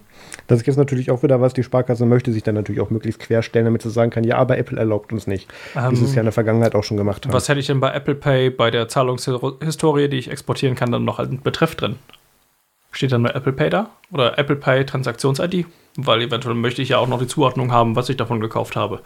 Das 0.47 0.61
ist 0.61 0.67
jetzt 0.67 0.77
natürlich 0.77 1.11
auch 1.11 1.23
wieder 1.25 1.41
was, 1.41 1.53
die 1.53 1.65
Sparkasse 1.65 2.07
möchte 2.07 2.33
sich 2.33 2.45
dann 2.45 2.55
natürlich 2.55 2.81
auch 2.81 2.91
möglichst 2.91 3.21
querstellen, 3.21 3.65
damit 3.65 3.83
sie 3.83 3.91
sagen 3.91 4.11
kann, 4.11 4.23
ja, 4.23 4.37
aber 4.37 4.59
Apple 4.59 4.79
erlaubt 4.79 5.13
uns 5.13 5.27
nicht. 5.27 5.49
Ähm, 5.75 5.91
Wie 5.91 5.97
sie 5.97 6.05
es 6.05 6.15
ja 6.15 6.21
in 6.21 6.27
der 6.27 6.33
Vergangenheit 6.33 6.75
auch 6.77 6.85
schon 6.85 6.97
gemacht 6.97 7.25
haben. 7.27 7.33
Was 7.33 7.49
hätte 7.49 7.59
ich 7.59 7.67
denn 7.67 7.81
bei 7.81 7.93
Apple 7.93 8.15
Pay 8.15 8.51
bei 8.51 8.71
der 8.71 8.87
Zahlungshistorie, 8.89 10.09
die 10.09 10.19
ich 10.19 10.31
exportieren 10.31 10.77
kann, 10.77 10.93
dann 10.93 11.05
noch 11.05 11.19
als 11.19 11.29
Betreff 11.43 11.75
drin? 11.75 11.97
Steht 12.93 13.11
dann 13.11 13.23
nur 13.23 13.35
Apple 13.35 13.53
Pay 13.53 13.71
da? 13.71 13.91
Oder 14.13 14.39
Apple 14.39 14.57
Pay 14.57 14.85
Transaktions-ID? 14.85 15.67
Weil 15.97 16.23
eventuell 16.23 16.55
möchte 16.55 16.83
ich 16.83 16.91
ja 16.91 16.99
auch 16.99 17.09
noch 17.09 17.19
die 17.19 17.27
Zuordnung 17.27 17.73
haben, 17.73 17.97
was 17.97 18.09
ich 18.09 18.17
davon 18.17 18.41
gekauft 18.41 18.77
habe. 18.77 19.01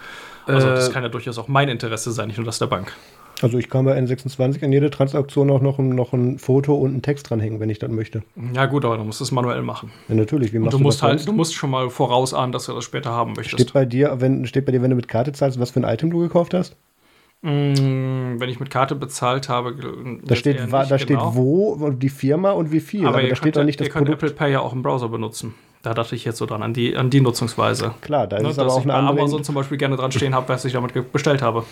Also 0.46 0.68
das 0.68 0.88
Äh, 0.88 0.92
kann 0.92 1.02
ja 1.02 1.09
durchaus 1.09 1.38
auch 1.38 1.48
mein 1.48 1.68
Interesse 1.68 2.11
sein, 2.12 2.28
nicht 2.28 2.36
nur 2.36 2.44
das 2.46 2.59
der 2.59 2.66
Bank. 2.66 2.92
Also 3.43 3.59
ich 3.59 3.68
kann 3.68 3.84
bei 3.84 3.99
N26 3.99 4.64
an 4.64 4.72
jede 4.72 4.89
Transaktion 4.91 5.51
auch 5.51 5.61
noch, 5.61 5.78
ein- 5.78 5.91
noch 5.91 6.12
ein 6.14 6.39
Foto 6.39 6.74
und 6.74 6.91
einen 6.93 7.03
Text 7.03 7.28
dranhängen, 7.28 7.61
wenn 7.61 7.68
ich 7.68 7.78
das 7.78 7.91
möchte. 7.91 8.22
Ja 8.55 8.64
gut, 8.66 8.84
aber 8.87 8.97
du 8.97 9.05
musst 9.05 9.20
es 9.20 9.30
manuell 9.30 9.61
machen. 9.62 9.91
Ja, 10.09 10.14
natürlich, 10.14 10.53
wie 10.55 10.57
Und 10.59 10.64
machst 10.64 10.74
du 10.74 10.78
du 10.78 10.82
musst 10.84 10.99
das 10.99 11.03
halt, 11.09 11.18
sonst? 11.20 11.28
du 11.28 11.32
musst 11.32 11.55
schon 11.55 11.70
mal 11.70 11.91
vorausahnen, 11.91 12.53
dass 12.53 12.64
du 12.66 12.72
das 12.72 12.84
später 12.84 13.11
haben 13.11 13.34
möchtest. 13.34 13.61
Steht 13.61 13.72
bei 13.74 13.84
dir, 13.84 14.16
wenn, 14.20 14.47
steht 14.47 14.64
bei 14.64 14.72
dir, 14.72 14.80
wenn 14.80 14.91
du 14.91 14.97
mit 14.97 15.09
Karte 15.09 15.32
zahlst, 15.32 15.61
was 15.61 15.70
für 15.70 15.80
ein 15.80 15.93
Item 15.95 16.11
du 16.11 16.18
gekauft 16.20 16.55
hast? 16.55 16.76
Mm, 17.43 18.41
wenn 18.41 18.49
ich 18.49 18.59
mit 18.59 18.70
Karte 18.70 18.95
bezahlt 18.95 19.49
habe, 19.49 19.74
Da 20.24 20.34
steht, 20.37 20.59
da 20.72 20.84
steht 20.99 21.09
genau. 21.09 21.34
wo 21.37 21.68
und 21.74 22.03
die 22.03 22.09
Firma 22.09 22.53
und 22.53 22.72
wie 22.72 22.80
viel. 22.80 23.07
Aber, 23.07 23.18
Aber, 23.18 23.28
da 23.28 23.34
steht 23.37 23.43
könnt, 23.45 23.57
auch 23.59 23.61
ja- 23.61 23.64
nicht 23.66 23.80
das 23.80 23.89
ihr 23.89 23.93
Produkt. 23.93 24.22
Apple 24.22 24.30
Pay 24.34 24.53
ja 24.53 24.61
auch 24.61 24.72
im 24.72 24.82
Browser 24.82 25.09
benutzen. 25.11 25.55
Da 25.82 25.95
dachte 25.95 26.16
ich 26.16 26.24
jetzt 26.24 26.39
so 26.39 26.47
dran, 26.47 26.62
an 26.62 26.72
die, 26.74 26.97
an 26.97 27.11
die 27.11 27.20
Nutzungsweise. 27.20 27.93
Klar, 28.01 28.26
da 28.26 28.39
ist 28.39 28.43
Ne, 28.43 28.49
es 28.49 28.59
aber 28.59 28.64
dass 28.68 28.74
auch 28.74 28.78
ich 28.80 28.84
eine 28.84 28.93
bei 28.95 28.99
andere. 28.99 29.18
Amazon 29.20 29.45
zum 29.45 29.55
Beispiel 29.55 29.76
gerne 29.78 29.97
dran 29.97 30.11
stehen 30.11 30.34
habe, 30.34 30.49
was 30.49 30.64
ich 30.64 30.72
damit 30.72 31.12
bestellt 31.12 31.43
habe. 31.43 31.64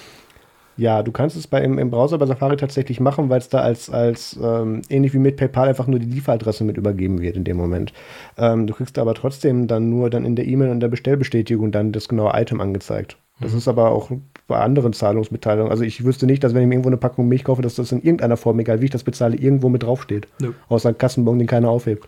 Ja, 0.77 1.03
du 1.03 1.12
kannst 1.12 1.37
es 1.37 1.47
bei, 1.47 1.62
im, 1.62 1.79
im 1.79 1.91
Browser 1.91 2.18
bei 2.18 2.27
Safari 2.27 2.57
tatsächlich 2.57 3.01
machen, 3.01 3.29
weil 3.29 3.39
es 3.39 3.49
da 3.49 3.61
als, 3.61 3.91
als 3.91 4.39
ähm, 4.43 4.83
ähnlich 4.89 5.14
wie 5.14 5.18
mit 5.18 5.37
PayPal 5.37 5.68
einfach 5.68 5.87
nur 5.87 6.01
die 6.01 6.07
Lieferadresse 6.07 6.64
mit 6.64 6.77
übergeben 6.77 7.20
wird 7.20 7.37
in 7.37 7.45
dem 7.45 7.57
Moment. 7.57 7.93
Ähm, 8.37 8.66
du 8.66 8.75
kriegst 8.75 8.99
aber 8.99 9.14
trotzdem 9.14 9.66
dann 9.66 9.91
nur 9.91 10.11
dann 10.11 10.25
in 10.25 10.37
der 10.37 10.47
E-Mail 10.47 10.70
und 10.70 10.81
der 10.81 10.89
Bestellbestätigung 10.89 11.70
dann 11.72 11.93
das 11.93 12.09
genaue 12.09 12.33
Item 12.35 12.61
angezeigt. 12.61 13.16
Das 13.41 13.53
ist 13.53 13.66
aber 13.66 13.91
auch 13.91 14.11
bei 14.47 14.59
anderen 14.59 14.93
Zahlungsmitteilungen. 14.93 15.70
Also 15.70 15.83
ich 15.83 16.05
wüsste 16.05 16.27
nicht, 16.27 16.45
dass 16.45 16.55
wenn 16.55 16.62
ich 16.62 16.68
mir 16.68 16.75
irgendwo 16.75 16.91
eine 16.91 16.97
Packung 16.97 17.27
Milch 17.27 17.45
kaufe, 17.45 17.62
dass 17.62 17.75
das 17.75 17.91
in 17.91 17.99
irgendeiner 17.99 18.37
Form, 18.37 18.59
egal 18.61 18.81
wie 18.81 18.87
ich 18.87 18.91
das 18.91 19.03
bezahle, 19.03 19.37
irgendwo 19.37 19.68
mit 19.68 19.83
draufsteht. 19.83 20.29
Nö. 20.41 20.53
Außer 20.68 20.91
ein 20.91 20.99
Kassenbon, 20.99 21.39
den 21.39 21.49
keiner 21.49 21.68
aufhebt. 21.68 22.07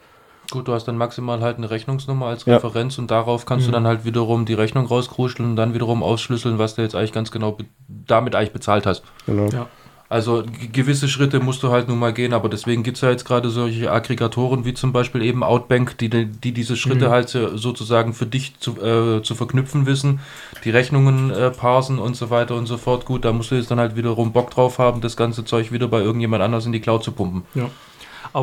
Gut, 0.50 0.68
du 0.68 0.72
hast 0.74 0.84
dann 0.84 0.96
maximal 0.96 1.40
halt 1.40 1.56
eine 1.58 1.70
Rechnungsnummer 1.70 2.26
als 2.26 2.44
Ja. 2.44 2.54
Referenz 2.54 2.98
und 2.98 3.10
darauf 3.10 3.46
kannst 3.46 3.66
du 3.66 3.72
dann 3.72 3.86
halt 3.86 4.04
wiederum 4.04 4.44
die 4.44 4.54
Rechnung 4.54 4.86
rauskruscheln 4.86 5.50
und 5.50 5.56
dann 5.56 5.74
wiederum 5.74 6.02
ausschlüsseln, 6.02 6.58
was 6.58 6.76
du 6.76 6.82
jetzt 6.82 6.94
eigentlich 6.94 7.12
ganz 7.12 7.30
genau 7.30 7.56
damit 7.88 8.34
eigentlich 8.34 8.52
bezahlt 8.52 8.86
hast. 8.86 9.02
Genau. 9.26 9.48
Ja. 9.48 9.66
Also 10.08 10.44
gewisse 10.72 11.08
Schritte 11.08 11.40
musst 11.40 11.64
du 11.64 11.72
halt 11.72 11.88
nun 11.88 11.98
mal 11.98 12.12
gehen, 12.12 12.32
aber 12.32 12.48
deswegen 12.48 12.84
gibt 12.84 12.96
es 12.96 13.00
ja 13.00 13.10
jetzt 13.10 13.24
gerade 13.24 13.50
solche 13.50 13.90
Aggregatoren 13.90 14.64
wie 14.64 14.72
zum 14.72 14.92
Beispiel 14.92 15.20
eben 15.20 15.42
Outbank, 15.42 15.98
die, 15.98 16.08
die 16.08 16.26
die 16.26 16.52
diese 16.52 16.76
Schritte 16.76 17.10
halt 17.10 17.28
so- 17.28 17.56
sozusagen 17.56 18.12
für 18.14 18.24
dich 18.26 18.56
zu, 18.60 18.80
äh, 18.80 19.22
zu 19.24 19.34
verknüpfen 19.34 19.84
wissen, 19.84 20.20
die 20.64 20.70
Rechnungen 20.70 21.30
äh, 21.32 21.50
parsen 21.50 21.98
und 21.98 22.14
so 22.14 22.30
weiter 22.30 22.54
und 22.54 22.66
so 22.66 22.76
fort. 22.78 23.04
Gut, 23.04 23.24
da 23.24 23.32
musst 23.32 23.50
du 23.50 23.56
jetzt 23.56 23.72
dann 23.72 23.80
halt 23.80 23.96
wiederum 23.96 24.30
Bock 24.30 24.50
drauf 24.52 24.78
haben, 24.78 25.00
das 25.00 25.16
ganze 25.16 25.44
Zeug 25.44 25.72
wieder 25.72 25.88
bei 25.88 25.98
irgendjemand 26.02 26.40
anders 26.40 26.66
in 26.66 26.70
die 26.72 26.80
Cloud 26.80 27.02
zu 27.02 27.10
pumpen. 27.10 27.42
Ja. 27.56 27.68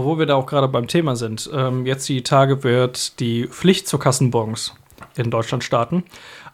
Wo 0.01 0.17
wir 0.17 0.25
da 0.25 0.35
auch 0.35 0.47
gerade 0.47 0.67
beim 0.67 0.87
Thema 0.87 1.15
sind, 1.15 1.49
ähm, 1.53 1.85
jetzt 1.85 2.09
die 2.09 2.23
Tage 2.23 2.63
wird 2.63 3.19
die 3.19 3.47
Pflicht 3.47 3.87
zu 3.87 3.99
Kassenbons 3.99 4.75
in 5.17 5.29
Deutschland 5.29 5.63
starten. 5.63 6.03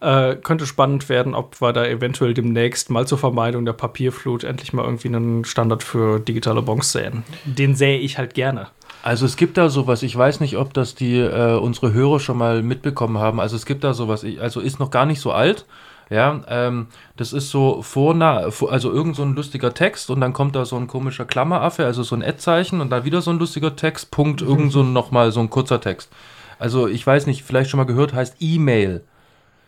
Äh, 0.02 0.36
könnte 0.36 0.66
spannend 0.66 1.08
werden, 1.08 1.34
ob 1.34 1.62
wir 1.62 1.72
da 1.72 1.86
eventuell 1.86 2.34
demnächst 2.34 2.90
mal 2.90 3.08
zur 3.08 3.18
Vermeidung 3.18 3.64
der 3.64 3.74
Papierflut 3.74 4.44
endlich 4.44 4.74
mal 4.74 4.84
irgendwie 4.84 5.08
einen 5.08 5.46
Standard 5.46 5.84
für 5.84 6.20
digitale 6.20 6.62
Bons 6.62 6.92
sehen. 6.92 7.24
Den 7.46 7.76
sähe 7.76 8.00
ich 8.00 8.18
halt 8.18 8.34
gerne. 8.34 8.68
Also 9.04 9.26
es 9.26 9.38
gibt 9.38 9.58
da 9.58 9.70
sowas, 9.70 10.04
ich 10.04 10.16
weiß 10.16 10.42
nicht, 10.42 10.58
ob 10.58 10.74
das 10.74 10.96
die 10.96 11.20
äh, 11.20 11.58
unsere 11.58 11.94
Hörer 11.94 12.20
schon 12.20 12.38
mal 12.38 12.62
mitbekommen 12.62 13.18
haben. 13.18 13.40
Also 13.40 13.56
es 13.56 13.66
gibt 13.66 13.84
da 13.84 13.94
sowas, 13.94 14.26
also 14.40 14.60
ist 14.60 14.80
noch 14.80 14.92
gar 14.92 15.06
nicht 15.06 15.22
so 15.22 15.32
alt. 15.32 15.66
Ja, 16.10 16.42
ähm, 16.48 16.88
das 17.18 17.34
ist 17.34 17.50
so 17.52 17.84
vorna, 17.84 18.50
vor- 18.50 18.72
also 18.72 18.92
irgend 18.92 19.16
so 19.16 19.22
ein 19.24 19.36
lustiger 19.36 19.74
Text 19.74 20.10
und 20.10 20.22
dann 20.22 20.34
kommt 20.34 20.56
da 20.56 20.66
so 20.66 20.76
ein 20.76 20.88
komischer 20.88 21.26
Klammeraffe, 21.26 21.86
also 21.86 22.02
so 22.02 22.16
ein 22.16 22.24
Ad-Zeichen 22.24 22.82
und 22.82 22.90
dann 22.90 23.06
wieder 23.06 23.22
so 23.22 23.30
ein 23.32 23.38
lustiger 23.38 23.76
Text, 23.76 24.10
Punkt, 24.10 24.42
irgend 24.42 24.72
so 24.72 24.82
ein, 24.82 24.92
nochmal 24.92 25.32
so 25.32 25.40
ein 25.40 25.50
kurzer 25.52 25.80
Text. 25.82 26.10
Also 26.58 26.88
ich 26.88 27.06
weiß 27.06 27.28
nicht, 27.28 27.44
vielleicht 27.44 27.70
schon 27.70 27.78
mal 27.78 27.84
gehört, 27.86 28.14
heißt 28.14 28.38
E-Mail. 28.40 29.02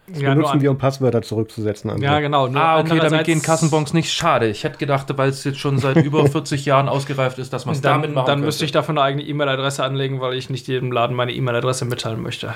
Das 0.08 0.20
Ja, 0.20 0.34
benutzen 0.34 0.62
wir, 0.62 0.72
um 0.72 0.78
Passwörter 0.80 1.22
zurückzusetzen. 1.22 1.92
André. 1.92 2.02
Ja, 2.04 2.20
genau. 2.20 2.48
Ah, 2.56 2.80
okay, 2.80 3.00
damit 3.00 3.24
gehen 3.24 3.42
Kassenbons 3.42 3.94
nicht. 3.94 4.12
Schade. 4.12 4.48
Ich 4.48 4.64
hätte 4.64 4.78
gedacht, 4.80 5.06
weil 5.16 5.30
es 5.30 5.44
jetzt 5.44 5.60
schon 5.60 5.78
seit 5.78 5.98
über 5.98 6.26
40 6.28 6.66
Jahren 6.66 6.89
ausgereift 6.89 7.38
ist, 7.38 7.54
dass 7.54 7.66
man 7.68 7.76
es 7.76 7.82
damit 7.82 8.08
Dann, 8.08 8.14
machen 8.16 8.26
dann 8.26 8.34
könnte. 8.38 8.46
müsste 8.48 8.66
ich 8.66 8.72
dafür 8.72 8.94
eine 8.94 9.04
eigene 9.04 9.24
E-Mail-Adresse 9.24 9.84
anlegen, 9.84 10.20
weil 10.20 10.34
ich 10.34 10.50
nicht 10.50 10.68
jedem 10.68 10.92
Laden 10.92 11.16
meine 11.16 11.32
E-Mail-Adresse 11.34 11.86
mitteilen 11.86 12.22
möchte. 12.22 12.54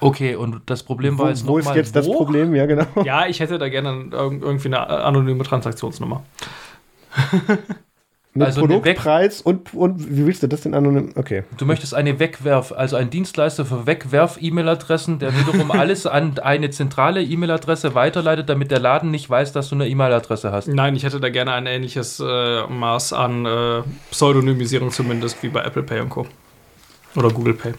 Okay, 0.00 0.34
und 0.34 0.60
das 0.66 0.82
Problem 0.82 1.18
war 1.18 1.26
Wo, 1.26 1.30
jetzt 1.30 1.46
wo 1.46 1.58
ist 1.58 1.64
nochmal, 1.64 1.78
jetzt 1.78 1.96
das 1.96 2.06
wo? 2.06 2.14
Problem? 2.14 2.54
Ja, 2.54 2.66
genau. 2.66 2.84
Ja, 3.04 3.26
ich 3.26 3.40
hätte 3.40 3.58
da 3.58 3.68
gerne 3.68 3.90
irg- 4.10 4.42
irgendwie 4.42 4.68
eine 4.68 4.86
anonyme 4.88 5.42
Transaktionsnummer. 5.44 6.22
Mit 8.34 8.46
Also 8.48 8.60
Produktpreis 8.66 9.40
und, 9.40 9.72
und 9.72 10.14
wie 10.14 10.26
willst 10.26 10.42
du 10.42 10.46
das 10.46 10.60
denn 10.60 10.74
anonym? 10.74 11.12
Okay. 11.16 11.44
Du 11.56 11.64
möchtest 11.64 11.94
eine 11.94 12.18
Wegwerf, 12.18 12.70
also 12.70 12.96
ein 12.96 13.08
Dienstleister 13.08 13.64
für 13.64 13.86
Wegwerf-E-Mail-Adressen, 13.86 15.18
der 15.18 15.32
wiederum 15.34 15.70
alles 15.70 16.06
an 16.06 16.38
eine 16.40 16.68
zentrale 16.68 17.22
E-Mail-Adresse 17.22 17.94
weiterleitet, 17.94 18.50
damit 18.50 18.70
der 18.70 18.78
Laden 18.80 19.10
nicht 19.10 19.30
weiß, 19.30 19.52
dass 19.52 19.70
du 19.70 19.76
eine 19.76 19.88
E-Mail-Adresse 19.88 20.52
hast. 20.52 20.68
Nein, 20.68 20.94
ich 20.96 21.04
hätte 21.04 21.18
da 21.18 21.30
gerne 21.30 21.52
ein 21.54 21.64
ähnliches 21.64 22.20
äh, 22.20 22.66
Maß 22.66 23.14
an 23.14 23.46
äh, 23.46 23.82
Pseudonymisierung 24.10 24.90
zumindest 24.90 25.42
wie 25.42 25.48
bei 25.48 25.62
Apple 25.62 25.82
Pay 25.84 26.00
und 26.00 26.10
Co. 26.10 26.26
Oder 27.14 27.30
Google 27.30 27.54
Pay. 27.54 27.72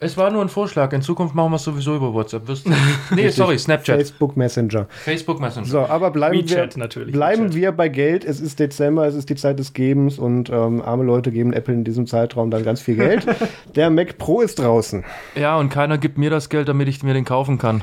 Es 0.00 0.16
war 0.16 0.30
nur 0.30 0.42
ein 0.42 0.48
Vorschlag. 0.48 0.92
In 0.92 1.02
Zukunft 1.02 1.34
machen 1.34 1.50
wir 1.52 1.56
es 1.56 1.64
sowieso 1.64 1.96
über 1.96 2.12
WhatsApp. 2.12 2.46
Wirst 2.48 2.66
du- 2.66 2.72
nee, 3.14 3.28
sorry, 3.28 3.58
Snapchat. 3.58 3.96
Facebook 3.96 4.36
Messenger. 4.36 4.86
Facebook 4.90 5.40
Messenger. 5.40 5.66
So, 5.66 5.80
aber 5.80 6.10
bleiben 6.10 6.36
WeChat 6.36 6.76
wir 6.76 6.80
natürlich, 6.82 7.12
Bleiben 7.12 7.44
WeChat. 7.44 7.54
wir 7.54 7.72
bei 7.72 7.88
Geld. 7.88 8.24
Es 8.24 8.40
ist 8.40 8.58
Dezember, 8.60 9.06
es 9.06 9.14
ist 9.14 9.30
die 9.30 9.34
Zeit 9.36 9.58
des 9.58 9.72
Gebens 9.72 10.18
und 10.18 10.50
ähm, 10.50 10.82
arme 10.82 11.04
Leute 11.04 11.30
geben 11.32 11.52
Apple 11.52 11.74
in 11.74 11.84
diesem 11.84 12.06
Zeitraum 12.06 12.50
dann 12.50 12.64
ganz 12.64 12.80
viel 12.80 12.96
Geld. 12.96 13.26
Der 13.76 13.90
Mac 13.90 14.18
Pro 14.18 14.40
ist 14.40 14.58
draußen. 14.58 15.04
Ja, 15.36 15.56
und 15.56 15.68
keiner 15.70 15.98
gibt 15.98 16.18
mir 16.18 16.30
das 16.30 16.48
Geld, 16.48 16.68
damit 16.68 16.88
ich 16.88 17.02
mir 17.02 17.14
den 17.14 17.24
kaufen 17.24 17.58
kann. 17.58 17.82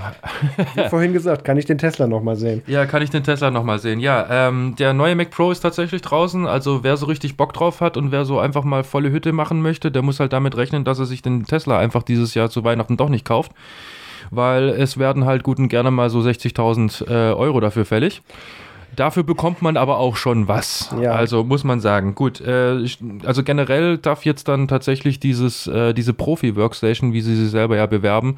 Wie 0.76 0.88
vorhin 0.90 1.14
gesagt, 1.14 1.44
kann 1.46 1.58
ich 1.58 1.66
den 1.66 1.78
Tesla 1.78 2.08
noch 2.08 2.22
mal 2.24 2.36
sehen. 2.36 2.62
Ja, 2.68 2.86
kann 2.86 3.02
ich 3.02 3.10
den 3.10 3.24
Tesla 3.24 3.52
nochmal 3.52 3.80
sehen. 3.80 4.00
Ja, 4.00 4.48
ähm, 4.50 4.76
der 4.78 4.94
neue 4.94 5.16
Mac 5.16 5.32
Pro 5.32 5.52
ist 5.52 5.62
tatsächlich 5.62 6.02
draußen. 6.02 6.46
Also 6.46 6.84
wer 6.84 6.98
so 6.98 7.06
richtig 7.06 7.38
Bock 7.38 7.54
drauf 7.54 7.82
hat 7.82 7.98
und 7.98 8.12
wer 8.12 8.26
so 8.26 8.40
einfach 8.40 8.64
mal 8.64 8.84
volle 8.84 9.12
Hütte 9.12 9.32
machen 9.32 9.62
möchte, 9.62 9.92
der 9.92 10.02
muss 10.02 10.20
halt 10.20 10.34
damit 10.34 10.56
rechnen, 10.58 10.84
dass 10.84 11.00
er 11.00 11.06
sich 11.06 11.22
den 11.22 11.46
Tesla 11.46 11.78
einfach 11.80 12.01
dieses 12.04 12.34
Jahr 12.34 12.50
zu 12.50 12.64
Weihnachten 12.64 12.98
doch 12.98 13.10
nicht 13.10 13.26
kauft. 13.26 13.52
Weil 14.30 14.70
es 14.70 14.98
werden 14.98 15.26
halt 15.26 15.44
und 15.44 15.68
gerne 15.68 15.92
mal 15.92 16.10
so 16.10 16.20
60.000 16.20 17.08
äh, 17.08 17.34
Euro 17.34 17.60
dafür 17.60 17.86
fällig. 17.86 18.22
Dafür 18.96 19.24
bekommt 19.24 19.62
man 19.62 19.78
aber 19.78 19.98
auch 19.98 20.16
schon 20.18 20.48
was. 20.48 20.94
Ja. 21.02 21.12
Also 21.14 21.44
muss 21.44 21.64
man 21.64 21.80
sagen. 21.80 22.14
Gut, 22.16 22.42
äh, 22.42 22.86
also 23.26 23.44
generell 23.44 23.98
darf 23.98 24.26
jetzt 24.26 24.48
dann 24.48 24.68
tatsächlich 24.68 25.20
dieses, 25.20 25.68
äh, 25.68 25.94
diese 25.94 26.14
Profi-Workstation, 26.14 27.14
wie 27.14 27.22
sie 27.22 27.36
sie 27.36 27.48
selber 27.48 27.78
ja 27.78 27.86
bewerben, 27.86 28.36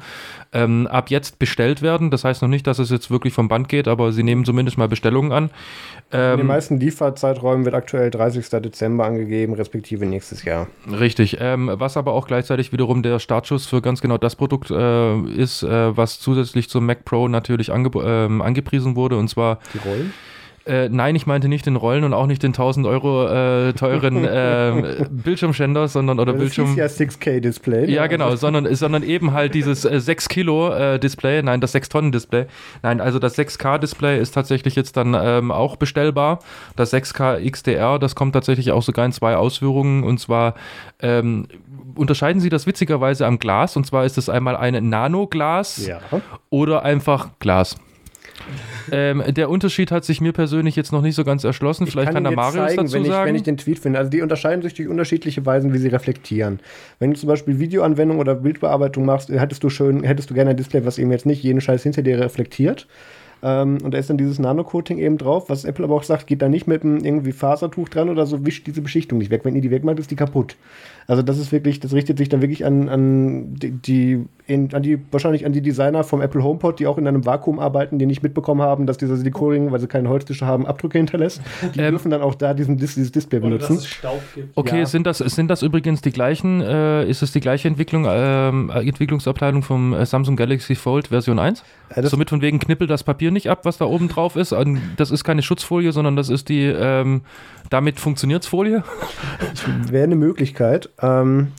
ähm, 0.52 0.86
ab 0.86 1.10
jetzt 1.10 1.38
bestellt 1.38 1.82
werden. 1.82 2.10
Das 2.10 2.24
heißt 2.24 2.42
noch 2.42 2.48
nicht, 2.48 2.66
dass 2.66 2.78
es 2.78 2.90
jetzt 2.90 3.10
wirklich 3.10 3.34
vom 3.34 3.48
Band 3.48 3.68
geht, 3.68 3.88
aber 3.88 4.12
sie 4.12 4.22
nehmen 4.22 4.44
zumindest 4.44 4.78
mal 4.78 4.88
Bestellungen 4.88 5.32
an. 5.32 5.44
In 6.12 6.18
den 6.20 6.40
Ähm, 6.40 6.46
meisten 6.46 6.78
Lieferzeiträumen 6.78 7.64
wird 7.64 7.74
aktuell 7.74 8.10
30. 8.10 8.48
Dezember 8.62 9.04
angegeben, 9.06 9.54
respektive 9.54 10.06
nächstes 10.06 10.44
Jahr. 10.44 10.68
richtig. 10.90 11.38
Ähm, 11.40 11.70
was 11.72 11.96
aber 11.96 12.12
auch 12.12 12.26
gleichzeitig 12.28 12.72
wiederum 12.72 13.02
der 13.02 13.18
Startschuss 13.18 13.66
für 13.66 13.82
ganz 13.82 14.00
genau 14.00 14.18
das 14.18 14.36
Produkt 14.36 14.70
äh, 14.70 15.18
ist, 15.30 15.62
äh, 15.64 15.96
was 15.96 16.20
zusätzlich 16.20 16.68
zum 16.68 16.86
Mac 16.86 17.04
Pro 17.04 17.26
natürlich 17.28 17.72
angeb 17.72 17.96
ähm, 17.96 18.40
angepriesen 18.42 18.94
wurde, 18.94 19.16
und 19.16 19.28
zwar 19.28 19.58
Die 19.74 19.78
Rollen? 19.78 20.12
Äh, 20.66 20.88
nein, 20.88 21.14
ich 21.14 21.26
meinte 21.26 21.48
nicht 21.48 21.66
den 21.66 21.76
Rollen 21.76 22.04
und 22.04 22.14
auch 22.14 22.26
nicht 22.26 22.42
den 22.42 22.52
1000 22.52 22.86
Euro 22.86 23.26
äh, 23.28 23.74
teuren 23.74 24.24
äh, 24.24 25.04
Bildschirmständer, 25.10 25.88
sondern 25.88 26.18
oder 26.18 26.32
Das 26.32 26.40
Bildschirm. 26.40 26.70
ist 26.70 26.76
ja 26.76 26.86
6K-Display. 26.86 27.90
Ja, 27.90 28.06
genau, 28.06 28.34
sondern, 28.36 28.74
sondern 28.74 29.02
eben 29.02 29.32
halt 29.32 29.54
dieses 29.54 29.84
äh, 29.84 30.00
6 30.00 30.28
Kilo 30.30 30.72
äh, 30.72 30.98
Display, 30.98 31.42
nein, 31.42 31.60
das 31.60 31.72
6 31.72 31.90
Tonnen 31.90 32.12
Display. 32.12 32.46
Nein, 32.82 33.02
also 33.02 33.18
das 33.18 33.36
6K 33.36 33.76
Display 33.78 34.18
ist 34.18 34.32
tatsächlich 34.32 34.74
jetzt 34.74 34.96
dann 34.96 35.14
ähm, 35.18 35.50
auch 35.50 35.76
bestellbar. 35.76 36.38
Das 36.76 36.92
6K 36.94 37.40
XDR, 37.50 37.98
das 37.98 38.14
kommt 38.14 38.32
tatsächlich 38.32 38.72
auch 38.72 38.82
sogar 38.82 39.04
in 39.04 39.12
zwei 39.12 39.36
Ausführungen 39.36 40.02
und 40.02 40.18
zwar 40.18 40.54
ähm, 41.02 41.46
unterscheiden 41.94 42.40
sie 42.40 42.48
das 42.48 42.66
witzigerweise 42.66 43.26
am 43.26 43.38
Glas 43.38 43.76
und 43.76 43.86
zwar 43.86 44.04
ist 44.06 44.16
es 44.16 44.28
einmal 44.30 44.56
ein 44.56 44.88
Nanoglas 44.88 45.86
Ja. 45.86 46.00
oder 46.50 46.82
einfach 46.84 47.28
Glas. 47.38 47.76
Ähm, 48.92 49.22
der 49.26 49.48
Unterschied 49.48 49.90
hat 49.90 50.04
sich 50.04 50.20
mir 50.20 50.32
persönlich 50.32 50.76
jetzt 50.76 50.92
noch 50.92 51.02
nicht 51.02 51.14
so 51.14 51.24
ganz 51.24 51.44
erschlossen. 51.44 51.86
Vielleicht 51.86 52.12
kann, 52.12 52.24
kann 52.24 52.24
der 52.24 52.32
Marius 52.32 52.54
zeigen, 52.54 52.76
dazu 52.82 52.92
wenn 52.94 53.02
ich, 53.02 53.08
sagen. 53.08 53.28
Wenn 53.28 53.34
ich 53.36 53.42
den 53.42 53.56
Tweet 53.56 53.78
finde. 53.78 53.98
Also 53.98 54.10
die 54.10 54.22
unterscheiden 54.22 54.62
sich 54.62 54.74
durch 54.74 54.88
unterschiedliche 54.88 55.44
Weisen, 55.46 55.72
wie 55.72 55.78
sie 55.78 55.88
reflektieren. 55.88 56.60
Wenn 56.98 57.12
du 57.12 57.18
zum 57.18 57.28
Beispiel 57.28 57.58
Videoanwendung 57.58 58.18
oder 58.18 58.34
Bildbearbeitung 58.34 59.04
machst, 59.04 59.30
hättest 59.30 59.62
du 59.62 59.70
schön, 59.70 60.02
hättest 60.02 60.30
du 60.30 60.34
gerne 60.34 60.50
ein 60.50 60.56
Display, 60.56 60.84
was 60.84 60.98
eben 60.98 61.10
jetzt 61.10 61.26
nicht 61.26 61.42
jeden 61.42 61.60
Scheiß 61.60 61.82
hinter 61.82 62.02
dir 62.02 62.18
reflektiert. 62.18 62.86
Ähm, 63.42 63.78
und 63.82 63.92
da 63.92 63.98
ist 63.98 64.08
dann 64.08 64.16
dieses 64.16 64.38
Nano-Coating 64.38 64.98
eben 64.98 65.18
drauf, 65.18 65.50
was 65.50 65.64
Apple 65.64 65.84
aber 65.84 65.94
auch 65.94 66.02
sagt, 66.02 66.26
geht 66.26 66.40
da 66.40 66.48
nicht 66.48 66.66
mit 66.66 66.82
einem 66.82 67.04
irgendwie 67.04 67.32
Fasertuch 67.32 67.90
dran 67.90 68.08
oder 68.08 68.26
so, 68.26 68.46
wischt 68.46 68.66
diese 68.66 68.80
Beschichtung 68.80 69.18
nicht 69.18 69.30
weg. 69.30 69.42
Wenn 69.44 69.54
ihr 69.54 69.60
die 69.60 69.70
wegmacht, 69.70 69.98
ist 69.98 70.10
die 70.10 70.16
kaputt. 70.16 70.56
Also 71.06 71.22
das 71.22 71.38
ist 71.38 71.52
wirklich, 71.52 71.80
das 71.80 71.92
richtet 71.92 72.18
sich 72.18 72.28
dann 72.28 72.40
wirklich 72.40 72.64
an, 72.64 72.88
an 72.88 73.54
die, 73.54 73.70
die 73.70 74.24
in, 74.46 74.74
an 74.74 74.82
die, 74.82 74.98
wahrscheinlich 75.10 75.46
an 75.46 75.52
die 75.52 75.62
Designer 75.62 76.04
vom 76.04 76.20
Apple 76.20 76.42
HomePod, 76.42 76.78
die 76.78 76.86
auch 76.86 76.98
in 76.98 77.08
einem 77.08 77.24
Vakuum 77.24 77.58
arbeiten, 77.58 77.98
die 77.98 78.04
nicht 78.04 78.22
mitbekommen 78.22 78.60
haben, 78.60 78.86
dass 78.86 78.98
dieser 78.98 79.16
Silikonring, 79.16 79.72
weil 79.72 79.80
sie 79.80 79.86
keine 79.86 80.10
Holztische 80.10 80.46
haben, 80.46 80.66
Abdrücke 80.66 80.98
hinterlässt. 80.98 81.40
Die 81.74 81.80
ähm, 81.80 81.92
dürfen 81.92 82.10
dann 82.10 82.20
auch 82.20 82.34
da 82.34 82.52
diesen, 82.52 82.76
dieses 82.76 83.10
Display 83.10 83.40
benutzen. 83.40 83.76
Dass 83.76 83.84
es 83.84 83.88
Staub 83.88 84.22
gibt. 84.34 84.56
Okay, 84.56 84.80
ja. 84.80 84.86
sind, 84.86 85.06
das, 85.06 85.18
sind 85.18 85.48
das 85.48 85.62
übrigens 85.62 86.02
die 86.02 86.10
gleichen, 86.10 86.60
äh, 86.60 87.08
ist 87.08 87.22
es 87.22 87.32
die 87.32 87.40
gleiche 87.40 87.68
Entwicklung, 87.68 88.04
äh, 88.04 88.48
Entwicklungsabteilung 88.48 89.62
vom 89.62 89.94
äh, 89.94 90.04
Samsung 90.04 90.36
Galaxy 90.36 90.74
Fold 90.74 91.08
Version 91.08 91.38
1? 91.38 91.64
Äh, 91.88 92.02
Somit 92.02 92.28
von 92.28 92.42
wegen 92.42 92.58
knippelt 92.58 92.90
das 92.90 93.02
Papier 93.02 93.30
nicht 93.30 93.48
ab, 93.48 93.60
was 93.64 93.78
da 93.78 93.86
oben 93.86 94.08
drauf 94.08 94.36
ist. 94.36 94.54
Das 94.96 95.10
ist 95.10 95.24
keine 95.24 95.40
Schutzfolie, 95.40 95.92
sondern 95.92 96.16
das 96.16 96.28
ist 96.28 96.50
die, 96.50 96.64
ähm, 96.64 97.22
damit 97.70 98.00
funktioniert 98.00 98.44
Folie. 98.44 98.82
Wäre 99.90 100.04
eine 100.04 100.16
Möglichkeit. 100.16 100.90
Ähm, 101.00 101.52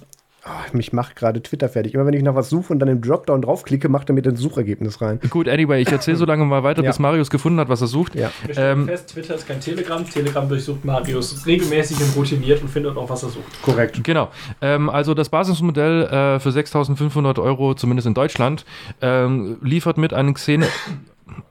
Oh, 0.47 0.78
mich 0.78 0.93
macht 0.93 1.16
gerade 1.16 1.41
Twitter 1.41 1.70
fertig. 1.70 1.95
Immer 1.95 2.06
wenn 2.06 2.14
ich 2.14 2.22
nach 2.22 2.36
was 2.36 2.49
suche 2.49 2.72
und 2.72 2.78
dann 2.78 2.88
im 2.88 3.01
Dropdown 3.01 3.41
draufklicke, 3.41 3.89
macht 3.89 4.10
er 4.12 4.14
mir 4.14 4.22
das 4.22 4.39
Suchergebnis 4.39 5.01
rein. 5.01 5.20
Gut, 5.32 5.49
anyway, 5.49 5.82
ich 5.82 5.91
erzähle 5.91 6.18
so 6.18 6.26
lange 6.26 6.45
mal 6.45 6.62
weiter, 6.62 6.84
ja. 6.84 6.91
bis 6.91 6.99
Marius 6.99 7.32
gefunden 7.32 7.60
hat, 7.60 7.68
was 7.68 7.82
er 7.82 7.88
sucht. 7.88 8.14
Ja. 8.14 8.30
Wir 8.45 8.53
stellen 8.53 8.82
ähm, 8.82 8.86
fest, 8.86 9.10
Twitter 9.10 9.34
ist 9.34 9.47
kein 9.47 9.60
Telegram. 9.60 10.08
Telegram 10.08 10.47
durchsucht 10.47 10.86
Marius 10.86 11.47
regelmäßig 11.47 11.99
und 11.99 12.16
routiniert 12.16 12.62
und 12.62 12.70
findet 12.70 12.95
auch, 12.95 13.10
was 13.10 13.24
er 13.24 13.30
sucht. 13.30 13.60
Korrekt. 13.64 14.03
Genau. 14.03 14.30
Ähm, 14.62 14.88
also 14.91 15.16
das 15.16 15.30
Basismodell 15.30 16.03
äh, 16.03 16.39
für 16.39 16.49
6.500 16.49 17.41
Euro, 17.41 17.74
zumindest 17.74 18.08
in 18.08 18.14
Deutschland, 18.14 18.66
ähm, 19.01 19.58
liefert 19.64 19.97
mit 19.97 20.14
einem 20.14 20.36
Xene 20.36 20.68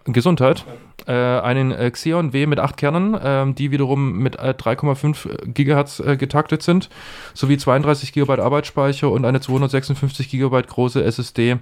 Gesundheit. 0.04 0.64
Äh, 1.06 1.12
einen 1.12 1.70
äh, 1.70 1.90
Xeon 1.90 2.32
W 2.32 2.46
mit 2.46 2.58
8 2.58 2.78
Kernen, 2.78 3.14
äh, 3.14 3.52
die 3.52 3.70
wiederum 3.70 4.18
mit 4.18 4.40
3,5 4.40 5.28
äh, 5.28 5.48
GHz 5.48 6.00
äh, 6.00 6.16
getaktet 6.16 6.62
sind, 6.62 6.88
sowie 7.34 7.58
32 7.58 8.12
GB 8.14 8.40
Arbeitsspeicher 8.40 9.10
und 9.10 9.26
eine 9.26 9.40
256 9.40 10.30
GB 10.30 10.62
große 10.62 11.04
SSD 11.04 11.58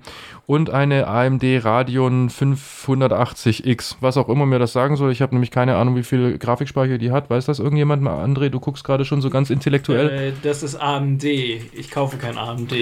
und 0.46 0.70
eine 0.70 1.08
AMD 1.08 1.42
Radeon 1.64 2.28
580X, 2.30 3.96
was 4.00 4.16
auch 4.16 4.28
immer 4.28 4.46
mir 4.46 4.60
das 4.60 4.72
sagen 4.72 4.94
soll. 4.94 5.10
Ich 5.10 5.22
habe 5.22 5.34
nämlich 5.34 5.50
keine 5.50 5.76
Ahnung, 5.76 5.96
wie 5.96 6.04
viel 6.04 6.38
Grafikspeicher 6.38 6.98
die 6.98 7.10
hat. 7.10 7.28
Weiß 7.28 7.46
das 7.46 7.58
irgendjemand 7.58 8.00
mal? 8.02 8.22
André, 8.24 8.48
du 8.48 8.60
guckst 8.60 8.84
gerade 8.84 9.04
schon 9.04 9.22
so 9.22 9.30
ganz 9.30 9.50
intellektuell. 9.50 10.08
Äh, 10.08 10.32
das 10.42 10.62
ist 10.62 10.76
AMD. 10.76 11.24
Ich 11.24 11.90
kaufe 11.90 12.16
kein 12.16 12.38
AMD. 12.38 12.72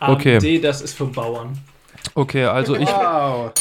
AMD, 0.00 0.26
okay. 0.26 0.58
das 0.58 0.80
ist 0.80 0.96
für 0.96 1.06
Bauern. 1.06 1.58
Okay, 2.14 2.44
also 2.46 2.74
ich. 2.74 2.88
Wow. 2.88 3.52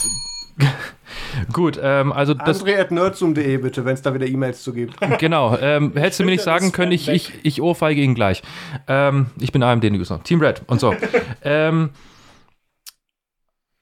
Gut, 1.53 1.79
ähm, 1.81 2.11
also 2.11 2.33
das. 2.33 2.61
Andre.nerdsum.de 2.61 3.57
bitte, 3.57 3.85
wenn 3.85 3.93
es 3.93 4.01
da 4.01 4.13
wieder 4.13 4.25
E-Mails 4.25 4.63
zu 4.63 4.73
gibt. 4.73 4.95
Genau, 5.19 5.57
ähm, 5.57 5.93
hättest 5.95 6.19
du 6.19 6.25
mir 6.25 6.31
nicht 6.31 6.43
sagen 6.43 6.71
können, 6.71 6.91
ich, 6.91 7.07
ich, 7.07 7.33
ich 7.43 7.61
ohrfeige 7.61 8.01
ihn 8.01 8.13
gleich. 8.13 8.43
Ähm, 8.87 9.27
ich 9.39 9.51
bin 9.51 9.63
AMD-User. 9.63 10.21
Team 10.23 10.41
Red 10.41 10.61
und 10.67 10.79
so. 10.79 10.93
ähm, 11.43 11.89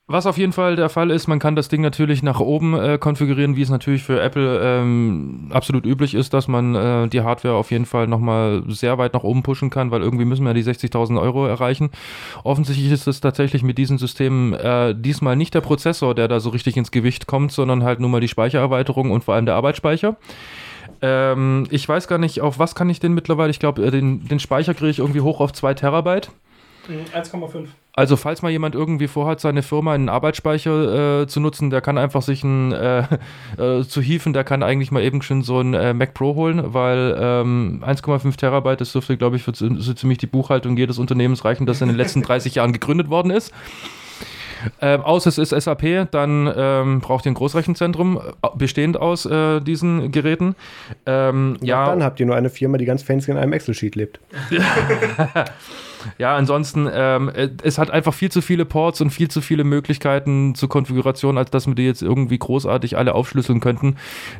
was 0.08 0.28
auf 0.28 0.38
jeden 0.38 0.54
Fall 0.54 0.76
der 0.76 0.90
Fall 0.90 1.10
ist, 1.10 1.26
man 1.28 1.40
kann 1.40 1.56
das 1.56 1.68
Ding 1.68 1.82
natürlich 1.82 2.22
nach 2.22 2.40
oben 2.40 2.78
äh, 2.78 3.00
konfigurieren, 3.00 3.56
wie 3.56 3.64
es 3.64 3.70
natürlich 3.70 4.04
für 4.04 4.22
Apple 4.22 4.60
ähm, 4.62 5.50
absolut 5.52 5.86
üblich 5.86 6.14
ist, 6.14 6.34
dass 6.34 6.48
man 6.48 6.76
äh, 6.76 7.08
die 7.08 7.22
Hardware 7.22 7.56
auf 7.56 7.72
jeden 7.72 7.88
Fall 7.88 8.06
nochmal 8.06 8.64
sehr 8.68 9.00
weit 9.00 9.14
nach 9.16 9.24
oben 9.24 9.42
pushen 9.42 9.72
kann, 9.72 9.90
weil 9.90 10.04
irgendwie 10.04 10.26
müssen 10.26 10.44
wir 10.44 10.50
ja 10.50 10.54
die 10.54 10.64
60.000 10.64 11.20
Euro 11.20 11.48
erreichen. 11.48 11.90
Offensichtlich 12.44 12.92
ist 12.92 13.08
es 13.08 13.20
tatsächlich 13.20 13.64
mit 13.64 13.80
diesen 13.80 13.98
Systemen 13.98 14.54
äh, 14.54 14.94
diesmal 14.96 15.36
nicht 15.36 15.56
der 15.56 15.62
Prozessor, 15.62 16.14
der 16.14 16.28
da 16.28 16.40
so 16.40 16.50
richtig 16.50 16.78
ins 16.78 16.92
Gewicht 16.92 17.26
kommt, 17.26 17.52
sondern 17.52 17.84
halt 17.84 18.00
nur 18.00 18.10
mal 18.10 18.22
die 18.22 18.28
Speichererweiterung 18.28 19.10
und 19.10 19.24
vor 19.24 19.34
allem 19.34 19.48
der 19.48 19.56
Arbeitsspeicher. 19.56 20.18
Ähm, 21.02 21.66
ich 21.72 21.90
weiß 21.90 22.08
gar 22.08 22.20
nicht, 22.20 22.42
auf 22.42 22.60
was 22.60 22.76
kann 22.76 22.92
ich 22.92 23.00
den 23.00 23.14
mittlerweile? 23.14 23.50
Ich 23.50 23.60
glaube, 23.60 23.84
äh, 23.84 23.90
den, 23.90 24.28
den 24.28 24.40
Speicher 24.40 24.76
kriege 24.76 24.92
ich 24.92 25.00
irgendwie 25.00 25.22
hoch 25.22 25.40
auf 25.40 25.52
2 25.52 25.74
Terabyte. 25.74 26.30
1,5. 26.88 27.70
Also 27.96 28.18
falls 28.18 28.42
mal 28.42 28.52
jemand 28.52 28.76
irgendwie 28.76 29.08
vorhat, 29.08 29.40
seine 29.40 29.64
Firma 29.64 29.94
einen 29.94 30.10
Arbeitsspeicher 30.10 31.22
äh, 31.22 31.28
zu 31.28 31.40
nutzen, 31.40 31.70
der 31.70 31.80
kann 31.80 31.98
einfach 31.98 32.22
sich 32.22 32.44
einen 32.44 32.74
äh, 32.74 33.04
äh, 33.58 33.84
zu 33.84 34.02
hieven, 34.02 34.34
der 34.34 34.44
kann 34.44 34.64
eigentlich 34.64 34.92
mal 34.92 35.02
eben 35.02 35.22
schon 35.22 35.44
so 35.44 35.60
einen 35.60 35.74
äh, 35.74 35.94
Mac 35.94 36.14
Pro 36.14 36.36
holen, 36.36 36.74
weil 36.74 37.16
ähm, 37.18 37.84
1,5 37.86 38.36
Terabyte, 38.36 38.82
das 38.82 38.92
dürfte, 38.92 39.16
glaube 39.16 39.38
ich, 39.38 39.44
für 39.44 39.54
so 39.56 39.94
ziemlich 39.94 40.18
die 40.18 40.28
Buchhaltung 40.28 40.76
jedes 40.76 41.00
Unternehmens 41.00 41.46
reichen, 41.46 41.66
das 41.66 41.82
in 41.82 41.88
den 41.88 41.98
letzten 41.98 42.22
30 42.24 42.56
Jahren 42.56 42.74
gegründet 42.74 43.10
worden 43.10 43.32
ist. 43.32 43.54
Ähm, 44.82 45.02
außer 45.02 45.30
es 45.30 45.38
ist 45.38 45.50
SAP, 45.50 46.12
dann 46.12 46.52
ähm, 46.56 47.00
braucht 47.00 47.26
ihr 47.26 47.32
ein 47.32 47.36
Großrechenzentrum, 47.36 48.18
äh, 48.18 48.48
bestehend 48.56 48.98
aus 48.98 49.26
äh, 49.26 49.62
diesen 49.62 50.12
Geräten. 50.12 50.56
Ähm, 51.06 51.58
ja, 51.62 51.88
dann 51.88 52.04
habt 52.04 52.20
ihr 52.20 52.26
nur 52.26 52.36
eine 52.36 52.50
Firma, 52.50 52.78
die 52.78 52.86
ganz 52.86 53.04
fancy 53.04 53.32
in 53.32 53.38
einem 53.38 53.54
Excel-Sheet 53.54 53.96
lebt. 53.96 54.20
Ja, 56.18 56.36
ansonsten, 56.36 56.90
ähm, 56.92 57.30
äh, 57.30 57.50
es 57.64 57.78
hat 57.78 57.92
einfach 57.92 58.14
viel 58.14 58.32
zu 58.32 58.42
viele 58.42 58.66
Ports 58.66 59.02
und 59.02 59.10
viel 59.10 59.30
zu 59.30 59.42
viele 59.42 59.64
Möglichkeiten 59.64 60.56
zur 60.56 60.70
Konfiguration, 60.70 61.38
als 61.38 61.52
dass 61.52 61.68
wir 61.68 61.76
die 61.76 61.86
jetzt 61.86 62.02
irgendwie 62.02 62.38
großartig 62.38 62.98
alle 62.98 63.16
aufschlüsseln 63.16 63.60
könnten. 63.60 63.96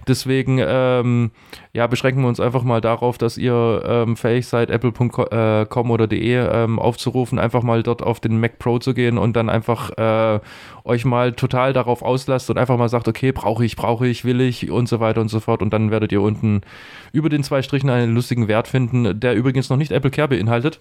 Deswegen, 0.08 0.60
ähm, 0.62 1.32
ja, 1.74 1.88
beschränken 1.88 2.22
wir 2.22 2.28
uns 2.28 2.40
einfach 2.40 2.64
mal 2.64 2.82
darauf, 2.82 3.18
dass 3.18 3.38
ihr 3.38 3.84
ähm, 3.86 4.16
fähig 4.18 4.48
seid, 4.48 4.70
apple.com 4.70 5.92
oder 5.92 6.08
de 6.08 6.26
ähm, 6.26 6.80
aufzurufen, 6.80 7.40
einfach 7.40 7.64
mal 7.64 7.84
dort 7.84 8.02
auf 8.02 8.20
den 8.20 8.40
Mac 8.40 8.60
Pro 8.60 8.80
zu 8.80 8.94
gehen 8.94 9.18
und 9.18 9.36
dann 9.36 9.50
einfach 9.50 9.92
äh, 9.98 10.40
euch 10.86 11.04
mal 11.04 11.34
total 11.34 11.74
darauf 11.74 12.04
auslasst 12.04 12.50
und 12.50 12.58
einfach 12.58 12.78
mal 12.78 12.90
sagt, 12.90 13.08
okay, 13.08 13.32
brauche 13.32 13.66
ich, 13.66 13.76
brauche 13.76 14.08
ich, 14.08 14.24
will 14.24 14.40
ich 14.40 14.70
und 14.70 14.88
so 14.88 15.00
weiter 15.00 15.20
und 15.20 15.30
so 15.30 15.40
fort. 15.40 15.62
Und 15.62 15.74
dann 15.74 15.90
werdet 15.90 16.12
ihr 16.12 16.22
unten 16.22 16.62
über 17.12 17.30
den 17.30 17.44
zwei 17.44 17.62
Strichen 17.64 17.90
einen 17.90 18.14
lustigen 18.14 18.48
Wert 18.48 18.68
finden, 18.68 19.20
der 19.20 19.36
übrigens 19.36 19.70
noch 19.70 19.78
nicht 19.78 19.92
Apple 19.92 20.12
Care 20.12 20.28
beinhaltet. 20.28 20.78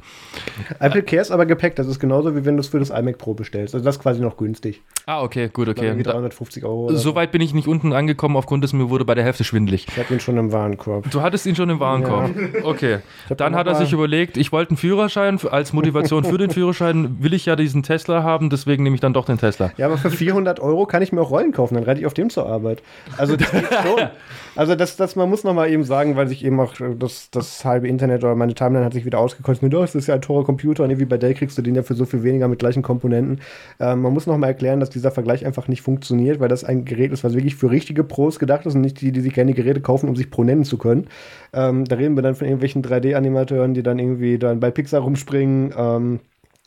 Apple 0.79 1.03
Care 1.03 1.23
ist 1.23 1.31
aber 1.31 1.47
gepackt. 1.47 1.79
Das 1.79 1.87
ist 1.87 1.99
genauso, 2.01 2.37
wie 2.37 2.45
wenn 2.45 2.57
du 2.57 2.61
es 2.61 2.69
für 2.69 2.79
das 2.79 2.91
iMac 2.91 3.17
Pro 3.19 3.35
bestellst. 3.35 3.75
Also 3.75 3.85
das 3.85 3.97
ist 3.97 4.03
quasi 4.03 4.21
noch 4.21 4.37
günstig. 4.37 4.83
Ah, 5.07 5.23
okay, 5.23 5.49
gut, 5.53 5.69
okay. 5.69 5.95
350 6.03 6.65
Euro. 6.65 6.95
Soweit 6.95 7.31
so. 7.31 7.33
bin 7.33 7.41
ich 7.41 7.55
nicht 7.55 7.69
unten 7.69 7.93
angekommen, 7.93 8.37
aufgrund 8.37 8.65
des 8.65 8.73
mir 8.75 8.91
wurde 8.91 9.05
bei 9.05 9.15
der 9.15 9.25
Hälfte 9.25 9.45
schwindelig. 9.45 9.87
Ich 9.89 9.97
hatte 9.97 10.13
ihn 10.13 10.21
schon 10.21 10.37
im 10.37 10.53
Warenkorb. 10.53 11.11
Du 11.11 11.23
hattest 11.23 11.47
ihn 11.47 11.57
schon 11.57 11.71
im 11.71 11.81
Warenkorb. 11.81 12.31
Ja. 12.37 12.45
Okay. 12.65 13.01
Dann 13.37 13.55
hat 13.55 13.67
er 13.67 13.75
sich 13.75 13.93
überlegt, 13.93 14.37
ich 14.37 14.51
wollte 14.51 14.71
einen 14.71 14.77
Führerschein. 14.77 15.39
Als 15.51 15.73
Motivation 15.73 16.25
für 16.25 16.39
den 16.39 16.51
Führerschein 16.51 17.23
will 17.23 17.35
ich 17.35 17.47
ja 17.47 17.57
diesen 17.57 17.83
Tesla 17.83 18.23
haben, 18.23 18.49
deswegen 18.51 18.83
nehme 18.83 18.95
ich 18.95 19.01
dann 19.01 19.13
doch 19.13 19.27
den 19.27 19.39
Tesla. 19.39 19.71
Ja, 19.77 19.94
aber 19.95 20.11
für 20.11 20.17
400 20.17 20.61
Euro 20.61 20.87
kann 20.87 21.03
ich 21.03 21.13
mir 21.13 21.21
auch 21.21 21.31
Rollen 21.31 21.53
kaufen, 21.53 21.75
dann 21.75 21.85
reite 21.85 22.01
ich 22.01 22.07
auf 22.07 22.15
dem 22.15 22.31
zur 22.31 22.47
Arbeit. 22.47 22.83
Also 23.17 23.37
das 23.37 23.51
geht 23.51 23.67
schon. 23.67 24.09
Also 24.57 24.75
das, 24.77 24.97
das, 24.97 25.17
man 25.17 25.29
muss 25.29 25.43
noch 25.43 25.55
mal 25.55 25.69
eben 25.69 25.83
sagen, 25.83 26.15
weil 26.17 26.29
sich 26.29 26.45
eben 26.45 26.61
auch 26.61 26.75
das, 26.99 27.29
das 27.31 27.65
halbe 27.65 27.89
Internet 27.89 28.23
oder 28.23 28.37
meine 28.37 28.55
Timeline 28.55 28.85
hat 28.85 28.93
sich 28.93 29.05
wieder 29.05 29.19
ausgekostet 29.19 29.63
mit, 29.63 29.75
oh, 29.75 29.81
das 29.81 29.95
ist 29.95 30.07
ja 30.07 30.15
ein 30.15 30.21
teurer 30.21 30.45
Computer 30.45 30.85
und 30.85 30.91
irgendwie 30.91 31.07
bei 31.07 31.19
Dell 31.19 31.35
kriegst 31.35 31.59
du 31.59 31.63
den 31.63 31.75
ja 31.75 31.83
für 31.83 31.95
so 31.95 32.05
viel 32.05 32.23
weniger 32.23 32.47
mit 32.47 32.61
gleichen 32.61 32.83
Komponenten. 32.83 33.41
Ähm, 33.81 34.03
man 34.03 34.13
muss 34.13 34.27
noch 34.27 34.39
mal 34.39 34.47
erklären, 34.47 34.81
dass 34.81 34.91
dieser 34.91 35.11
Vergleich 35.11 35.45
einfach 35.45 35.67
nicht 35.67 35.83
funktioniert, 35.83 36.39
weil 36.39 36.49
das 36.49 36.63
ein 36.63 36.85
Gerät 36.85 37.13
ist, 37.13 37.25
was 37.25 37.35
wirklich 37.35 37.57
für 37.57 37.71
richtige 37.71 38.05
Pros 38.05 38.39
gedacht 38.39 38.65
ist 38.67 38.75
und 38.75 38.83
nicht 38.83 39.01
die, 39.01 39.11
die 39.11 39.21
sich 39.21 39.35
gerne 39.35 39.55
Geräte 39.55 39.81
kaufen, 39.81 40.09
um 40.09 40.17
sich 40.17 40.31
Pro 40.31 40.45
nennen 40.45 40.65
zu 40.65 40.79
können. 40.79 41.09
Ähm, 41.53 41.85
da 41.85 41.97
reden 41.97 42.17
wir 42.17 42.23
dann 42.23 42.37
von 42.37 42.47
irgendwelchen 42.47 42.83
3D-Animateuren, 42.83 43.75
die 43.75 43.83
dann 43.83 43.99
irgendwie 43.99 44.39
dann 44.39 44.61
bei 44.61 44.71
Pixar 44.71 45.01
rumspringen. 45.01 45.75
Ähm, 45.77 46.21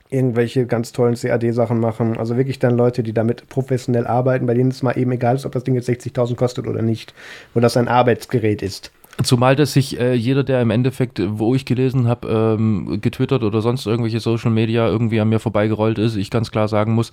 irgendwelche 0.10 0.66
ganz 0.66 0.92
tollen 0.92 1.16
CAD-Sachen 1.16 1.80
machen. 1.80 2.18
Also 2.18 2.38
wirklich 2.38 2.60
dann 2.60 2.78
Leute, 2.78 3.04
die 3.04 3.14
damit 3.14 3.50
professionell 3.50 4.08
arbeiten, 4.08 4.46
bei 4.46 4.54
denen 4.54 4.72
es 4.72 4.84
mal 4.84 4.98
eben 4.98 5.12
egal 5.12 5.36
ist, 5.36 5.46
ob 5.46 5.52
das 5.52 5.64
Ding 5.64 5.76
jetzt 5.76 5.90
60.000 5.90 6.36
kostet 6.36 6.68
oder 6.68 6.82
nicht, 6.82 7.14
wo 7.54 7.60
das 7.60 7.78
ein 7.78 7.88
Arbeitsgerät 7.88 8.62
ist. 8.62 8.92
Zumal 9.24 9.56
dass 9.56 9.74
sich 9.74 10.00
äh, 10.00 10.14
jeder, 10.14 10.44
der 10.44 10.62
im 10.62 10.70
Endeffekt, 10.70 11.20
wo 11.26 11.56
ich 11.56 11.66
gelesen 11.66 12.08
habe, 12.08 12.56
ähm, 12.60 13.00
getwittert 13.02 13.44
oder 13.44 13.62
sonst 13.62 13.88
irgendwelche 13.88 14.20
Social 14.20 14.52
Media 14.52 14.88
irgendwie 14.88 15.20
an 15.20 15.30
mir 15.30 15.40
vorbeigerollt 15.40 15.98
ist, 15.98 16.16
ich 16.16 16.30
ganz 16.30 16.52
klar 16.52 16.68
sagen 16.68 16.94
muss, 16.94 17.12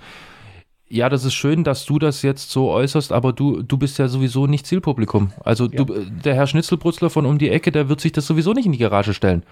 ja, 0.89 1.09
das 1.09 1.25
ist 1.25 1.35
schön, 1.35 1.65
dass 1.65 1.87
du 1.87 1.99
das 1.99 2.23
jetzt 2.23 2.51
so 2.51 2.71
äußerst, 2.71 3.11
aber 3.11 3.33
du, 3.33 3.63
du 3.63 3.79
bist 3.79 3.99
ja 3.99 4.07
sowieso 4.07 4.47
nicht 4.47 4.67
Zielpublikum. 4.67 5.33
Also 5.43 5.65
ja. 5.65 5.83
du, 5.83 5.87
der 5.87 6.35
Herr 6.35 6.47
Schnitzelbrutzler 6.47 7.09
von 7.09 7.25
um 7.25 7.39
die 7.39 7.49
Ecke, 7.49 7.73
der 7.73 7.89
wird 7.89 8.01
sich 8.01 8.13
das 8.13 8.27
sowieso 8.27 8.53
nicht 8.53 8.67
in 8.67 8.73
die 8.73 8.79
Garage 8.79 9.15
stellen. 9.15 9.45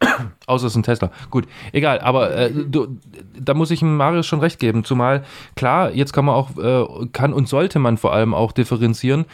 Außer 0.46 0.66
es 0.66 0.72
ist 0.72 0.76
ein 0.76 0.82
Tesla. 0.82 1.12
Gut, 1.30 1.46
egal, 1.72 2.00
aber 2.00 2.34
äh, 2.36 2.50
du, 2.52 2.98
da 3.38 3.54
muss 3.54 3.70
ich 3.70 3.80
Marius 3.82 4.26
schon 4.26 4.40
recht 4.40 4.58
geben. 4.58 4.84
Zumal, 4.84 5.24
klar, 5.54 5.92
jetzt 5.92 6.12
kann 6.12 6.24
man 6.24 6.34
auch, 6.34 6.58
äh, 6.58 7.06
kann 7.12 7.32
und 7.32 7.48
sollte 7.48 7.78
man 7.78 7.96
vor 7.96 8.12
allem 8.12 8.34
auch 8.34 8.50
differenzieren. 8.50 9.26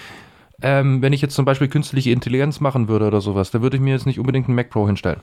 Ähm, 0.61 1.01
wenn 1.03 1.12
ich 1.12 1.22
jetzt 1.22 1.34
zum 1.34 1.44
Beispiel 1.44 1.68
künstliche 1.68 2.11
Intelligenz 2.11 2.61
machen 2.61 2.88
würde 2.88 3.07
oder 3.07 3.20
sowas, 3.20 3.51
da 3.51 3.62
würde 3.62 3.76
ich 3.76 3.82
mir 3.82 3.94
jetzt 3.94 4.07
nicht 4.07 4.18
unbedingt 4.18 4.49
einen 4.49 4.57
Mac 4.57 4.70
Pro 4.70 4.86
hinstellen. 4.86 5.20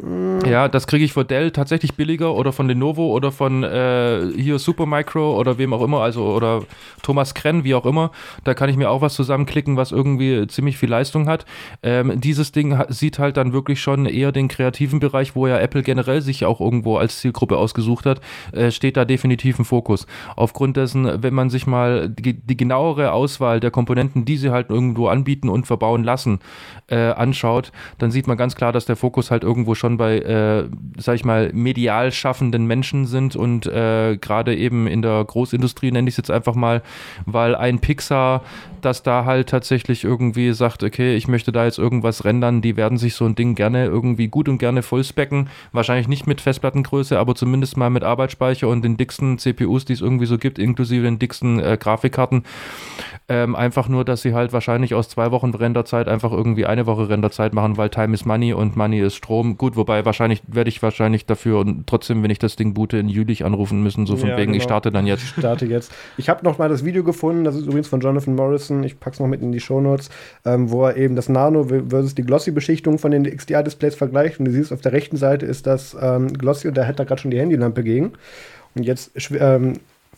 Ja, 0.00 0.68
das 0.68 0.86
kriege 0.86 1.04
ich 1.04 1.12
von 1.12 1.26
Dell 1.26 1.50
tatsächlich 1.50 1.94
billiger 1.94 2.34
oder 2.34 2.52
von 2.52 2.66
Lenovo 2.66 3.12
oder 3.12 3.30
von 3.30 3.62
äh, 3.62 4.26
hier 4.34 4.58
Supermicro 4.58 5.38
oder 5.38 5.58
wem 5.58 5.74
auch 5.74 5.82
immer, 5.82 6.00
also 6.00 6.24
oder 6.34 6.62
Thomas 7.02 7.34
Krenn, 7.34 7.62
wie 7.62 7.74
auch 7.74 7.84
immer. 7.84 8.10
Da 8.42 8.54
kann 8.54 8.70
ich 8.70 8.76
mir 8.76 8.90
auch 8.90 9.02
was 9.02 9.14
zusammenklicken, 9.14 9.76
was 9.76 9.92
irgendwie 9.92 10.46
ziemlich 10.46 10.78
viel 10.78 10.88
Leistung 10.88 11.28
hat. 11.28 11.44
Ähm, 11.82 12.20
dieses 12.20 12.52
Ding 12.52 12.76
sieht 12.88 13.18
halt 13.18 13.36
dann 13.36 13.52
wirklich 13.52 13.82
schon 13.82 14.06
eher 14.06 14.32
den 14.32 14.48
kreativen 14.48 14.98
Bereich, 14.98 15.36
wo 15.36 15.46
ja 15.46 15.58
Apple 15.58 15.82
generell 15.82 16.22
sich 16.22 16.46
auch 16.46 16.60
irgendwo 16.60 16.96
als 16.96 17.18
Zielgruppe 17.18 17.58
ausgesucht 17.58 18.06
hat, 18.06 18.20
äh, 18.52 18.70
steht 18.70 18.96
da 18.96 19.04
definitiv 19.04 19.58
ein 19.58 19.66
Fokus. 19.66 20.06
Aufgrund 20.36 20.78
dessen, 20.78 21.22
wenn 21.22 21.34
man 21.34 21.50
sich 21.50 21.66
mal 21.66 22.08
die, 22.08 22.34
die, 22.34 22.56
genauere 22.56 23.12
Auswahl 23.12 23.60
der 23.60 23.70
Komponenten, 23.70 24.24
die 24.24 24.38
sie 24.38 24.50
halt 24.50 24.70
irgendwo 24.70 25.08
anbieten 25.08 25.50
und 25.50 25.66
verbauen 25.66 26.02
lassen, 26.02 26.40
äh, 26.88 26.96
anschaut, 26.96 27.72
dann 27.98 28.10
sieht 28.10 28.26
man 28.26 28.36
ganz 28.36 28.56
klar, 28.56 28.72
dass 28.72 28.86
der 28.86 28.96
Fokus 28.96 29.30
halt 29.30 29.42
irgendwo 29.44 29.74
schon 29.74 29.81
bei, 29.90 30.18
äh, 30.18 30.68
sag 30.96 31.14
ich 31.14 31.24
mal, 31.24 31.50
medial 31.52 32.12
schaffenden 32.12 32.66
Menschen 32.66 33.06
sind 33.06 33.36
und 33.36 33.66
äh, 33.66 34.16
gerade 34.16 34.56
eben 34.56 34.86
in 34.86 35.02
der 35.02 35.24
Großindustrie 35.24 35.90
nenne 35.92 36.08
ich 36.08 36.14
es 36.14 36.18
jetzt 36.18 36.30
einfach 36.30 36.54
mal, 36.54 36.82
weil 37.26 37.54
ein 37.54 37.80
Pixar, 37.80 38.42
das 38.80 39.02
da 39.02 39.24
halt 39.24 39.48
tatsächlich 39.48 40.04
irgendwie 40.04 40.52
sagt, 40.52 40.82
okay, 40.82 41.14
ich 41.16 41.28
möchte 41.28 41.52
da 41.52 41.64
jetzt 41.64 41.78
irgendwas 41.78 42.24
rendern, 42.24 42.62
die 42.62 42.76
werden 42.76 42.98
sich 42.98 43.14
so 43.14 43.24
ein 43.24 43.34
Ding 43.34 43.54
gerne 43.54 43.84
irgendwie 43.86 44.28
gut 44.28 44.48
und 44.48 44.58
gerne 44.58 44.82
vollspecken, 44.82 45.48
wahrscheinlich 45.72 46.08
nicht 46.08 46.26
mit 46.26 46.40
Festplattengröße, 46.40 47.18
aber 47.18 47.34
zumindest 47.34 47.76
mal 47.76 47.90
mit 47.90 48.04
Arbeitsspeicher 48.04 48.68
und 48.68 48.82
den 48.82 48.96
dicksten 48.96 49.38
CPUs, 49.38 49.84
die 49.84 49.92
es 49.92 50.00
irgendwie 50.00 50.26
so 50.26 50.38
gibt, 50.38 50.58
inklusive 50.58 51.04
den 51.04 51.18
dicksten 51.18 51.60
äh, 51.60 51.76
Grafikkarten. 51.78 52.44
Ähm, 53.28 53.54
einfach 53.54 53.88
nur, 53.88 54.04
dass 54.04 54.22
sie 54.22 54.34
halt 54.34 54.52
wahrscheinlich 54.52 54.94
aus 54.94 55.08
zwei 55.08 55.30
Wochen 55.30 55.54
Renderzeit 55.54 56.08
einfach 56.08 56.32
irgendwie 56.32 56.66
eine 56.66 56.86
Woche 56.86 57.08
Renderzeit 57.08 57.54
machen, 57.54 57.76
weil 57.76 57.88
Time 57.88 58.14
is 58.14 58.24
Money 58.24 58.52
und 58.52 58.76
Money 58.76 59.00
ist 59.00 59.14
Strom. 59.14 59.56
Gut, 59.56 59.71
wobei 59.76 60.04
wahrscheinlich 60.04 60.42
werde 60.46 60.68
ich 60.68 60.82
wahrscheinlich 60.82 61.26
dafür 61.26 61.60
und 61.60 61.86
trotzdem, 61.86 62.22
wenn 62.22 62.30
ich 62.30 62.38
das 62.38 62.56
Ding 62.56 62.74
boote, 62.74 62.98
in 62.98 63.08
Jülich 63.08 63.44
anrufen 63.44 63.82
müssen, 63.82 64.06
so 64.06 64.16
von 64.16 64.30
ja, 64.30 64.36
wegen, 64.36 64.52
genau. 64.52 64.58
ich 64.58 64.62
starte 64.62 64.90
dann 64.90 65.06
jetzt. 65.06 65.22
Ich 65.32 65.38
starte 65.38 65.66
jetzt. 65.66 65.92
Ich 66.16 66.28
habe 66.28 66.44
noch 66.44 66.58
mal 66.58 66.68
das 66.68 66.84
Video 66.84 67.04
gefunden, 67.04 67.44
das 67.44 67.56
ist 67.56 67.66
übrigens 67.66 67.88
von 67.88 68.00
Jonathan 68.00 68.34
Morrison, 68.34 68.84
ich 68.84 69.00
packe 69.00 69.14
es 69.14 69.20
noch 69.20 69.26
mit 69.26 69.40
in 69.40 69.52
die 69.52 69.60
Shownotes, 69.60 70.10
ähm, 70.44 70.70
wo 70.70 70.84
er 70.84 70.96
eben 70.96 71.16
das 71.16 71.28
Nano 71.28 71.64
versus 71.64 72.14
die 72.14 72.22
Glossy-Beschichtung 72.22 72.98
von 72.98 73.10
den 73.10 73.24
XDR-Displays 73.24 73.94
vergleicht 73.94 74.38
und 74.38 74.46
du 74.46 74.50
siehst, 74.50 74.72
auf 74.72 74.80
der 74.80 74.92
rechten 74.92 75.16
Seite 75.16 75.46
ist 75.46 75.66
das 75.66 75.96
ähm, 76.00 76.32
Glossy 76.32 76.68
und 76.68 76.76
da 76.76 76.86
hat 76.86 76.98
er 76.98 77.04
gerade 77.04 77.20
schon 77.20 77.30
die 77.30 77.40
Handylampe 77.40 77.82
gegen. 77.82 78.12
Und 78.74 78.84
jetzt 78.84 79.12
ähm, 79.38 79.74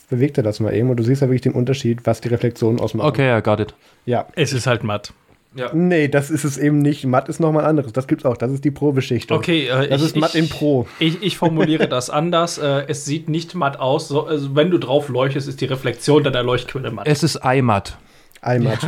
bewegt 0.08 0.36
er 0.36 0.44
das 0.44 0.60
mal 0.60 0.74
eben 0.74 0.90
und 0.90 0.96
du 0.96 1.02
siehst 1.02 1.22
ja 1.22 1.28
wirklich 1.28 1.42
den 1.42 1.52
Unterschied, 1.52 2.00
was 2.04 2.20
die 2.20 2.28
Reflexionen 2.28 2.80
ausmachen. 2.80 3.08
Okay, 3.08 3.26
ja, 3.26 3.40
got 3.40 3.60
it. 3.60 3.74
Ja. 4.04 4.26
Es 4.34 4.52
ist 4.52 4.66
halt 4.66 4.84
matt. 4.84 5.12
Ja. 5.56 5.70
Nee, 5.72 6.08
das 6.08 6.30
ist 6.30 6.44
es 6.44 6.58
eben 6.58 6.78
nicht. 6.78 7.04
Matt 7.04 7.28
ist 7.28 7.38
nochmal 7.38 7.64
anderes. 7.64 7.92
Das 7.92 8.08
gibt's 8.08 8.24
auch. 8.24 8.36
Das 8.36 8.50
ist 8.50 8.64
die 8.64 8.72
Pro-Beschichtung. 8.72 9.38
Okay, 9.38 9.68
äh, 9.68 9.88
das 9.88 10.00
ich, 10.00 10.08
ist 10.08 10.16
matt 10.16 10.34
ich, 10.34 10.40
in 10.40 10.48
Pro. 10.48 10.86
Ich, 10.98 11.22
ich 11.22 11.36
formuliere 11.36 11.88
das 11.88 12.10
anders. 12.10 12.58
Äh, 12.64 12.84
es 12.88 13.04
sieht 13.04 13.28
nicht 13.28 13.54
matt 13.54 13.78
aus. 13.78 14.08
So, 14.08 14.26
also 14.26 14.54
wenn 14.54 14.70
du 14.70 14.78
drauf 14.78 15.08
leuchtest, 15.08 15.48
ist 15.48 15.60
die 15.60 15.66
Reflexion 15.66 16.22
deiner 16.24 16.42
Leuchtquelle 16.42 16.90
matt. 16.90 17.06
Es 17.06 17.22
ist 17.22 17.40
iMatt. 17.44 17.98
iMatt. 18.42 18.80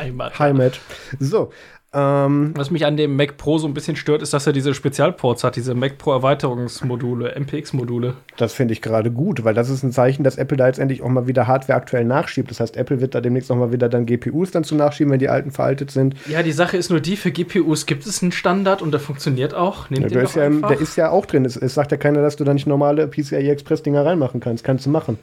iMatt. 0.38 0.80
So, 1.18 1.50
Was 1.94 2.70
mich 2.70 2.86
an 2.86 2.96
dem 2.96 3.16
Mac 3.16 3.36
Pro 3.36 3.58
so 3.58 3.68
ein 3.68 3.74
bisschen 3.74 3.96
stört, 3.96 4.22
ist, 4.22 4.32
dass 4.32 4.46
er 4.46 4.52
diese 4.52 4.74
Spezialports 4.74 5.44
hat, 5.44 5.56
diese 5.56 5.74
Mac 5.74 5.98
Pro 5.98 6.12
Erweiterungsmodule, 6.12 7.34
MPX-Module. 7.38 8.14
Das 8.36 8.52
finde 8.52 8.72
ich 8.72 8.82
gerade 8.82 9.10
gut, 9.10 9.44
weil 9.44 9.54
das 9.54 9.70
ist 9.70 9.82
ein 9.82 9.92
Zeichen, 9.92 10.24
dass 10.24 10.36
Apple 10.36 10.56
da 10.56 10.66
jetzt 10.66 10.78
endlich 10.78 11.02
auch 11.02 11.08
mal 11.08 11.26
wieder 11.26 11.46
Hardware 11.46 11.78
aktuell 11.78 12.04
nachschiebt. 12.04 12.50
Das 12.50 12.60
heißt, 12.60 12.76
Apple 12.76 13.00
wird 13.00 13.14
da 13.14 13.20
demnächst 13.20 13.50
auch 13.52 13.56
mal 13.56 13.72
wieder 13.72 13.88
dann 13.88 14.06
GPUs 14.06 14.50
dann 14.50 14.64
zu 14.64 14.74
nachschieben, 14.74 15.12
wenn 15.12 15.20
die 15.20 15.28
alten 15.28 15.52
veraltet 15.52 15.90
sind. 15.90 16.16
Ja, 16.28 16.42
die 16.42 16.52
Sache 16.52 16.76
ist 16.76 16.90
nur 16.90 17.00
die, 17.00 17.16
für 17.16 17.30
GPUs 17.30 17.86
gibt 17.86 18.06
es 18.06 18.22
einen 18.22 18.32
Standard 18.32 18.82
und 18.82 18.90
der 18.90 19.00
funktioniert 19.00 19.54
auch. 19.54 19.88
Nehmt 19.90 20.02
ja, 20.02 20.08
den 20.08 20.20
ist 20.20 20.34
ja, 20.34 20.48
der 20.48 20.80
ist 20.80 20.96
ja 20.96 21.10
auch 21.10 21.26
drin. 21.26 21.44
Es, 21.44 21.56
es 21.56 21.74
sagt 21.74 21.92
ja 21.92 21.96
keiner, 21.96 22.22
dass 22.22 22.36
du 22.36 22.44
da 22.44 22.52
nicht 22.52 22.66
normale 22.66 23.06
PCIe 23.06 23.48
Express-Dinger 23.50 24.04
reinmachen 24.04 24.40
kannst. 24.40 24.64
Kannst 24.64 24.86
du 24.86 24.90
machen. 24.90 25.18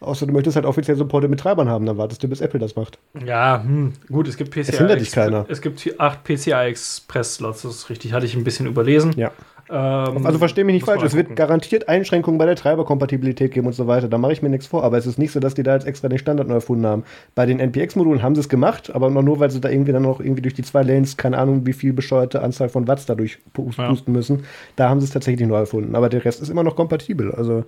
Außer 0.00 0.26
du 0.26 0.32
möchtest 0.32 0.56
halt 0.56 0.66
offiziell 0.66 0.96
Supporte 0.96 1.26
mit 1.28 1.40
Treibern 1.40 1.70
haben, 1.70 1.86
dann 1.86 1.96
wartest 1.96 2.22
du, 2.22 2.28
bis 2.28 2.42
Apple 2.42 2.60
das 2.60 2.76
macht. 2.76 2.98
Ja, 3.24 3.62
hm, 3.62 3.94
gut, 4.08 4.28
es 4.28 4.36
gibt 4.36 4.50
PCI. 4.50 4.60
Es 4.60 4.78
hindert 4.78 5.00
dich 5.00 5.10
keiner. 5.10 5.46
Es 5.48 5.62
gibt 5.62 5.94
acht 5.98 6.22
PCI 6.24 6.52
Express 6.68 7.36
Slots, 7.36 7.62
das 7.62 7.74
ist 7.76 7.90
richtig, 7.90 8.12
hatte 8.12 8.26
ich 8.26 8.36
ein 8.36 8.44
bisschen 8.44 8.66
überlesen. 8.66 9.14
Ja. 9.16 9.32
Ähm, 9.68 10.24
also 10.24 10.38
verstehe 10.38 10.64
mich 10.64 10.74
nicht 10.74 10.84
falsch, 10.84 11.02
es 11.02 11.14
wird 11.14 11.34
garantiert 11.34 11.88
Einschränkungen 11.88 12.38
bei 12.38 12.46
der 12.46 12.56
Treiberkompatibilität 12.56 13.52
geben 13.52 13.66
und 13.66 13.72
so 13.72 13.86
weiter. 13.86 14.08
Da 14.08 14.18
mache 14.18 14.32
ich 14.32 14.42
mir 14.42 14.48
nichts 14.48 14.66
vor, 14.66 14.84
aber 14.84 14.98
es 14.98 15.06
ist 15.06 15.18
nicht 15.18 15.32
so, 15.32 15.40
dass 15.40 15.54
die 15.54 15.62
da 15.62 15.74
jetzt 15.74 15.86
extra 15.86 16.08
den 16.08 16.18
Standard 16.18 16.46
neu 16.46 16.54
erfunden 16.54 16.86
haben. 16.86 17.04
Bei 17.34 17.46
den 17.46 17.58
NPX-Modulen 17.58 18.22
haben 18.22 18.34
sie 18.34 18.42
es 18.42 18.48
gemacht, 18.48 18.94
aber 18.94 19.10
nur, 19.10 19.40
weil 19.40 19.50
sie 19.50 19.60
da 19.60 19.68
irgendwie 19.68 19.92
dann 19.92 20.02
noch 20.02 20.20
irgendwie 20.20 20.42
durch 20.42 20.54
die 20.54 20.62
zwei 20.62 20.82
Lanes, 20.82 21.16
keine 21.16 21.38
Ahnung, 21.38 21.66
wie 21.66 21.72
viel 21.72 21.92
bescheuerte 21.92 22.42
Anzahl 22.42 22.68
von 22.68 22.86
Watts 22.86 23.06
dadurch 23.06 23.38
boosten 23.54 23.82
ja. 23.82 23.96
müssen. 24.06 24.44
Da 24.76 24.88
haben 24.88 25.00
sie 25.00 25.06
es 25.06 25.12
tatsächlich 25.12 25.48
neu 25.48 25.56
erfunden. 25.56 25.96
Aber 25.96 26.08
der 26.08 26.24
Rest 26.24 26.42
ist 26.42 26.48
immer 26.48 26.62
noch 26.62 26.76
kompatibel. 26.76 27.32
Also 27.32 27.64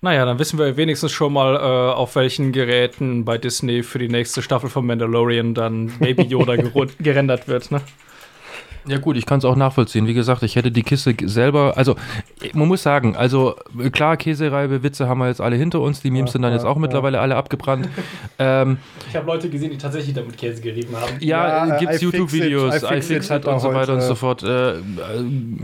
naja, 0.00 0.24
dann 0.24 0.38
wissen 0.38 0.58
wir 0.58 0.76
wenigstens 0.76 1.12
schon 1.12 1.32
mal, 1.32 1.56
äh, 1.56 1.94
auf 1.94 2.14
welchen 2.16 2.52
Geräten 2.52 3.24
bei 3.24 3.38
Disney 3.38 3.82
für 3.82 3.98
die 3.98 4.08
nächste 4.08 4.42
Staffel 4.42 4.70
von 4.70 4.86
Mandalorian 4.86 5.54
dann 5.54 5.92
Baby 5.98 6.22
Yoda 6.22 6.56
gerendert 7.00 7.48
wird, 7.48 7.70
ne? 7.70 7.80
Ja 8.88 8.98
gut, 8.98 9.16
ich 9.16 9.26
kann 9.26 9.38
es 9.38 9.44
auch 9.44 9.56
nachvollziehen. 9.56 10.06
Wie 10.06 10.14
gesagt, 10.14 10.42
ich 10.42 10.56
hätte 10.56 10.70
die 10.70 10.82
Kiste 10.82 11.14
selber, 11.24 11.74
also 11.76 11.96
man 12.54 12.68
muss 12.68 12.82
sagen, 12.82 13.16
also 13.16 13.54
klar, 13.92 14.16
Käsereibe, 14.16 14.82
Witze 14.82 15.08
haben 15.08 15.18
wir 15.18 15.28
jetzt 15.28 15.40
alle 15.40 15.56
hinter 15.56 15.80
uns, 15.80 16.00
die 16.00 16.10
Memes 16.10 16.30
ja, 16.30 16.32
sind 16.32 16.42
dann 16.42 16.52
ja, 16.52 16.56
jetzt 16.56 16.64
auch 16.64 16.76
ja. 16.76 16.80
mittlerweile 16.80 17.20
alle 17.20 17.36
abgebrannt. 17.36 17.88
ähm, 18.38 18.78
ich 19.08 19.14
habe 19.14 19.26
Leute 19.26 19.50
gesehen, 19.50 19.70
die 19.70 19.78
tatsächlich 19.78 20.14
damit 20.14 20.38
Käse 20.38 20.62
gerieben 20.62 20.96
haben. 20.96 21.12
Ja, 21.20 21.66
ja 21.66 21.78
gibt 21.78 21.92
es 21.92 22.00
YouTube-Videos, 22.00 22.82
iFix 22.82 23.30
it 23.30 23.44
und 23.44 23.60
so 23.60 23.74
weiter 23.74 23.94
und 23.94 24.00
so 24.00 24.14
fort. 24.14 24.42
Äh, 24.42 24.70
äh, 24.70 24.80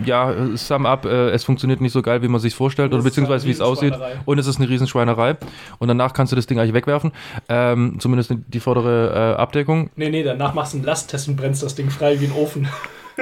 ja, 0.05 0.35
sum 0.55 0.85
up, 0.85 1.07
äh, 1.07 1.31
es 1.31 1.45
funktioniert 1.45 1.81
nicht 1.81 1.93
so 1.93 2.03
geil, 2.03 2.23
wie 2.23 2.29
man 2.29 2.41
sich 2.41 2.55
vorstellt 2.55 2.93
oder 2.93 3.03
beziehungsweise 3.03 3.47
wie 3.47 3.53
es 3.53 3.61
aussieht 3.61 3.95
und 4.27 4.39
es 4.39 4.47
ist 4.47 4.59
eine 4.59 4.69
Riesenschweinerei 4.69 5.37
und 5.79 5.89
danach 5.89 6.13
kannst 6.13 6.33
du 6.33 6.37
das 6.37 6.47
Ding 6.47 6.59
eigentlich 6.59 6.75
wegwerfen, 6.75 7.13
ähm, 7.49 7.97
zumindest 7.99 8.35
die 8.49 8.61
vordere 8.61 9.35
äh, 9.37 9.41
Abdeckung. 9.41 9.91
Nee, 9.97 10.11
nee, 10.11 10.23
danach 10.23 10.53
machst 10.55 10.75
du 10.75 10.79
einen 10.79 10.87
Lasttest 10.87 11.29
und 11.29 11.37
brennst 11.37 11.63
das 11.63 11.75
Ding 11.75 11.91
frei 11.91 12.21
wie 12.21 12.27
ein 12.27 12.33
Ofen. 12.33 12.69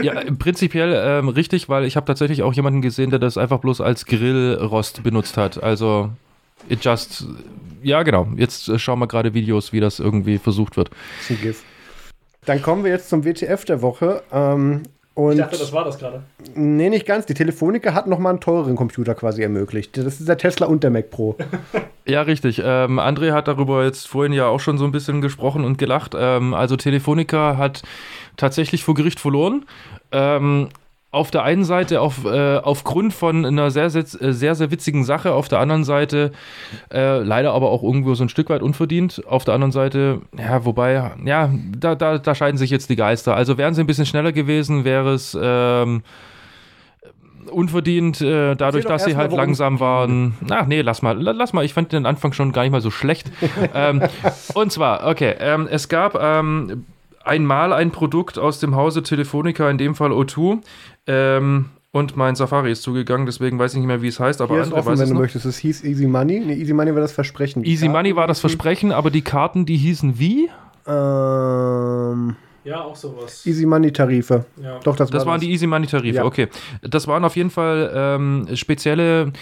Ja, 0.00 0.14
prinzipiell 0.38 0.94
ähm, 0.94 1.28
richtig, 1.28 1.68
weil 1.68 1.84
ich 1.84 1.96
habe 1.96 2.06
tatsächlich 2.06 2.42
auch 2.42 2.54
jemanden 2.54 2.82
gesehen, 2.82 3.10
der 3.10 3.18
das 3.18 3.36
einfach 3.36 3.58
bloß 3.58 3.80
als 3.80 4.06
Grillrost 4.06 5.02
benutzt 5.02 5.36
hat. 5.36 5.62
Also, 5.62 6.10
it 6.68 6.84
just. 6.84 7.26
Ja, 7.82 8.02
genau. 8.02 8.28
Jetzt 8.36 8.80
schauen 8.80 9.00
wir 9.00 9.08
gerade 9.08 9.34
Videos, 9.34 9.72
wie 9.72 9.80
das 9.80 9.98
irgendwie 9.98 10.38
versucht 10.38 10.76
wird. 10.76 10.90
Dann 12.44 12.62
kommen 12.62 12.84
wir 12.84 12.90
jetzt 12.90 13.08
zum 13.08 13.24
WTF 13.24 13.64
der 13.64 13.82
Woche. 13.82 14.22
Ähm, 14.32 14.82
und 15.14 15.32
ich 15.32 15.38
dachte, 15.38 15.58
das 15.58 15.72
war 15.72 15.84
das 15.84 15.98
gerade. 15.98 16.22
Nee, 16.54 16.88
nicht 16.88 17.04
ganz. 17.04 17.26
Die 17.26 17.34
Telefonica 17.34 17.92
hat 17.92 18.06
nochmal 18.06 18.30
einen 18.30 18.40
teureren 18.40 18.76
Computer 18.76 19.14
quasi 19.14 19.42
ermöglicht. 19.42 19.96
Das 19.98 20.20
ist 20.20 20.26
der 20.26 20.38
Tesla 20.38 20.66
und 20.66 20.82
der 20.82 20.90
Mac 20.90 21.10
Pro. 21.10 21.36
ja, 22.06 22.22
richtig. 22.22 22.62
Ähm, 22.64 22.98
André 22.98 23.32
hat 23.32 23.46
darüber 23.46 23.84
jetzt 23.84 24.08
vorhin 24.08 24.32
ja 24.32 24.46
auch 24.46 24.60
schon 24.60 24.78
so 24.78 24.84
ein 24.86 24.92
bisschen 24.92 25.20
gesprochen 25.20 25.64
und 25.64 25.76
gelacht. 25.76 26.14
Ähm, 26.16 26.54
also 26.54 26.76
Telefonica 26.76 27.58
hat 27.58 27.82
tatsächlich 28.38 28.84
vor 28.84 28.94
Gericht 28.94 29.20
verloren. 29.20 29.66
Ähm, 30.12 30.68
auf 31.12 31.30
der 31.30 31.42
einen 31.42 31.64
Seite 31.64 32.00
auf, 32.00 32.24
äh, 32.24 32.56
aufgrund 32.56 33.12
von 33.12 33.44
einer 33.44 33.70
sehr, 33.70 33.90
sehr, 33.90 34.04
sehr, 34.06 34.54
sehr 34.54 34.70
witzigen 34.70 35.04
Sache, 35.04 35.34
auf 35.34 35.46
der 35.46 35.60
anderen 35.60 35.84
Seite 35.84 36.32
äh, 36.90 37.18
leider 37.18 37.52
aber 37.52 37.70
auch 37.70 37.82
irgendwo 37.82 38.14
so 38.14 38.24
ein 38.24 38.30
Stück 38.30 38.48
weit 38.48 38.62
unverdient. 38.62 39.22
Auf 39.26 39.44
der 39.44 39.52
anderen 39.52 39.72
Seite, 39.72 40.22
ja, 40.36 40.64
wobei, 40.64 41.12
ja, 41.22 41.50
da, 41.78 41.94
da, 41.94 42.16
da 42.16 42.34
scheiden 42.34 42.56
sich 42.56 42.70
jetzt 42.70 42.88
die 42.88 42.96
Geister. 42.96 43.36
Also 43.36 43.58
wären 43.58 43.74
sie 43.74 43.82
ein 43.82 43.86
bisschen 43.86 44.06
schneller 44.06 44.32
gewesen, 44.32 44.86
wäre 44.86 45.12
es 45.12 45.36
ähm, 45.40 46.02
unverdient, 47.50 48.22
äh, 48.22 48.54
dadurch, 48.54 48.86
dass 48.86 49.04
sie 49.04 49.14
halt 49.14 49.32
langsam 49.32 49.80
waren. 49.80 50.34
Ach 50.48 50.66
nee, 50.66 50.80
lass 50.80 51.02
mal, 51.02 51.20
lass 51.20 51.52
mal, 51.52 51.62
ich 51.62 51.74
fand 51.74 51.92
den 51.92 52.06
Anfang 52.06 52.32
schon 52.32 52.52
gar 52.52 52.62
nicht 52.62 52.72
mal 52.72 52.80
so 52.80 52.90
schlecht. 52.90 53.30
ähm, 53.74 54.02
und 54.54 54.72
zwar, 54.72 55.06
okay, 55.06 55.34
ähm, 55.40 55.68
es 55.70 55.90
gab 55.90 56.14
ähm, 56.18 56.86
einmal 57.24 57.72
ein 57.72 57.90
Produkt 57.90 58.38
aus 58.38 58.60
dem 58.60 58.74
Hause 58.74 59.02
Telefonica, 59.02 59.68
in 59.70 59.78
dem 59.78 59.94
Fall 59.94 60.10
O2. 60.10 60.60
Ähm, 61.06 61.66
und 61.90 62.16
mein 62.16 62.34
Safari 62.36 62.72
ist 62.72 62.82
zugegangen, 62.82 63.26
deswegen 63.26 63.58
weiß 63.58 63.72
ich 63.72 63.78
nicht 63.78 63.86
mehr, 63.86 64.00
wie 64.00 64.08
es 64.08 64.18
heißt. 64.18 64.40
Aber 64.40 64.54
Hier 64.54 64.62
ist 64.62 64.72
offen, 64.72 64.98
wenn 64.98 65.08
du 65.08 65.14
noch. 65.14 65.20
möchtest. 65.20 65.44
Es 65.44 65.58
hieß 65.58 65.84
Easy 65.84 66.06
Money. 66.06 66.40
Nee, 66.40 66.54
Easy 66.54 66.72
Money 66.72 66.94
war 66.94 67.02
das 67.02 67.12
Versprechen. 67.12 67.64
Easy 67.64 67.86
Karten 67.86 67.92
Money 67.92 68.16
war 68.16 68.26
das 68.26 68.40
Versprechen, 68.40 68.92
aber 68.92 69.10
die 69.10 69.22
Karten, 69.22 69.66
die 69.66 69.76
hießen 69.76 70.18
wie? 70.18 70.48
Ähm. 70.86 72.36
Ja, 72.64 72.82
auch 72.82 72.94
sowas. 72.94 73.44
Easy 73.44 73.66
Money 73.66 73.92
Tarife. 73.92 74.46
Ja. 74.62 74.78
Doch, 74.84 74.94
das, 74.94 75.10
das 75.10 75.22
war 75.22 75.32
waren 75.32 75.40
das. 75.40 75.46
die 75.46 75.52
Easy 75.52 75.66
Money 75.66 75.86
Tarife, 75.86 76.16
ja. 76.16 76.24
okay. 76.24 76.48
Das 76.82 77.08
waren 77.08 77.24
auf 77.24 77.34
jeden 77.36 77.50
Fall 77.50 77.90
ähm, 77.94 78.46
spezielle 78.54 79.32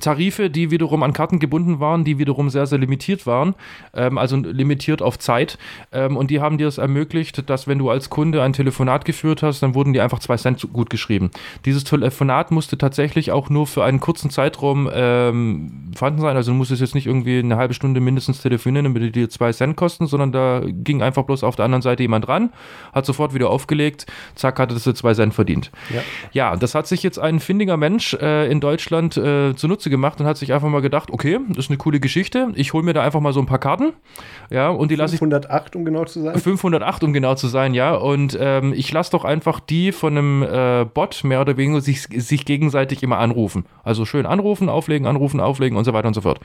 Tarife, 0.00 0.50
die 0.50 0.70
wiederum 0.70 1.02
an 1.02 1.12
Karten 1.12 1.38
gebunden 1.38 1.80
waren, 1.80 2.04
die 2.04 2.18
wiederum 2.18 2.50
sehr, 2.50 2.66
sehr 2.66 2.78
limitiert 2.78 3.26
waren, 3.26 3.54
ähm, 3.94 4.18
also 4.18 4.36
limitiert 4.36 5.02
auf 5.02 5.18
Zeit. 5.18 5.58
Ähm, 5.92 6.16
und 6.16 6.30
die 6.30 6.40
haben 6.40 6.58
dir 6.58 6.68
es 6.68 6.78
ermöglicht, 6.78 7.48
dass 7.48 7.66
wenn 7.66 7.78
du 7.78 7.90
als 7.90 8.10
Kunde 8.10 8.42
ein 8.42 8.52
Telefonat 8.52 9.04
geführt 9.04 9.42
hast, 9.42 9.62
dann 9.62 9.74
wurden 9.74 9.92
dir 9.92 10.02
einfach 10.02 10.18
zwei 10.18 10.36
Cent 10.36 10.66
gut 10.72 10.90
geschrieben. 10.90 11.30
Dieses 11.64 11.84
Telefonat 11.84 12.50
musste 12.50 12.78
tatsächlich 12.78 13.32
auch 13.32 13.50
nur 13.50 13.66
für 13.66 13.84
einen 13.84 14.00
kurzen 14.00 14.30
Zeitraum 14.30 14.88
ähm, 14.92 15.92
vorhanden 15.94 16.20
sein. 16.20 16.36
Also 16.36 16.52
du 16.52 16.56
musstest 16.56 16.80
jetzt 16.80 16.94
nicht 16.94 17.06
irgendwie 17.06 17.38
eine 17.38 17.56
halbe 17.56 17.74
Stunde 17.74 18.00
mindestens 18.00 18.42
telefonieren, 18.42 18.84
damit 18.84 19.02
die 19.02 19.12
dir 19.12 19.30
zwei 19.30 19.52
Cent 19.52 19.76
kosten, 19.76 20.06
sondern 20.06 20.32
da 20.32 20.62
ging 20.64 21.02
einfach 21.02 21.24
bloß 21.24 21.44
auf 21.44 21.56
der 21.56 21.64
anderen 21.64 21.82
Seite 21.82 22.02
jemand 22.02 22.28
ran, 22.28 22.52
hat 22.92 23.06
sofort 23.06 23.34
wieder 23.34 23.50
aufgelegt, 23.50 24.06
zack, 24.34 24.58
hatte 24.58 24.74
das 24.74 24.84
zwei 24.84 25.14
Cent 25.14 25.34
verdient. 25.34 25.70
Ja, 25.92 26.02
ja 26.32 26.56
das 26.56 26.74
hat 26.74 26.86
sich 26.86 27.02
jetzt 27.02 27.18
ein 27.18 27.40
findiger 27.40 27.76
Mensch 27.76 28.14
äh, 28.14 28.50
in 28.50 28.60
Deutschland 28.60 29.16
äh, 29.16 29.54
zunutze 29.54 29.85
gemacht 29.90 30.20
und 30.20 30.26
hat 30.26 30.36
sich 30.36 30.52
einfach 30.52 30.68
mal 30.68 30.82
gedacht, 30.82 31.10
okay, 31.10 31.38
das 31.48 31.66
ist 31.66 31.70
eine 31.70 31.78
coole 31.78 32.00
Geschichte, 32.00 32.52
ich 32.54 32.72
hole 32.72 32.84
mir 32.84 32.92
da 32.92 33.02
einfach 33.02 33.20
mal 33.20 33.32
so 33.32 33.40
ein 33.40 33.46
paar 33.46 33.58
Karten, 33.58 33.92
ja, 34.50 34.68
und 34.68 34.90
die 34.90 34.96
lasse 34.96 35.14
ich... 35.14 35.18
508, 35.18 35.76
um 35.76 35.84
genau 35.84 36.04
zu 36.04 36.20
sein? 36.22 36.38
508, 36.38 37.04
um 37.04 37.12
genau 37.12 37.34
zu 37.34 37.48
sein, 37.48 37.74
ja, 37.74 37.94
und 37.94 38.36
ähm, 38.40 38.72
ich 38.74 38.92
lasse 38.92 39.10
doch 39.10 39.24
einfach 39.24 39.60
die 39.60 39.92
von 39.92 40.16
einem 40.16 40.42
äh, 40.42 40.84
Bot 40.84 41.24
mehr 41.24 41.40
oder 41.40 41.56
weniger 41.56 41.80
sich, 41.80 42.02
sich 42.02 42.44
gegenseitig 42.44 43.02
immer 43.02 43.18
anrufen. 43.18 43.66
Also 43.84 44.04
schön 44.04 44.26
anrufen, 44.26 44.68
auflegen, 44.68 45.06
anrufen, 45.06 45.40
auflegen 45.40 45.76
und 45.76 45.84
so 45.84 45.92
weiter 45.92 46.08
und 46.08 46.14
so 46.14 46.20
fort. 46.20 46.40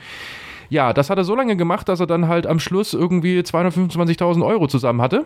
Ja, 0.69 0.93
das 0.93 1.09
hat 1.09 1.17
er 1.17 1.25
so 1.25 1.35
lange 1.35 1.57
gemacht, 1.57 1.89
dass 1.89 1.99
er 1.99 2.07
dann 2.07 2.29
halt 2.29 2.47
am 2.47 2.59
Schluss 2.59 2.93
irgendwie 2.93 3.39
225.000 3.41 4.45
Euro 4.45 4.67
zusammen 4.67 5.01
hatte. 5.01 5.25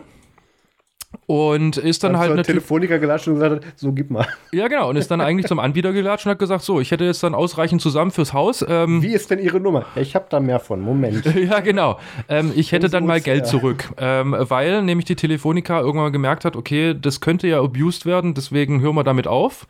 Und 1.26 1.76
ist 1.76 2.04
dann 2.04 2.16
halt 2.18 2.30
natürlich. 2.30 2.46
Telefoniker 2.46 2.98
gelatscht 2.98 3.26
und 3.26 3.34
gesagt 3.34 3.64
hat, 3.64 3.72
so 3.78 3.92
gib 3.92 4.10
mal. 4.10 4.26
Ja, 4.52 4.68
genau. 4.68 4.90
Und 4.90 4.96
ist 4.96 5.10
dann 5.10 5.20
eigentlich 5.20 5.46
zum 5.46 5.58
Anbieter 5.58 5.92
gelatscht 5.92 6.26
und 6.26 6.30
hat 6.30 6.38
gesagt, 6.38 6.62
so, 6.62 6.80
ich 6.80 6.90
hätte 6.90 7.04
jetzt 7.04 7.22
dann 7.22 7.34
ausreichend 7.34 7.80
zusammen 7.80 8.10
fürs 8.10 8.32
Haus. 8.32 8.64
Ähm, 8.68 9.02
Wie 9.02 9.12
ist 9.12 9.30
denn 9.30 9.38
Ihre 9.38 9.58
Nummer? 9.58 9.86
Ich 9.96 10.14
habe 10.14 10.26
da 10.28 10.38
mehr 10.40 10.60
von. 10.60 10.80
Moment. 10.80 11.24
ja, 11.34 11.60
genau. 11.60 11.98
Ähm, 12.28 12.52
ich 12.54 12.72
hätte 12.72 12.88
dann 12.88 13.06
mal 13.06 13.20
Geld 13.20 13.46
zurück. 13.46 13.90
Ähm, 13.98 14.36
weil 14.38 14.82
nämlich 14.82 15.06
die 15.06 15.16
Telefonica 15.16 15.80
irgendwann 15.80 16.12
gemerkt 16.12 16.44
hat, 16.44 16.54
okay, 16.54 16.94
das 17.00 17.20
könnte 17.20 17.48
ja 17.48 17.60
abused 17.60 18.06
werden, 18.06 18.34
deswegen 18.34 18.80
hören 18.80 18.94
wir 18.94 19.04
damit 19.04 19.26
auf. 19.26 19.66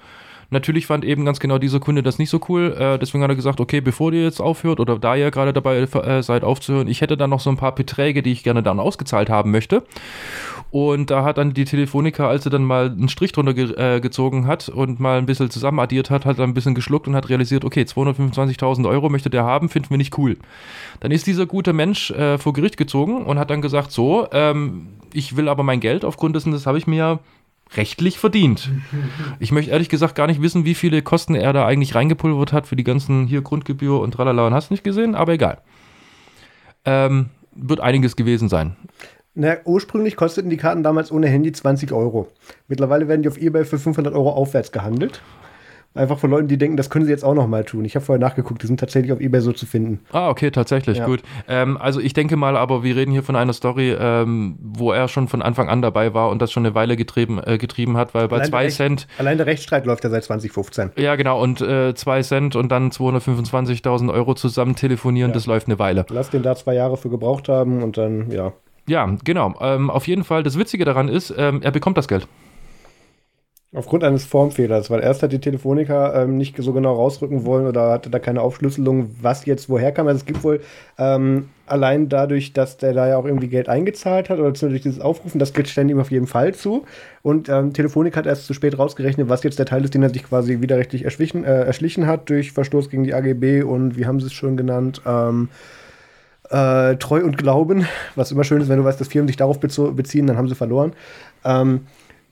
Natürlich 0.51 0.87
fand 0.87 1.05
eben 1.05 1.25
ganz 1.25 1.41
genau 1.41 1.59
dieser 1.59 1.81
Kunde 1.81 2.03
das 2.03 2.19
nicht 2.19 2.31
so 2.31 2.41
cool. 2.49 2.77
Äh, 2.79 2.99
deswegen 2.99 3.23
hat 3.25 3.31
er 3.31 3.37
gesagt, 3.37 3.61
okay, 3.61 3.81
bevor 3.81 4.13
ihr 4.13 4.23
jetzt 4.23 4.41
aufhört 4.41 4.79
oder 4.79 4.99
da 4.99 5.17
ihr 5.17 5.31
gerade 5.31 5.53
dabei 5.53 5.79
äh, 5.79 6.23
seid 6.23 6.45
aufzuhören, 6.45 6.87
ich 6.87 7.01
hätte 7.01 7.17
dann 7.17 7.31
noch 7.31 7.41
so 7.41 7.51
ein 7.51 7.57
paar 7.57 7.75
Beträge, 7.75 8.23
die 8.23 8.33
ich 8.33 8.45
gerne 8.45 8.63
dann 8.63 8.79
ausgezahlt 8.79 9.29
haben 9.29 9.51
möchte. 9.51 9.83
Und 10.77 11.11
da 11.11 11.25
hat 11.25 11.39
dann 11.39 11.55
die 11.55 11.65
Telefonica, 11.65 12.29
als 12.29 12.45
sie 12.45 12.51
dann 12.51 12.63
mal 12.63 12.91
einen 12.91 13.09
Strich 13.09 13.33
drunter 13.33 13.55
ge 13.55 13.73
äh, 13.79 13.99
gezogen 13.99 14.47
hat 14.47 14.69
und 14.69 15.01
mal 15.01 15.17
ein 15.17 15.25
bisschen 15.25 15.49
zusammen 15.49 15.79
addiert 15.79 16.11
hat, 16.11 16.27
hat 16.27 16.39
dann 16.39 16.51
ein 16.51 16.53
bisschen 16.53 16.75
geschluckt 16.75 17.09
und 17.09 17.17
hat 17.17 17.31
realisiert, 17.31 17.65
okay, 17.65 17.85
225.000 17.85 18.87
Euro 18.87 19.09
möchte 19.09 19.31
der 19.31 19.45
haben, 19.45 19.71
finden 19.71 19.89
wir 19.89 19.97
nicht 19.97 20.19
cool. 20.19 20.37
Dann 21.01 21.13
ist 21.13 21.27
dieser 21.27 21.47
gute 21.47 21.73
Mensch 21.73 22.11
äh, 22.11 22.37
vor 22.37 22.53
Gericht 22.53 22.77
gezogen 22.77 23.25
und 23.25 23.39
hat 23.39 23.49
dann 23.49 23.63
gesagt, 23.63 23.91
so, 23.91 24.29
ähm, 24.33 24.89
ich 25.15 25.35
will 25.35 25.49
aber 25.49 25.63
mein 25.63 25.81
Geld 25.81 26.05
aufgrund 26.05 26.37
dessen, 26.37 26.53
das 26.53 26.67
habe 26.67 26.77
ich 26.77 26.87
mir 26.87 27.21
rechtlich 27.75 28.19
verdient. 28.19 28.71
Ich 29.41 29.53
möchte 29.53 29.71
ehrlich 29.71 29.89
gesagt 29.89 30.15
gar 30.15 30.27
nicht 30.27 30.43
wissen, 30.43 30.67
wie 30.67 30.75
viele 30.75 31.01
Kosten 31.01 31.35
er 31.35 31.55
da 31.55 31.65
eigentlich 31.65 31.95
reingepulvert 31.95 32.53
hat 32.53 32.67
für 32.67 32.77
die 32.77 32.85
ganzen 32.85 33.27
hier 33.27 33.41
Grundgebühr 33.41 33.99
und 34.01 34.11
tralala 34.13 34.47
und 34.47 34.53
hast 34.53 34.71
nicht 34.71 34.85
gesehen, 34.85 35.15
aber 35.15 35.33
egal. 35.33 35.63
Ähm, 36.85 37.31
wird 37.55 37.81
einiges 37.81 38.15
gewesen 38.15 38.51
sein. 38.51 38.77
Na, 39.39 39.59
ursprünglich 39.67 40.17
kosteten 40.17 40.49
die 40.49 40.57
Karten 40.57 40.83
damals 40.83 41.13
ohne 41.13 41.29
Handy 41.29 41.53
20 41.53 41.93
Euro. 41.93 42.29
Mittlerweile 42.69 43.07
werden 43.07 43.23
die 43.23 43.29
auf 43.29 43.37
Ebay 43.37 43.67
für 43.67 43.79
500 43.79 44.15
Euro 44.15 44.31
aufwärts 44.31 44.73
gehandelt. 44.73 45.21
Einfach 45.95 46.19
von 46.19 46.31
Leuten, 46.31 46.49
die 46.49 46.57
denken, 46.57 46.79
das 46.79 46.89
können 46.89 47.05
sie 47.05 47.11
jetzt 47.11 47.25
auch 47.25 47.35
noch 47.35 47.47
mal 47.47 47.63
tun. 47.65 47.85
Ich 47.85 47.95
habe 47.97 48.05
vorher 48.05 48.21
nachgeguckt, 48.21 48.63
die 48.63 48.67
sind 48.67 48.81
tatsächlich 48.81 49.13
auf 49.13 49.21
Ebay 49.21 49.43
so 49.43 49.53
zu 49.53 49.67
finden. 49.67 50.01
Ah, 50.11 50.31
okay, 50.31 50.51
tatsächlich, 50.51 50.99
ja. 50.99 51.07
gut. 51.07 51.23
Ähm, 51.49 51.77
also 51.77 52.01
ich 52.01 52.15
denke 52.15 52.37
mal, 52.37 52.57
aber 52.57 52.83
wir 52.83 52.97
reden 52.97 53.13
hier 53.13 53.23
von 53.23 53.37
einer 53.37 53.53
Story, 53.53 53.95
ähm, 53.99 54.57
wo 54.59 54.93
er 54.93 55.07
schon 55.09 55.29
von 55.29 55.43
Anfang 55.43 55.69
an 55.69 55.83
dabei 55.83 56.15
war 56.15 56.31
und 56.31 56.41
das 56.41 56.51
schon 56.51 56.65
eine 56.65 56.75
Weile 56.75 56.97
getrieben, 56.97 57.39
äh, 57.45 57.59
getrieben 57.59 57.99
hat, 57.99 58.15
weil 58.15 58.29
bei 58.29 58.37
allein 58.37 58.49
zwei 58.49 58.69
Cent. 58.69 59.07
Allein 59.19 59.37
der 59.37 59.47
Rechtsstreit 59.47 59.85
läuft 59.85 60.05
ja 60.05 60.11
seit 60.11 60.25
2015. 60.25 60.93
Ja, 60.97 61.15
genau, 61.17 61.43
und 61.43 61.61
äh, 61.61 61.95
zwei 61.95 62.23
Cent 62.23 62.57
und 62.57 62.71
dann 62.71 62.91
225.000 62.91 64.13
Euro 64.13 64.35
zusammen 64.35 64.77
telefonieren, 64.77 65.31
ja. 65.31 65.35
das 65.35 65.47
läuft 65.47 65.67
eine 65.67 65.79
Weile. 65.79 66.07
Lass 66.09 66.31
den 66.31 66.43
da 66.43 66.57
zwei 66.57 66.75
Jahre 66.75 66.97
für 66.97 67.11
gebraucht 67.11 67.51
haben 67.51 67.83
und 67.83 67.99
dann, 67.99 68.31
ja. 68.31 68.55
Ja, 68.89 69.17
genau. 69.25 69.55
Ähm, 69.61 69.91
auf 69.91 70.07
jeden 70.07 70.25
Fall, 70.25 70.43
das 70.43 70.59
Witzige 70.59 70.85
daran 70.85 71.09
ist, 71.09 71.35
ähm, 71.37 71.61
er 71.63 71.73
bekommt 71.73 71.99
das 71.99 72.09
Geld. 72.09 72.29
Aufgrund 73.75 74.05
eines 74.05 74.25
Formfehlers, 74.25 74.91
weil 74.91 75.03
erst 75.03 75.23
hat 75.23 75.33
die 75.33 75.41
Telefonica 75.41 76.23
ähm, 76.23 76.39
nicht 76.39 76.57
so 76.57 76.73
genau 76.73 76.95
rausrücken 76.95 77.45
wollen 77.45 77.67
oder 77.67 77.91
hatte 77.91 78.09
da 78.09 78.19
keine 78.19 78.41
Aufschlüsselung, 78.41 79.11
was 79.21 79.45
jetzt 79.45 79.69
woher 79.69 79.93
kam. 79.93 80.07
Also 80.07 80.19
es 80.19 80.25
gibt 80.25 80.45
wohl 80.45 80.61
ähm, 80.97 81.51
allein 81.67 82.09
dadurch, 82.09 82.53
dass 82.55 82.79
der 82.79 82.95
da 82.95 83.09
ja 83.09 83.19
auch 83.19 83.27
irgendwie 83.27 83.49
Geld 83.49 83.69
eingezahlt 83.69 84.31
hat 84.31 84.39
oder 84.39 84.53
durch 84.53 84.81
dieses 84.81 85.01
Aufrufen, 85.01 85.39
das 85.41 85.53
Geld 85.53 85.69
ständig 85.69 85.95
ihm 85.97 86.01
auf 86.01 86.13
jeden 86.13 86.29
Fall 86.29 86.55
zu. 86.55 86.85
Und 87.23 87.49
ähm, 87.51 87.75
Telefonica 87.75 88.19
hat 88.19 88.27
erst 88.27 88.47
zu 88.47 88.55
spät 88.55 88.79
rausgerechnet, 88.79 89.29
was 89.29 89.43
jetzt 89.43 89.59
der 89.59 89.67
Teil 89.67 89.85
ist, 89.85 89.93
den 89.93 90.03
er 90.03 90.11
sich 90.11 90.23
quasi 90.23 90.63
widerrechtlich 90.63 91.05
erschlichen, 91.05 91.45
äh, 91.45 91.65
erschlichen 91.65 92.07
hat 92.07 92.31
durch 92.31 92.53
Verstoß 92.53 92.89
gegen 92.89 93.05
die 93.05 93.13
AGB 93.13 93.63
und 93.63 93.99
wie 93.99 94.07
haben 94.07 94.21
sie 94.21 94.27
es 94.27 94.33
schon 94.33 94.57
genannt? 94.57 95.03
Ähm, 95.05 95.51
äh, 96.51 96.97
Treu 96.97 97.25
und 97.25 97.39
Glauben, 97.39 97.87
was 98.15 98.33
immer 98.33 98.45
schön 98.45 98.61
ist, 98.61 98.69
wenn 98.69 98.79
du 98.79 98.85
weißt, 98.85 99.01
dass 99.01 99.09
Firmen 99.09 99.29
sich 99.29 99.37
darauf 99.37 99.61
beziehen, 99.61 100.27
dann 100.27 100.37
haben 100.37 100.49
sie 100.49 100.55
verloren. 100.55 100.93
Ähm, 101.45 101.87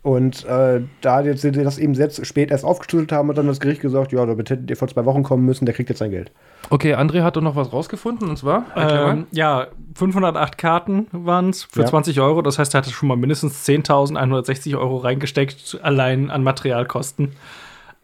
und 0.04 0.44
äh, 0.44 0.82
da 1.00 1.22
jetzt 1.22 1.40
sie 1.40 1.50
das 1.50 1.78
eben 1.78 1.94
sehr 1.94 2.10
spät 2.10 2.50
erst 2.50 2.62
aufgeschlüsselt 2.62 3.10
haben, 3.10 3.30
hat 3.30 3.38
dann 3.38 3.46
das 3.46 3.58
Gericht 3.58 3.80
gesagt, 3.80 4.12
ja, 4.12 4.26
da 4.26 4.32
hättet 4.32 4.68
ihr 4.68 4.76
vor 4.76 4.86
zwei 4.86 5.06
Wochen 5.06 5.22
kommen 5.22 5.46
müssen, 5.46 5.64
der 5.64 5.74
kriegt 5.74 5.88
jetzt 5.88 6.00
sein 6.00 6.10
Geld. 6.10 6.30
Okay, 6.68 6.94
André 6.94 7.22
hat 7.22 7.36
doch 7.36 7.40
noch 7.40 7.56
was 7.56 7.72
rausgefunden, 7.72 8.28
und 8.28 8.36
zwar? 8.36 8.66
Ähm, 8.76 9.26
ja, 9.30 9.68
508 9.94 10.58
Karten 10.58 11.06
waren 11.10 11.48
es 11.48 11.64
für 11.64 11.80
ja. 11.80 11.86
20 11.86 12.20
Euro. 12.20 12.42
Das 12.42 12.58
heißt, 12.58 12.74
er 12.74 12.82
hatte 12.82 12.90
schon 12.90 13.08
mal 13.08 13.16
mindestens 13.16 13.66
10.160 13.66 14.78
Euro 14.78 14.98
reingesteckt, 14.98 15.80
allein 15.82 16.30
an 16.30 16.42
Materialkosten. 16.42 17.32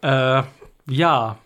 Äh, 0.01 0.41
ja, 0.87 1.37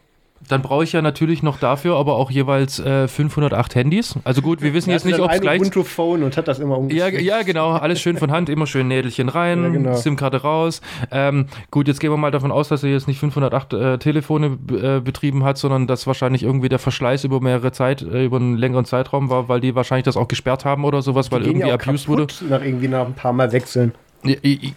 dann 0.48 0.62
brauche 0.62 0.84
ich 0.84 0.94
ja 0.94 1.02
natürlich 1.02 1.44
noch 1.44 1.60
dafür 1.60 1.95
aber 1.95 2.16
auch 2.16 2.30
jeweils 2.30 2.80
äh, 2.80 3.07
508 3.07 3.76
Handys. 3.76 4.16
Also 4.24 4.41
gut, 4.41 4.62
wir 4.62 4.74
wissen 4.74 4.90
jetzt 4.91 5.06
nicht, 5.06 5.20
ob 5.20 5.32
es 5.32 5.41
gleich. 5.41 5.60
Ubuntu 5.60 5.84
Phone 5.84 6.24
und 6.24 6.38
hat 6.38 6.48
das 6.48 6.60
immer 6.60 6.82
ja, 6.90 7.07
ja, 7.07 7.41
genau, 7.44 7.72
alles 7.72 7.99
schön 7.99 8.18
von 8.18 8.32
Hand, 8.32 8.49
immer 8.49 8.68
schön 8.68 8.88
Nädelchen 8.88 9.30
rein, 9.30 9.64
ja, 9.64 9.70
genau. 9.70 9.95
SIM-Karte 9.95 10.41
raus. 10.41 10.82
Ähm, 11.12 11.48
gut, 11.72 11.88
jetzt 11.88 11.99
gehen 11.99 12.12
wir 12.12 12.18
mal 12.18 12.32
davon 12.32 12.52
aus, 12.52 12.70
dass 12.70 12.84
er 12.84 12.91
jetzt 12.91 13.07
nicht 13.07 13.20
508 13.20 13.74
äh, 13.74 13.98
Telefone 13.98 14.57
äh, 14.72 14.99
betrieben 14.99 15.44
hat, 15.44 15.57
sondern 15.57 15.88
dass 15.88 16.06
wahrscheinlich 16.07 16.44
irgendwie 16.44 16.70
der 16.70 16.80
Verschleiß 16.80 17.24
über 17.24 17.40
mehrere 17.41 17.72
Zeit, 17.72 18.02
äh, 18.02 18.26
über 18.26 18.38
einen 18.38 18.57
längeren 18.57 18.86
Zeitraum 18.86 19.30
war, 19.30 19.49
weil 19.49 19.62
die 19.62 19.76
wahrscheinlich 19.76 20.06
das 20.06 20.18
auch 20.18 20.28
gesperrt 20.28 20.66
haben 20.66 20.86
oder 20.86 21.02
sowas, 21.02 21.32
weil 21.32 21.45
irgendwie 21.45 21.72
abused 21.72 22.07
wurde. 22.07 22.28
Nach 22.49 22.62
irgendwie 22.62 22.88
nach 22.88 23.06
ein 23.06 23.14
paar 23.14 23.34
Mal 23.34 23.52
wechseln. 23.52 23.94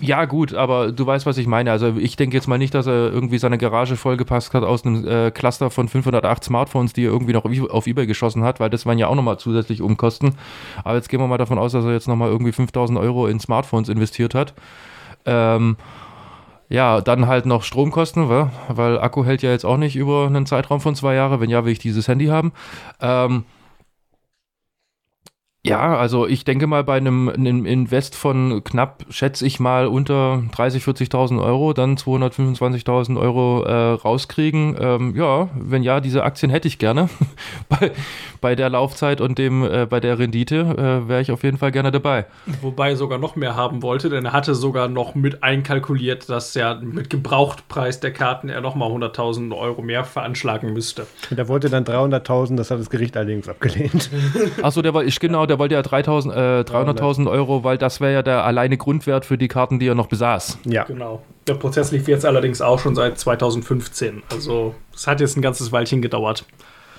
Ja, 0.00 0.24
gut, 0.24 0.54
aber 0.54 0.92
du 0.92 1.06
weißt, 1.06 1.26
was 1.26 1.38
ich 1.38 1.46
meine. 1.46 1.70
Also 1.70 1.96
ich 1.96 2.16
denke 2.16 2.36
jetzt 2.36 2.46
mal 2.46 2.58
nicht, 2.58 2.74
dass 2.74 2.86
er 2.86 3.12
irgendwie 3.12 3.38
seine 3.38 3.58
Garage 3.58 3.96
vollgepasst 3.96 4.54
hat 4.54 4.62
aus 4.62 4.84
einem 4.84 5.06
äh, 5.06 5.30
Cluster 5.30 5.70
von 5.70 5.88
508 5.88 6.44
Smartphones, 6.44 6.92
die 6.92 7.04
er 7.04 7.10
irgendwie 7.10 7.32
noch 7.32 7.44
auf 7.70 7.86
Ebay 7.86 8.06
geschossen 8.06 8.44
hat, 8.44 8.60
weil 8.60 8.70
das 8.70 8.86
waren 8.86 8.98
ja 8.98 9.08
auch 9.08 9.14
nochmal 9.14 9.38
zusätzlich 9.38 9.82
Umkosten. 9.82 10.34
Aber 10.84 10.96
jetzt 10.96 11.08
gehen 11.08 11.20
wir 11.20 11.26
mal 11.26 11.38
davon 11.38 11.58
aus, 11.58 11.72
dass 11.72 11.84
er 11.84 11.92
jetzt 11.92 12.08
nochmal 12.08 12.30
irgendwie 12.30 12.52
5000 12.52 12.98
Euro 12.98 13.26
in 13.26 13.40
Smartphones 13.40 13.88
investiert 13.88 14.34
hat. 14.34 14.54
Ähm, 15.24 15.76
ja, 16.68 17.00
dann 17.00 17.26
halt 17.26 17.46
noch 17.46 17.62
Stromkosten, 17.62 18.28
weil, 18.68 18.98
Akku 18.98 19.24
hält 19.24 19.42
ja 19.42 19.50
jetzt 19.50 19.64
auch 19.64 19.78
nicht 19.78 19.96
über 19.96 20.26
einen 20.26 20.44
Zeitraum 20.44 20.80
von 20.80 20.94
zwei 20.94 21.14
Jahren. 21.14 21.40
Wenn 21.40 21.48
ja, 21.48 21.64
will 21.64 21.72
ich 21.72 21.78
dieses 21.78 22.08
Handy 22.08 22.26
haben. 22.26 22.52
Ähm, 23.00 23.44
ja, 25.68 25.96
also 25.96 26.26
ich 26.26 26.44
denke 26.44 26.66
mal 26.66 26.82
bei 26.84 26.96
einem, 26.96 27.28
einem 27.28 27.66
Invest 27.66 28.14
von 28.14 28.62
knapp, 28.64 29.04
schätze 29.10 29.46
ich 29.46 29.60
mal, 29.60 29.86
unter 29.86 30.42
30.000, 30.52 31.10
40.000 31.10 31.42
Euro, 31.42 31.72
dann 31.72 31.96
225.000 31.96 33.20
Euro 33.20 33.62
äh, 33.64 33.92
rauskriegen. 33.92 34.76
Ähm, 34.80 35.14
ja, 35.16 35.48
wenn 35.54 35.82
ja, 35.82 36.00
diese 36.00 36.22
Aktien 36.22 36.50
hätte 36.50 36.68
ich 36.68 36.78
gerne. 36.78 37.08
bei, 37.68 37.92
bei 38.40 38.54
der 38.54 38.70
Laufzeit 38.70 39.20
und 39.20 39.38
dem, 39.38 39.62
äh, 39.64 39.86
bei 39.86 40.00
der 40.00 40.18
Rendite 40.18 40.56
äh, 40.56 41.08
wäre 41.08 41.20
ich 41.20 41.30
auf 41.30 41.42
jeden 41.42 41.58
Fall 41.58 41.72
gerne 41.72 41.90
dabei. 41.90 42.26
Wobei 42.62 42.90
er 42.90 42.96
sogar 42.96 43.18
noch 43.18 43.36
mehr 43.36 43.54
haben 43.54 43.82
wollte, 43.82 44.08
denn 44.08 44.24
er 44.24 44.32
hatte 44.32 44.54
sogar 44.54 44.88
noch 44.88 45.14
mit 45.14 45.42
einkalkuliert, 45.42 46.28
dass 46.28 46.56
er 46.56 46.76
mit 46.80 47.10
Gebrauchtpreis 47.10 48.00
der 48.00 48.12
Karten 48.12 48.48
er 48.48 48.60
nochmal 48.60 48.90
100.000 48.90 49.56
Euro 49.56 49.82
mehr 49.82 50.04
veranschlagen 50.04 50.72
müsste. 50.72 51.06
Und 51.30 51.38
er 51.38 51.48
wollte 51.48 51.68
dann 51.68 51.84
300.000, 51.84 52.56
das 52.56 52.70
hat 52.70 52.80
das 52.80 52.90
Gericht 52.90 53.16
allerdings 53.16 53.48
abgelehnt. 53.48 54.10
Achso, 54.62 54.82
der 54.82 54.94
war, 54.94 55.04
ich 55.04 55.20
genau, 55.20 55.46
der 55.46 55.57
wollte 55.58 55.74
ja 55.74 55.80
300.000 55.80 56.32
äh, 56.32 56.62
300.000 56.62 57.30
Euro, 57.30 57.64
weil 57.64 57.78
das 57.78 58.00
wäre 58.00 58.12
ja 58.12 58.22
der 58.22 58.44
alleine 58.44 58.76
Grundwert 58.76 59.24
für 59.24 59.38
die 59.38 59.48
Karten, 59.48 59.78
die 59.78 59.86
er 59.86 59.94
noch 59.94 60.08
besaß. 60.08 60.58
Ja. 60.64 60.84
Genau. 60.84 61.22
Der 61.46 61.54
Prozess 61.54 61.92
lief 61.92 62.08
jetzt 62.08 62.26
allerdings 62.26 62.60
auch 62.60 62.78
schon 62.78 62.94
seit 62.94 63.18
2015. 63.18 64.22
Also 64.30 64.74
es 64.94 65.06
hat 65.06 65.20
jetzt 65.20 65.36
ein 65.36 65.42
ganzes 65.42 65.72
Weilchen 65.72 66.02
gedauert. 66.02 66.44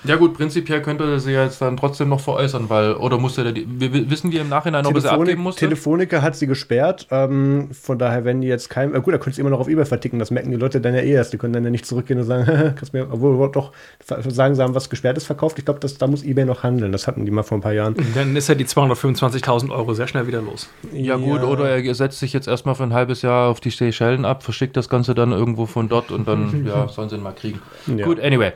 Ja 0.04 0.16
gut, 0.16 0.34
prinzipiell 0.34 0.80
könnte 0.80 1.04
er 1.04 1.20
sie 1.20 1.32
jetzt 1.32 1.60
dann 1.60 1.76
trotzdem 1.76 2.08
noch 2.08 2.20
veräußern, 2.20 2.70
weil, 2.70 2.94
oder 2.94 3.18
musste 3.18 3.44
er, 3.44 3.52
die, 3.52 3.66
wissen 4.10 4.32
wir 4.32 4.40
im 4.40 4.48
Nachhinein, 4.48 4.86
ob 4.86 4.94
er 4.94 5.00
sie 5.00 5.10
abgeben 5.10 5.42
musste? 5.42 5.60
Telefonica 5.60 6.22
hat 6.22 6.36
sie 6.36 6.46
gesperrt, 6.46 7.06
ähm, 7.10 7.68
von 7.72 7.98
daher, 7.98 8.24
wenn 8.24 8.40
die 8.40 8.48
jetzt 8.48 8.70
kein, 8.70 8.94
äh, 8.94 9.00
gut, 9.00 9.12
da 9.12 9.18
könnt 9.18 9.36
ihr 9.36 9.40
immer 9.40 9.50
noch 9.50 9.60
auf 9.60 9.68
Ebay 9.68 9.84
verticken, 9.84 10.18
das 10.18 10.30
merken 10.30 10.50
die 10.50 10.56
Leute 10.56 10.80
dann 10.80 10.94
ja 10.94 11.00
eh 11.00 11.12
erst, 11.12 11.32
die 11.32 11.38
können 11.38 11.52
dann 11.52 11.64
ja 11.64 11.70
nicht 11.70 11.84
zurückgehen 11.84 12.18
und 12.18 12.26
sagen, 12.26 12.46
kannst 12.76 12.92
mir, 12.92 13.08
obwohl 13.10 13.50
doch 13.52 13.72
sagen, 14.04 14.54
sie 14.54 14.62
haben 14.62 14.74
was 14.74 14.88
Gesperrtes 14.88 15.24
verkauft, 15.24 15.58
ich 15.58 15.64
glaube, 15.64 15.80
da 15.80 16.06
muss 16.06 16.22
Ebay 16.22 16.44
noch 16.44 16.62
handeln, 16.62 16.92
das 16.92 17.06
hatten 17.06 17.26
die 17.26 17.30
mal 17.30 17.42
vor 17.42 17.58
ein 17.58 17.62
paar 17.62 17.72
Jahren. 17.72 17.94
Dann 18.14 18.34
ist 18.36 18.48
ja 18.48 18.54
die 18.54 18.66
225.000 18.66 19.70
Euro 19.70 19.92
sehr 19.94 20.06
schnell 20.06 20.26
wieder 20.26 20.40
los. 20.40 20.70
Ja, 20.92 21.00
ja, 21.00 21.16
gut, 21.16 21.42
oder 21.42 21.68
er 21.68 21.94
setzt 21.94 22.18
sich 22.18 22.32
jetzt 22.32 22.48
erstmal 22.48 22.74
für 22.74 22.84
ein 22.84 22.94
halbes 22.94 23.22
Jahr 23.22 23.48
auf 23.48 23.60
die 23.60 23.70
Seychellen 23.70 24.24
ab, 24.24 24.42
verschickt 24.42 24.76
das 24.76 24.88
Ganze 24.88 25.14
dann 25.14 25.32
irgendwo 25.32 25.66
von 25.66 25.88
dort 25.88 26.10
und 26.10 26.26
dann, 26.26 26.64
ja, 26.66 26.88
sollen 26.88 27.08
sie 27.10 27.16
ihn 27.16 27.22
mal 27.22 27.32
kriegen. 27.32 27.60
Ja. 27.86 28.06
Gut, 28.06 28.20
anyway. 28.20 28.52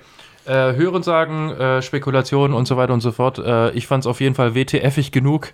Äh, 0.47 0.75
Hören 0.75 1.03
sagen, 1.03 1.51
äh, 1.53 1.81
Spekulationen 1.81 2.55
und 2.55 2.66
so 2.66 2.77
weiter 2.77 2.93
und 2.93 3.01
so 3.01 3.12
fort. 3.12 3.39
Äh, 3.39 3.71
ich 3.71 3.87
fand 3.87 4.05
es 4.05 4.07
auf 4.07 4.21
jeden 4.21 4.35
Fall 4.35 4.55
WTFig 4.55 5.11
genug, 5.11 5.53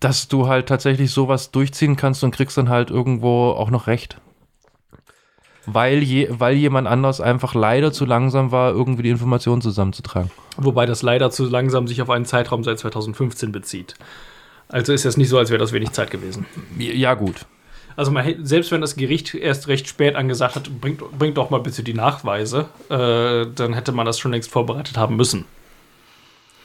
dass 0.00 0.26
du 0.26 0.48
halt 0.48 0.68
tatsächlich 0.68 1.12
sowas 1.12 1.52
durchziehen 1.52 1.96
kannst 1.96 2.24
und 2.24 2.32
kriegst 2.32 2.58
dann 2.58 2.68
halt 2.68 2.90
irgendwo 2.90 3.50
auch 3.50 3.70
noch 3.70 3.86
recht. 3.86 4.18
Weil, 5.64 6.02
je, 6.02 6.28
weil 6.30 6.56
jemand 6.56 6.86
anders 6.86 7.20
einfach 7.20 7.54
leider 7.54 7.92
zu 7.92 8.04
langsam 8.04 8.52
war, 8.52 8.70
irgendwie 8.72 9.02
die 9.02 9.10
Informationen 9.10 9.62
zusammenzutragen. 9.62 10.30
Wobei 10.56 10.86
das 10.86 11.02
leider 11.02 11.30
zu 11.30 11.44
langsam 11.44 11.88
sich 11.88 12.02
auf 12.02 12.10
einen 12.10 12.24
Zeitraum 12.24 12.62
seit 12.62 12.78
2015 12.78 13.52
bezieht. 13.52 13.94
Also 14.68 14.92
ist 14.92 15.04
es 15.04 15.16
nicht 15.16 15.28
so, 15.28 15.38
als 15.38 15.50
wäre 15.50 15.58
das 15.58 15.72
wenig 15.72 15.92
Zeit 15.92 16.10
gewesen. 16.10 16.46
Ja, 16.78 17.14
gut. 17.14 17.46
Also 17.96 18.10
man, 18.10 18.44
selbst 18.44 18.70
wenn 18.70 18.82
das 18.82 18.96
Gericht 18.96 19.34
erst 19.34 19.68
recht 19.68 19.88
spät 19.88 20.14
angesagt 20.16 20.56
hat, 20.56 20.80
bringt, 20.80 21.00
bringt 21.18 21.38
doch 21.38 21.50
mal 21.50 21.60
bitte 21.60 21.82
die 21.82 21.94
Nachweise, 21.94 22.68
äh, 22.90 23.46
dann 23.54 23.72
hätte 23.72 23.92
man 23.92 24.06
das 24.06 24.18
schon 24.18 24.32
längst 24.32 24.50
vorbereitet 24.50 24.98
haben 24.98 25.16
müssen. 25.16 25.46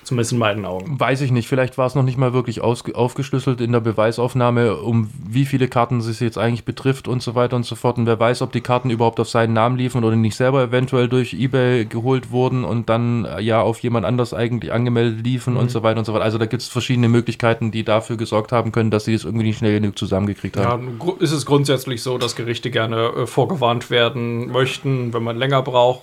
Zumindest 0.03 0.31
in 0.31 0.39
meinen 0.39 0.65
Augen. 0.65 0.99
Weiß 0.99 1.21
ich 1.21 1.31
nicht, 1.31 1.47
vielleicht 1.47 1.77
war 1.77 1.85
es 1.85 1.93
noch 1.93 2.01
nicht 2.03 2.17
mal 2.17 2.33
wirklich 2.33 2.59
aufgeschlüsselt 2.61 3.61
in 3.61 3.71
der 3.71 3.81
Beweisaufnahme, 3.81 4.77
um 4.77 5.11
wie 5.27 5.45
viele 5.45 5.67
Karten 5.67 5.99
es 5.99 6.19
jetzt 6.19 6.37
eigentlich 6.39 6.65
betrifft 6.65 7.07
und 7.07 7.21
so 7.21 7.35
weiter 7.35 7.55
und 7.55 7.65
so 7.65 7.75
fort. 7.75 7.97
Und 7.97 8.07
wer 8.07 8.19
weiß, 8.19 8.41
ob 8.41 8.51
die 8.51 8.61
Karten 8.61 8.89
überhaupt 8.89 9.19
auf 9.19 9.29
seinen 9.29 9.53
Namen 9.53 9.77
liefen 9.77 10.03
oder 10.03 10.15
nicht 10.15 10.35
selber 10.35 10.63
eventuell 10.63 11.07
durch 11.07 11.33
Ebay 11.33 11.85
geholt 11.85 12.31
wurden 12.31 12.63
und 12.63 12.89
dann 12.89 13.25
äh, 13.25 13.41
ja 13.41 13.61
auf 13.61 13.79
jemand 13.79 14.05
anders 14.05 14.33
eigentlich 14.33 14.73
angemeldet 14.73 15.23
liefen 15.23 15.55
und 15.55 15.69
so 15.69 15.83
weiter 15.83 15.99
und 15.99 16.05
so 16.05 16.13
fort. 16.13 16.23
Also 16.23 16.37
da 16.39 16.47
gibt 16.47 16.63
es 16.63 16.67
verschiedene 16.67 17.07
Möglichkeiten, 17.07 17.69
die 17.71 17.83
dafür 17.83 18.17
gesorgt 18.17 18.51
haben 18.51 18.71
können, 18.71 18.89
dass 18.91 19.05
sie 19.05 19.13
es 19.13 19.23
irgendwie 19.23 19.45
nicht 19.45 19.59
schnell 19.59 19.79
genug 19.79 19.97
zusammengekriegt 19.99 20.55
Ja, 20.55 20.63
haben. 20.63 20.97
gru- 20.97 21.15
ist 21.19 21.31
es 21.31 21.45
grundsätzlich 21.45 22.01
so, 22.01 22.17
dass 22.17 22.35
Gerichte 22.35 22.71
gerne 22.71 23.11
äh, 23.15 23.27
vorgewarnt 23.27 23.89
werden 23.91 24.51
möchten, 24.51 25.13
wenn 25.13 25.23
man 25.23 25.37
länger 25.37 25.61
braucht. 25.61 26.01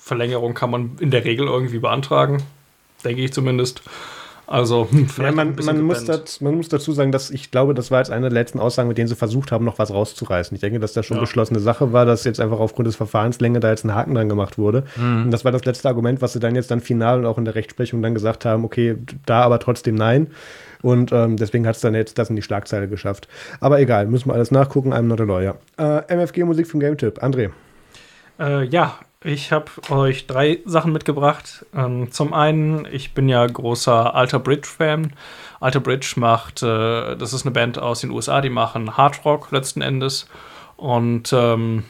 Verlängerung 0.00 0.54
kann 0.54 0.70
man 0.70 0.90
in 1.00 1.10
der 1.10 1.24
Regel 1.24 1.46
irgendwie 1.46 1.78
beantragen. 1.78 2.42
Denke 3.04 3.22
ich 3.22 3.32
zumindest. 3.32 3.82
Also, 4.48 4.86
hm, 4.88 5.08
Ja, 5.18 5.32
man, 5.32 5.56
man, 5.56 5.80
muss 5.80 6.04
das, 6.04 6.40
man 6.40 6.54
muss 6.54 6.68
dazu 6.68 6.92
sagen, 6.92 7.10
dass 7.10 7.30
ich 7.30 7.50
glaube, 7.50 7.74
das 7.74 7.90
war 7.90 7.98
jetzt 7.98 8.10
eine 8.12 8.28
der 8.28 8.32
letzten 8.32 8.60
Aussagen, 8.60 8.86
mit 8.86 8.96
denen 8.96 9.08
sie 9.08 9.16
versucht 9.16 9.50
haben, 9.50 9.64
noch 9.64 9.80
was 9.80 9.90
rauszureißen. 9.92 10.54
Ich 10.54 10.60
denke, 10.60 10.78
dass 10.78 10.92
das 10.92 11.04
schon 11.04 11.16
Ja. 11.16 11.20
beschlossene 11.22 11.58
Sache 11.58 11.92
war, 11.92 12.06
dass 12.06 12.22
jetzt 12.22 12.38
einfach 12.38 12.60
aufgrund 12.60 12.86
des 12.86 12.94
Verfahrenslänge 12.94 13.58
da 13.58 13.70
jetzt 13.70 13.84
ein 13.84 13.92
Haken 13.92 14.14
dran 14.14 14.28
gemacht 14.28 14.56
wurde. 14.56 14.84
Und 14.96 15.32
das 15.32 15.44
war 15.44 15.50
das 15.50 15.64
letzte 15.64 15.88
Argument, 15.88 16.22
was 16.22 16.32
sie 16.32 16.38
dann 16.38 16.54
jetzt 16.54 16.70
dann 16.70 16.80
final 16.80 17.18
und 17.18 17.26
auch 17.26 17.38
in 17.38 17.44
der 17.44 17.56
Rechtsprechung 17.56 18.02
dann 18.02 18.14
gesagt 18.14 18.44
haben, 18.44 18.64
okay, 18.64 18.96
da 19.26 19.42
aber 19.42 19.58
trotzdem 19.58 19.96
nein. 19.96 20.28
Und 20.80 21.10
ähm, 21.10 21.36
deswegen 21.36 21.66
hat 21.66 21.74
es 21.74 21.80
dann 21.82 21.94
jetzt 21.96 22.16
das 22.16 22.30
in 22.30 22.36
die 22.36 22.42
Schlagzeile 22.42 22.86
geschafft. 22.86 23.26
Aber 23.58 23.80
egal, 23.80 24.06
müssen 24.06 24.28
wir 24.28 24.34
alles 24.34 24.52
nachgucken, 24.52 24.92
I'm 24.94 25.02
not 25.02 25.20
a 25.20 25.24
lawyer. 25.24 25.56
Äh, 25.76 26.02
MFG-Musik 26.14 26.68
vom 26.68 26.78
Game 26.78 26.96
Tip. 26.96 27.20
André. 27.20 27.50
Äh, 28.38 28.64
ja, 28.66 28.96
ich 29.26 29.52
habe 29.52 29.70
euch 29.90 30.26
drei 30.26 30.60
Sachen 30.64 30.92
mitgebracht. 30.92 31.66
Ähm, 31.74 32.12
zum 32.12 32.32
einen, 32.32 32.86
ich 32.90 33.12
bin 33.12 33.28
ja 33.28 33.44
großer 33.46 34.14
Alter 34.14 34.38
Bridge-Fan. 34.38 35.12
Alter 35.60 35.80
Bridge 35.80 36.14
macht, 36.16 36.62
äh, 36.62 37.16
das 37.16 37.32
ist 37.32 37.44
eine 37.44 37.52
Band 37.52 37.78
aus 37.78 38.00
den 38.00 38.10
USA, 38.10 38.40
die 38.40 38.50
machen 38.50 38.96
Hard 38.96 39.24
Rock 39.24 39.50
letzten 39.50 39.82
Endes. 39.82 40.28
Und 40.76 41.32
ähm, 41.32 41.84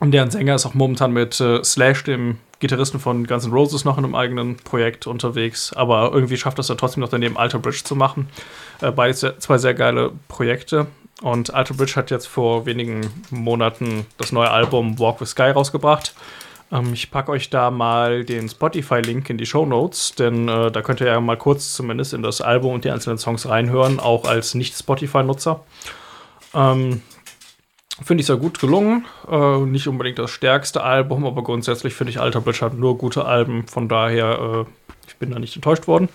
deren 0.00 0.30
Sänger 0.30 0.56
ist 0.56 0.66
auch 0.66 0.74
momentan 0.74 1.12
mit 1.12 1.40
äh, 1.40 1.62
Slash, 1.62 2.04
dem 2.04 2.38
Gitarristen 2.58 2.98
von 2.98 3.26
Guns 3.26 3.44
N' 3.44 3.52
Roses, 3.52 3.84
noch 3.84 3.98
in 3.98 4.04
einem 4.04 4.14
eigenen 4.14 4.56
Projekt 4.56 5.06
unterwegs. 5.06 5.72
Aber 5.74 6.10
irgendwie 6.12 6.36
schafft 6.36 6.58
das 6.58 6.70
er 6.70 6.76
trotzdem 6.76 7.02
noch 7.02 7.10
daneben 7.10 7.36
Alter 7.36 7.58
Bridge 7.58 7.82
zu 7.84 7.94
machen. 7.94 8.28
Äh, 8.80 8.90
beide 8.90 9.38
zwei 9.38 9.58
sehr 9.58 9.74
geile 9.74 10.12
Projekte. 10.28 10.86
Und 11.22 11.54
Alter 11.54 11.74
Bridge 11.74 11.94
hat 11.96 12.10
jetzt 12.10 12.26
vor 12.26 12.66
wenigen 12.66 13.08
Monaten 13.30 14.06
das 14.18 14.32
neue 14.32 14.50
Album 14.50 14.98
Walk 14.98 15.20
with 15.20 15.30
Sky 15.30 15.50
rausgebracht. 15.50 16.14
Ähm, 16.70 16.92
ich 16.92 17.10
packe 17.10 17.30
euch 17.30 17.50
da 17.50 17.70
mal 17.70 18.24
den 18.24 18.48
Spotify-Link 18.48 19.30
in 19.30 19.38
die 19.38 19.46
Show 19.46 19.64
Notes, 19.66 20.14
denn 20.14 20.48
äh, 20.48 20.70
da 20.70 20.82
könnt 20.82 21.00
ihr 21.00 21.06
ja 21.06 21.20
mal 21.20 21.38
kurz 21.38 21.74
zumindest 21.74 22.12
in 22.12 22.22
das 22.22 22.40
Album 22.40 22.74
und 22.74 22.84
die 22.84 22.90
einzelnen 22.90 23.18
Songs 23.18 23.48
reinhören, 23.48 23.98
auch 23.98 24.24
als 24.24 24.54
Nicht-Spotify-Nutzer. 24.54 25.60
Ähm, 26.54 27.02
Finde 28.02 28.20
ich 28.20 28.26
sehr 28.26 28.36
gut 28.36 28.58
gelungen. 28.58 29.06
Äh, 29.30 29.60
nicht 29.60 29.88
unbedingt 29.88 30.18
das 30.18 30.30
stärkste 30.30 30.82
Album, 30.82 31.24
aber 31.24 31.42
grundsätzlich 31.42 31.94
finde 31.94 32.10
ich 32.10 32.20
Alter 32.20 32.42
Bridge 32.42 32.60
hat 32.60 32.74
nur 32.74 32.98
gute 32.98 33.24
Alben. 33.24 33.66
Von 33.68 33.88
daher, 33.88 34.66
äh, 34.66 34.70
ich 35.08 35.16
bin 35.16 35.30
da 35.30 35.38
nicht 35.38 35.56
enttäuscht 35.56 35.86
worden. 35.86 36.10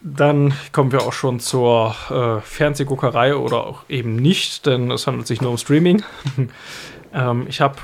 Dann 0.00 0.54
kommen 0.72 0.92
wir 0.92 1.02
auch 1.02 1.12
schon 1.12 1.40
zur 1.40 1.94
äh, 2.10 2.40
Fernsehguckerei 2.40 3.34
oder 3.34 3.66
auch 3.66 3.82
eben 3.88 4.14
nicht, 4.14 4.66
denn 4.66 4.90
es 4.90 5.06
handelt 5.06 5.26
sich 5.26 5.40
nur 5.40 5.50
um 5.50 5.58
Streaming. 5.58 6.04
ähm, 7.14 7.46
ich 7.48 7.60
habe 7.60 7.76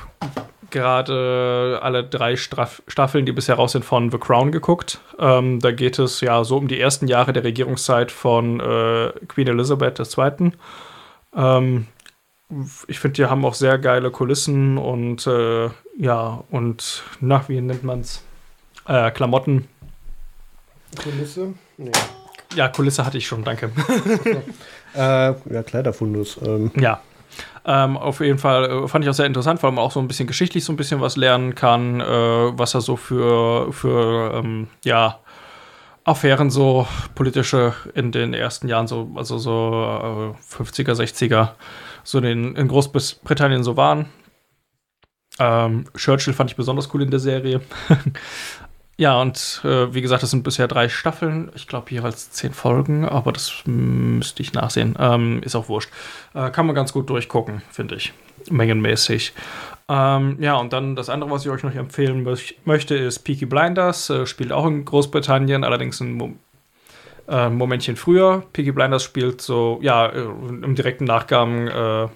gerade 0.70 1.78
alle 1.82 2.04
drei 2.04 2.36
Straff 2.36 2.82
Staffeln, 2.88 3.26
die 3.26 3.32
bisher 3.32 3.54
raus 3.54 3.72
sind, 3.72 3.84
von 3.84 4.10
The 4.10 4.18
Crown 4.18 4.52
geguckt. 4.52 5.00
Ähm, 5.18 5.60
da 5.60 5.72
geht 5.72 5.98
es 5.98 6.20
ja 6.20 6.44
so 6.44 6.56
um 6.56 6.68
die 6.68 6.80
ersten 6.80 7.08
Jahre 7.08 7.32
der 7.32 7.44
Regierungszeit 7.44 8.10
von 8.10 8.60
äh, 8.60 9.12
Queen 9.28 9.48
Elizabeth 9.48 10.00
II. 10.00 10.52
Ähm, 11.36 11.86
ich 12.86 12.98
finde, 12.98 13.14
die 13.14 13.26
haben 13.26 13.44
auch 13.44 13.54
sehr 13.54 13.78
geile 13.78 14.10
Kulissen 14.10 14.78
und 14.78 15.26
äh, 15.26 15.70
ja, 15.98 16.44
und 16.50 17.02
nach, 17.20 17.48
wie 17.48 17.60
nennt 17.60 17.84
man's? 17.84 18.22
Äh, 18.86 19.10
Klamotten. 19.12 19.68
Kulisse? 21.02 21.54
Nee. 21.76 21.90
Ja, 22.54 22.68
Kulisse 22.68 23.04
hatte 23.04 23.18
ich 23.18 23.26
schon, 23.26 23.44
danke. 23.44 23.70
Äh, 24.94 25.34
ja, 25.52 25.62
Kleiderfundus. 25.64 26.38
Ähm, 26.40 26.70
Ja. 26.76 27.00
Ähm, 27.66 27.96
auf 27.96 28.20
jeden 28.20 28.38
Fall 28.38 28.70
äh, 28.84 28.86
fand 28.86 29.04
ich 29.04 29.10
auch 29.10 29.14
sehr 29.14 29.26
interessant, 29.26 29.60
weil 29.64 29.72
man 29.72 29.82
auch 29.82 29.90
so 29.90 29.98
ein 29.98 30.06
bisschen 30.06 30.28
geschichtlich 30.28 30.64
so 30.64 30.72
ein 30.72 30.76
bisschen 30.76 31.00
was 31.00 31.16
lernen 31.16 31.56
kann, 31.56 32.00
äh, 32.00 32.04
was 32.06 32.74
er 32.74 32.80
so 32.80 32.94
für, 32.96 33.72
für 33.72 34.34
ähm, 34.34 34.68
ja, 34.84 35.18
Affären 36.04 36.50
so 36.50 36.86
politische 37.16 37.72
in 37.94 38.12
den 38.12 38.34
ersten 38.34 38.68
Jahren, 38.68 38.86
so, 38.86 39.10
also 39.16 39.38
so 39.38 40.34
äh, 40.38 40.54
50er, 40.62 40.92
60er, 40.92 41.48
so 42.04 42.18
in, 42.18 42.54
in 42.54 42.68
Großbritannien 42.68 43.64
so 43.64 43.76
waren. 43.76 44.06
Ähm, 45.40 45.86
Churchill 45.96 46.34
fand 46.34 46.50
ich 46.50 46.56
besonders 46.56 46.92
cool 46.94 47.02
in 47.02 47.10
der 47.10 47.20
Serie. 47.20 47.62
ja, 48.96 49.20
und 49.20 49.60
äh, 49.64 49.92
wie 49.92 50.02
gesagt, 50.02 50.22
das 50.22 50.30
sind 50.30 50.44
bisher 50.44 50.68
drei 50.68 50.88
Staffeln. 50.88 51.50
Ich 51.56 51.66
glaube, 51.66 51.90
jeweils 51.90 52.30
zehn 52.30 52.52
Folgen, 52.52 53.04
aber 53.04 53.32
das 53.32 53.62
müsste 53.64 54.40
ich 54.42 54.52
nachsehen. 54.52 54.94
Ähm, 55.00 55.42
ist 55.42 55.56
auch 55.56 55.68
wurscht. 55.68 55.90
Äh, 56.32 56.50
kann 56.50 56.66
man 56.66 56.76
ganz 56.76 56.92
gut 56.92 57.10
durchgucken, 57.10 57.62
finde 57.70 57.96
ich. 57.96 58.12
Mengenmäßig. 58.50 59.32
Ähm, 59.88 60.36
ja, 60.40 60.54
und 60.54 60.72
dann 60.72 60.94
das 60.94 61.08
andere, 61.08 61.30
was 61.30 61.44
ich 61.44 61.50
euch 61.50 61.64
noch 61.64 61.74
empfehlen 61.74 62.22
möch 62.22 62.56
möchte, 62.64 62.94
ist 62.94 63.20
Peaky 63.20 63.46
Blinders. 63.46 64.10
Äh, 64.10 64.26
spielt 64.26 64.52
auch 64.52 64.66
in 64.66 64.84
Großbritannien, 64.84 65.64
allerdings 65.64 66.00
ein 66.00 66.12
Mo 66.12 66.32
äh, 67.26 67.48
Momentchen 67.48 67.96
früher. 67.96 68.44
Peaky 68.52 68.70
Blinders 68.70 69.02
spielt 69.02 69.40
so, 69.40 69.80
ja, 69.82 70.06
äh, 70.06 70.22
im 70.22 70.74
direkten 70.76 71.04
Nachgang 71.04 71.68
äh, 71.68 72.08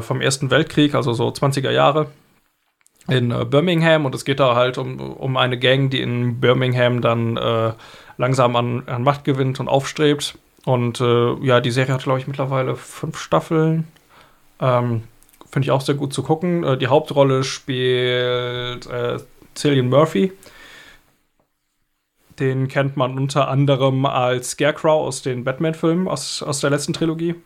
vom 0.00 0.22
Ersten 0.22 0.50
Weltkrieg, 0.50 0.94
also 0.94 1.12
so 1.12 1.28
20er 1.28 1.70
Jahre 1.70 2.06
in 3.08 3.30
äh, 3.30 3.44
Birmingham 3.44 4.04
und 4.04 4.14
es 4.14 4.24
geht 4.24 4.40
da 4.40 4.54
halt 4.54 4.78
um, 4.78 4.98
um 4.98 5.36
eine 5.36 5.58
Gang, 5.58 5.90
die 5.90 6.00
in 6.00 6.40
Birmingham 6.40 7.00
dann 7.00 7.36
äh, 7.36 7.72
langsam 8.16 8.56
an, 8.56 8.82
an 8.86 9.02
Macht 9.02 9.24
gewinnt 9.24 9.60
und 9.60 9.68
aufstrebt. 9.68 10.38
Und 10.64 11.00
äh, 11.00 11.34
ja, 11.44 11.60
die 11.60 11.70
Serie 11.70 11.94
hat, 11.94 12.02
glaube 12.02 12.18
ich, 12.18 12.26
mittlerweile 12.26 12.74
fünf 12.76 13.18
Staffeln. 13.18 13.86
Ähm, 14.60 15.04
Finde 15.50 15.66
ich 15.66 15.70
auch 15.70 15.80
sehr 15.80 15.94
gut 15.94 16.12
zu 16.12 16.22
gucken. 16.22 16.64
Äh, 16.64 16.76
die 16.76 16.88
Hauptrolle 16.88 17.44
spielt 17.44 18.86
äh, 18.86 19.18
Cillian 19.54 19.88
Murphy. 19.88 20.32
Den 22.40 22.68
kennt 22.68 22.96
man 22.96 23.16
unter 23.16 23.48
anderem 23.48 24.04
als 24.04 24.50
Scarecrow 24.50 25.06
aus 25.06 25.22
den 25.22 25.44
Batman-Filmen 25.44 26.08
aus, 26.08 26.42
aus 26.42 26.60
der 26.60 26.70
letzten 26.70 26.92
Trilogie. 26.92 27.36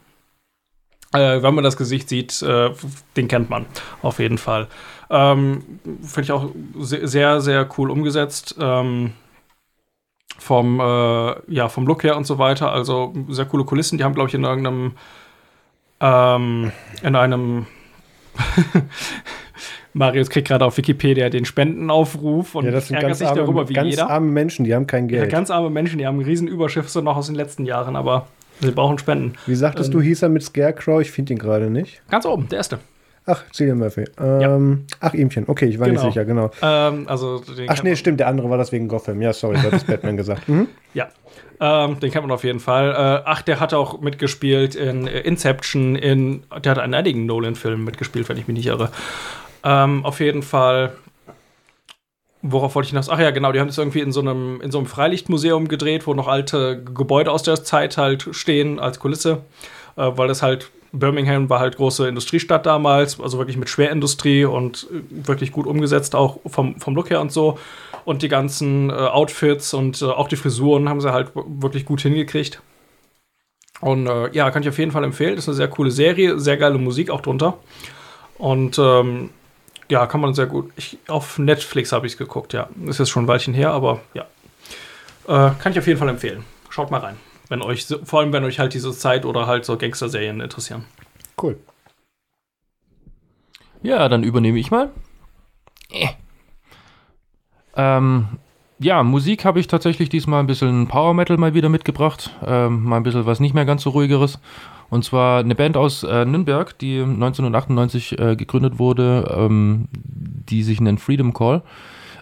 Äh, 1.13 1.43
wenn 1.43 1.55
man 1.55 1.65
das 1.65 1.77
Gesicht 1.77 2.09
sieht, 2.09 2.41
äh, 2.43 2.71
den 3.17 3.29
kennt 3.29 3.51
man 3.51 3.67
auf 4.03 4.19
jeden 4.19 4.39
Fall. 4.39 4.69
Ähm, 5.11 5.63
Finde 6.03 6.23
ich 6.23 6.33
auch 6.33 6.51
se 6.79 7.07
sehr, 7.09 7.41
sehr 7.41 7.69
cool 7.77 7.91
umgesetzt. 7.91 8.57
Ähm, 8.61 9.13
vom, 10.39 10.81
äh, 10.81 11.35
ja, 11.53 11.69
vom 11.69 11.87
Look 11.87 12.05
her 12.05 12.17
und 12.17 12.27
so 12.27 12.39
weiter. 12.39 12.73
Also 12.73 13.13
sehr 13.29 13.45
coole 13.45 13.65
Kulissen. 13.65 13.99
Die 13.99 14.05
haben, 14.05 14.15
glaube 14.15 14.29
ich, 14.29 14.35
in 14.35 14.45
irgendeinem, 14.45 14.93
ähm, 16.01 16.73
in 17.03 17.15
einem 17.17 17.67
Marius 19.93 20.31
kriegt 20.31 20.49
gerade 20.49 20.65
auf 20.65 20.77
Wikipedia 20.77 21.29
den 21.29 21.45
Spendenaufruf 21.45 22.55
und 22.55 22.65
ja, 22.65 22.71
das 22.71 22.87
sind 22.89 22.95
ärgert 22.97 23.11
ganz, 23.11 23.19
sich 23.19 23.29
arme, 23.29 23.41
darüber 23.41 23.69
wie 23.69 23.73
ganz 23.75 23.91
jeder. 23.91 24.09
arme 24.09 24.31
Menschen, 24.31 24.65
die 24.65 24.75
haben 24.75 24.87
kein 24.87 25.09
Ja, 25.09 25.21
Geld. 25.21 25.31
ganz 25.33 25.51
arme 25.51 25.69
Menschen, 25.71 25.99
die 25.99 26.07
haben 26.07 26.21
riesen 26.21 26.47
Überschiffe 26.49 27.03
noch 27.03 27.17
aus 27.17 27.27
den 27.27 27.35
letzten 27.35 27.67
Jahren, 27.67 27.97
aber 27.97 28.29
sie 28.61 28.71
brauchen 28.71 28.99
Spenden. 28.99 29.35
Wie 29.47 29.55
sagtest 29.57 29.89
Ähm, 29.93 29.99
du, 29.99 30.01
hieß 30.01 30.23
er 30.23 30.29
mit 30.29 30.43
Scarecrow? 30.45 31.01
Ich 31.01 31.11
finde 31.11 31.33
ihn 31.35 31.39
gerade 31.39 31.71
nicht. 31.71 32.01
Ganz 32.09 32.25
oben, 32.25 32.49
der 32.49 32.59
erste. 32.59 32.79
Ach, 33.27 33.45
Cillian 33.53 33.79
Murphy. 33.79 34.05
Ähm, 34.19 34.87
Ach, 35.01 35.15
Ihmchen. 35.15 35.45
Okay, 35.47 35.67
ich 35.67 35.79
war 35.79 35.87
Genau. 35.89 36.03
nicht 36.03 36.13
sicher, 36.15 36.25
genau. 36.25 36.51
Ähm, 36.63 37.05
also 37.07 37.43
Ach 37.69 37.83
nee, 37.83 37.95
stimmt, 37.95 38.19
der 38.21 38.29
andere 38.29 38.51
war 38.51 38.59
das 38.59 38.73
wegen 38.73 38.89
Gotham. 38.89 39.21
Ja, 39.23 39.33
sorry, 39.33 39.57
hattest 39.57 39.87
Batman 39.87 40.17
gesagt. 40.17 40.49
Mhm. 40.49 40.69
Ja, 40.93 41.09
ähm, 41.61 42.01
den 42.01 42.11
kennt 42.11 42.25
man 42.25 42.33
auf 42.33 42.43
jeden 42.43 42.59
Fall. 42.59 42.91
Äh, 42.91 43.23
ach, 43.25 43.43
der 43.43 43.61
hat 43.61 43.73
auch 43.75 44.01
mitgespielt 44.01 44.75
in 44.75 45.07
äh, 45.07 45.21
Inception, 45.21 45.95
in, 45.95 46.43
der 46.65 46.75
hat 46.75 46.85
in 46.85 46.95
einigen 46.95 47.27
Nolan-Filmen 47.27 47.85
mitgespielt, 47.85 48.29
wenn 48.29 48.37
ich 48.39 48.49
mich 48.49 48.57
nicht 48.57 48.67
irre. 48.67 48.91
Ähm, 49.63 50.05
auf 50.05 50.19
jeden 50.19 50.43
Fall 50.43 50.95
worauf 52.43 52.75
wollte 52.75 52.87
ich 52.87 52.91
hinaus? 52.91 53.09
Ach 53.09 53.19
ja, 53.19 53.31
genau, 53.31 53.53
die 53.53 53.61
haben 53.61 53.67
das 53.69 53.79
irgendwie 53.79 54.01
in 54.01 54.13
so 54.13 54.21
einem, 54.21 54.61
in 54.61 54.71
so 54.71 54.79
einem 54.79 54.87
Freilichtmuseum 54.87 55.69
gedreht, 55.69 56.07
wo 56.07 56.15
noch 56.15 56.29
alte 56.29 56.83
Gebäude 56.83 57.31
aus 57.31 57.43
der 57.43 57.63
Zeit 57.63 57.97
halt 57.97 58.29
stehen 58.33 58.79
als 58.79 58.99
Kulisse, 58.99 59.43
äh, 59.97 60.11
weil 60.17 60.29
das 60.29 60.43
halt, 60.43 60.71
Birmingham 60.93 61.49
war 61.49 61.61
halt 61.61 61.77
große 61.77 62.09
Industriestadt 62.09 62.67
damals, 62.67 63.21
also 63.21 63.39
wirklich 63.39 63.57
mit 63.57 63.69
Schwerindustrie 63.69 64.45
und 64.45 64.87
äh, 64.91 65.27
wirklich 65.27 65.53
gut 65.53 65.67
umgesetzt, 65.67 66.15
auch 66.15 66.39
vom, 66.47 66.79
vom 66.81 66.95
Look 66.95 67.11
her 67.11 67.21
und 67.21 67.33
so. 67.33 67.59
Und 68.05 68.23
die 68.23 68.29
ganzen 68.29 68.91
äh, 68.91 68.95
Outfits 68.95 69.75
und 69.75 70.01
äh, 70.03 70.07
auch 70.07 70.29
die 70.29 70.37
Frisuren 70.37 70.89
haben 70.89 71.01
sie 71.01 71.13
halt 71.13 71.33
wirklich 71.35 71.85
gut 71.85 72.01
hingekriegt. 72.01 72.63
Und 73.81 74.07
äh, 74.07 74.31
ja, 74.33 74.51
kann 74.51 74.63
ich 74.63 74.69
auf 74.69 74.79
jeden 74.79 74.91
Fall 74.91 75.05
empfehlen. 75.05 75.39
Ist 75.39 75.49
eine 75.49 75.57
sehr 75.57 75.69
coole 75.69 75.91
Serie, 75.91 76.39
sehr 76.39 76.57
geile 76.57 76.79
Musik 76.79 77.11
auch 77.11 77.21
drunter. 77.21 77.59
Und 78.37 78.79
ähm, 78.79 79.31
ja, 79.89 80.07
kann 80.07 80.21
man 80.21 80.35
sehr 80.35 80.47
gut. 80.47 80.71
Ich, 80.77 80.99
auf 81.09 81.39
Netflix 81.39 81.93
habe 81.93 82.07
ich 82.07 82.13
es 82.13 82.19
geguckt, 82.19 82.53
ja. 82.53 82.69
Ist 82.87 82.99
jetzt 82.99 83.11
schon 83.11 83.25
ein 83.25 83.29
Weilchen 83.29 83.55
her, 83.55 83.73
aber 83.73 84.01
ja. 84.15 84.25
Äh, 85.27 85.53
kann 85.59 85.73
ich 85.73 85.79
auf 85.79 85.87
jeden 85.87 85.99
Fall 85.99 86.09
empfehlen. 86.09 86.45
Schaut 86.69 86.91
mal 86.91 87.01
rein. 87.01 87.17
Wenn 87.51 87.63
euch, 87.63 87.85
vor 88.05 88.21
allem 88.21 88.33
wenn 88.33 88.45
euch 88.45 88.61
halt 88.61 88.75
diese 88.75 88.93
Zeit 88.93 89.27
oder 89.27 89.49
halt 89.49 89.65
so 89.65 89.77
Gangster-Serien 89.77 90.41
interessieren. 90.41 90.85
Cool. 91.41 91.59
Ja, 93.83 94.09
dann 94.09 94.23
übernehme 94.23 94.59
ich 94.59 94.71
mal. 94.71 94.91
Äh. 95.91 96.11
Ähm, 97.75 98.29
ja, 98.79 99.03
Musik 99.03 99.45
habe 99.45 99.59
ich 99.59 99.67
tatsächlich 99.67 100.09
diesmal 100.09 100.39
ein 100.41 100.47
bisschen 100.47 100.87
Power 100.87 101.13
Metal 101.13 101.39
mal 101.39 101.53
wieder 101.53 101.69
mitgebracht. 101.69 102.31
Ähm, 102.47 102.85
mal 102.85 102.99
ein 102.99 103.03
bisschen 103.03 103.27
was 103.27 103.41
nicht 103.41 103.55
mehr 103.55 103.65
ganz 103.65 103.83
so 103.83 103.91
ruhigeres. 103.91 104.39
Und 104.89 105.05
zwar 105.05 105.41
eine 105.41 105.57
Band 105.57 105.77
aus 105.77 106.05
äh, 106.05 106.25
Nürnberg, 106.25 106.79
die 106.79 107.01
1998 107.01 108.17
äh, 108.19 108.37
gegründet 108.37 108.79
wurde, 108.79 109.29
ähm, 109.37 109.89
die 109.93 110.63
sich 110.63 110.81
nennt 110.81 111.01
Freedom 111.01 111.35
Call. 111.35 111.63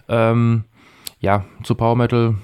Ähm, 0.07 0.63
ja, 1.19 1.45
zu 1.63 1.75
Power 1.75 1.95
Metal 1.95 2.35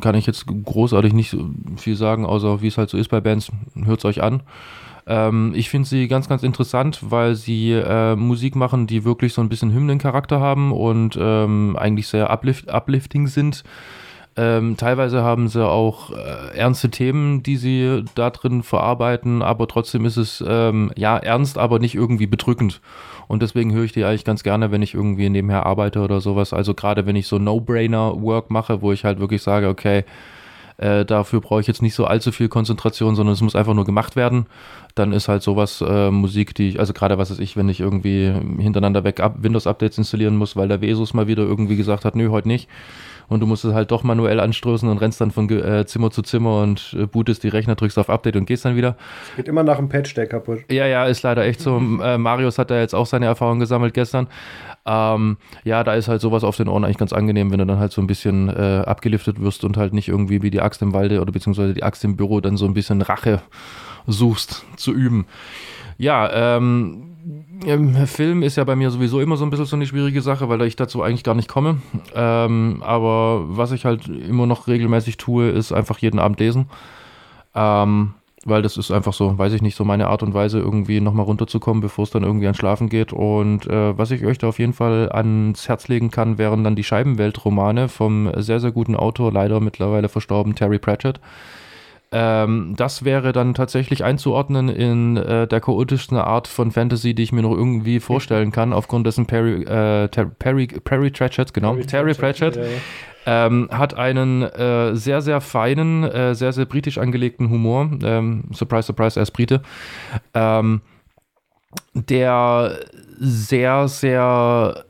kann 0.00 0.14
ich 0.14 0.26
jetzt 0.26 0.46
großartig 0.46 1.12
nicht 1.12 1.36
viel 1.76 1.96
sagen, 1.96 2.24
außer 2.24 2.62
wie 2.62 2.68
es 2.68 2.78
halt 2.78 2.90
so 2.90 2.98
ist 2.98 3.08
bei 3.08 3.20
Bands. 3.20 3.50
Hört 3.84 4.00
es 4.00 4.04
euch 4.04 4.22
an. 4.22 4.42
Ähm, 5.06 5.52
ich 5.54 5.70
finde 5.70 5.88
sie 5.88 6.08
ganz, 6.08 6.28
ganz 6.28 6.42
interessant, 6.42 7.00
weil 7.02 7.34
sie 7.34 7.72
äh, 7.72 8.16
Musik 8.16 8.56
machen, 8.56 8.86
die 8.86 9.04
wirklich 9.04 9.32
so 9.32 9.40
ein 9.40 9.48
bisschen 9.48 9.72
Hymnencharakter 9.72 10.40
haben 10.40 10.72
und 10.72 11.16
ähm, 11.20 11.76
eigentlich 11.78 12.08
sehr 12.08 12.30
uplift 12.30 12.72
uplifting 12.72 13.26
sind. 13.28 13.62
Ähm, 14.38 14.76
teilweise 14.76 15.22
haben 15.22 15.48
sie 15.48 15.66
auch 15.66 16.10
äh, 16.10 16.56
ernste 16.56 16.90
Themen, 16.90 17.42
die 17.42 17.56
sie 17.56 18.04
da 18.14 18.28
drin 18.28 18.62
verarbeiten, 18.62 19.40
aber 19.40 19.66
trotzdem 19.66 20.04
ist 20.04 20.18
es 20.18 20.44
ähm, 20.46 20.92
ja 20.94 21.16
ernst, 21.16 21.56
aber 21.56 21.78
nicht 21.78 21.94
irgendwie 21.94 22.26
bedrückend. 22.26 22.82
Und 23.28 23.40
deswegen 23.42 23.72
höre 23.72 23.84
ich 23.84 23.92
die 23.92 24.04
eigentlich 24.04 24.26
ganz 24.26 24.42
gerne, 24.42 24.70
wenn 24.70 24.82
ich 24.82 24.92
irgendwie 24.92 25.30
nebenher 25.30 25.64
arbeite 25.64 26.00
oder 26.00 26.20
sowas. 26.20 26.52
Also 26.52 26.74
gerade 26.74 27.06
wenn 27.06 27.16
ich 27.16 27.28
so 27.28 27.38
No-Brainer-Work 27.38 28.50
mache, 28.50 28.82
wo 28.82 28.92
ich 28.92 29.04
halt 29.04 29.20
wirklich 29.20 29.42
sage, 29.42 29.68
okay, 29.68 30.04
äh, 30.76 31.06
dafür 31.06 31.40
brauche 31.40 31.62
ich 31.62 31.66
jetzt 31.66 31.80
nicht 31.80 31.94
so 31.94 32.04
allzu 32.04 32.30
viel 32.30 32.48
Konzentration, 32.48 33.16
sondern 33.16 33.32
es 33.32 33.40
muss 33.40 33.56
einfach 33.56 33.72
nur 33.72 33.86
gemacht 33.86 34.16
werden. 34.16 34.44
Dann 34.94 35.12
ist 35.12 35.28
halt 35.28 35.42
sowas 35.42 35.82
äh, 35.86 36.10
Musik, 36.10 36.54
die 36.54 36.68
ich, 36.68 36.78
also 36.78 36.92
gerade 36.92 37.16
was 37.16 37.30
weiß 37.30 37.38
ich, 37.38 37.56
wenn 37.56 37.70
ich 37.70 37.80
irgendwie 37.80 38.34
hintereinander 38.58 39.02
weg 39.02 39.22
Windows-Updates 39.38 39.96
installieren 39.96 40.36
muss, 40.36 40.56
weil 40.56 40.68
der 40.68 40.82
Vesus 40.82 41.14
mal 41.14 41.26
wieder 41.26 41.42
irgendwie 41.42 41.76
gesagt 41.76 42.04
hat, 42.04 42.14
nö, 42.14 42.28
heute 42.28 42.48
nicht 42.48 42.68
und 43.28 43.40
du 43.40 43.46
musst 43.46 43.64
es 43.64 43.74
halt 43.74 43.90
doch 43.90 44.02
manuell 44.02 44.40
anstoßen 44.40 44.88
und 44.88 44.98
rennst 44.98 45.20
dann 45.20 45.30
von 45.30 45.48
äh, 45.50 45.86
Zimmer 45.86 46.10
zu 46.10 46.22
Zimmer 46.22 46.62
und 46.62 46.96
äh, 46.98 47.06
bootest 47.06 47.42
die 47.42 47.48
Rechner, 47.48 47.74
drückst 47.74 47.98
auf 47.98 48.10
Update 48.10 48.36
und 48.36 48.46
gehst 48.46 48.64
dann 48.64 48.76
wieder. 48.76 48.96
Geht 49.36 49.48
immer 49.48 49.62
nach 49.62 49.76
dem 49.76 49.88
Patch, 49.88 50.14
der 50.14 50.26
kaputt. 50.26 50.60
Ja, 50.70 50.86
ja, 50.86 51.06
ist 51.06 51.22
leider 51.22 51.44
echt 51.44 51.60
so. 51.60 51.76
äh, 52.02 52.18
Marius 52.18 52.58
hat 52.58 52.70
da 52.70 52.78
jetzt 52.78 52.94
auch 52.94 53.06
seine 53.06 53.26
Erfahrung 53.26 53.58
gesammelt 53.58 53.94
gestern. 53.94 54.28
Ähm, 54.86 55.36
ja, 55.64 55.82
da 55.82 55.94
ist 55.94 56.08
halt 56.08 56.20
sowas 56.20 56.44
auf 56.44 56.56
den 56.56 56.68
Ohren 56.68 56.84
eigentlich 56.84 56.98
ganz 56.98 57.12
angenehm, 57.12 57.50
wenn 57.50 57.58
du 57.58 57.66
dann 57.66 57.78
halt 57.78 57.92
so 57.92 58.00
ein 58.00 58.06
bisschen 58.06 58.48
äh, 58.48 58.82
abgeliftet 58.86 59.40
wirst 59.40 59.64
und 59.64 59.76
halt 59.76 59.92
nicht 59.92 60.08
irgendwie 60.08 60.42
wie 60.42 60.50
die 60.50 60.60
Axt 60.60 60.80
im 60.82 60.92
Walde 60.92 61.20
oder 61.20 61.32
beziehungsweise 61.32 61.74
die 61.74 61.82
Axt 61.82 62.04
im 62.04 62.16
Büro 62.16 62.40
dann 62.40 62.56
so 62.56 62.66
ein 62.66 62.74
bisschen 62.74 63.02
Rache 63.02 63.42
suchst 64.06 64.64
zu 64.76 64.92
üben. 64.92 65.26
Ja, 65.98 66.56
ähm, 66.56 67.15
Film 68.06 68.42
ist 68.42 68.56
ja 68.56 68.64
bei 68.64 68.76
mir 68.76 68.90
sowieso 68.90 69.20
immer 69.20 69.36
so 69.36 69.44
ein 69.44 69.50
bisschen 69.50 69.66
so 69.66 69.76
eine 69.76 69.86
schwierige 69.86 70.22
Sache, 70.22 70.48
weil 70.48 70.62
ich 70.62 70.76
dazu 70.76 71.02
eigentlich 71.02 71.24
gar 71.24 71.34
nicht 71.34 71.48
komme. 71.48 71.78
Ähm, 72.14 72.82
aber 72.84 73.44
was 73.48 73.72
ich 73.72 73.84
halt 73.84 74.08
immer 74.08 74.46
noch 74.46 74.68
regelmäßig 74.68 75.16
tue, 75.16 75.48
ist 75.48 75.72
einfach 75.72 75.98
jeden 75.98 76.18
Abend 76.18 76.38
lesen. 76.38 76.66
Ähm, 77.54 78.14
weil 78.44 78.62
das 78.62 78.76
ist 78.76 78.92
einfach 78.92 79.12
so, 79.12 79.36
weiß 79.36 79.52
ich 79.54 79.62
nicht, 79.62 79.74
so 79.74 79.84
meine 79.84 80.06
Art 80.06 80.22
und 80.22 80.32
Weise, 80.32 80.60
irgendwie 80.60 81.00
nochmal 81.00 81.26
runterzukommen, 81.26 81.80
bevor 81.80 82.04
es 82.04 82.10
dann 82.10 82.22
irgendwie 82.22 82.46
ans 82.46 82.58
Schlafen 82.58 82.88
geht. 82.88 83.12
Und 83.12 83.66
äh, 83.66 83.98
was 83.98 84.12
ich 84.12 84.24
euch 84.24 84.38
da 84.38 84.48
auf 84.48 84.60
jeden 84.60 84.72
Fall 84.72 85.10
ans 85.10 85.68
Herz 85.68 85.88
legen 85.88 86.12
kann, 86.12 86.38
wären 86.38 86.62
dann 86.62 86.76
die 86.76 86.84
Scheibenwelt-Romane 86.84 87.88
vom 87.88 88.30
sehr, 88.36 88.60
sehr 88.60 88.70
guten 88.70 88.94
Autor, 88.94 89.32
leider 89.32 89.58
mittlerweile 89.58 90.08
verstorben, 90.08 90.54
Terry 90.54 90.78
Pratchett. 90.78 91.18
Ähm, 92.12 92.74
das 92.76 93.04
wäre 93.04 93.32
dann 93.32 93.54
tatsächlich 93.54 94.04
einzuordnen 94.04 94.68
in 94.68 95.16
äh, 95.16 95.48
der 95.48 95.60
chaotischsten 95.60 96.16
Art 96.16 96.46
von 96.46 96.70
Fantasy, 96.70 97.14
die 97.14 97.24
ich 97.24 97.32
mir 97.32 97.42
noch 97.42 97.52
irgendwie 97.52 97.98
vorstellen 97.98 98.52
kann, 98.52 98.72
aufgrund 98.72 99.06
dessen 99.06 99.26
Perry, 99.26 99.62
äh, 99.64 100.08
Perry, 100.08 100.68
Perry 100.68 101.10
Pratchett, 101.10 101.52
genau, 101.52 101.72
Perry 101.72 101.86
Terry 101.86 102.14
Pratchett, 102.14 102.54
Pratchett 102.54 102.72
ja, 103.26 103.46
Ähm, 103.46 103.68
hat 103.72 103.94
einen 103.94 104.42
äh, 104.42 104.94
sehr, 104.94 105.20
sehr 105.20 105.40
feinen, 105.40 106.04
äh, 106.04 106.36
sehr, 106.36 106.52
sehr 106.52 106.66
britisch 106.66 106.98
angelegten 106.98 107.50
Humor. 107.50 107.90
Ähm, 108.04 108.44
surprise, 108.52 108.86
surprise, 108.86 109.18
er 109.18 109.24
ist 109.24 109.32
Brite. 109.32 109.62
Ähm, 110.32 110.82
der 111.92 112.78
sehr, 113.18 113.88
sehr 113.88 114.84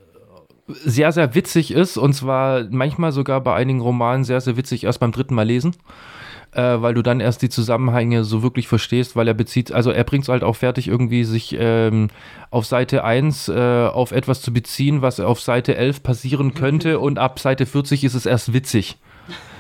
sehr, 0.69 1.13
sehr 1.13 1.35
witzig 1.35 1.73
ist 1.73 1.97
und 1.97 2.13
zwar 2.13 2.65
manchmal 2.71 3.13
sogar 3.13 3.41
bei 3.41 3.55
einigen 3.55 3.81
Romanen 3.81 4.25
sehr, 4.25 4.41
sehr 4.41 4.57
witzig 4.57 4.85
erst 4.85 4.99
beim 4.99 5.13
dritten 5.13 5.35
Mal 5.35 5.47
lesen 5.47 5.77
äh, 6.57 6.81
weil 6.81 6.95
du 6.95 7.03
dann 7.03 7.21
erst 7.21 7.43
die 7.43 7.51
Zusammenhänge 7.51 8.25
so 8.25 8.43
wirklich 8.43 8.67
verstehst, 8.67 9.15
weil 9.15 9.29
er 9.29 9.35
bezieht, 9.35 9.73
also 9.73 9.91
er 9.91 10.05
bringt 10.05 10.25
es 10.25 10.29
halt 10.31 10.43
auch 10.43 10.57
fertig, 10.57 10.89
irgendwie 10.89 11.25
sich 11.25 11.55
ähm, 11.59 12.09
auf 12.51 12.65
Seite 12.65 13.05
1 13.05 13.49
äh, 13.49 13.89
auf 13.93 14.13
etwas 14.13 14.41
zu 14.41 14.53
beziehen, 14.53 15.03
was 15.03 15.21
auf 15.21 15.41
Seite 15.41 15.77
11 15.77 16.03
passieren 16.03 16.55
könnte 16.55 16.99
und 16.99 17.19
ab 17.19 17.39
Seite 17.39 17.67
40 17.67 18.05
ist 18.05 18.15
es 18.15 18.25
erst 18.25 18.55
witzig. 18.55 18.97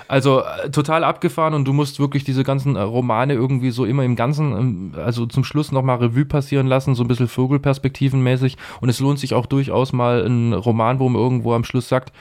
Also 0.08 0.40
äh, 0.40 0.70
total 0.70 1.04
abgefahren 1.04 1.52
und 1.52 1.66
du 1.66 1.72
musst 1.72 2.00
wirklich 2.00 2.24
diese 2.24 2.44
ganzen 2.44 2.76
äh, 2.76 2.80
Romane 2.80 3.34
irgendwie 3.34 3.70
so 3.70 3.84
immer 3.84 4.04
im 4.04 4.16
Ganzen, 4.16 4.52
ähm, 4.52 4.92
also 4.96 5.26
zum 5.26 5.44
Schluss 5.44 5.72
nochmal 5.72 5.98
Revue 5.98 6.24
passieren 6.24 6.66
lassen, 6.66 6.94
so 6.94 7.04
ein 7.04 7.08
bisschen 7.08 7.28
Vogelperspektivenmäßig. 7.28 8.56
Und 8.80 8.88
es 8.88 9.00
lohnt 9.00 9.18
sich 9.18 9.34
auch 9.34 9.46
durchaus 9.46 9.92
mal 9.92 10.24
ein 10.24 10.52
Roman, 10.52 11.00
wo 11.00 11.08
man 11.08 11.20
irgendwo 11.20 11.54
am 11.54 11.64
Schluss 11.64 11.88
sagt, 11.88 12.12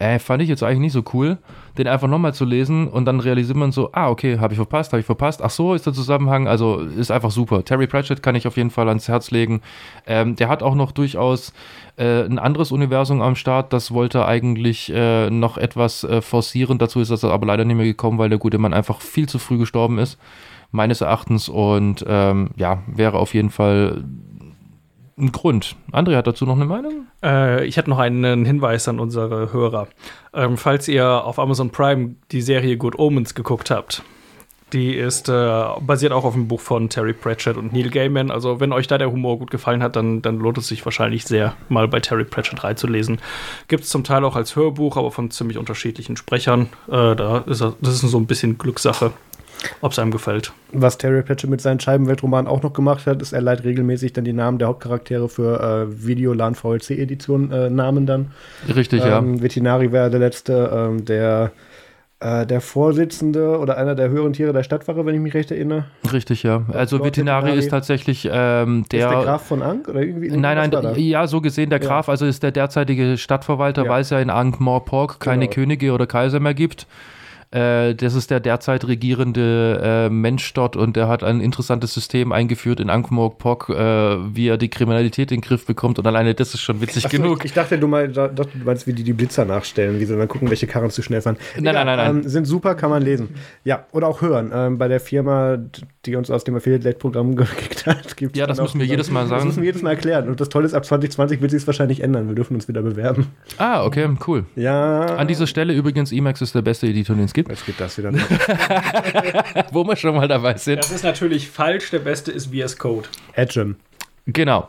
äh, 0.00 0.18
fand 0.18 0.42
ich 0.42 0.48
jetzt 0.48 0.62
eigentlich 0.62 0.80
nicht 0.80 0.92
so 0.92 1.04
cool, 1.12 1.36
den 1.76 1.86
einfach 1.86 2.08
nochmal 2.08 2.32
zu 2.32 2.46
lesen 2.46 2.88
und 2.88 3.04
dann 3.04 3.20
realisiert 3.20 3.56
man 3.56 3.70
so, 3.70 3.90
ah, 3.92 4.08
okay, 4.08 4.38
habe 4.38 4.54
ich 4.54 4.56
verpasst, 4.56 4.92
habe 4.92 5.00
ich 5.00 5.06
verpasst. 5.06 5.42
Ach 5.42 5.50
so, 5.50 5.74
ist 5.74 5.84
der 5.84 5.92
Zusammenhang, 5.92 6.48
also 6.48 6.78
ist 6.78 7.10
einfach 7.10 7.30
super. 7.30 7.64
Terry 7.64 7.86
Pratchett 7.86 8.22
kann 8.22 8.34
ich 8.34 8.46
auf 8.46 8.56
jeden 8.56 8.70
Fall 8.70 8.88
ans 8.88 9.08
Herz 9.08 9.30
legen. 9.30 9.60
Ähm, 10.06 10.36
der 10.36 10.48
hat 10.48 10.62
auch 10.62 10.74
noch 10.74 10.92
durchaus 10.92 11.52
äh, 11.96 12.22
ein 12.24 12.38
anderes 12.38 12.72
Universum 12.72 13.20
am 13.20 13.36
Start, 13.36 13.74
das 13.74 13.92
wollte 13.92 14.24
eigentlich 14.24 14.90
äh, 14.90 15.28
noch 15.28 15.58
etwas 15.58 16.02
äh, 16.04 16.22
forcieren. 16.22 16.78
Dazu 16.78 17.00
ist 17.00 17.10
das 17.10 17.22
aber 17.22 17.46
leider 17.46 17.66
nicht 17.66 17.76
mehr 17.76 17.84
gekommen, 17.84 18.16
weil 18.16 18.30
der 18.30 18.38
gute 18.38 18.56
Mann 18.56 18.72
einfach 18.72 19.02
viel 19.02 19.28
zu 19.28 19.38
früh 19.38 19.58
gestorben 19.58 19.98
ist 19.98 20.18
meines 20.72 21.02
Erachtens 21.02 21.48
und 21.48 22.04
ähm, 22.08 22.50
ja, 22.56 22.84
wäre 22.86 23.18
auf 23.18 23.34
jeden 23.34 23.50
Fall 23.50 24.04
ein 25.20 25.32
Grund. 25.32 25.76
André 25.92 26.16
hat 26.16 26.26
dazu 26.26 26.46
noch 26.46 26.56
eine 26.56 26.64
Meinung? 26.64 27.06
Äh, 27.22 27.64
ich 27.66 27.76
hätte 27.76 27.90
noch 27.90 27.98
einen 27.98 28.44
Hinweis 28.44 28.88
an 28.88 29.00
unsere 29.00 29.52
Hörer. 29.52 29.88
Ähm, 30.32 30.56
falls 30.56 30.88
ihr 30.88 31.06
auf 31.06 31.38
Amazon 31.38 31.70
Prime 31.70 32.14
die 32.32 32.42
Serie 32.42 32.76
Good 32.76 32.98
Omens 32.98 33.34
geguckt 33.34 33.70
habt, 33.70 34.02
die 34.72 34.94
ist 34.94 35.28
äh, 35.28 35.64
basiert 35.80 36.12
auch 36.12 36.24
auf 36.24 36.34
dem 36.34 36.48
Buch 36.48 36.60
von 36.60 36.88
Terry 36.88 37.12
Pratchett 37.12 37.56
und 37.56 37.72
Neil 37.72 37.90
Gaiman. 37.90 38.30
Also, 38.30 38.60
wenn 38.60 38.72
euch 38.72 38.86
da 38.86 38.98
der 38.98 39.10
Humor 39.10 39.38
gut 39.38 39.50
gefallen 39.50 39.82
hat, 39.82 39.96
dann, 39.96 40.22
dann 40.22 40.38
lohnt 40.38 40.58
es 40.58 40.68
sich 40.68 40.84
wahrscheinlich 40.84 41.24
sehr, 41.24 41.54
mal 41.68 41.88
bei 41.88 42.00
Terry 42.00 42.24
Pratchett 42.24 42.62
reinzulesen. 42.62 43.18
Gibt 43.68 43.84
es 43.84 43.90
zum 43.90 44.04
Teil 44.04 44.24
auch 44.24 44.36
als 44.36 44.56
Hörbuch, 44.56 44.96
aber 44.96 45.10
von 45.10 45.30
ziemlich 45.30 45.58
unterschiedlichen 45.58 46.16
Sprechern. 46.16 46.68
Äh, 46.88 47.16
da 47.16 47.38
ist 47.46 47.60
das 47.60 47.94
ist 47.94 48.00
so 48.02 48.18
ein 48.18 48.26
bisschen 48.26 48.58
Glückssache 48.58 49.12
ob 49.80 49.92
es 49.92 49.98
einem 49.98 50.10
gefällt. 50.10 50.52
Was 50.72 50.98
Terry 50.98 51.22
Pratchett 51.22 51.50
mit 51.50 51.60
seinen 51.60 51.80
Scheibenweltromanen 51.80 52.50
auch 52.50 52.62
noch 52.62 52.72
gemacht 52.72 53.06
hat, 53.06 53.22
ist, 53.22 53.32
er 53.32 53.40
leiht 53.40 53.64
regelmäßig 53.64 54.12
dann 54.12 54.24
die 54.24 54.32
Namen 54.32 54.58
der 54.58 54.68
Hauptcharaktere 54.68 55.28
für 55.28 55.60
äh, 55.60 56.06
Videolan 56.06 56.54
VLC 56.54 56.90
Edition 56.90 57.50
äh, 57.50 57.70
Namen 57.70 58.06
dann. 58.06 58.32
Richtig, 58.74 59.04
ähm, 59.04 59.36
ja. 59.36 59.42
Veterinari 59.42 59.92
wäre 59.92 60.10
der 60.10 60.20
letzte, 60.20 60.70
ähm, 60.72 61.04
der 61.04 61.52
äh, 62.20 62.44
der 62.46 62.60
Vorsitzende 62.60 63.58
oder 63.58 63.78
einer 63.78 63.94
der 63.94 64.10
höheren 64.10 64.34
Tiere 64.34 64.52
der 64.52 64.62
Stadtwache, 64.62 65.06
wenn 65.06 65.14
ich 65.14 65.20
mich 65.22 65.32
recht 65.32 65.50
erinnere. 65.50 65.86
Richtig, 66.12 66.42
ja. 66.42 66.64
Also 66.70 66.98
Lord 66.98 67.06
Veterinari 67.06 67.56
ist 67.56 67.70
tatsächlich 67.70 68.28
ähm, 68.30 68.84
der. 68.92 69.08
Ist 69.08 69.14
der 69.14 69.24
Graf 69.24 69.46
von 69.46 69.62
Ankh 69.62 69.90
oder 69.90 70.02
irgendwie? 70.02 70.28
Nein, 70.28 70.70
nein, 70.70 70.94
ja, 70.96 71.26
so 71.26 71.40
gesehen 71.40 71.70
der 71.70 71.78
Graf, 71.78 72.08
ja. 72.08 72.10
also 72.10 72.26
ist 72.26 72.42
der 72.42 72.52
derzeitige 72.52 73.16
Stadtverwalter, 73.16 73.84
ja. 73.84 73.90
weil 73.90 74.02
es 74.02 74.10
ja 74.10 74.20
in 74.20 74.28
Ankh-Morpork 74.28 75.18
keine 75.18 75.46
genau. 75.46 75.54
Könige 75.54 75.92
oder 75.92 76.06
Kaiser 76.06 76.40
mehr 76.40 76.52
gibt. 76.52 76.86
Äh, 77.52 77.96
das 77.96 78.14
ist 78.14 78.30
der 78.30 78.38
derzeit 78.38 78.86
regierende 78.86 79.80
äh, 79.82 80.08
Mensch 80.08 80.52
dort 80.54 80.76
und 80.76 80.94
der 80.94 81.08
hat 81.08 81.24
ein 81.24 81.40
interessantes 81.40 81.92
System 81.92 82.30
eingeführt 82.30 82.78
in 82.78 82.90
Ankh-Morpork, 82.90 83.70
äh, 83.70 84.34
wie 84.36 84.46
er 84.46 84.56
die 84.56 84.68
Kriminalität 84.68 85.32
in 85.32 85.38
den 85.38 85.42
Griff 85.42 85.66
bekommt 85.66 85.98
und 85.98 86.06
alleine 86.06 86.34
das 86.36 86.54
ist 86.54 86.60
schon 86.60 86.80
witzig 86.80 87.06
Achso, 87.06 87.16
genug. 87.16 87.38
Ich, 87.40 87.46
ich 87.46 87.52
dachte, 87.52 87.76
du, 87.76 87.88
mal, 87.88 88.08
da- 88.08 88.28
du 88.28 88.44
meinst, 88.64 88.86
wie 88.86 88.92
die 88.92 89.02
die 89.02 89.12
Blitzer 89.12 89.44
nachstellen, 89.44 89.98
wie 89.98 90.04
sie 90.04 90.16
dann 90.16 90.28
gucken, 90.28 90.48
welche 90.48 90.68
Karren 90.68 90.90
zu 90.90 91.02
schnell 91.02 91.22
fahren. 91.22 91.38
Nein, 91.58 91.74
nein, 91.74 91.86
nein, 91.86 91.96
nein. 91.96 92.16
Ähm, 92.18 92.28
sind 92.28 92.44
super, 92.44 92.76
kann 92.76 92.90
man 92.90 93.02
lesen. 93.02 93.30
Ja, 93.64 93.84
oder 93.90 94.06
auch 94.06 94.22
hören. 94.22 94.52
Ähm, 94.54 94.78
bei 94.78 94.86
der 94.86 95.00
Firma, 95.00 95.58
die 96.06 96.16
uns 96.16 96.30
aus 96.30 96.44
dem 96.44 96.56
Affiliate-Programm 96.56 97.36
gekickt 97.36 97.86
hat, 97.86 98.16
gibt 98.16 98.36
Ja, 98.36 98.46
das 98.46 98.60
müssen 98.60 98.80
wir 98.80 98.86
jedes 98.86 99.10
Mal 99.10 99.20
Das 99.22 99.28
sagen. 99.30 99.46
müssen 99.46 99.60
wir 99.62 99.66
jedes 99.66 99.82
Mal 99.82 99.90
erklären. 99.90 100.28
Und 100.28 100.40
das 100.40 100.48
Tolle 100.48 100.66
ist, 100.66 100.74
ab 100.74 100.84
2020 100.84 101.40
wird 101.40 101.50
sich 101.50 101.62
es 101.62 101.66
wahrscheinlich 101.66 102.02
ändern. 102.02 102.28
Wir 102.28 102.34
dürfen 102.34 102.54
uns 102.54 102.68
wieder 102.68 102.82
bewerben. 102.82 103.26
Ah, 103.58 103.84
okay, 103.84 104.08
cool. 104.26 104.46
Ja. 104.56 105.04
An 105.16 105.28
dieser 105.28 105.46
Stelle 105.46 105.74
übrigens, 105.74 106.10
Emacs 106.12 106.40
ist 106.40 106.54
der 106.54 106.62
beste 106.62 106.86
Editor, 106.86 107.16
den 107.16 107.26
es 107.26 107.34
gibt. 107.34 107.50
Jetzt 107.50 107.66
geht 107.66 107.78
das 107.80 107.98
wieder. 107.98 108.12
Wo 109.72 109.84
wir 109.84 109.96
schon 109.96 110.14
mal 110.14 110.28
dabei 110.28 110.56
sind. 110.56 110.78
Das 110.78 110.90
ist 110.90 111.04
natürlich 111.04 111.48
falsch. 111.50 111.90
Der 111.90 111.98
beste 112.00 112.32
ist 112.32 112.54
VS 112.54 112.78
Code. 112.78 113.08
Agem. 113.36 113.76
Genau. 114.26 114.68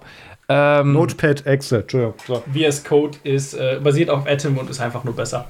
Ähm, 0.49 0.93
Notepad, 0.93 1.45
Excel. 1.45 1.81
Entschuldigung. 1.81 2.15
So. 2.27 2.43
VS 2.53 2.83
Code 2.83 3.17
ist 3.23 3.53
äh, 3.53 3.79
basiert 3.81 4.09
auf 4.09 4.27
Atom 4.27 4.57
und 4.57 4.69
ist 4.69 4.81
einfach 4.81 5.03
nur 5.05 5.15
besser. 5.15 5.47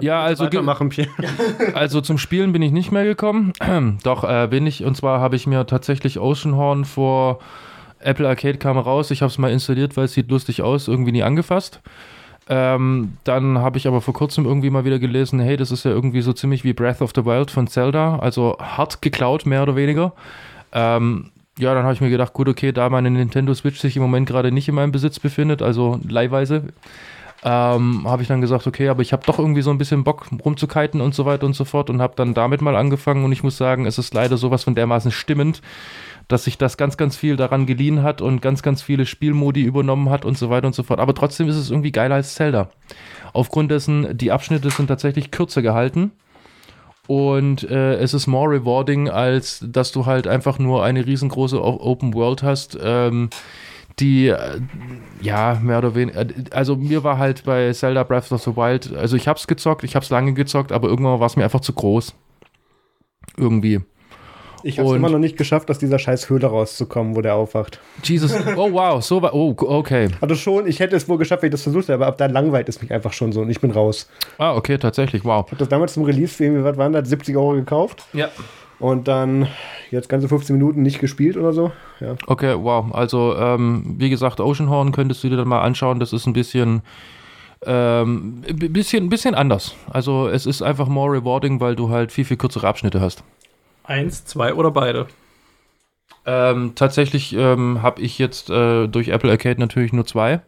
Ja, 0.00 0.22
also 0.22 0.44
Pierre. 0.90 1.08
Also 1.74 2.00
zum 2.00 2.18
Spielen 2.18 2.52
bin 2.52 2.62
ich 2.62 2.72
nicht 2.72 2.92
mehr 2.92 3.04
gekommen. 3.04 3.52
Doch, 4.02 4.24
äh, 4.24 4.48
bin 4.48 4.66
ich. 4.66 4.84
Und 4.84 4.96
zwar 4.96 5.20
habe 5.20 5.36
ich 5.36 5.46
mir 5.46 5.66
tatsächlich 5.66 6.18
Oceanhorn 6.18 6.84
vor 6.84 7.40
Apple 8.00 8.28
Arcade 8.28 8.58
kam 8.58 8.78
raus. 8.78 9.10
Ich 9.10 9.22
habe 9.22 9.30
es 9.30 9.38
mal 9.38 9.50
installiert, 9.50 9.96
weil 9.96 10.04
es 10.04 10.12
sieht 10.12 10.30
lustig 10.30 10.62
aus, 10.62 10.88
irgendwie 10.88 11.12
nie 11.12 11.22
angefasst. 11.22 11.80
Ähm, 12.48 13.14
dann 13.24 13.58
habe 13.58 13.76
ich 13.76 13.88
aber 13.88 14.00
vor 14.00 14.14
kurzem 14.14 14.44
irgendwie 14.44 14.70
mal 14.70 14.84
wieder 14.84 15.00
gelesen, 15.00 15.40
hey, 15.40 15.56
das 15.56 15.72
ist 15.72 15.84
ja 15.84 15.90
irgendwie 15.90 16.20
so 16.20 16.32
ziemlich 16.32 16.62
wie 16.62 16.72
Breath 16.72 17.02
of 17.02 17.10
the 17.14 17.24
Wild 17.24 17.50
von 17.50 17.66
Zelda, 17.66 18.20
also 18.20 18.56
hart 18.60 19.02
geklaut, 19.02 19.46
mehr 19.46 19.64
oder 19.64 19.74
weniger. 19.74 20.12
Ähm, 20.72 21.32
ja, 21.58 21.74
dann 21.74 21.82
habe 21.82 21.94
ich 21.94 22.00
mir 22.00 22.10
gedacht, 22.10 22.34
gut, 22.34 22.48
okay, 22.48 22.70
da 22.70 22.88
meine 22.88 23.10
Nintendo 23.10 23.52
Switch 23.54 23.80
sich 23.80 23.96
im 23.96 24.02
Moment 24.02 24.28
gerade 24.28 24.52
nicht 24.52 24.68
in 24.68 24.76
meinem 24.76 24.92
Besitz 24.92 25.18
befindet, 25.18 25.60
also 25.60 25.98
leihweise, 26.06 26.64
ähm, 27.44 28.08
habe 28.08 28.22
ich 28.22 28.28
dann 28.28 28.40
gesagt, 28.40 28.66
okay, 28.66 28.88
aber 28.88 29.02
ich 29.02 29.12
habe 29.12 29.24
doch 29.26 29.38
irgendwie 29.38 29.62
so 29.62 29.70
ein 29.70 29.78
bisschen 29.78 30.04
Bock 30.04 30.26
rumzukiten 30.44 31.00
und 31.00 31.14
so 31.14 31.24
weiter 31.24 31.46
und 31.46 31.54
so 31.54 31.64
fort 31.64 31.90
und 31.90 32.00
habe 32.00 32.14
dann 32.16 32.34
damit 32.34 32.62
mal 32.62 32.76
angefangen 32.76 33.24
und 33.24 33.32
ich 33.32 33.42
muss 33.42 33.56
sagen, 33.56 33.86
es 33.86 33.98
ist 33.98 34.14
leider 34.14 34.36
sowas 34.36 34.64
von 34.64 34.74
dermaßen 34.74 35.10
stimmend, 35.10 35.60
dass 36.28 36.44
sich 36.44 36.58
das 36.58 36.76
ganz, 36.76 36.96
ganz 36.96 37.16
viel 37.16 37.36
daran 37.36 37.66
geliehen 37.66 38.02
hat 38.02 38.20
und 38.20 38.42
ganz, 38.42 38.62
ganz 38.62 38.82
viele 38.82 39.06
Spielmodi 39.06 39.62
übernommen 39.62 40.10
hat 40.10 40.24
und 40.24 40.36
so 40.36 40.50
weiter 40.50 40.66
und 40.66 40.74
so 40.74 40.82
fort. 40.82 40.98
Aber 40.98 41.14
trotzdem 41.14 41.48
ist 41.48 41.56
es 41.56 41.70
irgendwie 41.70 41.92
geiler 41.92 42.16
als 42.16 42.34
Zelda. 42.34 42.70
Aufgrund 43.32 43.70
dessen, 43.70 44.16
die 44.16 44.32
Abschnitte 44.32 44.70
sind 44.70 44.88
tatsächlich 44.88 45.30
kürzer 45.30 45.62
gehalten. 45.62 46.12
Und 47.06 47.62
äh, 47.70 47.94
es 47.96 48.14
ist 48.14 48.26
more 48.26 48.50
rewarding, 48.50 49.08
als 49.08 49.64
dass 49.64 49.92
du 49.92 50.06
halt 50.06 50.26
einfach 50.26 50.58
nur 50.58 50.82
eine 50.82 51.06
riesengroße 51.06 51.62
Open 51.62 52.14
World 52.14 52.42
hast, 52.42 52.76
ähm, 52.82 53.30
die, 53.98 54.28
äh, 54.28 54.60
ja, 55.20 55.58
mehr 55.62 55.78
oder 55.78 55.94
weniger, 55.94 56.20
äh, 56.20 56.28
also 56.50 56.76
mir 56.76 57.02
war 57.04 57.18
halt 57.18 57.44
bei 57.44 57.72
Zelda 57.72 58.02
Breath 58.02 58.30
of 58.32 58.42
the 58.42 58.56
Wild, 58.56 58.94
also 58.94 59.16
ich 59.16 59.26
hab's 59.28 59.46
gezockt, 59.46 59.84
ich 59.84 59.96
hab's 59.96 60.10
lange 60.10 60.34
gezockt, 60.34 60.72
aber 60.72 60.88
irgendwann 60.88 61.20
war 61.20 61.26
es 61.26 61.36
mir 61.36 61.44
einfach 61.44 61.60
zu 61.60 61.72
groß. 61.72 62.14
Irgendwie. 63.36 63.80
Ich 64.62 64.80
habe 64.80 64.96
immer 64.96 65.10
noch 65.10 65.18
nicht 65.20 65.36
geschafft, 65.36 65.70
aus 65.70 65.78
dieser 65.78 65.98
scheiß 65.98 66.28
Höhle 66.28 66.48
rauszukommen, 66.48 67.14
wo 67.14 67.20
der 67.20 67.34
aufwacht. 67.36 67.78
Jesus, 68.02 68.34
oh 68.56 68.72
wow, 68.72 69.02
so 69.02 69.22
war, 69.22 69.32
oh, 69.32 69.54
okay. 69.58 70.08
Also 70.20 70.34
schon, 70.34 70.66
ich 70.66 70.80
hätte 70.80 70.96
es 70.96 71.08
wohl 71.08 71.18
geschafft, 71.18 71.42
wenn 71.42 71.48
ich 71.48 71.52
das 71.52 71.62
versucht 71.62 71.84
hätte, 71.84 71.94
aber 71.94 72.06
ab 72.06 72.18
da 72.18 72.26
langweilt 72.26 72.68
es 72.68 72.82
mich 72.82 72.92
einfach 72.92 73.12
schon 73.12 73.32
so 73.32 73.42
und 73.42 73.50
ich 73.50 73.60
bin 73.60 73.70
raus. 73.70 74.08
Ah, 74.38 74.56
okay, 74.56 74.76
tatsächlich, 74.76 75.24
wow. 75.24 75.44
Ich 75.46 75.52
habe 75.52 75.58
das 75.58 75.68
damals 75.68 75.92
zum 75.92 76.02
Release 76.02 76.34
für 76.34 76.44
irgendwie, 76.44 76.64
was 76.64 76.76
waren 76.76 76.92
das, 76.92 77.08
70 77.08 77.36
Euro 77.36 77.52
gekauft 77.52 78.04
Ja. 78.12 78.28
Und 78.78 79.08
dann 79.08 79.48
jetzt 79.90 80.08
ganze 80.08 80.28
15 80.28 80.56
Minuten 80.56 80.82
nicht 80.82 80.98
gespielt 80.98 81.36
oder 81.36 81.52
so. 81.52 81.72
Ja. 82.00 82.16
Okay, 82.26 82.54
wow. 82.58 82.92
Also, 82.92 83.36
ähm, 83.36 83.94
wie 83.98 84.10
gesagt, 84.10 84.40
Oceanhorn 84.40 84.92
könntest 84.92 85.24
du 85.24 85.28
dir 85.28 85.36
dann 85.36 85.48
mal 85.48 85.62
anschauen. 85.62 86.00
Das 86.00 86.12
ist 86.12 86.26
ein 86.26 86.32
bisschen, 86.32 86.82
ähm, 87.64 88.42
ein 88.48 88.72
bisschen, 88.72 89.08
bisschen 89.08 89.34
anders. 89.34 89.74
Also, 89.90 90.28
es 90.28 90.46
ist 90.46 90.62
einfach 90.62 90.88
more 90.88 91.12
rewarding, 91.12 91.60
weil 91.60 91.76
du 91.76 91.90
halt 91.90 92.12
viel, 92.12 92.24
viel 92.24 92.36
kürzere 92.36 92.66
Abschnitte 92.66 93.00
hast. 93.00 93.22
Eins, 93.84 94.24
zwei 94.24 94.52
oder 94.52 94.70
beide. 94.70 95.06
Ähm, 96.26 96.72
tatsächlich 96.74 97.34
ähm, 97.36 97.82
habe 97.82 98.02
ich 98.02 98.18
jetzt 98.18 98.50
äh, 98.50 98.88
durch 98.88 99.08
Apple 99.08 99.30
Arcade 99.30 99.60
natürlich 99.60 99.92
nur 99.92 100.06
zwei, 100.06 100.40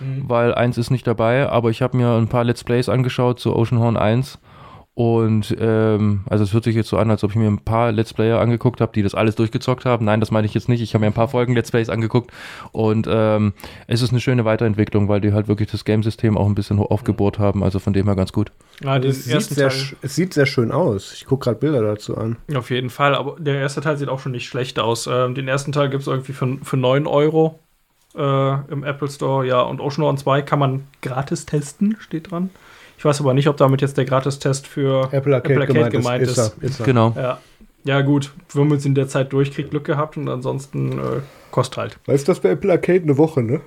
weil 0.00 0.54
eins 0.54 0.78
ist 0.78 0.90
nicht 0.90 1.08
dabei, 1.08 1.48
aber 1.48 1.70
ich 1.70 1.82
habe 1.82 1.96
mir 1.96 2.12
ein 2.12 2.28
paar 2.28 2.44
Let's 2.44 2.62
Plays 2.62 2.88
angeschaut 2.88 3.40
zu 3.40 3.54
Oceanhorn 3.54 3.96
1 3.96 4.38
und 4.98 5.56
ähm, 5.60 6.22
also 6.28 6.42
es 6.42 6.52
hört 6.52 6.64
sich 6.64 6.74
jetzt 6.74 6.88
so 6.88 6.96
an, 6.96 7.08
als 7.08 7.22
ob 7.22 7.30
ich 7.30 7.36
mir 7.36 7.46
ein 7.46 7.60
paar 7.60 7.92
Let's 7.92 8.12
Player 8.12 8.40
angeguckt 8.40 8.80
habe, 8.80 8.90
die 8.92 9.04
das 9.04 9.14
alles 9.14 9.36
durchgezockt 9.36 9.84
haben. 9.84 10.04
Nein, 10.04 10.18
das 10.18 10.32
meine 10.32 10.44
ich 10.44 10.54
jetzt 10.54 10.68
nicht. 10.68 10.82
Ich 10.82 10.92
habe 10.92 11.02
mir 11.02 11.06
ein 11.06 11.12
paar 11.12 11.28
Folgen 11.28 11.54
Let's 11.54 11.70
Plays 11.70 11.88
angeguckt 11.88 12.32
und 12.72 13.06
ähm, 13.08 13.52
es 13.86 14.02
ist 14.02 14.10
eine 14.10 14.18
schöne 14.18 14.44
Weiterentwicklung, 14.44 15.06
weil 15.06 15.20
die 15.20 15.32
halt 15.32 15.46
wirklich 15.46 15.70
das 15.70 15.84
Game-System 15.84 16.36
auch 16.36 16.46
ein 16.46 16.56
bisschen 16.56 16.80
aufgebohrt 16.80 17.38
haben. 17.38 17.62
Also 17.62 17.78
von 17.78 17.92
dem 17.92 18.06
her 18.06 18.16
ganz 18.16 18.32
gut. 18.32 18.50
Ja, 18.82 18.96
Es 18.96 19.24
sieht, 19.24 19.42
sehr, 19.42 19.70
es 20.02 20.16
sieht 20.16 20.34
sehr 20.34 20.46
schön 20.46 20.72
aus. 20.72 21.12
Ich 21.14 21.26
gucke 21.26 21.44
gerade 21.44 21.60
Bilder 21.60 21.82
dazu 21.82 22.16
an. 22.16 22.36
auf 22.52 22.70
jeden 22.70 22.90
Fall, 22.90 23.14
aber 23.14 23.36
der 23.38 23.54
erste 23.54 23.80
Teil 23.80 23.98
sieht 23.98 24.08
auch 24.08 24.18
schon 24.18 24.32
nicht 24.32 24.48
schlecht 24.48 24.80
aus. 24.80 25.06
Ähm, 25.06 25.36
den 25.36 25.46
ersten 25.46 25.70
Teil 25.70 25.90
gibt 25.90 26.00
es 26.00 26.08
irgendwie 26.08 26.32
für, 26.32 26.58
für 26.64 26.76
9 26.76 27.06
Euro 27.06 27.60
äh, 28.16 28.72
im 28.72 28.82
Apple 28.82 29.08
Store. 29.08 29.46
Ja, 29.46 29.60
und 29.60 29.80
Oceanhorn 29.80 30.18
2 30.18 30.42
kann 30.42 30.58
man 30.58 30.88
gratis 31.02 31.46
testen, 31.46 31.96
steht 32.00 32.32
dran. 32.32 32.50
Ich 32.98 33.04
weiß 33.04 33.20
aber 33.20 33.32
nicht, 33.32 33.48
ob 33.48 33.56
damit 33.56 33.80
jetzt 33.80 33.96
der 33.96 34.04
Gratistest 34.04 34.66
für 34.66 35.08
Apple 35.12 35.34
Arcade, 35.34 35.66
gemeint, 35.66 36.22
ist, 36.22 36.32
ist, 36.32 36.38
er, 36.38 36.62
ist 36.64 36.80
er. 36.80 36.86
Genau. 36.86 37.14
Ja. 37.16 37.38
ja, 37.84 38.00
gut, 38.00 38.32
wenn 38.52 38.66
man 38.66 38.78
es 38.78 38.84
in 38.84 38.96
der 38.96 39.06
Zeit 39.06 39.32
durchkriegt, 39.32 39.70
Glück 39.70 39.84
gehabt 39.84 40.16
und 40.16 40.28
ansonsten 40.28 40.92
äh, 40.98 41.20
kostet 41.52 41.78
halt. 41.78 41.98
Weißt 42.06 42.26
du, 42.26 42.32
das 42.32 42.40
bei 42.40 42.50
Apple 42.50 42.72
Arcade 42.72 43.02
eine 43.02 43.16
Woche, 43.16 43.42
ne? 43.42 43.60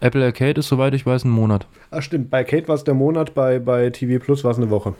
Apple 0.00 0.22
Arcade 0.22 0.60
ist, 0.60 0.68
soweit 0.68 0.92
ich 0.92 1.06
weiß, 1.06 1.24
ein 1.24 1.30
Monat. 1.30 1.66
Ah, 1.90 2.02
stimmt. 2.02 2.28
Bei 2.28 2.38
Arcade 2.40 2.68
war 2.68 2.74
es 2.74 2.84
der 2.84 2.92
Monat, 2.92 3.32
bei, 3.34 3.58
bei 3.58 3.88
TV 3.88 4.22
Plus 4.22 4.44
war 4.44 4.50
es 4.50 4.58
eine 4.58 4.68
Woche. 4.68 4.94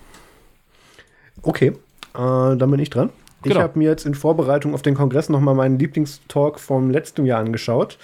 Okay, 1.42 1.68
äh, 1.68 1.76
dann 2.14 2.70
bin 2.70 2.80
ich 2.80 2.88
dran. 2.88 3.10
Ich 3.44 3.50
Genau. 3.50 3.60
habe 3.60 3.78
mir 3.78 3.90
jetzt 3.90 4.06
in 4.06 4.14
Vorbereitung 4.14 4.72
auf 4.72 4.80
den 4.80 4.94
Kongress 4.94 5.28
nochmal 5.28 5.54
meinen 5.54 5.78
Lieblingstalk 5.78 6.58
vom 6.58 6.90
letzten 6.90 7.26
Jahr 7.26 7.40
angeschaut. 7.40 7.98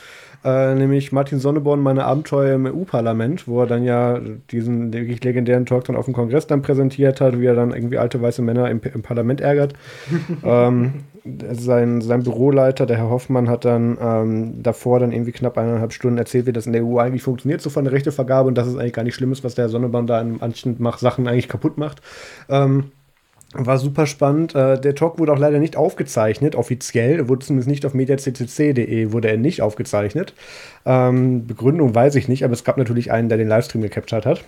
Äh, 0.45 0.75
nämlich 0.75 1.13
Martin 1.13 1.39
Sonneborn, 1.39 1.81
meine 1.81 2.05
Abenteuer 2.05 2.57
im 2.57 2.67
EU-Parlament, 2.67 3.47
wo 3.47 3.61
er 3.61 3.67
dann 3.67 3.85
ja 3.85 4.21
diesen 4.51 4.93
wirklich 4.93 5.23
legendären 5.23 5.67
Talk 5.67 5.85
dann 5.85 5.95
auf 5.95 6.07
dem 6.07 6.15
Kongress 6.15 6.49
dann 6.49 6.63
präsentiert 6.63 7.21
hat, 7.21 7.39
wie 7.39 7.47
er 7.47 7.55
dann 7.55 7.73
irgendwie 7.73 7.99
alte 7.99 8.21
weiße 8.21 8.43
Männer 8.43 8.69
im, 8.69 8.81
im 8.83 9.03
Parlament 9.03 9.41
ärgert. 9.41 9.75
ähm, 10.45 11.05
sein, 11.53 12.01
sein 12.01 12.25
Büroleiter, 12.25 12.87
der 12.87 12.97
Herr 12.97 13.11
Hoffmann, 13.11 13.49
hat 13.49 13.65
dann 13.65 13.97
ähm, 14.01 14.63
davor 14.63 14.99
dann 14.99 15.13
irgendwie 15.13 15.31
knapp 15.31 15.57
eineinhalb 15.57 15.93
Stunden 15.93 16.19
erzählt, 16.19 16.47
wie 16.47 16.53
das 16.53 16.67
in 16.67 16.73
der 16.73 16.85
EU 16.85 16.99
eigentlich 16.99 17.23
funktioniert, 17.23 17.61
so 17.61 17.71
von 17.71 17.85
der 17.85 17.93
Rechtevergabe 17.93 18.49
und 18.49 18.59
dass 18.59 18.67
es 18.67 18.77
eigentlich 18.77 18.95
gar 18.95 19.05
nicht 19.05 19.15
schlimm 19.15 19.31
ist, 19.31 19.45
was 19.45 19.55
der 19.55 19.69
Sonneborn 19.69 20.09
da 20.09 20.21
in 20.21 20.39
manchen 20.39 20.77
Mach 20.79 20.99
Sachen 20.99 21.29
eigentlich 21.29 21.49
kaputt 21.49 21.79
macht. 21.79 22.03
Ähm, 22.49 22.91
war 23.53 23.79
super 23.79 24.07
spannend. 24.07 24.55
Äh, 24.55 24.81
der 24.81 24.95
Talk 24.95 25.19
wurde 25.19 25.33
auch 25.33 25.39
leider 25.39 25.59
nicht 25.59 25.77
aufgezeichnet, 25.77 26.55
offiziell. 26.55 27.29
Wurde 27.29 27.47
zumindest 27.47 27.69
nicht 27.69 27.87
auf 27.87 27.95
mediaccc.de, 27.95 29.13
wurde 29.13 29.29
er 29.29 29.37
nicht 29.37 29.63
aufgezeichnet. 29.63 30.35
Ähm, 30.85 31.47
Begründung 31.47 31.95
weiß 31.95 32.15
ich 32.17 32.29
nicht, 32.29 32.45
aber 32.45 32.55
es 32.55 32.65
gab 32.65 32.79
natürlich 32.79 33.13
einen, 33.13 33.29
der 33.29 33.39
den 33.39 33.49
Livestream 33.49 33.83
gecaptured 33.83 34.27
hat. 34.27 34.45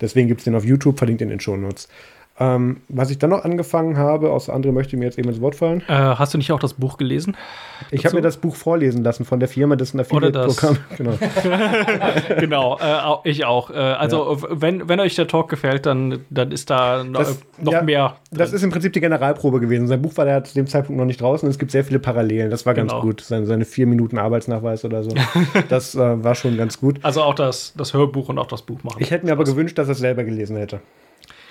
Deswegen 0.00 0.28
gibt 0.28 0.40
es 0.40 0.44
den 0.44 0.54
auf 0.54 0.64
YouTube, 0.64 0.98
verlinkt 0.98 1.22
in 1.22 1.28
den 1.28 1.40
Shownotes. 1.40 1.88
Ähm, 2.40 2.82
was 2.88 3.10
ich 3.10 3.18
dann 3.18 3.30
noch 3.30 3.44
angefangen 3.44 3.96
habe, 3.96 4.30
außer 4.30 4.54
andere 4.54 4.72
möchte 4.72 4.96
mir 4.96 5.06
jetzt 5.06 5.18
eben 5.18 5.28
ins 5.28 5.40
Wort 5.40 5.56
fallen. 5.56 5.80
Äh, 5.88 5.92
hast 5.92 6.34
du 6.34 6.38
nicht 6.38 6.52
auch 6.52 6.60
das 6.60 6.74
Buch 6.74 6.96
gelesen? 6.96 7.36
Ich 7.90 8.04
habe 8.06 8.14
mir 8.16 8.22
das 8.22 8.36
Buch 8.36 8.54
vorlesen 8.54 9.02
lassen 9.02 9.24
von 9.24 9.40
der 9.40 9.48
Firma, 9.48 9.74
das 9.74 9.88
ist 9.92 9.94
ein 9.94 10.16
Oder 10.16 10.30
das- 10.30 10.62
Affiliate-Programm. 10.62 10.78
Genau. 10.96 11.18
genau, 12.38 12.78
äh, 13.24 13.28
ich 13.30 13.44
auch. 13.44 13.70
Äh, 13.70 13.74
also, 13.74 14.38
wenn, 14.50 14.88
wenn 14.88 15.00
euch 15.00 15.14
der 15.16 15.26
Talk 15.26 15.48
gefällt, 15.48 15.86
dann, 15.86 16.20
dann 16.30 16.52
ist 16.52 16.70
da 16.70 17.02
noch, 17.04 17.20
Das- 17.20 17.40
noch 17.60 17.72
ja, 17.72 17.82
mehr. 17.82 18.16
Das 18.30 18.50
drin. 18.50 18.56
ist 18.56 18.62
im 18.62 18.70
Prinzip 18.70 18.92
die 18.92 19.00
Generalprobe 19.00 19.60
gewesen. 19.60 19.86
Sein 19.88 20.02
Buch 20.02 20.16
war 20.16 20.24
da 20.24 20.42
zu 20.44 20.54
dem 20.54 20.66
Zeitpunkt 20.66 20.98
noch 20.98 21.06
nicht 21.06 21.20
draußen 21.20 21.46
und 21.46 21.50
es 21.50 21.58
gibt 21.58 21.70
sehr 21.72 21.84
viele 21.84 21.98
Parallelen. 21.98 22.50
Das 22.50 22.66
war 22.66 22.74
ganz 22.74 22.92
Genau. 22.92 23.02
gut. 23.02 23.20
Seine, 23.20 23.46
seine 23.46 23.64
vier 23.64 23.86
Minuten 23.86 24.18
Arbeitsnachweis 24.18 24.84
oder 24.84 25.02
so. 25.02 25.10
das 25.68 25.94
äh, 25.94 26.22
war 26.24 26.34
schon 26.34 26.56
ganz 26.56 26.78
gut. 26.78 27.00
also 27.02 27.22
auch 27.22 27.34
das, 27.34 27.74
das 27.76 27.94
Hörbuch 27.94 28.28
und 28.28 28.38
auch 28.38 28.46
das 28.46 28.62
Buch 28.62 28.82
machen. 28.84 28.98
Ich 29.00 29.10
hätte 29.10 29.26
mir 29.26 29.32
aber 29.32 29.44
gewünscht, 29.44 29.76
dass 29.78 29.88
er 29.88 29.92
es 29.92 29.98
selber 29.98 30.24
gelesen 30.24 30.56
hätte. 30.56 30.80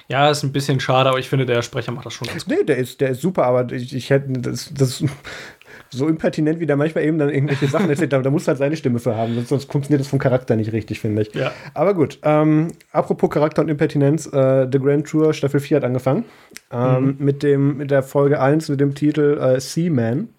Ja, 0.10 0.30
ist 0.30 0.44
ein 0.44 0.52
bisschen 0.52 0.80
schade, 0.80 1.10
aber 1.10 1.20
ich 1.20 1.30
finde, 1.30 1.46
der 1.46 1.62
Sprecher 1.62 1.92
macht 1.92 2.06
das 2.06 2.14
schon 2.14 2.28
ganz 2.28 2.46
gut. 2.46 2.58
Nee, 2.58 2.64
der 2.64 2.78
ist, 2.78 3.02
der 3.02 3.10
ist 3.10 3.22
super, 3.22 3.44
aber 3.46 3.72
ich, 3.72 3.94
ich 3.94 4.10
hätte 4.10 4.32
das, 4.32 4.72
das 4.74 5.04
so 5.90 6.08
impertinent, 6.08 6.60
wie 6.60 6.66
der 6.66 6.78
manchmal 6.78 7.04
eben 7.04 7.18
dann 7.18 7.30
irgendwelche 7.30 7.68
Sachen 7.68 7.90
erzählt, 7.90 8.14
da, 8.14 8.20
da 8.20 8.30
muss 8.30 8.48
halt 8.48 8.58
seine 8.58 8.76
Stimme 8.76 9.00
für 9.00 9.16
haben, 9.16 9.36
sonst, 9.36 9.50
sonst 9.50 9.72
funktioniert 9.72 10.02
das 10.02 10.08
vom 10.08 10.20
Charakter 10.20 10.56
nicht 10.56 10.72
richtig, 10.72 11.00
finde 11.00 11.22
ich. 11.22 11.34
Ja. 11.34 11.52
Aber 11.74 11.94
gut, 11.94 12.20
ähm, 12.24 12.70
apropos 12.92 13.30
Charakter 13.30 13.62
und 13.62 13.70
Impertinenz, 13.70 14.28
äh, 14.28 14.68
The 14.72 14.80
Grand 14.80 15.08
Tour 15.08 15.34
Staffel 15.34 15.60
4 15.60 15.78
hat 15.78 15.84
angefangen. 15.84 16.26
Ähm, 16.72 17.16
mit, 17.20 17.44
dem, 17.44 17.78
mit 17.78 17.92
der 17.92 18.04
Folge 18.04 18.42
1 18.42 18.70
mit 18.70 18.80
dem 18.80 18.96
Titel 18.96 19.38
äh, 19.40 19.60
Seaman. 19.60 20.30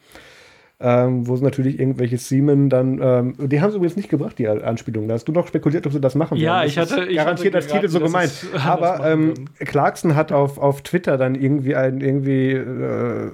Ähm, 0.81 1.27
wo 1.27 1.35
es 1.35 1.41
natürlich 1.41 1.81
irgendwelche 1.81 2.19
Seamen 2.19 2.71
dann, 2.71 3.01
ähm, 3.03 3.35
die 3.49 3.61
haben 3.61 3.71
sie 3.71 3.77
übrigens 3.79 3.97
nicht 3.97 4.09
gebracht, 4.09 4.39
die 4.39 4.47
Anspielung. 4.49 5.09
Da 5.09 5.15
hast 5.15 5.27
du 5.27 5.33
noch 5.33 5.49
spekuliert, 5.49 5.87
ob 5.87 5.93
sie 5.93 6.01
das 6.01 6.15
machen 6.15 6.39
Ja, 6.39 6.57
werden. 6.59 6.69
ich 6.69 6.75
Das 6.77 6.93
hatte- 6.93 7.07
ich 7.07 7.17
garantiert 7.17 7.55
hatte 7.55 7.65
als 7.65 7.73
Titel 7.73 7.89
so 7.89 7.99
geraten, 7.99 8.13
gemeint. 8.53 8.65
Aber 8.65 9.11
ähm. 9.11 9.35
Clarkson 9.59 10.15
hat 10.15 10.31
auf, 10.33 10.59
auf 10.59 10.83
Twitter 10.83 11.17
dann 11.19 11.35
irgendwie 11.35 11.75
ein, 11.75 12.01
irgendwie, 12.01 12.53
äh, 12.53 13.31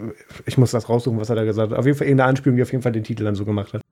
ich 0.47 0.57
muss 0.57 0.71
das 0.71 0.89
raussuchen, 0.89 1.21
was 1.21 1.29
er 1.29 1.37
da 1.37 1.45
gesagt 1.45 1.71
hat. 1.73 1.79
Auf 1.79 1.85
jeden 1.85 1.99
Fall 1.99 2.07
irgendeine 2.07 2.31
Anspielung, 2.31 2.57
die 2.57 2.63
auf 2.63 2.73
jeden 2.73 2.83
Fall 2.83 2.93
den 2.93 3.05
Titel 3.05 3.25
dann 3.25 3.35
so 3.35 3.45
gemacht 3.45 3.75
hat. 3.75 3.83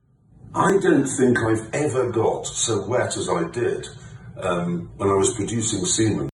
I 0.54 0.58
don't 0.84 1.04
think 1.16 1.38
I've 1.38 1.62
ever 1.72 2.10
got 2.12 2.46
so 2.46 2.88
wet 2.88 3.06
as 3.08 3.28
I 3.28 3.44
did 3.52 3.90
um, 4.36 4.88
when 4.98 5.08
I 5.08 5.18
was 5.18 5.34
producing 5.34 5.84
Seaman. 5.84 6.28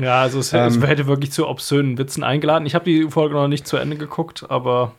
Ja, 0.00 0.22
also 0.22 0.40
es, 0.40 0.52
Ähm. 0.52 0.66
es 0.66 0.80
hätte 0.86 1.06
wirklich 1.06 1.30
zu 1.30 1.46
obszönen 1.48 1.98
Witzen 1.98 2.24
eingeladen. 2.24 2.66
Ich 2.66 2.74
habe 2.74 2.84
die 2.84 3.08
Folge 3.10 3.34
noch 3.34 3.46
nicht 3.48 3.66
zu 3.66 3.76
Ende 3.76 3.96
geguckt, 3.96 4.44
aber, 4.48 4.92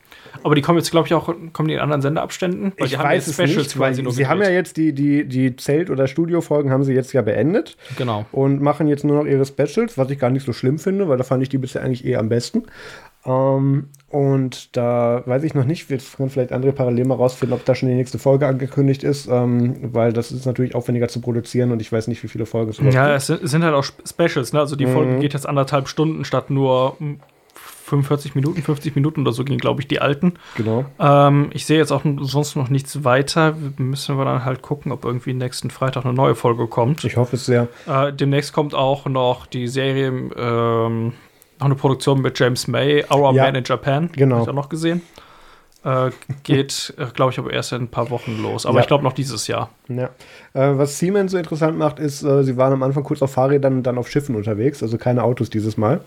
aber 0.43 0.55
die 0.55 0.61
kommen 0.61 0.77
jetzt, 0.77 0.91
glaube 0.91 1.07
ich, 1.07 1.13
auch 1.13 1.33
kommen 1.53 1.67
die 1.67 1.73
in 1.75 1.79
anderen 1.79 2.01
Sendeabständen. 2.01 2.73
Weil 2.77 2.85
ich 2.85 2.91
die 2.93 2.97
haben 2.97 3.05
weiß 3.05 3.27
jetzt 3.27 3.39
es 3.39 3.55
nicht, 3.55 3.79
weil 3.79 3.93
nur 3.95 4.11
sie 4.11 4.27
haben 4.27 4.41
ja 4.41 4.49
jetzt 4.49 4.77
die, 4.77 4.93
die, 4.93 5.25
die 5.25 5.55
Zelt- 5.55 5.89
oder 5.89 6.07
Studiofolgen 6.07 6.71
haben 6.71 6.83
sie 6.83 6.93
jetzt 6.93 7.13
ja 7.13 7.21
beendet. 7.21 7.77
Genau. 7.97 8.25
und 8.31 8.61
machen 8.61 8.87
jetzt 8.87 9.03
nur 9.03 9.17
noch 9.17 9.25
ihre 9.29 9.45
Specials, 9.45 9.97
was 9.97 10.09
ich 10.09 10.19
gar 10.19 10.29
nicht 10.29 10.45
so 10.45 10.53
schlimm 10.53 10.79
finde, 10.79 11.07
weil 11.07 11.17
da 11.17 11.23
fand 11.23 11.43
ich 11.43 11.49
die 11.49 11.57
bisher 11.57 11.83
eigentlich 11.83 12.05
eher 12.05 12.19
am 12.19 12.29
besten. 12.29 12.63
Ähm, 13.25 13.87
und 14.09 14.77
da 14.77 15.23
weiß 15.25 15.43
ich 15.43 15.55
noch 15.55 15.65
nicht, 15.65 15.89
wir 15.89 15.97
können 16.15 16.29
vielleicht 16.29 16.51
andere 16.51 16.71
parallel 16.73 17.05
mal 17.05 17.15
rausfinden, 17.15 17.57
ob 17.57 17.65
da 17.65 17.73
schon 17.73 17.89
die 17.89 17.95
nächste 17.95 18.19
Folge 18.19 18.45
angekündigt 18.47 19.03
ist, 19.03 19.27
ähm, 19.27 19.75
weil 19.93 20.13
das 20.13 20.31
ist 20.31 20.45
natürlich 20.45 20.75
aufwendiger 20.75 21.07
zu 21.07 21.21
produzieren 21.21 21.71
und 21.71 21.81
ich 21.81 21.91
weiß 21.91 22.07
nicht, 22.07 22.21
wie 22.23 22.27
viele 22.27 22.45
Folgen 22.45 22.69
es 22.71 22.77
Ja, 22.93 23.07
gibt. 23.07 23.17
es 23.17 23.27
sind, 23.27 23.43
es 23.43 23.51
sind 23.51 23.63
halt 23.63 23.73
auch 23.73 23.83
Sp- 23.83 24.03
Specials, 24.07 24.53
ne? 24.53 24.59
Also 24.59 24.75
die 24.75 24.85
Mhm. 24.85 24.93
Folge 24.93 25.19
geht 25.19 25.33
jetzt 25.33 25.47
anderthalb 25.49 25.87
Stunden 25.87 26.23
statt 26.23 26.49
nur 26.51 26.97
45 27.85 28.33
Minuten, 28.33 28.63
50 28.63 28.95
Minuten 28.95 29.21
oder 29.21 29.31
so 29.31 29.43
gingen, 29.43 29.59
glaube 29.59 29.79
ich, 29.81 29.87
die 29.87 30.01
alten. 30.01 30.33
Genau. 30.57 30.85
Ähm, 30.99 31.49
ich 31.53 31.67
sehe 31.67 31.77
jetzt 31.77 31.91
auch 31.91 32.01
sonst 32.21 32.55
noch 32.55 32.69
nichts 32.69 33.03
weiter. 33.03 33.55
Müssen 33.77 34.17
wir 34.17 34.25
dann 34.25 34.43
halt 34.43 34.63
gucken, 34.63 34.91
ob 34.91 35.05
irgendwie 35.05 35.33
nächsten 35.33 35.69
Freitag 35.69 36.03
eine 36.03 36.13
neue 36.15 36.33
Folge 36.33 36.65
kommt. 36.67 37.03
Ich 37.03 37.15
hoffe 37.15 37.35
es 37.35 37.45
sehr. 37.45 37.67
Äh, 37.87 38.11
demnächst 38.11 38.53
kommt 38.53 38.73
auch 38.73 39.05
noch 39.05 39.45
die 39.45 39.67
Serie, 39.67 40.07
ähm, 40.07 41.13
noch 41.59 41.65
eine 41.67 41.75
Produktion 41.75 42.21
mit 42.21 42.39
James 42.39 42.67
May, 42.67 43.05
Our 43.13 43.33
Ja. 43.33 43.43
Man 43.43 43.55
in 43.55 43.63
Japan. 43.63 44.09
Genau. 44.13 44.37
Hab 44.37 44.43
ich 44.43 44.49
auch 44.49 44.53
noch 44.53 44.69
gesehen. 44.69 45.01
Äh, 45.83 46.09
geht, 46.41 46.95
äh, 46.97 47.05
glaube 47.13 47.31
ich, 47.33 47.37
aber 47.37 47.53
erst 47.53 47.71
in 47.71 47.83
ein 47.83 47.87
paar 47.89 48.09
Wochen 48.09 48.41
los. 48.41 48.65
Aber 48.65 48.77
Ja. 48.77 48.81
ich 48.81 48.87
glaube 48.87 49.03
noch 49.03 49.13
dieses 49.13 49.45
Jahr. 49.45 49.69
Ja. 49.87 50.05
Äh, 50.53 50.75
was 50.79 50.97
Siemens 50.97 51.31
so 51.33 51.37
interessant 51.37 51.77
macht, 51.77 51.99
ist, 51.99 52.23
äh, 52.23 52.43
sie 52.43 52.57
waren 52.57 52.73
am 52.73 52.81
Anfang 52.81 53.03
kurz 53.03 53.21
auf 53.21 53.33
Fahrrädern 53.33 53.75
und 53.75 53.83
dann 53.83 53.99
auf 53.99 54.09
Schiffen 54.09 54.35
unterwegs, 54.35 54.81
also 54.81 54.97
keine 54.97 55.23
Autos 55.23 55.51
dieses 55.51 55.77
Mal. 55.77 56.01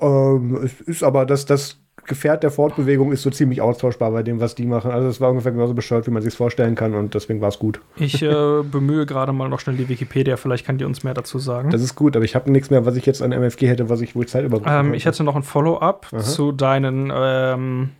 Ähm, 0.00 0.56
es 0.64 0.80
ist 0.80 1.02
aber, 1.02 1.26
das, 1.26 1.46
das 1.46 1.78
Gefährt 2.06 2.42
der 2.42 2.50
Fortbewegung 2.50 3.12
ist 3.12 3.22
so 3.22 3.30
ziemlich 3.30 3.62
austauschbar 3.62 4.10
bei 4.10 4.22
dem, 4.22 4.38
was 4.38 4.54
die 4.54 4.66
machen. 4.66 4.90
Also 4.90 5.08
es 5.08 5.20
war 5.20 5.30
ungefähr 5.30 5.52
genauso 5.52 5.72
bescheuert, 5.72 6.06
wie 6.06 6.10
man 6.10 6.22
sich 6.22 6.34
vorstellen 6.34 6.74
kann 6.74 6.94
und 6.94 7.14
deswegen 7.14 7.40
war 7.40 7.48
es 7.48 7.58
gut. 7.58 7.80
Ich 7.96 8.20
äh, 8.20 8.62
bemühe 8.62 9.06
gerade 9.06 9.32
mal 9.32 9.48
noch 9.48 9.60
schnell 9.60 9.76
die 9.76 9.88
Wikipedia. 9.88 10.36
Vielleicht 10.36 10.66
kann 10.66 10.76
die 10.76 10.84
uns 10.84 11.02
mehr 11.02 11.14
dazu 11.14 11.38
sagen. 11.38 11.70
Das 11.70 11.80
ist 11.80 11.94
gut, 11.94 12.14
aber 12.14 12.24
ich 12.24 12.34
habe 12.34 12.50
nichts 12.52 12.68
mehr, 12.68 12.84
was 12.84 12.96
ich 12.96 13.06
jetzt 13.06 13.22
an 13.22 13.32
MFG 13.32 13.68
hätte, 13.68 13.88
was 13.88 14.02
ich 14.02 14.14
wohl 14.14 14.26
Zeit 14.26 14.44
überbrücken 14.44 14.88
Ähm, 14.88 14.94
ich 14.94 15.06
hätte 15.06 15.24
noch 15.24 15.36
ein 15.36 15.42
Follow-up 15.42 16.08
zu 16.20 16.52
deinen. 16.52 17.10
Ähm, 17.14 17.90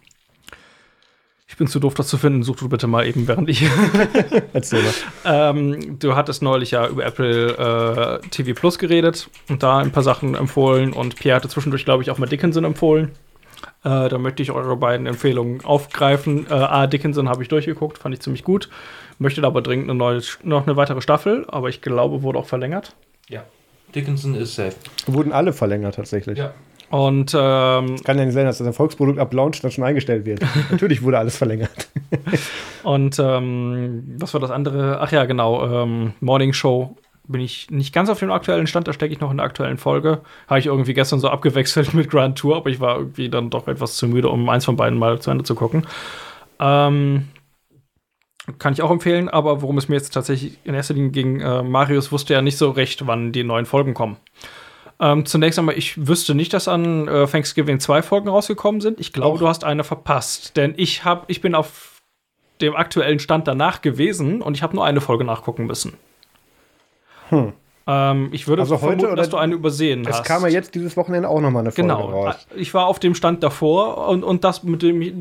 ich 1.55 1.59
bin 1.59 1.69
zu 1.69 1.79
doof, 1.79 1.95
das 1.95 2.09
zu 2.09 2.19
finden. 2.19 2.43
Such 2.43 2.57
du 2.57 2.69
bitte 2.69 2.89
mal 2.89 3.07
eben, 3.07 3.29
während 3.29 3.49
ich. 3.49 3.65
Erzähl 4.53 4.83
mal. 4.83 4.93
ähm, 5.25 6.01
du 6.01 6.17
hattest 6.17 6.43
neulich 6.43 6.73
ja 6.73 6.89
über 6.89 7.05
Apple 7.05 8.21
äh, 8.25 8.29
TV 8.29 8.59
Plus 8.59 8.77
geredet 8.77 9.31
und 9.49 9.63
da 9.63 9.79
ein 9.79 9.93
paar 9.93 10.03
Sachen 10.03 10.35
empfohlen. 10.35 10.93
Und 10.93 11.15
Pierre 11.15 11.37
hatte 11.37 11.49
zwischendurch, 11.49 11.85
glaube 11.85 12.03
ich, 12.03 12.11
auch 12.11 12.19
mal 12.19 12.27
Dickinson 12.27 12.65
empfohlen. 12.65 13.13
Äh, 13.85 14.09
da 14.09 14.19
möchte 14.19 14.43
ich 14.43 14.51
eure 14.51 14.77
beiden 14.77 15.07
Empfehlungen 15.07 15.65
aufgreifen. 15.65 16.49
Äh, 16.51 16.55
A, 16.55 16.89
Dickinson 16.89 17.29
habe 17.29 17.45
ich 17.45 17.49
durchgeguckt, 17.49 17.99
fand 17.99 18.17
ich 18.17 18.21
ziemlich 18.21 18.43
gut. 18.43 18.69
Möchte 19.21 19.41
da 19.41 19.47
aber 19.47 19.63
dringend 19.63 19.89
eine 19.89 19.97
neue, 19.97 20.23
noch 20.43 20.67
eine 20.67 20.75
weitere 20.75 21.03
Staffel, 21.03 21.45
aber 21.47 21.69
ich 21.69 21.83
glaube, 21.83 22.25
wurde 22.25 22.41
auch 22.41 22.47
verlängert. 22.47 22.97
Ja. 23.29 23.45
Dickinson 23.95 24.35
ist 24.35 24.57
safe. 24.57 24.75
Wurden 25.07 25.31
alle 25.31 25.53
verlängert 25.53 25.95
tatsächlich. 25.95 26.37
Ja. 26.37 26.53
Und 26.91 27.35
ähm, 27.35 27.97
Kann 28.05 28.19
ja 28.19 28.25
nicht 28.25 28.35
sein, 28.35 28.45
dass 28.45 28.59
das 28.59 28.67
Erfolgsprodukt 28.67 29.19
ab 29.19 29.33
Launch 29.33 29.61
dann 29.63 29.71
schon 29.71 29.85
eingestellt 29.85 30.27
wird. 30.27 30.43
Natürlich 30.71 31.03
wurde 31.03 31.19
alles 31.19 31.37
verlängert. 31.37 31.89
Und 32.83 33.19
ähm, 33.19 34.15
was 34.19 34.35
war 34.35 34.41
das 34.41 34.51
andere? 34.51 35.01
Ach 35.01 35.11
ja, 35.11 35.25
genau. 35.25 35.83
Ähm, 35.83 36.13
Morning 36.21 36.53
Show 36.53 36.97
bin 37.27 37.41
ich 37.41 37.71
nicht 37.71 37.95
ganz 37.95 38.11
auf 38.11 38.19
dem 38.19 38.31
aktuellen 38.31 38.67
Stand, 38.67 38.87
da 38.87 38.93
stecke 38.93 39.13
ich 39.13 39.21
noch 39.21 39.31
in 39.31 39.39
der 39.39 39.47
aktuellen 39.47 39.79
Folge. 39.79 40.21
Habe 40.47 40.61
ich 40.61 40.67
irgendwie 40.67 40.95
gestern 40.95 41.21
so 41.21 41.29
abgewechselt 41.29 41.95
mit 41.95 42.11
Grand 42.11 42.39
Tour, 42.39 42.57
aber 42.57 42.71
ich 42.71 42.81
war 42.81 42.99
irgendwie 42.99 43.29
dann 43.29 43.51
doch 43.51 43.67
etwas 43.69 43.97
zu 43.97 44.07
müde, 44.07 44.29
um 44.29 44.49
eins 44.49 44.65
von 44.65 44.77
beiden 44.77 44.99
mal 44.99 45.21
zu 45.21 45.31
Ende 45.31 45.45
zu 45.45 45.55
gucken. 45.55 45.87
Ähm, 46.61 47.29
kann 48.59 48.75
ich 48.75 48.83
auch 48.83 48.91
empfehlen, 48.91 49.31
aber 49.31 49.63
worum 49.63 49.79
es 49.79 49.89
mir 49.89 49.97
jetzt 49.97 50.11
tatsächlich 50.11 50.59
in 50.65 50.75
erster 50.75 50.95
Linie 50.95 51.11
ging, 51.11 51.41
äh, 51.41 51.63
Marius 51.63 52.13
wusste 52.13 52.35
ja 52.35 52.43
nicht 52.43 52.59
so 52.59 52.71
recht, 52.71 53.07
wann 53.07 53.33
die 53.33 53.43
neuen 53.43 53.65
Folgen 53.65 53.95
kommen. 53.95 54.19
Ähm, 55.01 55.27
zunächst 55.27 55.59
einmal, 55.59 55.77
ich 55.77 56.07
wüsste 56.07 56.35
nicht, 56.35 56.53
dass 56.53 56.69
an 56.69 57.09
äh, 57.09 57.27
Thanksgiving 57.27 57.81
zwei 57.81 58.03
Folgen 58.03 58.29
rausgekommen 58.29 58.81
sind. 58.81 59.01
Ich 59.01 59.13
glaube, 59.13 59.39
du 59.39 59.49
hast 59.49 59.65
eine 59.65 59.85
verpasst, 59.85 60.57
denn 60.57 60.75
ich, 60.77 61.05
hab, 61.05 61.29
ich 61.29 61.41
bin 61.41 61.55
auf 61.55 62.03
dem 62.61 62.77
aktuellen 62.77 63.19
Stand 63.19 63.49
danach 63.49 63.83
gewesen 63.83 64.41
und 64.41 64.57
ich 64.57 64.63
habe 64.63 64.77
nur 64.77 64.85
eine 64.85 65.01
Folge 65.01 65.25
nachgucken 65.25 65.67
müssen. 65.67 65.95
Ähm, 67.87 68.29
ich 68.33 68.49
würde 68.49 68.63
Also 68.63 68.77
heute 68.77 68.81
vermuten, 68.87 69.07
oder- 69.07 69.17
dass 69.17 69.29
du 69.29 69.37
eine 69.37 69.55
übersehen 69.55 70.03
Es 70.09 70.19
hast. 70.19 70.25
kam 70.25 70.43
ja 70.43 70.49
jetzt 70.49 70.75
dieses 70.75 70.97
Wochenende 70.97 71.29
auch 71.29 71.41
nochmal 71.41 71.61
eine 71.63 71.71
Folge 71.71 71.83
Genau. 71.93 72.07
raus. 72.11 72.47
Ich 72.57 72.73
war 72.73 72.87
auf 72.87 72.99
dem 72.99 73.15
Stand 73.15 73.43
davor 73.43 74.09
und, 74.09 74.25
und 74.25 74.43
das 74.45 74.63
mit 74.63 74.83
dem 74.83 75.03
ich, 75.03 75.13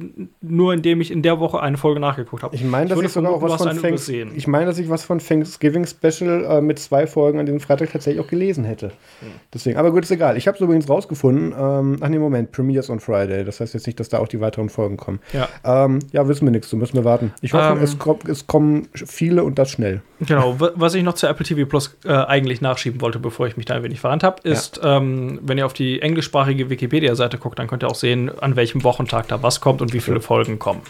nur 0.41 0.73
indem 0.73 1.01
ich 1.01 1.11
in 1.11 1.21
der 1.21 1.39
Woche 1.39 1.59
eine 1.61 1.75
Folge 1.77 1.99
nachgeguckt 1.99 2.41
habe. 2.43 2.55
Ich 2.55 2.63
meine, 2.63 2.89
dass 2.89 3.01
ich 3.01 3.09
sogar 3.09 3.33
auch 3.33 3.41
was 3.41 3.55
von 3.61 3.81
Thanks. 3.81 4.07
Ich 4.07 4.47
meine, 4.47 4.65
dass 4.65 4.77
ich 4.77 4.89
was 4.89 5.03
von 5.03 5.19
Thanksgiving 5.19 5.85
Special 5.85 6.45
äh, 6.45 6.61
mit 6.61 6.79
zwei 6.79 7.05
Folgen 7.05 7.39
an 7.39 7.45
diesem 7.45 7.59
Freitag 7.59 7.91
tatsächlich 7.91 8.23
auch 8.23 8.29
gelesen 8.29 8.63
hätte. 8.63 8.87
Hm. 9.19 9.27
Deswegen, 9.53 9.77
aber 9.77 9.91
gut, 9.91 10.03
ist 10.03 10.11
egal. 10.11 10.37
Ich 10.37 10.47
habe 10.47 10.55
es 10.55 10.61
übrigens 10.61 10.87
rausgefunden. 10.89 11.53
Ähm, 11.57 11.97
ach 11.99 12.07
nee, 12.07 12.19
Moment, 12.19 12.51
Premieres 12.53 12.89
on 12.89 12.99
Friday. 12.99 13.43
Das 13.43 13.59
heißt 13.59 13.73
jetzt 13.73 13.87
nicht, 13.87 13.99
dass 13.99 14.09
da 14.09 14.19
auch 14.19 14.27
die 14.27 14.39
weiteren 14.39 14.69
Folgen 14.69 14.95
kommen. 14.97 15.19
Ja. 15.33 15.49
Ähm, 15.65 15.99
ja, 16.11 16.27
wissen 16.27 16.45
wir 16.45 16.51
nichts, 16.51 16.69
so 16.69 16.77
müssen 16.77 16.95
wir 16.95 17.03
warten. 17.03 17.33
Ich 17.41 17.53
hoffe, 17.53 17.73
Ähm. 17.73 17.83
es, 17.83 17.99
kommt, 17.99 18.27
es 18.29 18.47
kommen 18.47 18.87
viele 18.93 19.43
und 19.43 19.59
das 19.59 19.69
schnell. 19.71 20.01
Genau, 20.21 20.59
wa- 20.59 20.71
was 20.75 20.93
ich 20.95 21.03
noch 21.03 21.13
zu 21.15 21.27
Apple 21.27 21.45
TV 21.45 21.67
Plus 21.67 21.97
äh, 22.05 22.11
eigentlich 22.13 22.52
nachschieben 22.61 23.01
wollte, 23.01 23.19
bevor 23.19 23.47
ich 23.47 23.57
mich 23.57 23.65
da 23.65 23.75
ein 23.75 23.83
wenig 23.83 23.99
verrannt 23.99 24.23
habe, 24.23 24.41
ist, 24.47 24.79
ähm, 24.83 25.39
wenn 25.41 25.57
ihr 25.57 25.65
auf 25.65 25.73
die 25.73 26.01
englischsprachige 26.01 26.69
Wikipedia-Seite 26.69 27.37
guckt, 27.37 27.59
dann 27.59 27.67
könnt 27.67 27.83
ihr 27.83 27.89
auch 27.89 27.95
sehen, 27.95 28.31
an 28.39 28.55
welchem 28.55 28.83
Wochentag 28.83 29.27
da 29.27 29.41
was 29.43 29.61
kommt 29.61 29.81
und 29.81 29.93
wie 29.93 29.99
viele 29.99 30.21
Folgen 30.21 30.59
kommen. 30.59 30.81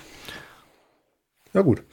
Ja, 1.53 1.61
gut. 1.61 1.83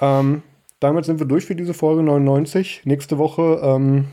Ähm, 0.00 0.42
damit 0.80 1.04
sind 1.04 1.20
wir 1.20 1.26
durch 1.26 1.44
für 1.44 1.54
diese 1.54 1.74
Folge 1.74 2.02
99. 2.02 2.82
Nächste 2.84 3.18
Woche 3.18 3.60
ähm, 3.62 4.06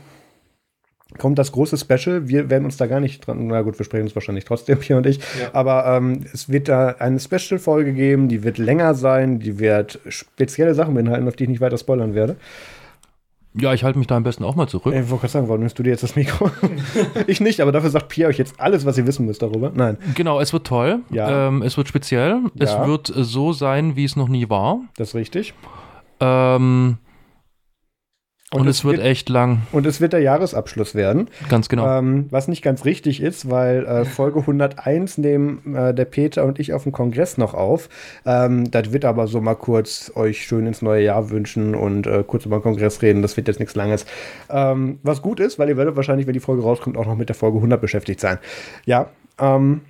kommt 1.18 1.38
das 1.38 1.52
große 1.52 1.76
Special. 1.76 2.28
Wir 2.28 2.50
werden 2.50 2.64
uns 2.64 2.76
da 2.76 2.86
gar 2.86 3.00
nicht 3.00 3.26
dran. 3.26 3.48
Na 3.48 3.62
gut, 3.62 3.78
wir 3.78 3.84
sprechen 3.84 4.04
uns 4.04 4.14
wahrscheinlich 4.14 4.44
trotzdem, 4.44 4.78
Pierre 4.80 4.98
und 4.98 5.06
ich. 5.06 5.20
Aber 5.52 5.86
ähm, 5.86 6.24
es 6.32 6.48
wird 6.48 6.68
da 6.68 6.88
eine 6.98 7.18
Special-Folge 7.18 7.92
geben, 7.92 8.28
die 8.28 8.44
wird 8.44 8.58
länger 8.58 8.94
sein, 8.94 9.40
die 9.40 9.58
wird 9.58 9.98
spezielle 10.08 10.74
Sachen 10.74 10.94
beinhalten, 10.94 11.26
auf 11.26 11.36
die 11.36 11.44
ich 11.44 11.50
nicht 11.50 11.60
weiter 11.60 11.78
spoilern 11.78 12.14
werde. 12.14 12.36
Ja, 13.54 13.74
ich 13.74 13.82
halte 13.82 13.98
mich 13.98 14.06
da 14.06 14.16
am 14.16 14.22
besten 14.22 14.44
auch 14.44 14.54
mal 14.54 14.68
zurück. 14.68 14.94
Ich 14.94 15.10
wollte 15.10 15.22
gerade 15.22 15.28
sagen, 15.32 15.48
warum 15.48 15.60
nimmst 15.60 15.76
du 15.78 15.82
dir 15.82 15.90
jetzt 15.90 16.04
das 16.04 16.14
Mikro? 16.14 16.50
ich 17.26 17.40
nicht, 17.40 17.60
aber 17.60 17.72
dafür 17.72 17.90
sagt 17.90 18.08
Pierre 18.08 18.30
euch 18.30 18.38
jetzt 18.38 18.60
alles, 18.60 18.86
was 18.86 18.96
ihr 18.96 19.06
wissen 19.08 19.26
müsst 19.26 19.42
darüber. 19.42 19.72
Nein, 19.74 19.96
Genau, 20.14 20.38
es 20.38 20.52
wird 20.52 20.66
toll. 20.68 21.00
Ja. 21.10 21.48
Ähm, 21.48 21.62
es 21.62 21.76
wird 21.76 21.88
speziell. 21.88 22.38
Es 22.58 22.70
Ja. 22.70 22.86
wird 22.86 23.10
äh, 23.10 23.24
so 23.24 23.52
sein, 23.52 23.96
wie 23.96 24.04
es 24.04 24.14
noch 24.14 24.28
nie 24.28 24.48
war. 24.48 24.78
das 24.96 25.08
ist 25.08 25.14
richtig. 25.16 25.54
Ähm, 26.20 26.98
und, 28.52 28.66
es 28.66 28.78
es 28.78 28.84
wird 28.84 28.96
wird- 28.96 29.06
echt 29.06 29.28
lang. 29.28 29.62
Und 29.72 29.86
es 29.86 30.00
wird 30.00 30.12
der 30.12 30.20
Jahresabschluss 30.20 30.94
werden. 30.94 31.28
Ganz 31.48 31.68
genau. 31.68 31.86
Ähm, 31.98 32.26
was 32.30 32.48
nicht 32.48 32.62
ganz 32.62 32.84
richtig 32.84 33.22
ist, 33.22 33.48
weil 33.48 33.86
äh, 33.86 34.04
Folge 34.04 34.40
101 34.40 35.18
nehmen 35.18 35.74
äh, 35.76 35.94
der 35.94 36.04
Peter 36.04 36.44
und 36.44 36.58
ich 36.58 36.72
auf 36.72 36.82
dem 36.82 36.92
Kongress 36.92 37.38
noch 37.38 37.54
auf. 37.54 37.88
Ähm, 38.26 38.70
das 38.70 38.92
wird 38.92 39.04
aber 39.04 39.26
so 39.28 39.40
mal 39.40 39.54
kurz 39.54 40.10
euch 40.16 40.44
schön 40.44 40.66
ins 40.66 40.82
neue 40.82 41.04
Jahr 41.04 41.30
wünschen 41.30 41.74
und 41.74 42.06
äh, 42.06 42.24
kurz 42.26 42.44
über 42.46 42.58
den 42.58 42.62
Kongress 42.62 43.02
reden. 43.02 43.22
Das 43.22 43.36
wird 43.36 43.46
jetzt 43.48 43.60
nichts 43.60 43.74
Langes. 43.76 44.04
Ähm, 44.48 44.98
was 45.02 45.22
gut 45.22 45.38
ist, 45.40 45.58
weil 45.58 45.68
ihr 45.68 45.76
werdet 45.76 45.96
wahrscheinlich, 45.96 46.26
wenn 46.26 46.34
die 46.34 46.40
Folge 46.40 46.62
rauskommt, 46.62 46.96
auch 46.96 47.06
noch 47.06 47.16
mit 47.16 47.28
der 47.28 47.36
Folge 47.36 47.58
100 47.58 47.80
beschäftigt 47.80 48.20
sein. 48.20 48.38
Ja, 48.84 49.10
ähm, 49.40 49.82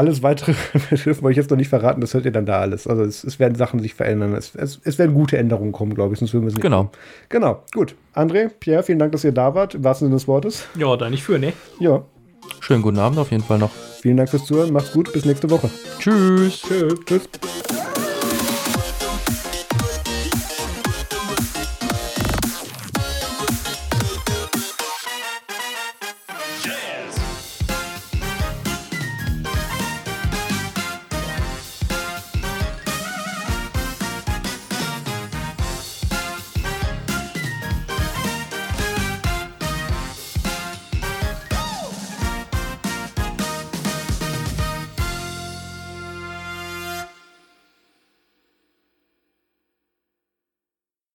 alles 0.00 0.22
weitere 0.22 0.54
dürfen 0.90 1.22
wir 1.22 1.28
euch 1.28 1.36
jetzt 1.36 1.50
noch 1.50 1.56
nicht 1.56 1.68
verraten, 1.68 2.00
das 2.00 2.14
hört 2.14 2.24
ihr 2.24 2.32
dann 2.32 2.46
da 2.46 2.58
alles. 2.60 2.86
Also 2.86 3.02
es, 3.02 3.22
es 3.22 3.38
werden 3.38 3.54
Sachen 3.54 3.80
sich 3.80 3.94
verändern. 3.94 4.34
Es, 4.34 4.54
es, 4.54 4.80
es 4.82 4.98
werden 4.98 5.14
gute 5.14 5.36
Änderungen 5.38 5.72
kommen, 5.72 5.94
glaube 5.94 6.14
ich, 6.14 6.18
sonst 6.18 6.32
würden 6.32 6.44
wir 6.44 6.48
es 6.48 6.54
nicht 6.54 6.62
Genau. 6.62 6.84
tun. 6.84 6.90
Genau, 7.28 7.62
gut. 7.74 7.94
André, 8.14 8.48
Pierre, 8.48 8.82
vielen 8.82 8.98
Dank, 8.98 9.12
dass 9.12 9.24
ihr 9.24 9.32
da 9.32 9.54
wart, 9.54 9.74
im 9.74 9.84
wahrsten 9.84 10.06
Sinne 10.08 10.16
des 10.16 10.26
Wortes. 10.26 10.64
Ja, 10.76 10.96
da 10.96 11.08
nicht 11.10 11.22
für, 11.22 11.38
ne? 11.38 11.52
Ja, 11.78 12.02
Schönen 12.58 12.82
guten 12.82 12.98
Abend 12.98 13.18
auf 13.18 13.30
jeden 13.30 13.44
Fall 13.44 13.58
noch. 13.58 13.70
Vielen 14.00 14.16
Dank 14.16 14.28
fürs 14.28 14.44
Zuhören. 14.44 14.72
Macht's 14.72 14.92
gut. 14.92 15.12
Bis 15.12 15.24
nächste 15.24 15.48
Woche. 15.50 15.70
Tschüss. 15.98 16.62
Tschüss. 16.62 16.94
Tschüss. 17.06 17.28